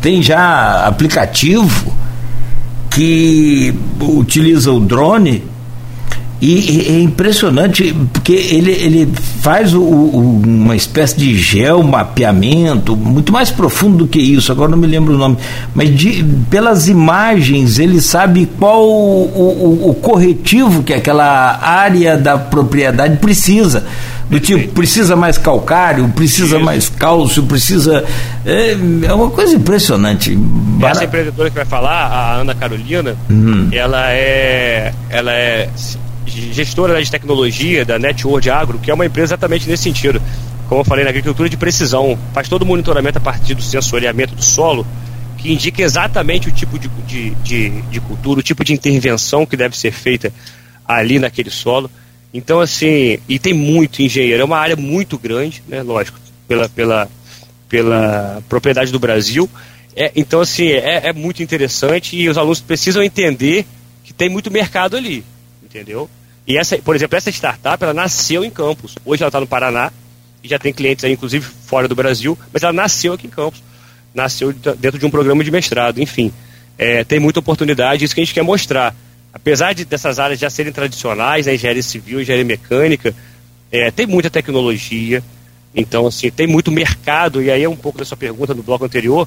Tem 0.00 0.20
já 0.20 0.86
aplicativo 0.88 1.94
que 2.90 3.72
utiliza 4.00 4.72
o 4.72 4.80
drone 4.80 5.44
e 6.44 6.88
é 6.88 7.00
impressionante, 7.00 7.94
porque 8.12 8.32
ele, 8.32 8.72
ele 8.72 9.12
faz 9.40 9.72
o, 9.72 9.80
o, 9.80 10.42
uma 10.44 10.74
espécie 10.74 11.16
de 11.16 11.36
geomapeamento 11.36 12.96
muito 12.96 13.32
mais 13.32 13.48
profundo 13.48 13.98
do 13.98 14.08
que 14.08 14.18
isso, 14.18 14.50
agora 14.50 14.72
não 14.72 14.76
me 14.76 14.88
lembro 14.88 15.14
o 15.14 15.16
nome, 15.18 15.38
mas 15.72 15.96
de, 15.96 16.24
pelas 16.50 16.88
imagens 16.88 17.78
ele 17.78 18.00
sabe 18.00 18.50
qual 18.58 18.82
o, 18.82 19.90
o, 19.90 19.94
corretivo 19.94 20.82
que 20.82 20.92
aquela 20.92 21.60
área 21.62 22.18
da 22.18 22.36
propriedade 22.36 23.18
precisa. 23.18 23.86
Do 24.28 24.40
tipo, 24.40 24.72
precisa 24.72 25.14
mais 25.14 25.38
calcário, 25.38 26.08
precisa 26.08 26.56
Isso. 26.56 26.64
mais 26.64 26.88
cálcio, 26.88 27.42
precisa. 27.42 28.02
É, 28.46 28.72
é, 29.02 29.12
uma 29.12 29.30
coisa 29.30 29.54
impressionante. 29.54 30.36
Essa 30.82 31.04
empreendedora 31.04 31.50
que 31.50 31.56
vai 31.56 31.66
falar, 31.66 32.06
a 32.06 32.34
Ana 32.36 32.54
Carolina, 32.54 33.14
uhum. 33.28 33.68
ela 33.70 34.10
é. 34.10 34.92
Ela 35.10 35.32
é 35.32 35.68
gestora 36.26 37.02
de 37.02 37.10
tecnologia 37.10 37.84
da 37.84 37.98
Network 37.98 38.48
Agro, 38.48 38.78
que 38.78 38.90
é 38.90 38.94
uma 38.94 39.06
empresa 39.06 39.34
exatamente 39.34 39.68
nesse 39.68 39.84
sentido. 39.84 40.20
Como 40.68 40.80
eu 40.80 40.84
falei, 40.84 41.04
na 41.04 41.10
agricultura 41.10 41.48
de 41.48 41.56
precisão, 41.56 42.18
faz 42.32 42.48
todo 42.48 42.62
o 42.62 42.66
monitoramento 42.66 43.18
a 43.18 43.20
partir 43.20 43.54
do 43.54 43.62
sensoriamento 43.62 44.34
do 44.34 44.42
solo, 44.42 44.86
que 45.36 45.52
indica 45.52 45.82
exatamente 45.82 46.48
o 46.48 46.52
tipo 46.52 46.78
de, 46.78 46.88
de, 47.06 47.30
de, 47.42 47.82
de 47.82 48.00
cultura, 48.00 48.40
o 48.40 48.42
tipo 48.42 48.64
de 48.64 48.72
intervenção 48.72 49.44
que 49.44 49.56
deve 49.56 49.76
ser 49.76 49.92
feita 49.92 50.32
ali 50.86 51.18
naquele 51.18 51.50
solo. 51.50 51.90
Então, 52.32 52.60
assim, 52.60 53.18
e 53.28 53.38
tem 53.38 53.52
muito 53.52 54.00
engenheiro, 54.00 54.40
é 54.40 54.44
uma 54.44 54.58
área 54.58 54.76
muito 54.76 55.18
grande, 55.18 55.62
né, 55.68 55.82
lógico, 55.82 56.18
pela, 56.48 56.68
pela, 56.68 57.10
pela 57.68 58.42
propriedade 58.48 58.90
do 58.90 58.98
Brasil. 58.98 59.50
É, 59.94 60.10
então, 60.16 60.40
assim, 60.40 60.68
é, 60.68 61.08
é 61.08 61.12
muito 61.12 61.42
interessante 61.42 62.16
e 62.16 62.28
os 62.28 62.38
alunos 62.38 62.60
precisam 62.60 63.02
entender 63.02 63.66
que 64.02 64.14
tem 64.14 64.28
muito 64.28 64.50
mercado 64.50 64.96
ali, 64.96 65.24
entendeu? 65.72 66.08
E 66.46 66.58
essa, 66.58 66.76
por 66.78 66.94
exemplo, 66.94 67.16
essa 67.16 67.30
startup, 67.30 67.82
ela 67.82 67.94
nasceu 67.94 68.44
em 68.44 68.50
Campos. 68.50 68.94
Hoje 69.04 69.22
ela 69.22 69.28
está 69.28 69.40
no 69.40 69.46
Paraná 69.46 69.92
e 70.42 70.48
já 70.48 70.58
tem 70.58 70.72
clientes 70.72 71.04
aí, 71.04 71.12
inclusive 71.12 71.44
fora 71.44 71.86
do 71.88 71.94
Brasil, 71.94 72.36
mas 72.52 72.62
ela 72.62 72.72
nasceu 72.72 73.12
aqui 73.12 73.26
em 73.26 73.30
Campos. 73.30 73.62
Nasceu 74.14 74.52
dentro 74.52 74.98
de 74.98 75.06
um 75.06 75.10
programa 75.10 75.42
de 75.42 75.50
mestrado, 75.50 76.00
enfim. 76.00 76.32
É, 76.76 77.04
tem 77.04 77.18
muita 77.20 77.40
oportunidade, 77.40 78.04
isso 78.04 78.14
que 78.14 78.20
a 78.20 78.24
gente 78.24 78.34
quer 78.34 78.42
mostrar. 78.42 78.94
Apesar 79.32 79.72
de 79.72 79.84
dessas 79.84 80.18
áreas 80.18 80.38
já 80.38 80.50
serem 80.50 80.72
tradicionais, 80.72 81.46
né, 81.46 81.54
engenharia 81.54 81.82
civil, 81.82 82.20
engenharia 82.20 82.44
mecânica, 82.44 83.14
é, 83.70 83.90
tem 83.90 84.06
muita 84.06 84.28
tecnologia, 84.28 85.22
então 85.74 86.06
assim, 86.06 86.30
tem 86.30 86.46
muito 86.46 86.70
mercado, 86.70 87.42
e 87.42 87.50
aí 87.50 87.62
é 87.62 87.68
um 87.68 87.76
pouco 87.76 87.98
da 87.98 88.04
sua 88.04 88.16
pergunta 88.16 88.52
no 88.52 88.62
bloco 88.62 88.84
anterior, 88.84 89.26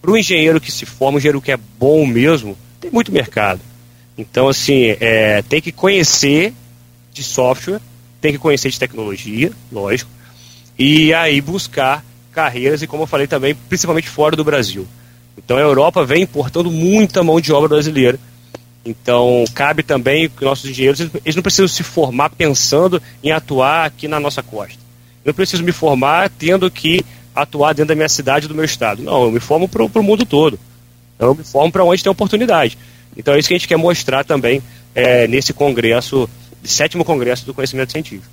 para 0.00 0.10
o 0.10 0.16
engenheiro 0.16 0.60
que 0.60 0.70
se 0.70 0.86
forma, 0.86 1.16
um 1.16 1.18
engenheiro 1.18 1.40
que 1.40 1.50
é 1.50 1.56
bom 1.56 2.06
mesmo, 2.06 2.56
tem 2.80 2.90
muito 2.90 3.10
mercado. 3.10 3.60
Então, 4.16 4.48
assim, 4.48 4.96
é, 5.00 5.42
tem 5.42 5.60
que 5.60 5.72
conhecer 5.72 6.54
de 7.12 7.22
software, 7.22 7.80
tem 8.20 8.32
que 8.32 8.38
conhecer 8.38 8.70
de 8.70 8.78
tecnologia, 8.78 9.50
lógico, 9.70 10.10
e 10.78 11.12
aí 11.12 11.40
buscar 11.40 12.04
carreiras, 12.32 12.82
e 12.82 12.86
como 12.86 13.04
eu 13.04 13.06
falei 13.06 13.26
também, 13.26 13.54
principalmente 13.54 14.08
fora 14.08 14.36
do 14.36 14.44
Brasil. 14.44 14.86
Então, 15.36 15.56
a 15.56 15.60
Europa 15.60 16.04
vem 16.04 16.22
importando 16.22 16.70
muita 16.70 17.22
mão 17.22 17.40
de 17.40 17.52
obra 17.52 17.68
brasileira. 17.68 18.18
Então, 18.84 19.44
cabe 19.54 19.82
também 19.82 20.28
que 20.28 20.44
nossos 20.44 20.68
engenheiros, 20.68 21.00
eles 21.00 21.34
não 21.34 21.42
precisam 21.42 21.68
se 21.68 21.82
formar 21.82 22.30
pensando 22.30 23.00
em 23.22 23.32
atuar 23.32 23.86
aqui 23.86 24.06
na 24.06 24.20
nossa 24.20 24.42
costa. 24.42 24.78
Eu 25.24 25.30
não 25.30 25.34
preciso 25.34 25.62
me 25.62 25.72
formar 25.72 26.28
tendo 26.28 26.70
que 26.70 27.04
atuar 27.34 27.72
dentro 27.72 27.88
da 27.88 27.94
minha 27.94 28.08
cidade, 28.08 28.46
do 28.46 28.54
meu 28.54 28.64
estado. 28.64 29.02
Não, 29.02 29.24
eu 29.24 29.32
me 29.32 29.40
formo 29.40 29.68
para 29.68 29.82
o 29.82 30.02
mundo 30.02 30.26
todo. 30.26 30.58
Então, 31.16 31.28
eu 31.28 31.34
me 31.34 31.44
formo 31.44 31.72
para 31.72 31.84
onde 31.84 32.02
tem 32.02 32.12
oportunidade. 32.12 32.76
Então 33.16 33.34
é 33.34 33.38
isso 33.38 33.48
que 33.48 33.54
a 33.54 33.58
gente 33.58 33.68
quer 33.68 33.76
mostrar 33.76 34.24
também 34.24 34.62
é, 34.94 35.26
nesse 35.26 35.52
congresso, 35.52 36.28
sétimo 36.62 37.04
congresso 37.04 37.44
do 37.46 37.54
conhecimento 37.54 37.92
científico. 37.92 38.32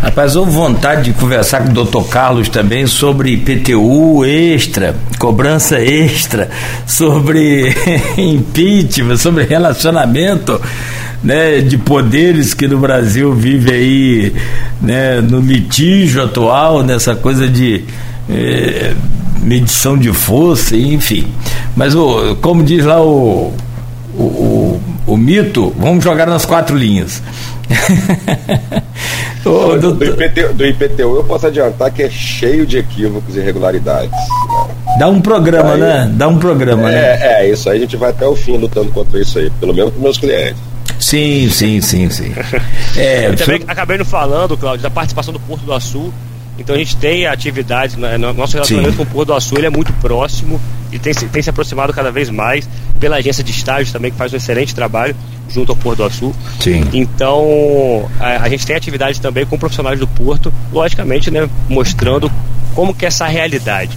Rapaz, 0.00 0.36
houve 0.36 0.52
vontade 0.52 1.10
de 1.10 1.12
conversar 1.12 1.64
com 1.64 1.70
o 1.70 1.74
doutor 1.74 2.08
Carlos 2.08 2.48
também 2.48 2.86
sobre 2.86 3.36
PTU 3.36 4.24
extra, 4.24 4.94
cobrança 5.18 5.80
extra, 5.80 6.48
sobre 6.86 7.74
impeachment, 8.16 9.16
sobre 9.16 9.44
relacionamento 9.44 10.60
né, 11.22 11.60
de 11.60 11.76
poderes 11.76 12.54
que 12.54 12.68
no 12.68 12.78
Brasil 12.78 13.34
vive 13.34 13.72
aí 13.72 14.32
né, 14.80 15.20
no 15.20 15.40
litígio 15.40 16.22
atual, 16.22 16.84
nessa 16.84 17.16
coisa 17.16 17.48
de 17.48 17.84
eh, 18.30 18.94
medição 19.42 19.98
de 19.98 20.12
força, 20.12 20.76
enfim. 20.76 21.26
Mas 21.76 21.94
o, 21.96 22.36
como 22.36 22.62
diz 22.62 22.84
lá 22.84 23.02
o 23.02 23.52
o, 24.18 24.22
o, 24.22 24.80
o 25.06 25.16
mito, 25.16 25.72
vamos 25.78 26.02
jogar 26.02 26.26
nas 26.26 26.44
quatro 26.44 26.76
linhas. 26.76 27.22
o, 29.44 29.76
do, 29.76 29.94
do, 29.94 30.04
IPTU, 30.04 30.54
do, 30.54 30.66
IPTU, 30.66 31.16
eu 31.16 31.24
posso 31.24 31.46
adiantar 31.46 31.90
que 31.92 32.02
é 32.02 32.10
cheio 32.10 32.66
de 32.66 32.78
equívocos 32.78 33.36
e 33.36 33.38
irregularidades. 33.38 34.10
Dá 34.98 35.08
um 35.08 35.20
programa, 35.20 35.74
aí, 35.74 35.80
né? 35.80 36.10
Dá 36.14 36.28
um 36.28 36.38
programa, 36.38 36.90
é, 36.90 36.94
né? 36.94 37.18
É, 37.20 37.50
isso 37.50 37.70
aí 37.70 37.78
a 37.78 37.80
gente 37.80 37.96
vai 37.96 38.10
até 38.10 38.26
o 38.26 38.34
fim 38.34 38.56
lutando 38.56 38.90
contra 38.90 39.20
isso 39.20 39.38
aí, 39.38 39.50
pelo 39.60 39.72
menos 39.72 39.92
para 39.92 40.02
meus 40.02 40.18
clientes. 40.18 40.56
Sim, 40.98 41.48
sim, 41.50 41.80
sim, 41.80 42.10
sim. 42.10 42.34
É, 42.96 43.28
eu 43.28 43.36
também 43.36 43.62
acabei 43.68 43.96
não 43.96 44.04
falando, 44.04 44.56
Cláudio, 44.56 44.82
da 44.82 44.90
participação 44.90 45.32
do 45.32 45.38
Porto 45.38 45.64
do 45.64 45.72
Açul 45.72 46.12
então 46.58 46.74
a 46.74 46.78
gente 46.78 46.96
tem 46.96 47.26
atividades, 47.26 47.96
né, 47.96 48.18
nosso 48.18 48.54
relacionamento 48.54 48.92
Sim. 48.92 48.96
com 48.96 49.02
o 49.04 49.06
Porto 49.06 49.28
do 49.28 49.34
Açu 49.34 49.56
é 49.58 49.70
muito 49.70 49.92
próximo 49.94 50.60
e 50.90 50.98
tem, 50.98 51.14
tem 51.14 51.42
se 51.42 51.50
aproximado 51.50 51.92
cada 51.92 52.10
vez 52.10 52.28
mais 52.30 52.68
pela 52.98 53.16
agência 53.16 53.44
de 53.44 53.52
estágios 53.52 53.92
também, 53.92 54.10
que 54.10 54.16
faz 54.16 54.32
um 54.32 54.36
excelente 54.36 54.74
trabalho 54.74 55.14
junto 55.48 55.72
ao 55.72 55.76
Porto 55.76 55.98
do 55.98 56.04
Açu. 56.04 56.34
Sim. 56.58 56.84
Então 56.92 58.10
a, 58.18 58.42
a 58.42 58.48
gente 58.48 58.66
tem 58.66 58.74
atividades 58.74 59.20
também 59.20 59.46
com 59.46 59.56
profissionais 59.56 60.00
do 60.00 60.08
Porto, 60.08 60.52
logicamente, 60.72 61.30
né, 61.30 61.48
mostrando 61.68 62.30
como 62.74 62.92
que 62.92 63.04
é 63.04 63.08
essa 63.08 63.26
realidade. 63.26 63.96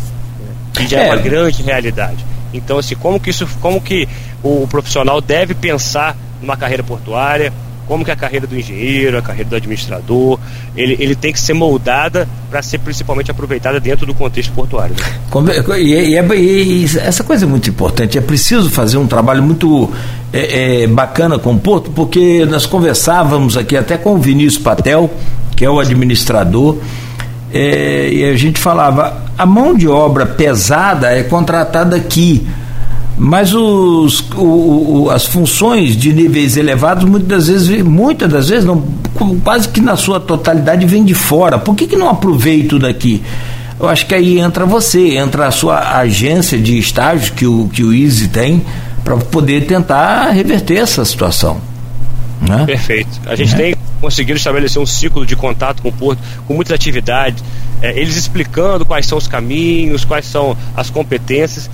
Que 0.74 0.88
já 0.88 1.00
é. 1.00 1.08
é 1.08 1.12
uma 1.12 1.18
grande 1.18 1.62
realidade. 1.64 2.26
Então, 2.54 2.78
assim, 2.78 2.96
como 2.96 3.20
que 3.20 3.30
isso, 3.30 3.48
como 3.60 3.82
que 3.82 4.08
o 4.44 4.68
profissional 4.68 5.22
deve 5.22 5.54
pensar 5.54 6.18
numa 6.42 6.58
carreira 6.58 6.84
portuária, 6.84 7.54
como 7.88 8.06
que 8.06 8.12
é 8.12 8.14
a 8.14 8.18
carreira 8.18 8.48
do 8.48 8.58
engenheiro, 8.58 9.18
a 9.18 9.22
carreira 9.22 9.50
do 9.50 9.56
administrador, 9.56 10.40
ele, 10.76 10.96
ele 11.00 11.16
tem 11.16 11.34
que 11.34 11.40
ser 11.40 11.54
moldada 11.54 12.28
para 12.50 12.62
ser 12.62 12.80
principalmente 12.80 13.32
aproveitada 13.32 13.80
dentro 13.80 14.06
do 14.06 14.14
contexto 14.14 14.52
portuário. 14.54 14.96
Né? 14.96 15.80
E, 15.80 15.94
e, 15.94 16.20
e, 16.20 16.86
e, 16.86 17.00
essa 17.00 17.24
coisa 17.24 17.46
é 17.46 17.48
muito 17.48 17.70
importante. 17.70 18.18
É 18.18 18.22
preciso 18.22 18.70
fazer 18.70 18.98
um 18.98 19.08
trabalho 19.08 19.44
muito 19.44 19.92
é, 20.32 20.84
é, 20.84 20.88
bacana 20.88 21.38
com 21.38 21.54
o 21.54 21.60
Porto, 21.60 21.92
porque 21.92 22.46
nós 22.46 22.66
conversávamos 22.66 23.58
aqui 23.58 23.76
até 23.76 23.98
com 23.98 24.16
o 24.16 24.18
Vinícius 24.18 24.62
Patel, 24.62 25.10
que 25.56 25.66
é 25.66 25.70
o 25.70 25.80
administrador, 25.80 26.78
é, 27.54 28.10
e 28.12 28.24
a 28.24 28.36
gente 28.38 28.60
falava, 28.60 29.26
a 29.38 29.46
mão 29.46 29.76
de 29.76 29.88
obra 29.88 30.26
pesada 30.26 31.12
é 31.12 31.24
contratada 31.24 31.96
aqui 31.98 32.48
mas 33.24 33.54
os, 33.54 34.22
o, 34.36 35.04
o, 35.04 35.10
as 35.12 35.28
funções 35.28 35.96
de 35.96 36.12
níveis 36.12 36.58
elevados 36.58 37.04
muitas 37.08 37.28
das 37.28 37.48
vezes, 37.48 37.84
muitas 37.84 38.28
das 38.28 38.50
vezes, 38.50 38.66
não, 38.66 38.82
quase 39.44 39.70
que 39.70 39.80
na 39.80 39.96
sua 39.96 40.20
totalidade 40.20 40.88
vem 40.88 41.06
de 41.06 41.14
fora. 41.14 41.60
Por 41.60 41.76
que, 41.76 41.86
que 41.86 41.96
não 41.96 42.10
aproveito 42.10 42.80
daqui? 42.80 43.22
Eu 43.80 43.88
acho 43.88 44.08
que 44.08 44.16
aí 44.16 44.40
entra 44.40 44.66
você, 44.66 45.18
entra 45.18 45.46
a 45.46 45.52
sua 45.52 46.00
agência 46.00 46.58
de 46.58 46.80
estágios 46.80 47.30
que 47.30 47.46
o, 47.46 47.70
que 47.72 47.84
o 47.84 47.94
Easy 47.94 48.28
tem 48.28 48.66
para 49.04 49.16
poder 49.18 49.68
tentar 49.68 50.32
reverter 50.32 50.78
essa 50.78 51.06
situação. 51.06 51.62
Né? 52.42 52.66
Perfeito. 52.66 53.22
A 53.28 53.36
gente 53.36 53.54
é. 53.54 53.58
tem 53.58 53.76
conseguido 54.02 54.38
estabelecer 54.38 54.82
um 54.82 54.86
ciclo 54.88 55.28
de 55.28 55.36
contato 55.36 55.84
com 55.84 55.90
o 55.90 55.94
Porto, 55.94 56.20
com 56.48 56.56
muitas 56.56 56.74
atividades, 56.74 57.44
é, 57.84 57.92
eles 57.92 58.16
explicando 58.16 58.84
quais 58.84 59.06
são 59.06 59.20
os 59.20 59.28
caminhos, 59.28 60.04
quais 60.04 60.26
são 60.26 60.58
as 60.76 60.90
competências. 60.90 61.70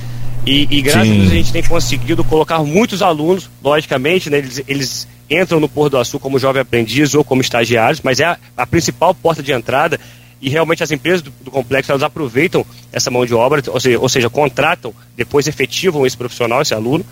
E, 0.48 0.66
e 0.72 0.82
graças 0.82 1.10
Sim. 1.10 1.14
a 1.14 1.18
Deus 1.18 1.32
a 1.32 1.36
gente 1.36 1.52
tem 1.52 1.64
conseguido 1.64 2.24
colocar 2.24 2.60
muitos 2.64 3.02
alunos, 3.02 3.50
logicamente, 3.62 4.30
né, 4.30 4.38
eles, 4.38 4.64
eles 4.66 5.08
entram 5.30 5.60
no 5.60 5.68
Porto 5.68 5.92
do 5.92 5.98
Açu 5.98 6.18
como 6.22 6.40
jovem 6.40 6.62
aprendiz 6.62 7.14
ou 7.14 7.22
como 7.22 7.42
estagiários, 7.42 8.00
mas 8.02 8.22
é 8.22 8.24
a, 8.24 8.38
a 8.56 8.66
principal 8.66 9.14
porta 9.14 9.44
de 9.44 9.52
entrada 9.52 10.00
e 10.42 10.48
realmente 10.48 10.82
as 10.82 10.90
empresas 10.90 11.22
do, 11.22 11.34
do, 11.42 11.52
complexo 11.52 11.92
elas 11.92 12.02
aproveitam 12.02 12.66
essa 12.94 13.12
mão 13.12 13.26
de 13.26 13.34
obra, 13.34 13.62
ou 13.68 13.78
seja, 13.78 14.00
ou 14.00 14.08
seja, 14.08 14.30
contratam, 14.30 14.94
depois 15.18 15.50
efetivam 15.50 16.06
esse 16.06 16.16
profissional, 16.16 16.62
esse 16.62 16.74
aluno. 16.74 17.06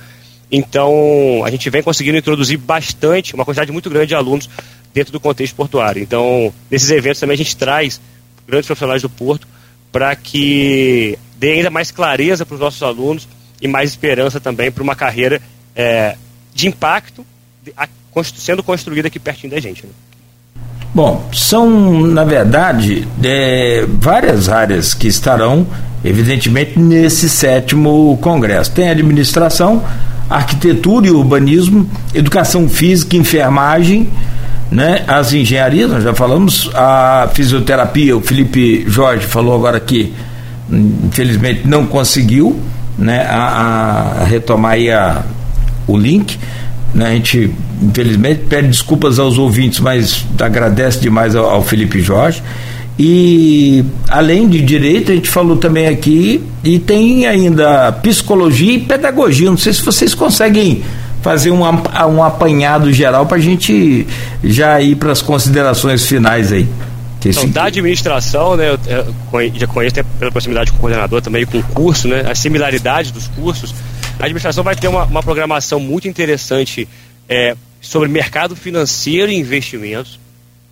Então, 0.50 1.44
a 1.44 1.52
gente 1.52 1.70
vem 1.70 1.84
conseguindo 1.84 2.18
introduzir 2.18 2.58
bastante, 2.58 3.36
uma 3.36 3.44
quantidade 3.44 3.70
muito 3.70 3.90
grande 3.90 4.08
de 4.08 4.16
alunos 4.16 4.50
dentro 4.94 5.12
do 5.12 5.20
contexto 5.20 5.56
portuário. 5.56 6.02
Então, 6.02 6.54
nesses 6.72 6.90
eventos 6.90 7.20
também 7.20 7.34
a 7.34 7.38
gente 7.38 7.58
traz 7.58 8.00
grandes 8.48 8.68
profissionais 8.68 9.02
do 9.02 9.10
Porto 9.10 9.46
para 9.92 10.16
que 10.16 11.18
dê 11.38 11.54
ainda 11.54 11.70
mais 11.70 11.92
clareza 11.92 12.46
para 12.46 12.56
os 12.56 12.60
nossos 12.60 12.82
alunos 12.82 13.28
e 13.62 13.68
mais 13.68 13.90
esperança 13.90 14.40
também 14.40 14.72
para 14.72 14.84
uma 14.84 14.96
carreira 14.96 15.42
é, 15.76 16.16
de 16.54 16.68
impacto 16.68 17.26
de, 17.64 17.74
a, 17.76 17.88
sendo 18.36 18.64
construída 18.64 19.08
aqui 19.08 19.20
pertinho 19.20 19.52
da 19.52 19.60
gente. 19.60 19.86
Né? 19.86 19.92
Bom, 20.94 21.30
são, 21.34 22.08
na 22.08 22.24
verdade, 22.24 23.06
é, 23.22 23.86
várias 24.00 24.48
áreas 24.48 24.94
que 24.94 25.08
estarão, 25.08 25.68
evidentemente, 26.04 26.80
nesse 26.80 27.28
sétimo 27.28 28.18
congresso. 28.22 28.72
Tem 28.72 28.90
administração, 28.90 29.84
arquitetura 30.30 31.08
e 31.08 31.12
urbanismo, 31.12 31.90
educação 32.14 32.70
física, 32.70 33.18
enfermagem, 33.18 34.10
né? 34.72 35.04
As 35.06 35.34
engenharias, 35.34 35.92
nós 35.92 36.04
já 36.04 36.14
falamos, 36.14 36.72
a 36.74 37.30
fisioterapia, 37.34 38.16
o 38.16 38.22
Felipe 38.22 38.86
Jorge 38.88 39.26
falou 39.26 39.54
agora 39.54 39.80
que 39.82 40.14
infelizmente 40.72 41.68
não 41.68 41.86
conseguiu, 41.86 42.60
né, 42.98 43.26
a, 43.30 44.22
a 44.22 44.24
retomar 44.26 44.74
aí 44.74 44.90
a, 44.90 45.24
o 45.88 45.98
link. 45.98 46.38
Né, 46.94 47.08
a 47.08 47.12
gente, 47.12 47.52
infelizmente, 47.82 48.42
pede 48.48 48.70
desculpas 48.70 49.20
aos 49.20 49.38
ouvintes, 49.38 49.80
mas 49.80 50.26
agradece 50.40 51.00
demais 51.00 51.36
ao, 51.36 51.46
ao 51.50 51.62
Felipe 51.62 52.02
Jorge. 52.02 52.42
E 52.98 53.84
além 54.08 54.48
de 54.48 54.62
direito, 54.62 55.12
a 55.12 55.16
gente 55.16 55.30
falou 55.30 55.58
também 55.58 55.88
aqui, 55.88 56.42
e 56.64 56.80
tem 56.80 57.26
ainda 57.26 57.92
psicologia 57.92 58.74
e 58.74 58.80
pedagogia. 58.80 59.50
Não 59.50 59.58
sei 59.58 59.74
se 59.74 59.82
vocês 59.82 60.14
conseguem 60.14 60.82
fazer 61.22 61.52
um, 61.52 61.62
um 61.64 62.24
apanhado 62.24 62.94
geral 62.94 63.26
para 63.26 63.38
a 63.38 63.42
gente 63.42 64.08
já 64.44 64.80
ir 64.80 64.96
para 64.96 65.12
as 65.12 65.22
considerações 65.22 66.06
finais 66.06 66.54
aí. 66.54 66.68
Então, 67.30 67.50
da 67.50 67.66
administração, 67.66 68.56
né, 68.56 68.70
eu 68.70 68.80
já 69.56 69.68
conheço 69.68 69.96
pela 70.20 70.32
proximidade 70.32 70.72
com 70.72 70.78
o 70.78 70.80
coordenador 70.82 71.22
também 71.22 71.46
com 71.46 71.58
o 71.58 71.64
curso, 71.64 72.08
né, 72.08 72.22
a 72.30 72.36
similaridade 72.36 73.12
dos 73.12 73.28
cursos. 73.30 73.74
A 74.20 74.24
administração 74.24 74.64
vai 74.64 74.76
ter 74.76 74.88
uma, 74.88 75.06
uma 75.06 75.24
programação 75.24 75.80
muito 75.80 76.08
interessante 76.08 76.88
é, 77.28 77.56
sobre 77.82 78.08
mercado 78.08 78.56
financeiro 78.56 79.32
e 79.32 79.36
investimentos, 79.36 80.20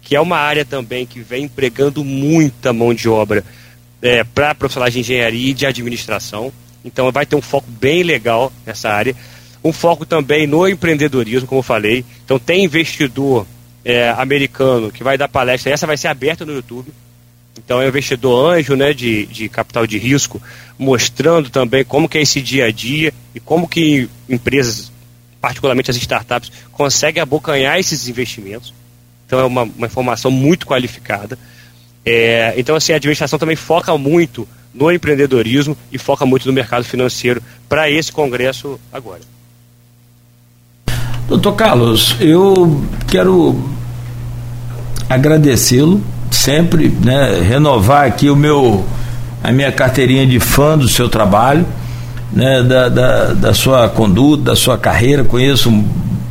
que 0.01 0.15
é 0.15 0.21
uma 0.21 0.37
área 0.37 0.65
também 0.65 1.05
que 1.05 1.19
vem 1.19 1.45
empregando 1.45 2.03
muita 2.03 2.71
mão 2.73 2.93
de 2.93 3.09
obra 3.09 3.43
é, 4.01 4.23
para 4.23 4.53
profissionais 4.53 4.93
de 4.93 4.99
engenharia 4.99 5.51
e 5.51 5.53
de 5.53 5.65
administração. 5.65 6.51
Então 6.83 7.11
vai 7.11 7.25
ter 7.25 7.35
um 7.35 7.41
foco 7.41 7.67
bem 7.69 8.03
legal 8.03 8.51
nessa 8.65 8.89
área. 8.89 9.15
Um 9.63 9.71
foco 9.71 10.05
também 10.05 10.45
no 10.45 10.67
empreendedorismo, 10.67 11.47
como 11.47 11.59
eu 11.59 11.63
falei. 11.63 12.03
Então 12.25 12.37
tem 12.37 12.65
investidor 12.65 13.47
é, 13.83 14.09
americano 14.11 14.91
que 14.91 15.03
vai 15.03 15.17
dar 15.17 15.27
palestra, 15.27 15.71
essa 15.71 15.87
vai 15.87 15.97
ser 15.97 16.07
aberta 16.07 16.45
no 16.45 16.53
YouTube. 16.53 16.91
Então 17.57 17.81
é 17.81 17.85
um 17.85 17.87
investidor 17.87 18.53
anjo 18.53 18.75
né, 18.75 18.93
de, 18.93 19.25
de 19.27 19.47
capital 19.47 19.85
de 19.85 19.97
risco, 19.97 20.41
mostrando 20.77 21.49
também 21.49 21.83
como 21.83 22.09
que 22.09 22.17
é 22.17 22.21
esse 22.21 22.41
dia 22.41 22.65
a 22.65 22.71
dia 22.71 23.13
e 23.33 23.39
como 23.39 23.67
que 23.67 24.09
empresas, 24.27 24.91
particularmente 25.39 25.91
as 25.91 25.97
startups, 25.97 26.51
conseguem 26.71 27.21
abocanhar 27.21 27.77
esses 27.77 28.07
investimentos. 28.07 28.73
Então 29.25 29.39
é 29.39 29.45
uma, 29.45 29.63
uma 29.63 29.87
informação 29.87 30.31
muito 30.31 30.65
qualificada. 30.65 31.37
É, 32.05 32.53
então 32.57 32.75
assim, 32.75 32.91
a 32.91 32.95
administração 32.95 33.37
também 33.37 33.55
foca 33.55 33.95
muito 33.97 34.47
no 34.73 34.91
empreendedorismo 34.91 35.77
e 35.91 35.97
foca 35.97 36.25
muito 36.25 36.47
no 36.47 36.53
mercado 36.53 36.83
financeiro 36.83 37.41
para 37.69 37.89
esse 37.89 38.11
congresso 38.11 38.79
agora. 38.91 39.32
Doutor 41.27 41.53
Carlos, 41.53 42.17
eu 42.19 42.83
quero 43.07 43.57
agradecê-lo 45.09 46.01
sempre, 46.29 46.89
né, 47.01 47.41
renovar 47.47 48.05
aqui 48.05 48.29
o 48.29 48.35
meu, 48.35 48.83
a 49.41 49.51
minha 49.51 49.71
carteirinha 49.71 50.27
de 50.27 50.39
fã 50.39 50.77
do 50.77 50.89
seu 50.89 51.07
trabalho, 51.07 51.65
né, 52.31 52.61
da, 52.63 52.89
da, 52.89 53.33
da 53.33 53.53
sua 53.53 53.87
conduta, 53.87 54.43
da 54.43 54.55
sua 54.55 54.77
carreira, 54.77 55.23
conheço 55.23 55.71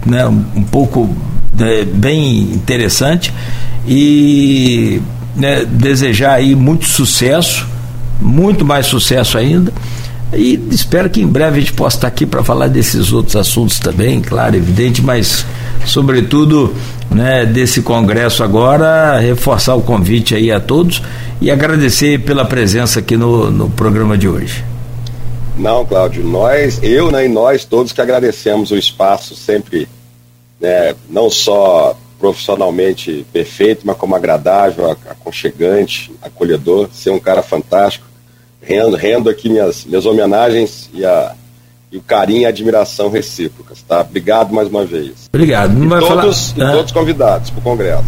né, 0.04 0.26
um 0.26 0.62
pouco 0.62 1.08
né, 1.56 1.84
bem 1.84 2.40
interessante. 2.52 3.32
E 3.86 5.00
né, 5.34 5.64
desejar 5.64 6.34
aí 6.34 6.54
muito 6.54 6.86
sucesso, 6.86 7.66
muito 8.20 8.64
mais 8.64 8.86
sucesso 8.86 9.38
ainda 9.38 9.72
e 10.34 10.54
espero 10.70 11.10
que 11.10 11.20
em 11.20 11.26
breve 11.26 11.58
a 11.58 11.60
gente 11.60 11.74
possa 11.74 11.98
estar 11.98 12.08
aqui 12.08 12.24
para 12.24 12.42
falar 12.42 12.68
desses 12.68 13.12
outros 13.12 13.36
assuntos 13.36 13.78
também, 13.78 14.20
claro, 14.20 14.56
evidente, 14.56 15.02
mas 15.02 15.44
sobretudo 15.84 16.74
né, 17.10 17.44
desse 17.44 17.82
congresso 17.82 18.42
agora, 18.42 19.18
reforçar 19.18 19.74
o 19.74 19.82
convite 19.82 20.34
aí 20.34 20.50
a 20.50 20.58
todos 20.58 21.02
e 21.40 21.50
agradecer 21.50 22.20
pela 22.20 22.44
presença 22.44 23.00
aqui 23.00 23.16
no, 23.16 23.50
no 23.50 23.68
programa 23.68 24.16
de 24.16 24.26
hoje. 24.26 24.64
Não, 25.58 25.84
Cláudio, 25.84 26.24
nós, 26.24 26.80
eu 26.82 27.10
né, 27.10 27.26
e 27.26 27.28
nós 27.28 27.66
todos 27.66 27.92
que 27.92 28.00
agradecemos 28.00 28.70
o 28.70 28.76
espaço 28.76 29.34
sempre, 29.34 29.86
né, 30.58 30.94
não 31.10 31.28
só 31.28 31.94
profissionalmente 32.18 33.26
perfeito, 33.32 33.82
mas 33.84 33.96
como 33.96 34.14
agradável, 34.14 34.90
aconchegante, 35.10 36.10
acolhedor, 36.22 36.88
ser 36.90 37.10
um 37.10 37.18
cara 37.18 37.42
fantástico 37.42 38.11
rendo, 38.62 38.96
rendo 38.96 39.28
aqui 39.28 39.48
minhas, 39.48 39.84
minhas 39.84 40.06
homenagens 40.06 40.88
e, 40.94 41.04
a, 41.04 41.34
e 41.90 41.98
o 41.98 42.00
carinho 42.00 42.42
e 42.42 42.46
a 42.46 42.48
admiração 42.48 43.10
recíprocas, 43.10 43.82
tá? 43.82 44.00
Obrigado 44.00 44.54
mais 44.54 44.68
uma 44.68 44.84
vez. 44.84 45.28
Obrigado. 45.32 45.72
Não 45.74 45.98
e 45.98 46.00
todos, 46.00 46.52
falar... 46.52 46.70
e 46.70 46.76
todos 46.76 46.92
convidados 46.92 47.50
para 47.50 47.58
o 47.58 47.62
Congresso. 47.62 48.04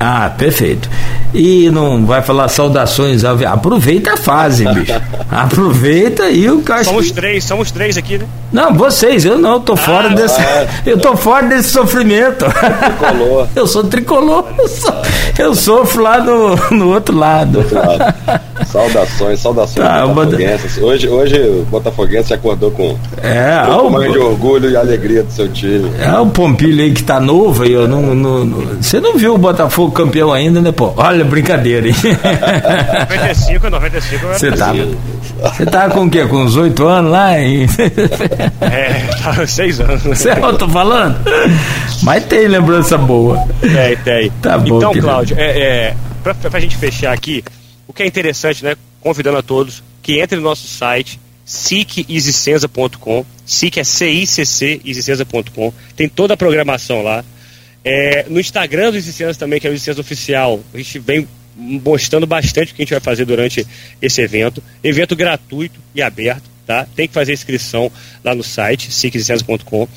Ah, 0.00 0.30
perfeito. 0.36 0.90
E 1.34 1.70
não 1.70 2.04
vai 2.04 2.22
falar 2.22 2.48
saudações 2.48 3.24
ao 3.24 3.36
Aproveita 3.46 4.12
a 4.12 4.16
fase, 4.16 4.64
bicho. 4.66 4.92
Aproveita 5.30 6.28
e 6.30 6.50
o 6.50 6.60
cara. 6.60 6.84
Somos 6.84 7.10
três, 7.10 7.44
somos 7.44 7.70
três 7.70 7.96
aqui, 7.96 8.18
né? 8.18 8.26
Não, 8.52 8.74
vocês, 8.74 9.24
eu 9.24 9.38
não, 9.38 9.58
tô 9.60 9.72
ah, 9.72 9.76
fora 9.76 10.10
desse. 10.10 10.38
Eu 10.84 10.98
tô 10.98 11.16
fora 11.16 11.46
desse 11.46 11.70
sofrimento. 11.70 12.44
Tricolor. 12.44 13.48
eu 13.56 13.66
sou 13.66 13.84
tricolor, 13.84 14.44
eu, 14.58 14.68
sou, 14.68 14.94
eu 15.38 15.54
sofro 15.54 16.02
lá 16.02 16.20
no, 16.20 16.54
no 16.70 16.92
outro 16.92 17.16
lado. 17.16 17.58
outro 17.60 17.76
lado. 17.76 18.14
Saudações, 18.66 19.40
saudações 19.40 19.86
tá, 19.86 20.06
botafoguenses. 20.06 20.78
Hoje, 20.78 21.08
hoje 21.08 21.40
o 21.40 21.66
Botafoguense 21.70 22.32
acordou 22.32 22.70
com 22.70 22.96
é, 23.22 23.62
um 23.70 23.90
pouco 23.90 24.12
de 24.12 24.18
orgulho 24.18 24.70
e 24.70 24.76
alegria 24.76 25.22
do 25.22 25.32
seu 25.32 25.48
time. 25.48 25.90
É 26.00 26.18
o 26.18 26.26
Pompilho 26.26 26.82
aí 26.82 26.92
que 26.92 27.02
tá 27.02 27.20
novo 27.20 27.64
aí, 27.64 27.72
eu 27.72 27.88
não, 27.88 28.14
não, 28.14 28.44
não, 28.44 28.82
Você 28.82 29.00
não 29.00 29.16
viu 29.16 29.34
o 29.34 29.38
Botafogo 29.38 29.92
campeão 29.92 30.32
ainda, 30.32 30.60
né, 30.60 30.72
pô? 30.72 30.92
Olha, 30.96 31.21
brincadeira, 31.24 31.88
hein? 31.88 31.94
95, 33.08 33.70
95 33.70 34.26
Você 34.26 34.52
tá, 34.52 34.72
você 35.42 35.66
tá 35.66 35.90
com 35.90 36.04
o 36.04 36.10
quê? 36.10 36.26
Com 36.26 36.44
uns 36.44 36.56
oito 36.56 36.86
anos 36.86 37.10
lá? 37.10 37.40
Hein? 37.40 37.66
É, 38.60 39.06
tá 39.22 39.46
seis 39.46 39.80
anos. 39.80 40.02
Você 40.02 40.30
é 40.30 40.38
eu 40.38 40.56
tô 40.56 40.68
falando? 40.68 41.16
Mas 42.02 42.24
tem 42.24 42.46
lembrança 42.46 42.96
boa. 42.96 43.46
Tem, 43.60 43.96
tem. 43.98 44.30
Tá 44.40 44.58
bom, 44.58 44.78
então, 44.78 44.92
Cláudio, 44.94 45.36
é, 45.38 45.60
é, 45.60 45.96
pra, 46.22 46.34
pra 46.34 46.60
gente 46.60 46.76
fechar 46.76 47.12
aqui, 47.12 47.44
o 47.86 47.92
que 47.92 48.02
é 48.02 48.06
interessante, 48.06 48.64
né? 48.64 48.76
Convidando 49.00 49.38
a 49.38 49.42
todos 49.42 49.82
que 50.02 50.20
entrem 50.20 50.40
no 50.40 50.48
nosso 50.48 50.66
site 50.66 51.20
siciscenza.com, 51.44 53.24
SIC 53.44 53.78
é 53.78 53.84
C-I-C-C, 53.84 54.80
isicenza.com, 54.84 55.72
tem 55.96 56.08
toda 56.08 56.34
a 56.34 56.36
programação 56.36 57.02
lá. 57.02 57.24
É, 57.84 58.26
no 58.28 58.38
Instagram 58.38 58.92
do 58.92 58.98
Isicenza 58.98 59.38
também, 59.38 59.60
que 59.60 59.66
é 59.66 59.70
o 59.70 59.74
Isicenza 59.74 60.00
Oficial, 60.00 60.60
a 60.72 60.76
gente 60.76 60.98
vem 60.98 61.26
mostrando 61.56 62.26
bastante 62.26 62.72
o 62.72 62.74
que 62.74 62.82
a 62.82 62.84
gente 62.84 62.94
vai 62.94 63.00
fazer 63.00 63.24
durante 63.24 63.66
esse 64.00 64.20
evento. 64.20 64.62
Evento 64.82 65.14
gratuito 65.14 65.78
e 65.94 66.00
aberto. 66.00 66.44
tá? 66.66 66.86
Tem 66.94 67.08
que 67.08 67.14
fazer 67.14 67.32
inscrição 67.32 67.90
lá 68.24 68.34
no 68.34 68.42
site, 68.42 68.92
siquelicença.com. 68.92 69.88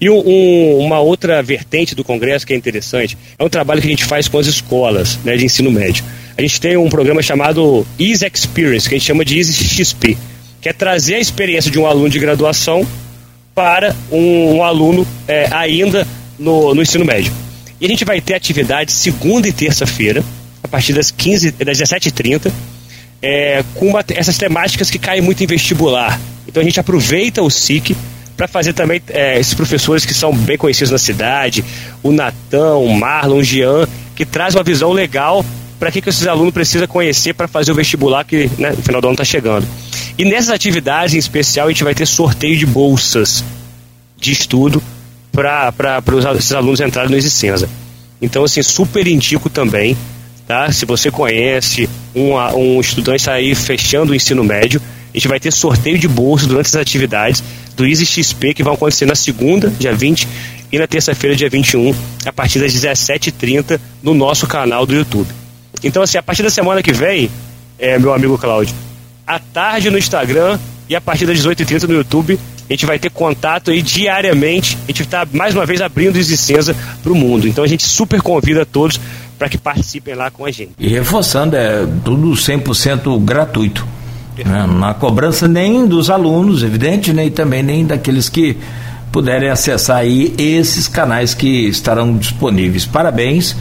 E 0.00 0.10
um, 0.10 0.18
um, 0.18 0.78
uma 0.78 0.98
outra 1.00 1.42
vertente 1.42 1.94
do 1.94 2.02
Congresso 2.02 2.46
que 2.46 2.52
é 2.52 2.56
interessante 2.56 3.16
é 3.38 3.44
um 3.44 3.48
trabalho 3.48 3.80
que 3.80 3.86
a 3.86 3.90
gente 3.90 4.04
faz 4.04 4.26
com 4.26 4.38
as 4.38 4.46
escolas 4.46 5.18
né, 5.24 5.36
de 5.36 5.44
ensino 5.44 5.70
médio. 5.70 6.04
A 6.36 6.42
gente 6.42 6.60
tem 6.60 6.76
um 6.76 6.88
programa 6.88 7.22
chamado 7.22 7.86
Easy 7.98 8.26
Experience, 8.26 8.88
que 8.88 8.96
a 8.96 8.98
gente 8.98 9.06
chama 9.06 9.24
de 9.24 9.38
Easy 9.38 9.52
XP, 9.52 10.16
que 10.60 10.68
é 10.68 10.72
trazer 10.72 11.14
a 11.14 11.20
experiência 11.20 11.70
de 11.70 11.78
um 11.78 11.86
aluno 11.86 12.08
de 12.08 12.18
graduação 12.18 12.86
para 13.54 13.94
um, 14.10 14.56
um 14.56 14.64
aluno 14.64 15.06
é, 15.28 15.46
ainda 15.52 16.04
no, 16.38 16.74
no 16.74 16.82
ensino 16.82 17.04
médio. 17.04 17.32
E 17.80 17.86
a 17.86 17.88
gente 17.88 18.04
vai 18.04 18.20
ter 18.20 18.34
atividade 18.34 18.92
segunda 18.92 19.48
e 19.48 19.52
terça-feira, 19.52 20.22
a 20.62 20.68
partir 20.68 20.92
das 20.92 21.10
15, 21.10 21.52
das 21.52 21.78
17h30, 21.78 22.50
é, 23.20 23.64
com 23.74 23.88
uma, 23.88 24.04
essas 24.10 24.38
temáticas 24.38 24.90
que 24.90 24.98
caem 24.98 25.20
muito 25.20 25.42
em 25.42 25.46
vestibular. 25.46 26.18
Então 26.46 26.60
a 26.60 26.64
gente 26.64 26.78
aproveita 26.78 27.42
o 27.42 27.50
SIC 27.50 27.96
para 28.36 28.48
fazer 28.48 28.72
também 28.72 29.00
é, 29.08 29.38
esses 29.38 29.54
professores 29.54 30.04
que 30.04 30.14
são 30.14 30.34
bem 30.34 30.58
conhecidos 30.58 30.90
na 30.90 30.98
cidade, 30.98 31.64
o 32.02 32.12
Natan, 32.12 32.76
o 32.76 32.94
Marlon, 32.94 33.38
o 33.38 33.42
Jean, 33.42 33.88
que 34.14 34.24
traz 34.24 34.54
uma 34.54 34.62
visão 34.62 34.92
legal 34.92 35.44
para 35.78 35.90
que, 35.90 36.00
que 36.00 36.08
esses 36.08 36.26
alunos 36.26 36.52
precisam 36.52 36.86
conhecer 36.86 37.34
para 37.34 37.48
fazer 37.48 37.72
o 37.72 37.74
vestibular 37.74 38.24
que 38.24 38.50
né, 38.58 38.70
no 38.70 38.82
final 38.82 39.00
do 39.00 39.08
ano 39.08 39.14
está 39.14 39.24
chegando. 39.24 39.66
E 40.16 40.24
nessas 40.24 40.50
atividades 40.50 41.14
em 41.14 41.18
especial 41.18 41.66
a 41.66 41.70
gente 41.70 41.84
vai 41.84 41.94
ter 41.94 42.06
sorteio 42.06 42.56
de 42.56 42.66
bolsas 42.66 43.44
de 44.18 44.32
estudo 44.32 44.82
para 45.34 46.02
esses 46.38 46.52
alunos 46.52 46.80
entrarem 46.80 47.10
no 47.10 47.16
Existenza. 47.16 47.68
Então, 48.22 48.44
assim, 48.44 48.62
super 48.62 49.06
indico 49.06 49.50
também, 49.50 49.96
tá? 50.46 50.70
Se 50.70 50.86
você 50.86 51.10
conhece 51.10 51.88
um, 52.14 52.36
um 52.56 52.80
estudante 52.80 53.28
aí 53.28 53.54
fechando 53.54 54.12
o 54.12 54.14
ensino 54.14 54.44
médio, 54.44 54.80
a 55.12 55.16
gente 55.16 55.28
vai 55.28 55.40
ter 55.40 55.52
sorteio 55.52 55.98
de 55.98 56.08
bolsa 56.08 56.46
durante 56.46 56.66
as 56.66 56.76
atividades 56.76 57.42
do 57.76 57.86
Easy 57.86 58.06
XP 58.06 58.54
que 58.54 58.62
vão 58.62 58.74
acontecer 58.74 59.06
na 59.06 59.14
segunda, 59.14 59.68
dia 59.68 59.92
20, 59.92 60.26
e 60.72 60.78
na 60.78 60.86
terça-feira, 60.86 61.36
dia 61.36 61.48
21, 61.48 61.94
a 62.24 62.32
partir 62.32 62.58
das 62.60 62.72
17h30, 62.72 63.78
no 64.02 64.14
nosso 64.14 64.46
canal 64.46 64.86
do 64.86 64.94
YouTube. 64.94 65.28
Então, 65.82 66.02
assim, 66.02 66.18
a 66.18 66.22
partir 66.22 66.42
da 66.42 66.50
semana 66.50 66.82
que 66.82 66.92
vem, 66.92 67.30
é, 67.78 67.98
meu 67.98 68.12
amigo 68.12 68.38
Cláudio, 68.38 68.74
à 69.26 69.38
tarde 69.38 69.90
no 69.90 69.98
Instagram 69.98 70.58
e 70.88 70.94
a 70.94 71.00
partir 71.00 71.26
das 71.26 71.38
18h30 71.38 71.88
no 71.88 71.94
YouTube, 71.94 72.38
a 72.68 72.72
gente 72.72 72.86
vai 72.86 72.98
ter 72.98 73.10
contato 73.10 73.70
aí 73.70 73.82
diariamente. 73.82 74.78
A 74.84 74.86
gente 74.86 75.02
está 75.02 75.26
mais 75.32 75.54
uma 75.54 75.66
vez 75.66 75.80
abrindo 75.80 76.16
Existência 76.16 76.74
para 77.02 77.12
o 77.12 77.14
mundo. 77.14 77.46
Então 77.46 77.64
a 77.64 77.66
gente 77.66 77.84
super 77.84 78.20
convida 78.20 78.64
todos 78.64 79.00
para 79.38 79.48
que 79.48 79.58
participem 79.58 80.14
lá 80.14 80.30
com 80.30 80.44
a 80.44 80.50
gente. 80.50 80.72
E 80.78 80.88
reforçando, 80.88 81.56
é 81.56 81.86
tudo 82.04 82.30
100% 82.32 83.20
gratuito. 83.22 83.86
Né? 84.36 84.66
Na 84.66 84.94
cobrança 84.94 85.46
nem 85.46 85.86
dos 85.86 86.10
alunos, 86.10 86.62
evidente, 86.62 87.12
né? 87.12 87.26
e 87.26 87.30
também 87.30 87.62
nem 87.62 87.86
daqueles 87.86 88.28
que 88.28 88.56
puderem 89.12 89.48
acessar 89.48 89.98
aí 89.98 90.34
esses 90.38 90.88
canais 90.88 91.34
que 91.34 91.68
estarão 91.68 92.16
disponíveis. 92.16 92.84
Parabéns. 92.84 93.56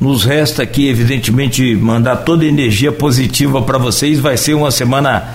Nos 0.00 0.22
resta 0.22 0.62
aqui, 0.62 0.88
evidentemente, 0.88 1.74
mandar 1.74 2.18
toda 2.18 2.44
a 2.44 2.46
energia 2.46 2.92
positiva 2.92 3.60
para 3.62 3.78
vocês. 3.78 4.20
Vai 4.20 4.36
ser 4.36 4.54
uma 4.54 4.70
semana 4.70 5.34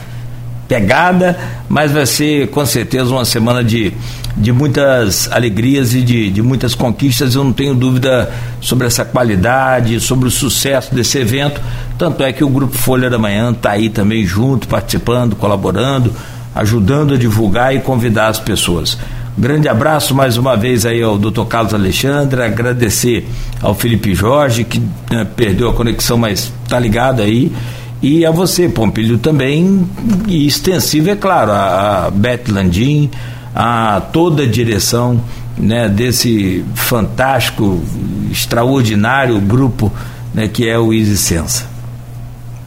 pegada, 0.67 1.37
mas 1.69 1.91
vai 1.91 2.05
ser 2.05 2.47
com 2.49 2.65
certeza 2.65 3.11
uma 3.11 3.25
semana 3.25 3.63
de, 3.63 3.93
de 4.35 4.51
muitas 4.51 5.31
alegrias 5.31 5.93
e 5.93 6.01
de, 6.01 6.29
de 6.29 6.41
muitas 6.41 6.73
conquistas. 6.73 7.35
Eu 7.35 7.43
não 7.43 7.53
tenho 7.53 7.75
dúvida 7.75 8.31
sobre 8.61 8.87
essa 8.87 9.05
qualidade, 9.05 9.99
sobre 9.99 10.27
o 10.27 10.31
sucesso 10.31 10.93
desse 10.93 11.17
evento. 11.17 11.61
Tanto 11.97 12.23
é 12.23 12.31
que 12.33 12.43
o 12.43 12.49
Grupo 12.49 12.75
Folha 12.77 13.09
da 13.09 13.17
Manhã 13.17 13.51
está 13.51 13.71
aí 13.71 13.89
também 13.89 14.25
junto, 14.25 14.67
participando, 14.67 15.35
colaborando, 15.35 16.13
ajudando 16.55 17.13
a 17.13 17.17
divulgar 17.17 17.75
e 17.75 17.79
convidar 17.79 18.27
as 18.27 18.39
pessoas. 18.39 18.97
Grande 19.35 19.67
abraço 19.67 20.13
mais 20.13 20.37
uma 20.37 20.55
vez 20.55 20.85
aí 20.85 21.01
ao 21.01 21.17
Dr. 21.17 21.45
Carlos 21.45 21.73
Alexandre, 21.73 22.43
agradecer 22.43 23.27
ao 23.59 23.73
Felipe 23.73 24.13
Jorge, 24.13 24.63
que 24.63 24.79
né, 25.09 25.25
perdeu 25.35 25.69
a 25.69 25.73
conexão, 25.73 26.19
mas 26.19 26.53
tá 26.69 26.79
ligado 26.79 27.19
aí. 27.19 27.51
E 28.03 28.25
a 28.25 28.31
você, 28.31 28.67
Pompilho, 28.67 29.17
também, 29.17 29.87
e 30.27 30.45
extensivo, 30.45 31.09
é 31.09 31.15
claro, 31.15 31.51
a, 31.51 32.07
a 32.07 32.11
Beth 32.11 32.43
Landim, 32.49 33.09
a 33.55 34.01
toda 34.11 34.43
a 34.43 34.45
direção 34.45 35.23
né, 35.57 35.87
desse 35.87 36.65
fantástico, 36.75 37.81
extraordinário 38.29 39.39
grupo 39.39 39.89
né, 40.33 40.49
que 40.49 40.67
é 40.67 40.77
o 40.77 40.91
Easy 40.91 41.17
Sensa. 41.17 41.65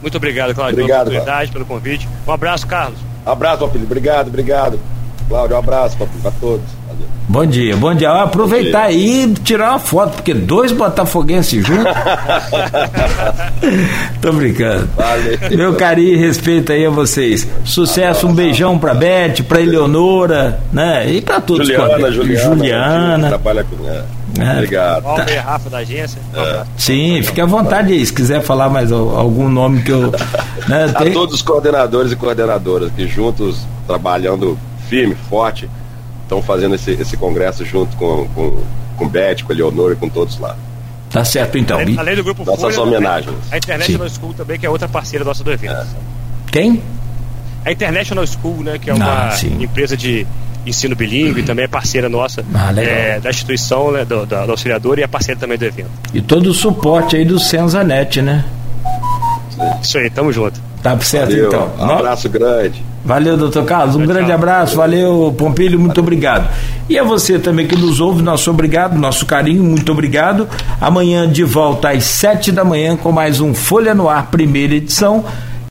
Muito 0.01 0.17
obrigado, 0.17 0.55
Cláudio, 0.55 0.79
obrigado, 0.79 1.09
pela 1.09 1.17
oportunidade, 1.19 1.51
pelo 1.51 1.65
convite. 1.65 2.09
Um 2.25 2.31
abraço, 2.31 2.65
Carlos. 2.65 2.97
Abraço, 3.23 3.59
Pompilho. 3.59 3.85
Obrigado, 3.85 4.29
obrigado. 4.29 4.79
Cláudio, 5.29 5.55
um 5.55 5.59
abraço 5.59 5.97
para 5.97 6.31
todos. 6.31 6.76
Bom 7.29 7.45
dia, 7.45 7.75
bom 7.75 7.93
dia. 7.93 8.09
Aproveitar 8.09 8.83
aí 8.83 9.25
e 9.25 9.33
tirar 9.33 9.71
uma 9.71 9.79
foto, 9.79 10.13
porque 10.15 10.33
dois 10.33 10.71
botafoguenses 10.71 11.65
juntos. 11.65 11.83
Tô 14.21 14.31
brincando. 14.31 14.87
Valeu. 14.95 15.37
Meu 15.57 15.75
carinho 15.75 16.13
e 16.13 16.15
respeito 16.15 16.71
aí 16.71 16.85
a 16.85 16.89
vocês. 16.89 17.45
Sucesso, 17.65 18.27
um 18.27 18.33
beijão 18.33 18.79
pra 18.79 18.93
Beth, 18.93 19.43
pra 19.45 19.59
Eleonora, 19.59 20.57
né? 20.71 21.09
E 21.11 21.19
pra 21.21 21.41
todos. 21.41 21.67
Juliana, 21.67 22.11
Juliana. 22.11 22.55
Juliana. 22.55 23.27
Trabalha 23.27 23.65
com. 23.65 23.75
É. 23.89 24.03
É. 24.39 24.53
Obrigado. 24.53 25.03
E 25.29 25.35
Rafa 25.35 25.69
da 25.69 25.77
agência. 25.79 26.21
Abraço. 26.33 26.69
Sim, 26.77 27.21
fique 27.23 27.41
à 27.41 27.45
vontade 27.45 27.91
aí, 27.91 28.05
se 28.05 28.13
quiser 28.13 28.41
falar 28.41 28.69
mais 28.69 28.89
al- 28.91 29.17
algum 29.17 29.49
nome 29.49 29.81
que 29.81 29.91
eu. 29.91 30.11
Né, 30.67 30.91
A 30.93 30.99
tem- 31.01 31.13
todos 31.13 31.35
os 31.35 31.41
coordenadores 31.41 32.11
e 32.11 32.15
coordenadoras 32.17 32.91
que 32.91 33.07
juntos, 33.07 33.65
trabalhando 33.87 34.59
firme, 34.89 35.15
forte, 35.29 35.69
estão 36.27 36.41
fazendo 36.41 36.75
esse, 36.75 36.91
esse 36.91 37.15
congresso 37.17 37.65
junto 37.65 37.95
com, 37.97 38.27
com, 38.35 38.61
com 38.97 39.05
o 39.05 39.09
Beth, 39.09 39.37
com 39.45 39.53
a 39.53 39.55
Leonor 39.55 39.93
e 39.93 39.95
com 39.95 40.09
todos 40.09 40.37
lá. 40.39 40.55
Tá 41.09 41.23
certo 41.23 41.57
então. 41.57 41.79
Além, 41.79 41.95
E 41.95 41.99
além 41.99 42.15
do 42.15 42.23
grupo 42.23 42.43
Nossas 42.43 42.75
Folha, 42.75 42.81
homenagens. 42.87 43.35
A 43.51 43.57
International 43.57 44.09
School 44.09 44.33
também, 44.33 44.59
que 44.59 44.65
é 44.65 44.69
outra 44.69 44.87
parceira 44.89 45.23
nossa 45.23 45.43
do 45.43 45.51
evento. 45.51 45.87
Quem? 46.51 46.81
A 47.65 47.71
International 47.71 48.25
School, 48.27 48.63
né, 48.63 48.77
que 48.77 48.89
é 48.89 48.93
uma 48.93 49.27
Ah, 49.27 49.31
sim. 49.31 49.61
empresa 49.63 49.95
de 49.95 50.27
ensino 50.65 50.95
bilíngue, 50.97 51.43
também 51.43 51.63
é 51.63 51.67
parceira 51.67 52.09
nossa 52.09 52.43
Ah, 52.53 52.73
é, 52.77 53.19
da 53.21 53.29
instituição, 53.29 53.91
né, 53.91 54.03
do, 54.03 54.25
da, 54.25 54.45
do 54.45 54.51
auxiliador 54.51 54.99
e 54.99 55.03
é 55.03 55.07
parceira 55.07 55.39
também 55.39 55.57
do 55.57 55.63
evento. 55.65 55.89
E 56.13 56.21
todo 56.21 56.47
o 56.47 56.53
suporte 56.53 57.15
aí 57.15 57.23
do 57.23 57.39
Senzanet, 57.39 58.21
né? 58.21 58.43
Isso 59.81 59.97
aí, 59.97 60.09
tamo 60.09 60.31
junto. 60.31 60.59
Tá 60.83 60.97
certo 60.99 61.29
Valeu, 61.31 61.47
então. 61.47 61.71
um 61.79 61.91
abraço 61.91 62.29
grande. 62.29 62.83
Valeu, 63.03 63.35
doutor 63.37 63.65
Carlos. 63.65 63.95
Um 63.95 63.99
Tchau, 63.99 64.07
grande 64.07 64.27
tchau. 64.27 64.35
abraço. 64.35 64.75
Valeu, 64.75 65.33
Pompilho. 65.37 65.79
Muito 65.79 65.99
obrigado. 65.99 66.49
E 66.89 66.97
a 66.99 67.03
você 67.03 67.39
também 67.39 67.65
que 67.65 67.75
nos 67.75 67.99
ouve, 67.99 68.21
nosso 68.21 68.49
obrigado, 68.51 68.97
nosso 68.97 69.25
carinho, 69.25 69.63
muito 69.63 69.91
obrigado. 69.91 70.47
Amanhã 70.79 71.27
de 71.27 71.43
volta 71.43 71.89
às 71.89 72.03
sete 72.03 72.51
da 72.51 72.63
manhã 72.63 72.95
com 72.95 73.11
mais 73.11 73.39
um 73.41 73.53
Folha 73.53 73.93
no 73.95 74.07
Ar, 74.09 74.27
primeira 74.29 74.75
edição. 74.75 75.25